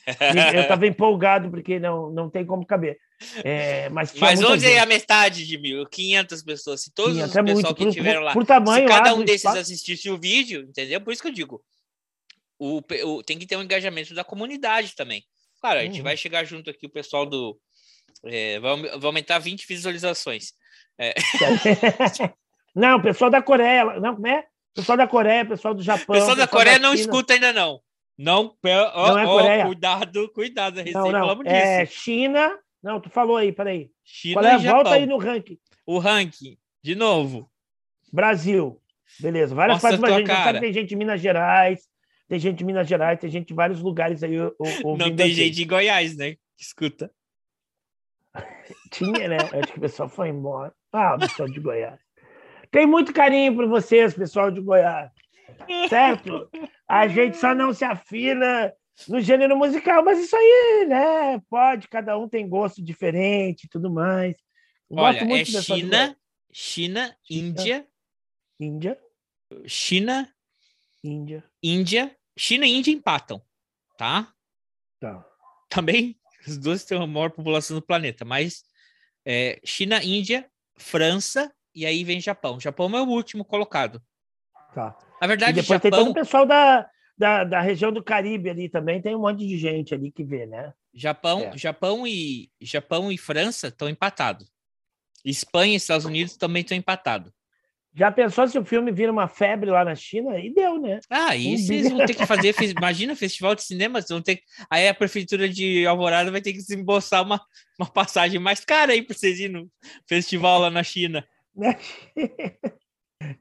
eu 0.57 0.61
estava 0.63 0.87
empolgado, 0.89 1.49
porque 1.51 1.79
não, 1.79 2.11
não 2.11 2.29
tem 2.29 2.45
como 2.45 2.67
caber. 2.67 2.99
É, 3.43 3.89
mas 3.89 4.13
Mas 4.15 4.41
vamos 4.41 4.57
dizer 4.59 4.73
gente. 4.75 4.79
a 4.83 4.87
metade 4.87 5.47
de 5.47 5.57
mil, 5.59 5.87
500 5.87 6.43
pessoas. 6.43 6.83
Se 6.83 6.91
todos 6.93 7.13
500 7.15 7.31
os 7.31 7.37
é 7.37 7.43
pessoal 7.43 7.75
que 7.75 7.85
por- 7.85 7.93
tiveram 7.93 8.21
lá, 8.21 8.33
por 8.33 8.45
tamanho 8.45 8.87
se 8.87 8.95
cada 8.95 9.15
um 9.15 9.21
desses 9.25 9.41
espaço. 9.43 9.59
assistisse 9.59 10.11
o 10.11 10.19
vídeo, 10.19 10.63
entendeu? 10.69 11.01
Por 11.01 11.13
isso 11.13 11.23
que 11.23 11.29
eu 11.29 11.33
digo, 11.33 11.65
o, 12.59 12.83
o- 13.05 13.23
tem 13.23 13.39
que 13.39 13.47
ter 13.47 13.57
um 13.57 13.63
engajamento 13.63 14.15
da 14.15 14.23
comunidade 14.25 14.95
também. 14.95 15.25
Claro, 15.61 15.81
a 15.81 15.83
gente 15.83 15.99
Uhum. 15.99 16.05
vai 16.05 16.17
chegar 16.17 16.45
junto 16.45 16.69
aqui, 16.69 16.87
o 16.87 16.91
pessoal 16.91 17.25
do. 17.25 17.59
É, 18.25 18.61
vai, 18.61 18.71
aume- 18.71 18.89
vai 18.89 19.05
aumentar 19.07 19.39
20 19.39 19.67
visualizações. 19.67 20.53
É, 20.99 21.15
Não, 22.75 22.99
o 22.99 23.03
pessoal 23.03 23.31
da 23.31 23.41
Coreia, 23.41 23.99
não, 24.01 24.15
como 24.15 24.27
é? 24.27 24.41
O 24.41 24.75
pessoal 24.81 24.99
da 24.99 25.07
Coreia, 25.07 25.45
pessoal 25.47 25.75
do 25.75 25.83
Japão. 25.83 26.15
pessoal 26.15 26.37
da 26.37 26.47
Coreia 26.47 26.79
não 26.79 26.91
China. 26.91 27.01
escuta 27.01 27.33
ainda, 27.33 27.53
não. 27.53 27.81
Não, 28.19 28.55
ó, 28.95 29.09
Não 29.13 29.19
é 29.19 29.25
Coreia? 29.25 29.65
cuidado, 29.67 30.33
cuidado, 30.33 30.81
a 30.81 30.85
Não, 30.85 31.11
não. 31.11 31.43
É 31.47 31.85
China. 31.87 32.59
Não, 32.87 33.01
tu 33.01 33.11
falou 33.11 33.37
aí, 33.37 33.51
peraí. 33.51 33.91
China 34.05 34.35
Qual 34.41 34.45
é? 34.45 34.55
e 34.55 34.59
Volta 34.59 34.91
aí 34.91 35.07
no 35.07 35.19
ranking. 35.19 35.59
O 35.85 35.99
ranking, 35.99 36.57
de 36.81 36.95
novo. 36.95 37.51
Brasil. 38.13 38.81
Beleza. 39.19 39.57
Várias 39.57 39.83
Mostra 39.83 39.99
partes 39.99 40.05
a 40.05 40.09
da 40.09 40.19
gente. 40.21 40.27
cara. 40.29 40.45
Sabe, 40.45 40.61
tem 40.61 40.73
gente 40.73 40.89
de 40.91 40.95
Minas 40.97 41.21
Gerais, 41.21 41.81
tem 42.29 42.39
gente 42.39 42.59
de 42.59 42.65
Minas 42.65 42.87
Gerais, 42.87 43.19
tem 43.19 43.29
gente 43.29 43.49
de 43.49 43.55
vários 43.55 43.81
lugares 43.81 44.23
aí. 44.23 44.37
Não 44.37 45.17
tem 45.17 45.27
a 45.27 45.35
gente 45.35 45.65
em 45.65 45.67
Goiás, 45.67 46.17
né? 46.17 46.37
Escuta. 46.57 47.11
Tinha, 48.93 49.27
né? 49.31 49.37
Acho 49.37 49.73
que 49.73 49.79
o 49.79 49.81
pessoal 49.81 50.09
foi 50.09 50.29
embora. 50.29 50.73
Ah, 50.93 51.17
o 51.17 51.19
pessoal 51.19 51.49
de 51.49 51.59
Goiás. 51.59 51.99
Tem 52.71 52.87
muito 52.87 53.13
carinho 53.13 53.53
por 53.53 53.67
vocês, 53.67 54.15
pessoal 54.15 54.49
de 54.53 54.61
Goiás. 54.61 55.11
Certo? 55.89 56.49
A 56.89 57.09
gente 57.09 57.37
só 57.37 57.53
não 57.53 57.73
se 57.73 57.85
afina 57.85 58.73
no 59.09 59.21
gênero 59.21 59.57
musical, 59.57 60.05
mas 60.05 60.19
isso 60.19 60.35
aí, 60.35 60.87
né? 60.89 61.43
Pode, 61.51 61.89
cada 61.89 62.19
um 62.19 62.29
tem 62.29 62.49
gosto 62.49 62.83
diferente 62.83 63.65
e 63.65 63.69
tudo 63.69 63.91
mais. 63.91 64.37
Gosto 64.91 65.25
Olha, 65.25 65.35
é 65.35 65.45
dessas 65.45 65.65
China, 65.65 66.17
China, 66.53 67.17
Índia, 67.29 67.87
Índia, 68.59 68.99
China, 69.67 70.33
Índia. 71.05 71.45
Índia. 71.63 72.17
China 72.39 72.67
e 72.67 72.71
Índia 72.71 72.93
empatam, 72.93 73.43
tá? 73.97 74.33
Tá. 75.01 75.25
Também, 75.69 76.19
as 76.47 76.57
duas 76.59 76.85
têm 76.85 77.01
a 77.01 77.07
maior 77.07 77.31
população 77.31 77.77
do 77.77 77.83
planeta, 77.83 78.25
mas 78.25 78.65
é, 79.25 79.61
China, 79.65 80.03
Índia, 80.03 80.49
França 80.77 81.53
e 81.75 81.85
aí 81.85 82.05
vem 82.05 82.21
Japão. 82.21 82.59
Japão 82.59 82.95
é 82.97 83.03
o 83.03 83.09
último 83.09 83.45
colocado. 83.45 84.03
Tá. 84.75 84.97
Na 85.21 85.27
verdade, 85.27 85.59
e 85.59 85.63
depois 85.63 85.81
tem 85.81 85.91
Japão, 85.91 86.07
todo 86.07 86.13
o 86.13 86.15
pessoal 86.15 86.47
da, 86.47 86.89
da, 87.17 87.45
da 87.45 87.61
região 87.61 87.93
do 87.93 88.03
Caribe 88.03 88.51
ali 88.51 88.69
também, 88.69 89.01
tem 89.01 89.15
um 89.17 89.21
monte 89.23 89.47
de 89.47 89.57
gente 89.59 89.95
ali 89.95 90.11
que 90.13 90.23
vê, 90.25 90.47
né? 90.47 90.73
Japão, 90.95 91.41
É. 91.53 91.57
Japão 91.59 92.07
e 92.07 92.51
Japão 92.61 93.11
e 93.13 93.19
França 93.19 93.69
estão 93.69 93.89
empatados. 93.89 94.51
Espanha 95.25 95.75
e 95.75 95.77
Estados 95.77 96.07
Unidos 96.07 96.37
também 96.37 96.63
estão 96.63 96.77
empatados. 96.77 97.33
Já 97.95 98.13
pensou 98.13 98.47
se 98.47 98.59
o 98.59 98.65
filme 98.65 98.93
vira 98.93 99.11
uma 99.11 99.27
febre 99.27 99.71
lá 99.71 99.83
na 99.83 99.95
China? 99.95 100.39
E 100.39 100.53
deu, 100.53 100.79
né? 100.79 101.01
Ah, 101.09 101.31
Um 101.35 101.57
vocês 101.57 101.69
bilhão. 101.85 101.97
vão 101.97 102.07
ter 102.07 102.15
que 102.15 102.27
fazer, 102.27 102.55
imagina, 102.79 103.17
festival 103.17 103.55
de 103.55 103.63
cinema, 103.63 104.01
vão 104.07 104.21
ter, 104.21 104.41
aí 104.71 104.87
a 104.87 104.95
prefeitura 104.95 105.49
de 105.49 105.87
Alvorada 105.87 106.31
vai 106.31 106.43
ter 106.43 106.53
que 106.53 106.59
desembolsar 106.59 107.23
uma, 107.23 107.41
uma 107.79 107.91
passagem 107.91 108.39
mais 108.39 108.63
cara 108.65 108.93
aí 108.93 109.01
para 109.03 109.17
vocês 109.17 109.41
ir 109.41 109.49
no 109.49 109.67
festival 110.07 110.61
lá 110.61 110.71
na 110.71 110.83
China. 110.83 111.27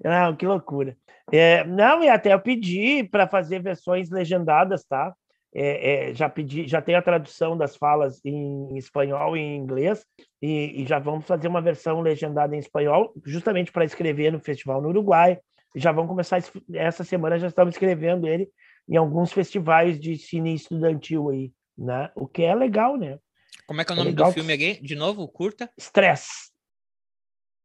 Não, 0.03 0.35
que 0.37 0.45
loucura. 0.45 0.97
É, 1.31 1.63
não, 1.63 2.03
e 2.03 2.09
até 2.09 2.33
eu 2.33 2.39
pedi 2.39 3.03
para 3.03 3.27
fazer 3.27 3.59
versões 3.61 4.09
legendadas, 4.09 4.83
tá? 4.83 5.13
É, 5.57 6.09
é, 6.09 6.13
já 6.13 6.27
pedi, 6.29 6.67
já 6.67 6.81
tem 6.81 6.95
a 6.95 7.01
tradução 7.01 7.57
das 7.57 7.75
falas 7.77 8.19
em 8.25 8.77
espanhol 8.77 9.37
e 9.37 9.39
em 9.39 9.55
inglês, 9.55 10.05
e, 10.41 10.81
e 10.81 10.85
já 10.85 10.99
vamos 10.99 11.25
fazer 11.25 11.47
uma 11.47 11.61
versão 11.61 12.01
legendada 12.01 12.55
em 12.55 12.59
espanhol, 12.59 13.13
justamente 13.25 13.71
para 13.71 13.85
escrever 13.85 14.31
no 14.33 14.39
festival 14.39 14.81
no 14.81 14.89
Uruguai. 14.89 15.39
Já 15.75 15.91
vamos 15.91 16.09
começar 16.09 16.41
essa 16.73 17.03
semana, 17.05 17.39
já 17.39 17.47
estamos 17.47 17.73
escrevendo 17.75 18.27
ele 18.27 18.49
em 18.87 18.97
alguns 18.97 19.31
festivais 19.31 19.99
de 19.99 20.17
cine 20.17 20.53
estudantil 20.53 21.29
aí, 21.29 21.51
né? 21.77 22.11
O 22.15 22.27
que 22.27 22.43
é 22.43 22.53
legal, 22.53 22.97
né? 22.97 23.17
Como 23.65 23.81
é 23.81 23.85
que 23.85 23.91
é 23.91 23.95
o 23.95 23.95
É 23.95 23.97
nome 23.99 24.09
legal 24.11 24.27
do 24.27 24.33
que- 24.33 24.39
filme 24.41 24.53
aqui? 24.53 24.79
De 24.81 24.93
novo, 24.95 25.27
curta? 25.27 25.69
Stress. 25.77 26.51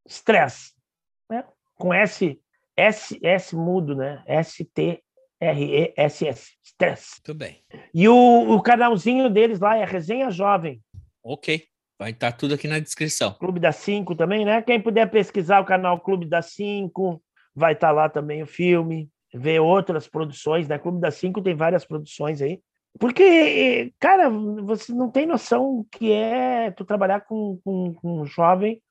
Stress. 0.07 0.73
Com 1.81 1.91
S, 1.93 2.39
S, 2.77 3.19
S 3.23 3.55
mudo, 3.55 3.95
né? 3.95 4.21
S-T-R-E-S-S. 4.27 5.01
Stress. 6.63 7.19
Tudo 7.23 7.39
bem. 7.39 7.57
E 7.91 8.07
o, 8.07 8.53
o 8.55 8.61
canalzinho 8.61 9.27
deles 9.29 9.59
lá 9.59 9.75
é 9.75 9.83
Resenha 9.83 10.29
Jovem. 10.29 10.79
Ok. 11.23 11.63
Vai 11.99 12.11
estar 12.11 12.31
tudo 12.33 12.53
aqui 12.53 12.67
na 12.67 12.77
descrição. 12.79 13.33
Clube 13.33 13.59
da 13.59 13.71
Cinco 13.71 14.15
também, 14.15 14.45
né? 14.45 14.61
Quem 14.61 14.79
puder 14.79 15.09
pesquisar 15.09 15.59
o 15.59 15.65
canal 15.65 15.99
Clube 15.99 16.27
da 16.27 16.43
Cinco, 16.43 17.21
vai 17.55 17.73
estar 17.73 17.91
lá 17.91 18.07
também 18.07 18.43
o 18.43 18.47
filme, 18.47 19.09
ver 19.33 19.59
outras 19.59 20.07
produções, 20.07 20.67
né? 20.67 20.77
Clube 20.77 21.01
da 21.01 21.09
Cinco 21.09 21.41
tem 21.41 21.55
várias 21.55 21.83
produções 21.83 22.41
aí. 22.41 22.61
Porque, 22.99 23.91
cara, 23.99 24.29
você 24.29 24.93
não 24.93 25.09
tem 25.09 25.25
noção 25.25 25.83
que 25.91 26.11
é 26.11 26.69
tu 26.71 26.85
trabalhar 26.85 27.21
com, 27.21 27.59
com, 27.63 27.93
com 27.93 28.21
um 28.21 28.25
jovem 28.25 28.81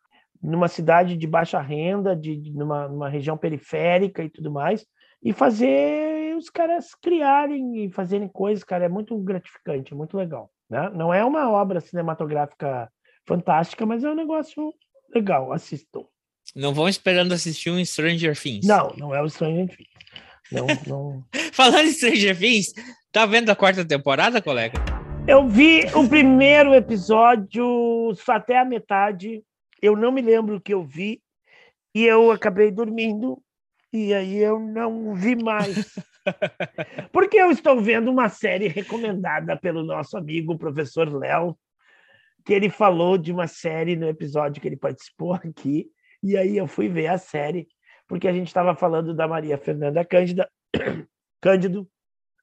numa 0.43 0.69
cidade 0.69 1.17
de 1.17 1.27
baixa 1.27 1.61
renda, 1.61 2.17
de, 2.17 2.51
numa, 2.53 2.89
numa 2.89 3.09
região 3.09 3.37
periférica 3.37 4.23
e 4.23 4.31
tudo 4.31 4.51
mais, 4.51 4.87
e 5.23 5.33
fazer 5.33 6.35
os 6.37 6.49
caras 6.49 6.95
criarem 6.95 7.85
e 7.85 7.91
fazerem 7.91 8.29
coisas, 8.29 8.65
cara, 8.65 8.87
é 8.87 8.89
muito 8.89 9.17
gratificante, 9.19 9.93
é 9.93 9.97
muito 9.97 10.17
legal. 10.17 10.51
Né? 10.69 10.91
Não 10.95 11.13
é 11.13 11.25
uma 11.25 11.51
obra 11.51 11.81
cinematográfica 11.81 12.91
fantástica, 13.27 13.85
mas 13.85 14.03
é 14.03 14.11
um 14.11 14.15
negócio 14.15 14.73
legal, 15.15 15.53
assistam. 15.53 16.05
Não 16.57 16.73
vão 16.73 16.89
esperando 16.89 17.33
assistir 17.33 17.71
um 17.71 17.85
Stranger 17.85 18.41
Things. 18.41 18.67
Não, 18.67 18.93
não 18.97 19.15
é 19.15 19.23
o 19.23 19.29
Stranger 19.29 19.69
Things. 19.69 19.91
Não, 20.51 20.67
não... 20.87 21.25
Falando 21.53 21.87
em 21.87 21.93
Stranger 21.93 22.37
Things, 22.37 22.73
tá 23.13 23.27
vendo 23.27 23.51
a 23.51 23.57
quarta 23.57 23.85
temporada, 23.85 24.41
colega? 24.41 24.79
Eu 25.29 25.47
vi 25.47 25.85
o 25.95 26.09
primeiro 26.09 26.75
episódio 26.75 28.13
só 28.17 28.33
até 28.33 28.59
a 28.59 28.65
metade. 28.65 29.43
Eu 29.83 29.97
não 29.97 30.13
me 30.13 30.21
lembro 30.21 30.57
o 30.57 30.61
que 30.61 30.75
eu 30.75 30.83
vi 30.83 31.23
e 31.95 32.05
eu 32.05 32.31
acabei 32.31 32.71
dormindo 32.71 33.43
e 33.93 34.15
aí 34.15 34.37
eu 34.39 34.59
não 34.59 35.15
vi 35.15 35.35
mais. 35.35 35.95
Porque 37.13 37.37
eu 37.37 37.51
estou 37.51 37.81
vendo 37.81 38.11
uma 38.11 38.29
série 38.29 38.69
recomendada 38.69 39.57
pelo 39.57 39.83
nosso 39.83 40.17
amigo 40.17 40.53
o 40.53 40.59
professor 40.59 41.13
Léo, 41.13 41.57
que 42.45 42.53
ele 42.53 42.71
falou 42.71 43.19
de 43.19 43.33
uma 43.33 43.47
série 43.47 43.97
no 43.97 44.09
episódio 44.09 44.61
que 44.61 44.69
ele 44.69 44.77
participou 44.77 45.35
aqui, 45.35 45.91
e 46.23 46.37
aí 46.37 46.57
eu 46.57 46.67
fui 46.67 46.89
ver 46.89 47.09
a 47.09 47.19
série, 47.19 47.67
porque 48.07 48.29
a 48.29 48.33
gente 48.33 48.49
estava 48.49 48.75
falando 48.75 49.15
da 49.15 49.27
Maria 49.27 49.59
Fernanda 49.59 50.05
Cândida, 50.05 50.49
Cândido, 51.41 51.89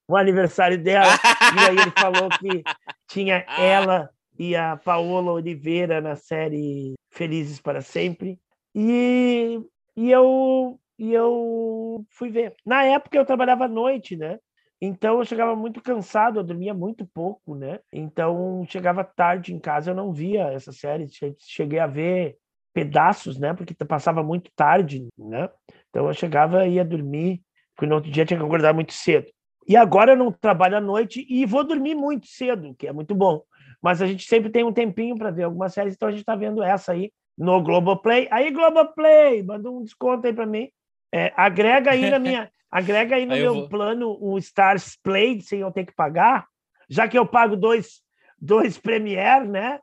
o 0.08 0.16
aniversário 0.16 0.82
dela, 0.82 1.14
e 1.56 1.70
aí 1.70 1.78
ele 1.78 1.92
falou 1.92 2.30
que 2.30 2.64
tinha 3.08 3.46
ela 3.58 4.10
e 4.38 4.56
a 4.56 4.78
Paola 4.78 5.32
Oliveira 5.32 6.02
na 6.02 6.16
série 6.16 6.96
Felizes 7.12 7.60
para 7.60 7.82
Sempre, 7.82 8.40
e, 8.76 9.60
e 9.96 10.12
eu 10.12 10.80
e 11.00 11.14
eu 11.14 12.06
fui 12.10 12.30
ver. 12.30 12.56
Na 12.66 12.84
época 12.84 13.18
eu 13.18 13.26
trabalhava 13.26 13.66
à 13.66 13.68
noite, 13.68 14.16
né? 14.16 14.40
Então 14.82 15.20
eu 15.20 15.26
chegava 15.26 15.56
muito 15.56 15.82
cansado, 15.82 16.40
eu 16.40 16.44
dormia 16.44 16.74
muito 16.74 17.06
pouco, 17.06 17.56
né? 17.56 17.80
Então 17.92 18.66
chegava 18.68 19.04
tarde 19.04 19.54
em 19.54 19.60
casa, 19.60 19.92
eu 19.92 19.96
não 19.96 20.12
via 20.12 20.52
essa 20.52 20.72
série, 20.72 21.08
cheguei 21.40 21.80
a 21.80 21.88
ver 21.88 22.38
pedaços, 22.74 23.40
né? 23.40 23.54
Porque 23.54 23.74
passava 23.86 24.24
muito 24.24 24.52
tarde, 24.56 25.08
né? 25.18 25.50
Então 25.90 26.08
eu 26.08 26.14
chegava 26.14 26.68
e 26.68 26.74
ia 26.74 26.86
dormir, 26.86 27.42
porque 27.76 27.88
no 27.88 27.96
outro 27.96 28.12
dia 28.12 28.26
tinha 28.26 28.40
que 28.40 28.46
acordar 28.46 28.74
muito 28.74 28.94
cedo. 28.94 29.28
E 29.68 29.76
agora 29.76 30.14
eu 30.14 30.18
não 30.18 30.32
trabalho 30.32 30.78
à 30.78 30.82
noite 30.82 31.26
e 31.30 31.46
vou 31.46 31.64
dormir 31.64 31.96
muito 31.96 32.28
cedo, 32.28 32.76
que 32.76 32.88
é 32.88 32.94
muito 32.94 33.14
bom. 33.14 33.42
Mas 33.82 34.02
a 34.02 34.08
gente 34.08 34.26
sempre 34.28 34.50
tem 34.50 34.64
um 34.64 34.74
tempinho 34.74 35.16
para 35.18 35.32
ver 35.32 35.44
algumas 35.44 35.74
séries, 35.74 35.94
então 35.96 36.08
a 36.08 36.12
gente 36.12 36.22
está 36.22 36.36
vendo 36.36 36.64
essa 36.64 36.92
aí 36.92 37.12
no 37.38 37.62
Globoplay. 37.62 38.28
Aí, 38.32 38.52
Globoplay, 38.52 39.44
manda 39.44 39.70
um 39.70 39.84
desconto 39.84 40.26
aí 40.26 40.34
para 40.34 40.46
mim. 40.46 40.70
É, 41.14 41.32
agrega 41.38 41.92
aí 41.92 42.10
na 42.10 42.20
minha, 42.20 42.52
agrega 42.72 43.16
aí 43.16 43.26
no 43.26 43.34
Aí 43.34 43.40
eu 43.40 43.54
meu 43.54 43.62
vou- 43.62 43.70
plano 43.70 44.18
o 44.20 44.38
Stars 44.40 44.98
Play 45.02 45.42
sem 45.42 45.60
eu 45.62 45.72
ter 45.72 45.86
que 45.86 45.94
pagar, 45.94 46.48
já 46.90 47.08
que 47.08 47.18
eu 47.18 47.26
pago 47.26 47.56
dois, 47.56 48.02
dois 48.40 48.78
Premiere, 48.78 49.48
né? 49.48 49.80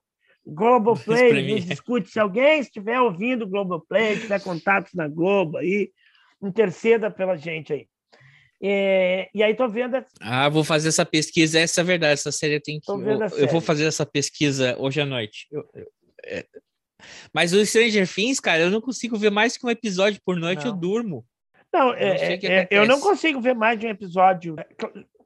Globoplay, 0.46 1.32
nos 1.54 1.64
discute. 1.64 2.10
Se 2.10 2.20
alguém 2.20 2.60
estiver 2.60 3.00
ouvindo 3.00 3.42
o 3.42 3.48
Globoplay, 3.48 4.18
tiver 4.18 4.40
contatos 4.42 4.92
na 4.92 5.08
Globo 5.08 5.56
aí, 5.56 5.90
interceda 6.42 7.10
pela 7.10 7.36
gente 7.36 7.72
aí. 7.72 7.88
É, 8.62 9.28
e 9.34 9.42
aí 9.42 9.54
tô 9.54 9.68
vendo 9.68 10.02
Ah, 10.20 10.48
vou 10.48 10.64
fazer 10.64 10.88
essa 10.88 11.04
pesquisa. 11.04 11.58
Essa 11.58 11.80
é 11.80 11.84
verdade. 11.84 12.12
Essa 12.14 12.32
série 12.32 12.60
tem 12.60 12.80
que. 12.80 12.90
Vendo 12.96 13.22
a 13.22 13.26
Eu, 13.26 13.38
eu 13.38 13.48
vou 13.48 13.60
série. 13.60 13.60
fazer 13.66 13.84
essa 13.84 14.06
pesquisa 14.06 14.76
hoje 14.78 15.00
à 15.00 15.06
noite. 15.06 15.46
Eu- 15.50 15.68
eu- 15.74 15.86
é. 16.24 16.44
Mas 17.34 17.52
o 17.52 17.64
Stranger 17.66 18.08
Things, 18.08 18.40
cara, 18.40 18.62
eu 18.62 18.70
não 18.70 18.80
consigo 18.80 19.16
ver 19.18 19.30
mais 19.30 19.56
que 19.56 19.66
um 19.66 19.70
episódio 19.70 20.20
por 20.24 20.36
noite. 20.36 20.64
Eu 20.64 20.72
Não. 20.72 20.78
durmo. 20.80 21.26
Não, 21.72 21.88
Eu 21.94 22.08
não 22.14 22.14
é- 22.14 22.36
que 22.38 22.46
é- 22.46 22.68
eu 22.70 22.86
não 22.86 23.00
consigo 23.00 23.40
ver 23.40 23.54
mais 23.54 23.78
de 23.78 23.86
um 23.86 23.90
episódio. 23.90 24.54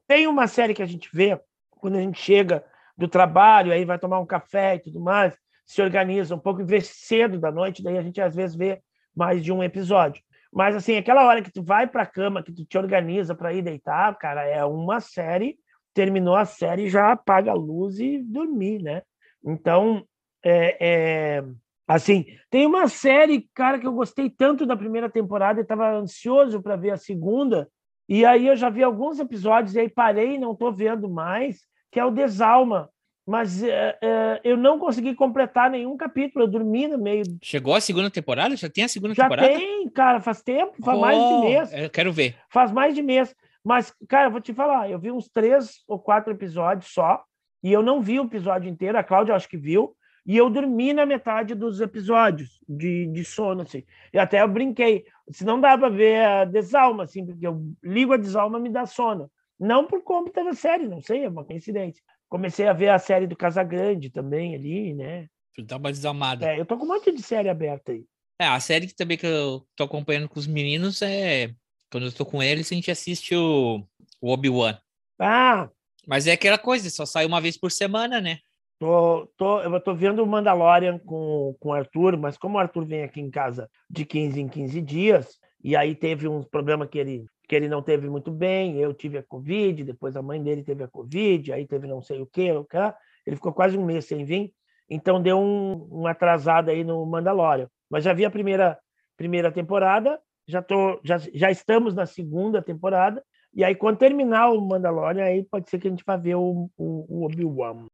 Tem 0.07 0.27
uma 0.27 0.47
série 0.47 0.73
que 0.73 0.81
a 0.81 0.85
gente 0.87 1.07
vê 1.13 1.39
quando 1.69 1.95
a 1.95 2.01
gente 2.01 2.19
chega 2.19 2.63
do 2.97 3.07
trabalho, 3.07 3.71
aí 3.71 3.85
vai 3.85 3.97
tomar 3.97 4.19
um 4.19 4.25
café 4.25 4.75
e 4.75 4.79
tudo 4.79 4.99
mais, 4.99 5.33
se 5.65 5.81
organiza 5.81 6.35
um 6.35 6.39
pouco 6.39 6.59
e 6.61 6.65
vê 6.65 6.81
cedo 6.81 7.39
da 7.39 7.51
noite, 7.51 7.81
daí 7.83 7.97
a 7.97 8.01
gente 8.01 8.19
às 8.19 8.35
vezes 8.35 8.55
vê 8.57 8.81
mais 9.15 9.41
de 9.43 9.51
um 9.53 9.63
episódio. 9.63 10.21
Mas 10.51 10.75
assim, 10.75 10.95
aquela 10.97 11.25
hora 11.25 11.41
que 11.41 11.51
tu 11.51 11.61
vai 11.61 11.87
para 11.87 12.03
a 12.03 12.07
cama, 12.07 12.43
que 12.43 12.51
tu 12.51 12.65
te 12.65 12.77
organiza 12.77 13.35
para 13.35 13.53
ir 13.53 13.61
deitar, 13.61 14.17
cara, 14.17 14.43
é 14.45 14.63
uma 14.65 14.99
série, 14.99 15.57
terminou 15.93 16.35
a 16.35 16.45
série, 16.45 16.89
já 16.89 17.11
apaga 17.11 17.51
a 17.51 17.55
luz 17.55 17.99
e 17.99 18.17
dormir, 18.19 18.81
né? 18.81 19.03
Então, 19.45 20.03
é, 20.43 20.77
é, 20.79 21.43
assim, 21.87 22.25
tem 22.49 22.65
uma 22.65 22.87
série, 22.87 23.47
cara, 23.53 23.77
que 23.77 23.85
eu 23.85 23.93
gostei 23.93 24.29
tanto 24.29 24.65
da 24.65 24.75
primeira 24.75 25.09
temporada 25.09 25.59
e 25.59 25.63
estava 25.63 25.91
ansioso 25.91 26.61
para 26.61 26.75
ver 26.75 26.91
a 26.91 26.97
segunda, 26.97 27.69
e 28.07 28.25
aí 28.25 28.47
eu 28.47 28.55
já 28.55 28.71
vi 28.71 28.81
alguns 28.81 29.19
episódios 29.19 29.75
e 29.75 29.79
aí 29.79 29.89
parei 29.89 30.39
não 30.39 30.53
estou 30.53 30.73
vendo 30.73 31.07
mais, 31.07 31.59
que 31.91 31.99
é 31.99 32.05
o 32.05 32.09
Desalma. 32.09 32.89
Mas 33.29 33.61
é, 33.61 33.95
é, 34.01 34.41
eu 34.43 34.57
não 34.57 34.79
consegui 34.79 35.13
completar 35.13 35.69
nenhum 35.69 35.95
capítulo, 35.95 36.45
eu 36.45 36.49
dormi 36.49 36.87
no 36.87 36.97
meio. 36.97 37.21
Chegou 37.43 37.75
a 37.75 37.79
segunda 37.79 38.09
temporada? 38.09 38.55
Já 38.55 38.67
tem 38.67 38.85
a 38.85 38.87
segunda 38.87 39.13
Já 39.13 39.25
temporada? 39.25 39.47
tem, 39.47 39.87
cara, 39.89 40.19
faz 40.19 40.41
tempo, 40.41 40.73
faz 40.83 40.99
mais 40.99 41.15
de 41.15 41.33
Oh, 41.35 41.41
mês. 41.41 41.73
Eu 41.73 41.89
quero 41.91 42.11
ver. 42.11 42.35
Faz 42.49 42.71
mais 42.71 42.95
de 42.95 43.03
mês. 43.03 43.35
Mas, 43.63 43.93
cara, 44.07 44.29
eu 44.29 44.31
vou 44.31 44.41
te 44.41 44.51
falar, 44.51 44.89
eu 44.89 44.97
vi 44.97 45.11
uns 45.11 45.29
três 45.29 45.83
ou 45.87 45.99
quatro 45.99 46.33
episódios 46.33 46.91
só, 46.91 47.23
e 47.61 47.71
eu 47.71 47.83
não 47.83 48.01
vi 48.01 48.19
o 48.19 48.23
episódio 48.23 48.67
inteiro, 48.67 48.97
a 48.97 49.03
Cláudia 49.03 49.35
acho 49.35 49.47
que 49.47 49.57
viu, 49.57 49.95
e 50.25 50.35
eu 50.35 50.49
dormi 50.49 50.91
na 50.91 51.05
metade 51.05 51.53
dos 51.53 51.81
episódios 51.81 52.59
de, 52.67 53.05
de 53.05 53.23
sono, 53.23 53.61
assim. 53.61 53.83
E 54.11 54.17
até 54.17 54.41
eu 54.41 54.47
brinquei, 54.47 55.05
se 55.29 55.45
não 55.45 55.61
dá 55.61 55.77
para 55.77 55.89
ver 55.89 56.25
a 56.25 56.45
Desalma, 56.45 57.03
assim, 57.03 57.23
porque 57.23 57.45
eu 57.45 57.61
ligo 57.83 58.11
a 58.11 58.17
Desalma 58.17 58.57
me 58.57 58.69
dá 58.69 58.87
sono. 58.87 59.29
Não 59.59 59.85
por 59.85 60.01
conta 60.01 60.43
da 60.43 60.53
série, 60.53 60.87
não 60.87 60.99
sei, 60.99 61.25
é 61.25 61.29
uma 61.29 61.45
coincidência. 61.45 62.01
Comecei 62.29 62.67
a 62.67 62.73
ver 62.73 62.89
a 62.89 62.99
série 62.99 63.27
do 63.27 63.35
Casagrande 63.35 64.09
também 64.09 64.55
ali, 64.55 64.93
né? 64.93 65.27
Dá 65.57 65.77
uma 65.77 65.91
desalmada. 65.91 66.45
É, 66.45 66.59
eu 66.59 66.65
tô 66.65 66.77
com 66.77 66.85
um 66.85 66.89
monte 66.89 67.11
de 67.11 67.21
série 67.21 67.49
aberta 67.49 67.91
aí. 67.91 68.05
É, 68.39 68.45
a 68.45 68.59
série 68.59 68.87
que 68.87 68.95
também 68.95 69.17
que 69.17 69.25
eu 69.25 69.67
tô 69.75 69.83
acompanhando 69.83 70.29
com 70.29 70.39
os 70.39 70.47
meninos 70.47 71.01
é. 71.01 71.51
Quando 71.91 72.05
eu 72.05 72.13
tô 72.13 72.25
com 72.25 72.41
eles, 72.41 72.71
a 72.71 72.75
gente 72.75 72.91
assiste 72.91 73.35
o, 73.35 73.83
o 74.21 74.31
Obi-Wan. 74.31 74.77
Ah, 75.19 75.67
Mas 76.07 76.27
é 76.27 76.33
aquela 76.33 76.57
coisa, 76.57 76.89
só 76.89 77.05
sai 77.05 77.25
uma 77.25 77.41
vez 77.41 77.57
por 77.57 77.71
semana, 77.71 78.21
né? 78.21 78.37
Tô, 78.79 79.27
tô, 79.35 79.59
eu 79.61 79.81
tô 79.81 79.93
vendo 79.93 80.23
o 80.23 80.27
Mandalorian 80.27 80.99
com, 80.99 81.53
com 81.59 81.69
o 81.69 81.73
Arthur, 81.73 82.15
mas 82.15 82.37
como 82.37 82.57
o 82.57 82.59
Arthur 82.59 82.85
vem 82.85 83.03
aqui 83.03 83.19
em 83.19 83.29
casa 83.29 83.69
de 83.89 84.05
15 84.05 84.39
em 84.39 84.47
15 84.47 84.81
dias, 84.81 85.37
e 85.63 85.75
aí 85.75 85.95
teve 85.95 86.27
um 86.27 86.41
problema 86.41 86.87
que 86.87 86.97
ele, 86.97 87.25
que 87.47 87.55
ele 87.55 87.67
não 87.67 87.81
teve 87.81 88.09
muito 88.09 88.31
bem, 88.31 88.77
eu 88.77 88.93
tive 88.93 89.17
a 89.17 89.23
Covid, 89.23 89.83
depois 89.83 90.15
a 90.15 90.21
mãe 90.21 90.41
dele 90.41 90.63
teve 90.63 90.83
a 90.83 90.87
Covid, 90.87 91.51
aí 91.51 91.67
teve 91.67 91.87
não 91.87 92.01
sei 92.01 92.21
o 92.21 92.25
quê, 92.25 92.51
o 92.51 92.63
que, 92.63 92.77
ele 93.25 93.35
ficou 93.35 93.53
quase 93.53 93.77
um 93.77 93.85
mês 93.85 94.05
sem 94.05 94.23
vir, 94.23 94.53
então 94.89 95.21
deu 95.21 95.37
um, 95.37 95.87
um 95.91 96.07
atrasado 96.07 96.69
aí 96.69 96.83
no 96.83 97.05
Mandalorian. 97.05 97.69
Mas 97.89 98.03
já 98.03 98.13
vi 98.13 98.25
a 98.25 98.31
primeira, 98.31 98.79
primeira 99.17 99.51
temporada, 99.51 100.19
já, 100.47 100.61
tô, 100.61 100.99
já, 101.03 101.17
já 101.17 101.51
estamos 101.51 101.93
na 101.93 102.05
segunda 102.05 102.61
temporada, 102.61 103.23
e 103.53 103.63
aí 103.63 103.75
quando 103.75 103.97
terminar 103.97 104.49
o 104.51 104.61
Mandalorian, 104.61 105.23
aí 105.23 105.43
pode 105.43 105.69
ser 105.69 105.79
que 105.79 105.87
a 105.87 105.91
gente 105.91 106.03
vá 106.05 106.15
ver 106.15 106.35
o, 106.35 106.69
o, 106.77 107.05
o 107.07 107.25
Obi-Wan. 107.25 107.87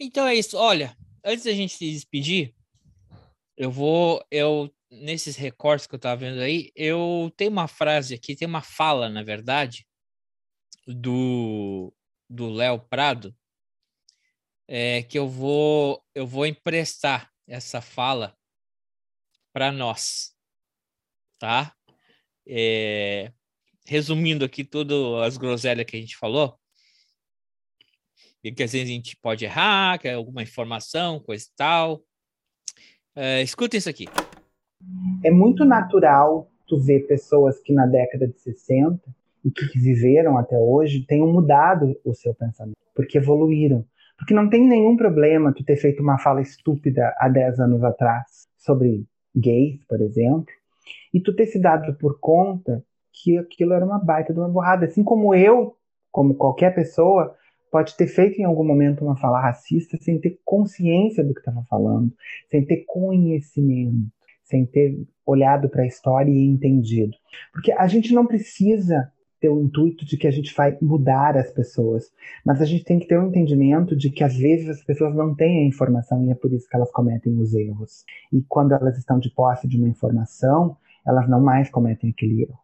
Então 0.00 0.26
é 0.26 0.34
isso. 0.34 0.56
Olha, 0.56 0.96
antes 1.24 1.44
da 1.44 1.52
gente 1.52 1.74
se 1.74 1.90
despedir, 1.90 2.54
eu 3.56 3.70
vou. 3.70 4.24
Eu, 4.30 4.70
nesses 4.90 5.36
recortes 5.36 5.86
que 5.86 5.94
eu 5.94 5.98
tava 5.98 6.16
vendo 6.16 6.40
aí, 6.40 6.72
eu 6.74 7.32
tenho 7.36 7.50
uma 7.50 7.68
frase 7.68 8.14
aqui, 8.14 8.34
tem 8.36 8.48
uma 8.48 8.62
fala, 8.62 9.08
na 9.08 9.22
verdade, 9.22 9.86
do 10.86 11.92
do 12.28 12.48
Léo 12.48 12.80
Prado, 12.88 13.34
é, 14.68 15.02
que 15.02 15.18
eu 15.18 15.28
vou 15.28 16.04
eu 16.14 16.26
vou 16.26 16.46
emprestar 16.46 17.30
essa 17.46 17.80
fala 17.80 18.36
para 19.52 19.72
nós, 19.72 20.34
tá? 21.38 21.74
É, 22.46 23.32
resumindo 23.86 24.44
aqui 24.44 24.64
todas 24.64 24.96
as 25.26 25.36
groselhas 25.36 25.84
que 25.86 25.96
a 25.96 26.00
gente 26.00 26.16
falou, 26.16 26.58
e 28.42 28.52
que 28.52 28.62
às 28.62 28.72
vezes 28.72 28.88
a 28.88 28.92
gente 28.92 29.16
pode 29.16 29.44
errar, 29.44 29.98
que 29.98 30.08
é 30.08 30.14
alguma 30.14 30.42
informação, 30.42 31.20
coisa 31.20 31.44
e 31.44 31.56
tal. 31.56 32.04
É, 33.14 33.42
escutem 33.42 33.78
isso 33.78 33.90
aqui. 33.90 34.06
É 35.22 35.30
muito 35.30 35.64
natural 35.64 36.48
tu 36.66 36.78
ver 36.78 37.06
pessoas 37.06 37.60
que 37.60 37.72
na 37.72 37.86
década 37.86 38.26
de 38.26 38.40
60 38.40 39.00
e 39.44 39.50
que 39.50 39.78
viveram 39.78 40.38
até 40.38 40.58
hoje 40.58 41.04
tenham 41.06 41.26
mudado 41.32 41.96
o 42.04 42.14
seu 42.14 42.34
pensamento, 42.34 42.76
porque 42.94 43.18
evoluíram. 43.18 43.84
Porque 44.16 44.34
não 44.34 44.48
tem 44.50 44.66
nenhum 44.66 44.96
problema 44.96 45.52
tu 45.52 45.64
ter 45.64 45.76
feito 45.76 46.02
uma 46.02 46.18
fala 46.18 46.42
estúpida 46.42 47.14
há 47.18 47.28
10 47.28 47.60
anos 47.60 47.82
atrás 47.82 48.48
sobre 48.58 49.06
gays, 49.34 49.82
por 49.88 50.00
exemplo, 50.00 50.52
e 51.12 51.20
tu 51.20 51.34
ter 51.34 51.46
se 51.46 51.58
dado 51.58 51.94
por 51.94 52.18
conta 52.20 52.84
que 53.12 53.38
aquilo 53.38 53.72
era 53.72 53.84
uma 53.84 53.98
baita 53.98 54.32
de 54.32 54.38
uma 54.38 54.48
borrada. 54.48 54.86
Assim 54.86 55.02
como 55.02 55.34
eu, 55.34 55.74
como 56.10 56.34
qualquer 56.34 56.74
pessoa, 56.74 57.34
pode 57.70 57.96
ter 57.96 58.06
feito 58.06 58.40
em 58.40 58.44
algum 58.44 58.64
momento 58.64 59.04
uma 59.04 59.16
fala 59.16 59.40
racista 59.40 59.96
sem 60.00 60.20
ter 60.20 60.38
consciência 60.44 61.24
do 61.24 61.32
que 61.32 61.40
estava 61.40 61.64
falando, 61.68 62.12
sem 62.50 62.64
ter 62.64 62.84
conhecimento, 62.86 64.12
sem 64.50 64.66
ter 64.66 65.06
olhado 65.24 65.68
para 65.68 65.82
a 65.82 65.86
história 65.86 66.30
e 66.30 66.44
entendido. 66.44 67.16
Porque 67.52 67.70
a 67.72 67.86
gente 67.86 68.12
não 68.12 68.26
precisa 68.26 69.10
ter 69.40 69.48
o 69.48 69.62
intuito 69.62 70.04
de 70.04 70.18
que 70.18 70.26
a 70.26 70.30
gente 70.30 70.52
vai 70.54 70.76
mudar 70.82 71.36
as 71.36 71.50
pessoas, 71.50 72.12
mas 72.44 72.60
a 72.60 72.66
gente 72.66 72.84
tem 72.84 72.98
que 72.98 73.06
ter 73.06 73.16
o 73.16 73.22
um 73.22 73.28
entendimento 73.28 73.96
de 73.96 74.10
que 74.10 74.22
às 74.22 74.36
vezes 74.36 74.68
as 74.68 74.84
pessoas 74.84 75.14
não 75.14 75.34
têm 75.34 75.60
a 75.60 75.66
informação 75.66 76.26
e 76.26 76.30
é 76.30 76.34
por 76.34 76.52
isso 76.52 76.68
que 76.68 76.76
elas 76.76 76.90
cometem 76.90 77.38
os 77.38 77.54
erros. 77.54 78.04
E 78.30 78.42
quando 78.42 78.72
elas 78.72 78.98
estão 78.98 79.18
de 79.18 79.30
posse 79.30 79.66
de 79.66 79.78
uma 79.78 79.88
informação, 79.88 80.76
elas 81.06 81.28
não 81.28 81.40
mais 81.40 81.70
cometem 81.70 82.10
aquele 82.10 82.42
erro. 82.42 82.58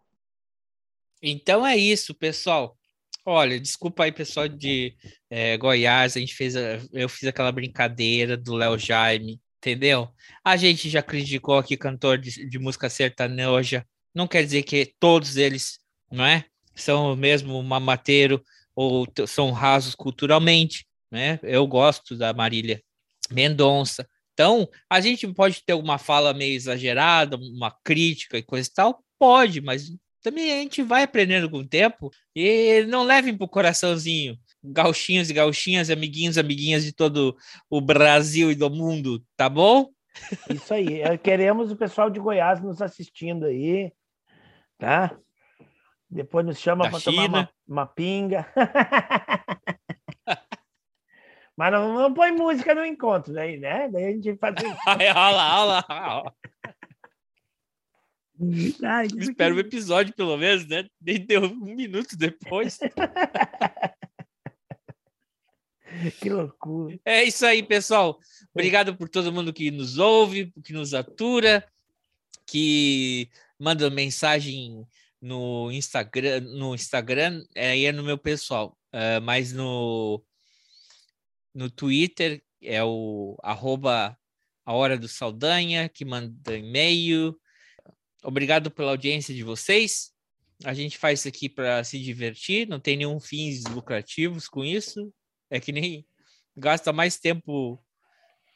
Então 1.23 1.67
é 1.67 1.77
isso, 1.77 2.15
pessoal. 2.15 2.77
Olha, 3.25 3.59
desculpa 3.59 4.05
aí, 4.05 4.13
pessoal 4.13 4.47
de 4.47 4.95
é, 5.31 5.57
Goiás, 5.57 6.17
a 6.17 6.21
gente 6.21 6.35
fez, 6.35 6.55
a, 6.55 6.79
eu 6.93 7.09
fiz 7.09 7.27
aquela 7.27 7.51
brincadeira 7.51 8.37
do 8.37 8.55
Léo 8.55 8.79
Jaime, 8.79 9.41
entendeu? 9.67 10.09
A 10.45 10.57
gente 10.57 10.89
já 10.89 11.03
criticou 11.03 11.59
aqui 11.59 11.77
cantor 11.77 12.19
de, 12.19 12.49
de 12.49 12.59
música 12.59 12.89
sertaneja, 12.89 13.85
não 14.15 14.29
quer 14.29 14.45
dizer 14.45 14.63
que 14.63 14.95
todos 15.01 15.37
eles, 15.37 15.81
não 16.11 16.25
é? 16.25 16.45
São 16.75 17.17
mesmo 17.17 17.61
mamateiro 17.63 18.43
ou 18.75 19.07
são 19.27 19.51
rasos 19.51 19.95
culturalmente, 19.95 20.87
né? 21.11 21.41
Eu 21.43 21.67
gosto 21.67 22.17
da 22.17 22.33
Marília 22.33 22.81
Mendonça. 23.31 24.09
Então, 24.35 24.69
a 24.89 25.01
gente 25.01 25.27
pode 25.33 25.65
ter 25.65 25.75
uma 25.75 25.99
fala 25.99 26.33
meio 26.33 26.55
exagerada, 26.55 27.37
uma 27.37 27.75
crítica 27.83 28.39
e 28.39 28.43
coisa 28.43 28.69
e 28.69 28.73
tal, 28.73 29.03
pode, 29.19 29.61
mas 29.61 29.91
também 30.23 30.53
a 30.53 30.57
gente 30.57 30.83
vai 30.83 31.03
aprendendo 31.03 31.51
com 31.51 31.59
o 31.59 31.69
tempo 31.69 32.11
e 32.35 32.85
não 32.89 33.03
levem 33.03 33.37
pro 33.37 33.49
coraçãozinho. 33.49 34.39
Gauchinhos 34.67 35.31
e 35.31 35.35
gauchinhas, 35.35 35.91
amiguinhos, 35.91 36.39
amiguinhas 36.39 36.85
de 36.85 36.93
todo 36.93 37.37
o 37.71 37.81
Brasil 37.81 38.51
e 38.51 38.55
do 38.55 38.71
mundo, 38.71 39.23
tá 39.37 39.49
bom? 39.49 39.91
Isso 40.51 40.73
aí. 40.73 41.01
É, 41.03 41.17
queremos 41.17 41.71
o 41.71 41.77
pessoal 41.77 42.11
de 42.11 42.21
Goiás 42.21 42.61
nos 42.63 42.83
assistindo 42.83 43.47
aí, 43.47 43.93
tá? 44.79 45.17
Depois 46.09 46.47
nos 46.47 46.59
chama 46.59 46.89
para 46.89 47.01
tomar 47.01 47.29
uma, 47.29 47.51
uma 47.67 47.87
pinga. 47.87 48.47
Mas 51.57 51.73
não, 51.73 51.95
não 51.95 52.13
põe 52.13 52.33
música 52.33 52.75
no 52.75 52.85
encontro, 52.85 53.33
daí, 53.33 53.59
né? 53.59 53.89
Daí 53.89 54.05
a 54.05 54.13
gente 54.13 54.37
faz. 54.37 54.55
olha 54.87 55.15
lá, 55.15 55.63
olha 55.63 55.85
lá. 55.89 56.33
Ai, 58.85 59.07
Espero 59.19 59.57
o 59.57 59.61
episódio, 59.61 60.15
pelo 60.15 60.37
menos, 60.37 60.67
né? 60.67 60.85
Nem 61.01 61.25
deu 61.25 61.45
um 61.45 61.75
minuto 61.75 62.15
depois. 62.17 62.79
que 66.21 66.29
loucura. 66.29 66.99
É 67.05 67.25
isso 67.25 67.45
aí, 67.45 67.63
pessoal. 67.63 68.19
Obrigado 68.55 68.97
por 68.97 69.09
todo 69.09 69.33
mundo 69.33 69.53
que 69.53 69.71
nos 69.71 69.99
ouve, 69.99 70.53
que 70.65 70.73
nos 70.73 70.95
atura, 70.95 71.67
que 72.47 73.31
manda 73.59 73.89
mensagem 73.91 74.87
no 75.21 75.71
Instagram, 75.73 76.41
no 76.41 76.75
Instagram, 76.75 77.45
aí 77.57 77.87
é 77.87 77.93
no 77.93 78.03
meu 78.03 78.19
pessoal, 78.19 78.77
uh, 78.93 79.21
mas 79.23 79.53
no 79.53 80.23
no 81.55 81.71
Twitter 81.71 82.43
é 82.61 82.85
o 82.85 83.35
arroba 83.43 84.17
a 84.65 84.73
hora 84.75 84.99
do 84.99 85.09
Saldanha, 85.09 85.89
que 85.89 86.05
manda 86.05 86.57
e-mail, 86.57 87.35
Obrigado 88.27 88.73
pela 88.73 88.91
audiência 88.91 89.33
de 89.33 89.45
vocês. 89.45 90.13
A 90.65 90.75
gente 90.75 90.99
faz 90.99 91.21
isso 91.21 91.29
aqui 91.29 91.49
para 91.49 91.85
se 91.85 91.97
divertir, 92.01 92.67
não 92.67 92.81
tem 92.81 92.97
nenhum 92.97 93.21
fins 93.21 93.63
lucrativos 93.67 94.49
com 94.49 94.65
isso. 94.65 95.15
É 95.51 95.61
que 95.61 95.73
nem 95.73 96.07
gasta 96.57 96.93
mais 96.93 97.19
tempo 97.19 97.83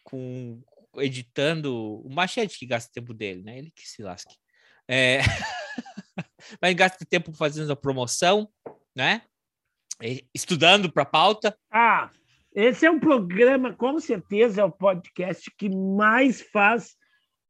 com 0.05 0.63
editando 0.97 2.01
o 2.05 2.11
Machete 2.11 2.59
que 2.59 2.67
gasta 2.67 2.93
tempo 2.93 3.15
dele, 3.15 3.43
né? 3.43 3.59
Ele 3.59 3.71
que 3.71 3.89
se 3.89 4.03
lasque. 4.03 4.35
É... 4.89 5.21
Mas 6.61 6.75
gasta 6.75 7.05
tempo 7.05 7.33
fazendo 7.33 7.73
a 7.73 7.77
promoção, 7.77 8.49
né? 8.95 9.23
Estudando 10.35 10.91
para 10.91 11.05
pauta. 11.05 11.57
Ah, 11.71 12.11
esse 12.55 12.87
é 12.87 12.91
um 12.91 12.99
programa, 12.99 13.75
com 13.75 14.01
certeza, 14.01 14.63
é 14.63 14.65
o 14.65 14.73
podcast 14.73 15.51
que 15.57 15.69
mais 15.69 16.41
faz 16.41 16.97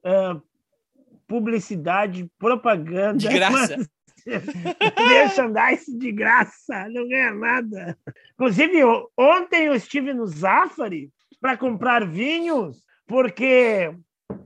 uh, 0.05 0.43
publicidade, 1.27 2.31
propaganda. 2.39 3.17
De 3.17 3.29
graça. 3.29 3.77
Merchandise 4.26 5.97
de 5.98 6.12
graça, 6.12 6.88
não 6.88 7.09
ganha 7.09 7.32
nada. 7.32 7.98
Inclusive, 8.34 8.82
ontem 9.16 9.66
eu 9.66 9.74
estive 9.74 10.12
no 10.12 10.26
Zafari 10.26 11.10
para 11.40 11.56
comprar 11.56 12.06
vinhos, 12.06 12.82
porque 13.06 13.92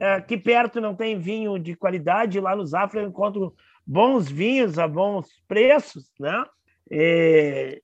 é, 0.01 0.15
aqui 0.15 0.37
perto 0.37 0.81
não 0.81 0.95
tem 0.95 1.19
vinho 1.19 1.59
de 1.59 1.75
qualidade, 1.75 2.41
lá 2.41 2.55
no 2.55 2.67
Zafari 2.67 3.05
eu 3.05 3.09
encontro 3.09 3.55
bons 3.87 4.31
vinhos 4.31 4.79
a 4.79 4.89
bons 4.89 5.29
preços, 5.47 6.11
né? 6.19 6.45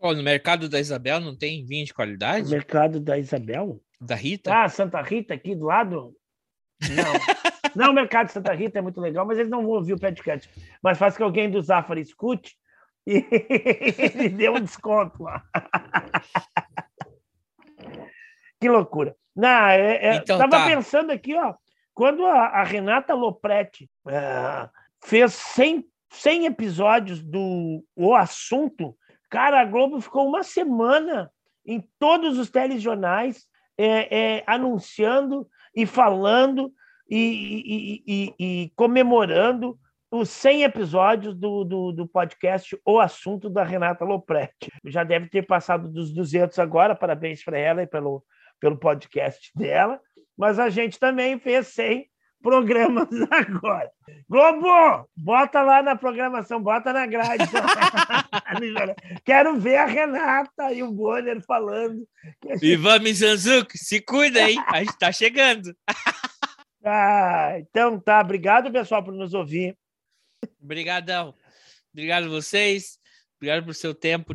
Oh, 0.01 0.13
no 0.13 0.23
mercado 0.23 0.69
da 0.69 0.79
Isabel 0.79 1.21
não 1.21 1.37
tem 1.37 1.65
vinho 1.65 1.87
de 1.87 1.95
qualidade? 1.95 2.45
No 2.45 2.51
mercado 2.51 3.01
da 3.01 3.19
Isabel? 3.19 3.81
Da 4.01 4.15
Rita? 4.15 4.55
Ah, 4.55 4.69
Santa 4.69 5.01
Rita, 5.03 5.35
aqui 5.35 5.55
do 5.55 5.67
lado? 5.67 6.15
Não. 6.81 7.13
Não, 7.75 7.91
o 7.91 7.95
Mercado 7.95 8.27
de 8.27 8.33
Santa 8.33 8.53
Rita 8.53 8.79
é 8.79 8.83
muito 8.83 9.01
legal, 9.01 9.27
mas 9.27 9.39
eles 9.39 9.51
não 9.51 9.63
vão 9.63 9.73
ouvir 9.73 9.95
o 9.95 10.01
podcast. 10.01 10.51
Mas 10.83 10.99
faz 10.99 11.17
que 11.17 11.23
alguém 11.23 11.51
do 11.51 11.63
Zafari 11.63 12.01
escute 12.01 12.57
e 13.07 13.25
ele 13.99 14.29
deu 14.29 14.55
um 14.55 14.61
desconto 14.61 15.23
lá. 15.23 15.43
que 18.61 18.69
loucura. 18.69 19.15
Não, 19.35 19.49
é, 19.69 19.97
é, 19.97 20.15
então, 20.17 20.39
tava 20.39 20.59
tá. 20.59 20.67
pensando 20.67 21.11
aqui, 21.11 21.35
ó, 21.35 21.55
quando 21.95 22.27
a, 22.27 22.47
a 22.47 22.65
Renata 22.65 23.15
Lopretti 23.15 23.91
uh, 24.07 24.69
fez 25.03 25.33
100, 25.33 25.87
100 26.11 26.47
episódios 26.47 27.23
do 27.23 27.85
O 27.97 28.15
Assunto, 28.15 28.97
cara, 29.31 29.61
a 29.61 29.65
Globo 29.65 30.01
ficou 30.01 30.27
uma 30.27 30.43
semana 30.43 31.31
em 31.65 31.87
todos 31.99 32.39
os 32.39 32.51
telejornais 32.51 33.47
é, 33.79 34.37
é, 34.37 34.45
anunciando 34.47 35.47
e 35.75 35.87
falando 35.87 36.73
e, 37.11 38.03
e, 38.07 38.35
e, 38.39 38.73
comemorando 38.77 39.79
os 40.11 40.29
100 40.31 40.65
episódios 40.65 41.35
do, 41.35 41.65
do, 41.65 41.93
do, 41.93 42.07
podcast 42.07 42.79
O 42.85 42.99
Assunto 42.99 43.49
da 43.49 43.63
Renata 43.63 44.05
Lopretti. 44.05 44.71
Já 44.85 45.05
deve 45.05 45.29
ter 45.29 45.47
passado 45.47 45.89
dos 45.89 46.13
200 46.13 46.59
agora, 46.59 46.95
parabéns 46.95 47.45
para 47.45 47.59
ela 47.59 47.83
e 47.83 47.87
pelo, 47.87 48.25
pelo 48.61 48.77
podcast 48.77 49.51
dela, 49.55 50.01
mas 50.37 50.59
a 50.59 50.69
gente 50.69 50.99
também 50.99 51.39
fez 51.39 51.69
100 51.69 52.11
programas 52.43 53.09
agora. 53.31 53.91
Globo, 54.29 55.09
bota 55.17 55.63
lá 55.63 55.83
na 55.83 55.97
programação, 55.97 56.63
bota 56.63 56.93
na 56.93 57.07
grade. 57.07 57.45
Quero 59.25 59.59
ver 59.59 59.77
a 59.77 59.87
Renata 59.87 60.73
e 60.73 60.83
o 60.83 60.91
Bonner 60.91 61.41
falando. 61.47 62.07
Ivan 62.63 63.01
Mizanzuki, 63.01 63.79
se 63.79 64.01
cuida 64.01 64.45
aí, 64.45 64.57
a 64.69 64.79
gente 64.79 64.91
está 64.91 65.13
chegando. 65.13 65.75
Ah, 66.85 67.55
então 67.59 68.01
tá. 68.01 68.21
Obrigado, 68.21 68.71
pessoal, 68.73 69.03
por 69.05 69.13
nos 69.13 69.35
ouvir. 69.35 69.77
Obrigadão. 70.63 71.35
Obrigado 71.93 72.25
a 72.25 72.29
vocês. 72.29 72.99
Obrigado 73.37 73.65
por 73.65 73.75
seu 73.75 73.95
tempo, 73.95 74.35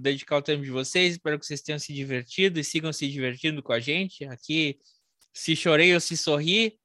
dedicar 0.00 0.38
o 0.38 0.42
tempo 0.42 0.62
de 0.62 0.70
vocês. 0.70 1.12
Espero 1.12 1.38
que 1.38 1.44
vocês 1.44 1.60
tenham 1.60 1.78
se 1.78 1.92
divertido 1.92 2.58
e 2.58 2.64
sigam 2.64 2.90
se 2.90 3.06
divertindo 3.06 3.62
com 3.62 3.72
a 3.72 3.78
gente. 3.78 4.24
Aqui, 4.24 4.78
se 5.32 5.54
chorei 5.54 5.92
ou 5.92 6.00
se 6.00 6.16
sorri, 6.16 6.78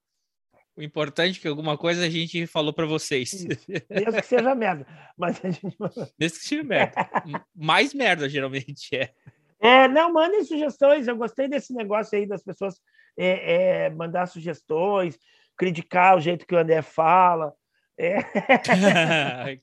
o 0.76 0.82
importante 0.82 1.40
é 1.40 1.42
que 1.42 1.48
alguma 1.48 1.78
coisa 1.78 2.06
a 2.06 2.10
gente 2.10 2.46
falou 2.46 2.74
para 2.74 2.86
vocês. 2.86 3.46
Mesmo 3.90 4.14
que 4.14 4.26
seja 4.26 4.54
merda. 4.54 4.86
Mas 5.18 5.40
a 5.44 5.50
gente... 5.50 5.78
Mesmo 6.20 6.40
que 6.40 6.46
seja 6.46 6.64
merda. 6.64 7.10
Mais 7.56 7.94
merda, 7.94 8.28
geralmente, 8.28 8.94
é. 8.94 9.14
É, 9.62 9.88
não, 9.88 10.12
mandem 10.12 10.44
sugestões. 10.44 11.08
Eu 11.08 11.16
gostei 11.16 11.48
desse 11.48 11.74
negócio 11.74 12.18
aí 12.18 12.26
das 12.26 12.44
pessoas 12.44 12.82
é, 13.18 13.86
é, 13.86 13.90
mandar 13.90 14.26
sugestões, 14.28 15.18
criticar 15.58 16.18
o 16.18 16.22
jeito 16.22 16.46
que 16.46 16.56
o 16.56 16.58
André 16.58 16.82
fala. 16.82 17.54
É. 17.98 18.18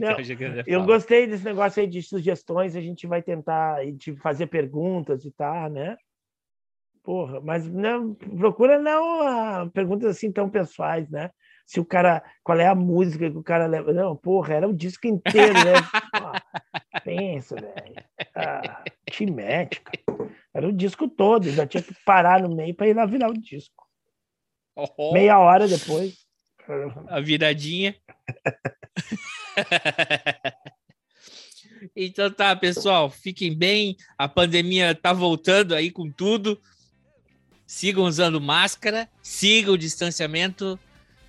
Não, 0.00 0.16
eu 0.66 0.84
gostei 0.84 1.26
desse 1.26 1.44
negócio 1.44 1.80
aí 1.80 1.86
de 1.86 2.02
sugestões, 2.02 2.76
a 2.76 2.80
gente 2.80 3.06
vai 3.06 3.22
tentar 3.22 3.84
de 3.92 4.14
fazer 4.16 4.46
perguntas 4.46 5.24
e 5.24 5.30
tal, 5.30 5.68
né? 5.68 5.96
Porra, 7.02 7.40
mas 7.40 7.70
não, 7.70 8.14
procura 8.14 8.80
não 8.80 9.22
ah, 9.22 9.70
perguntas 9.72 10.10
assim 10.10 10.32
tão 10.32 10.50
pessoais, 10.50 11.08
né? 11.08 11.30
Se 11.66 11.80
o 11.80 11.84
cara. 11.84 12.22
Qual 12.44 12.58
é 12.58 12.66
a 12.66 12.74
música 12.74 13.28
que 13.28 13.36
o 13.36 13.42
cara 13.42 13.66
leva. 13.66 13.92
Não, 13.92 14.16
porra, 14.16 14.54
era 14.54 14.68
o 14.68 14.72
disco 14.72 15.08
inteiro, 15.08 15.52
né? 15.52 15.74
Pô, 16.14 17.00
pensa, 17.04 17.56
velho. 17.56 18.04
Ah, 18.34 18.84
te 19.10 19.26
mete, 19.26 19.80
cara. 19.80 20.30
Era 20.54 20.68
o 20.68 20.72
disco 20.72 21.06
todo, 21.06 21.50
já 21.50 21.66
tinha 21.66 21.82
que 21.82 21.94
parar 22.06 22.40
no 22.40 22.54
meio 22.54 22.74
para 22.74 22.88
ir 22.88 22.94
lá 22.94 23.04
virar 23.04 23.28
o 23.28 23.38
disco. 23.38 23.86
Oh, 24.74 25.12
Meia 25.12 25.38
hora 25.38 25.68
depois. 25.68 26.16
a 27.08 27.20
viradinha. 27.20 27.94
então 31.94 32.30
tá, 32.30 32.56
pessoal, 32.56 33.10
fiquem 33.10 33.56
bem. 33.56 33.96
A 34.16 34.28
pandemia 34.28 34.94
tá 34.94 35.12
voltando 35.12 35.74
aí 35.74 35.90
com 35.90 36.10
tudo. 36.10 36.58
Sigam 37.66 38.04
usando 38.04 38.40
máscara, 38.40 39.08
sigam 39.20 39.74
o 39.74 39.78
distanciamento, 39.78 40.78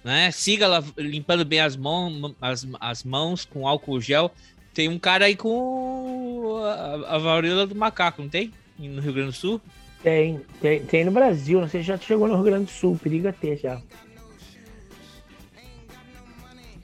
né? 0.07 0.31
Siga 0.31 0.67
limpando 0.97 1.43
bem 1.43 1.59
as, 1.59 1.75
mão, 1.75 2.33
as, 2.39 2.65
as 2.79 3.03
mãos 3.03 3.43
com 3.43 3.67
álcool 3.67 3.99
gel. 3.99 4.31
Tem 4.73 4.87
um 4.87 4.97
cara 4.97 5.25
aí 5.25 5.35
com 5.35 6.61
a, 6.63 7.15
a 7.15 7.17
varíola 7.17 7.67
do 7.67 7.75
macaco, 7.75 8.21
não 8.21 8.29
tem? 8.29 8.53
No 8.79 9.01
Rio 9.01 9.11
Grande 9.11 9.31
do 9.31 9.35
Sul? 9.35 9.61
Tem, 10.01 10.39
tem, 10.61 10.85
tem 10.85 11.03
no 11.03 11.11
Brasil, 11.11 11.59
não 11.59 11.67
sei 11.67 11.81
se 11.81 11.87
já 11.87 11.97
chegou 11.97 12.25
no 12.25 12.35
Rio 12.35 12.43
Grande 12.45 12.65
do 12.65 12.71
Sul, 12.71 12.97
periga 12.97 13.33
ter 13.33 13.57
já. 13.57 13.81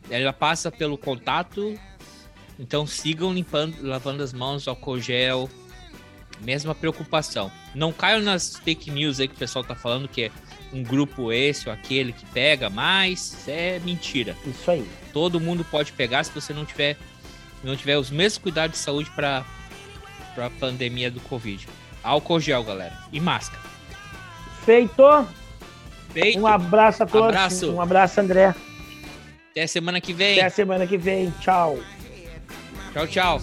Ela 0.09 0.33
passa 0.33 0.69
pelo 0.69 0.97
contato. 0.97 1.79
Então 2.59 2.85
sigam 2.85 3.33
limpando, 3.33 3.77
lavando 3.81 4.21
as 4.21 4.33
mãos, 4.33 4.67
álcool 4.67 4.99
gel. 4.99 5.49
Mesma 6.41 6.75
preocupação. 6.75 7.49
Não 7.73 7.93
caiam 7.93 8.19
nas 8.19 8.57
fake 8.57 8.91
news 8.91 9.21
aí 9.21 9.29
que 9.29 9.35
o 9.35 9.37
pessoal 9.37 9.63
tá 9.63 9.75
falando 9.75 10.09
que 10.09 10.23
é 10.23 10.31
um 10.73 10.83
grupo 10.83 11.31
esse 11.31 11.69
ou 11.69 11.73
aquele 11.73 12.11
que 12.11 12.25
pega, 12.27 12.69
mas 12.69 13.47
é 13.47 13.79
mentira. 13.79 14.35
Isso 14.45 14.71
aí. 14.71 14.85
Todo 15.13 15.39
mundo 15.39 15.63
pode 15.63 15.93
pegar 15.93 16.23
se 16.23 16.31
você 16.31 16.53
não 16.53 16.65
tiver 16.65 16.97
não 17.63 17.77
tiver 17.77 17.97
os 17.97 18.11
mesmos 18.11 18.39
cuidados 18.39 18.77
de 18.77 18.83
saúde 18.83 19.09
para 19.11 19.45
para 20.35 20.49
pandemia 20.49 21.11
do 21.11 21.19
Covid. 21.21 21.67
Álcool 22.03 22.39
gel, 22.39 22.63
galera, 22.63 22.97
e 23.11 23.19
máscara. 23.19 23.61
Feito. 24.65 25.27
Feito. 26.11 26.39
Um 26.39 26.47
abraço 26.47 27.03
a 27.03 27.05
todos. 27.05 27.27
Abraço. 27.29 27.71
Um 27.71 27.81
abraço, 27.81 28.19
André. 28.19 28.53
Até 29.51 29.67
semana 29.67 30.01
que 30.01 30.13
vem. 30.13 30.39
Até 30.39 30.47
a 30.47 30.49
semana 30.49 30.87
que 30.87 30.97
vem. 30.97 31.31
Tchau. 31.39 31.77
Tchau, 32.93 33.07
tchau. 33.07 33.41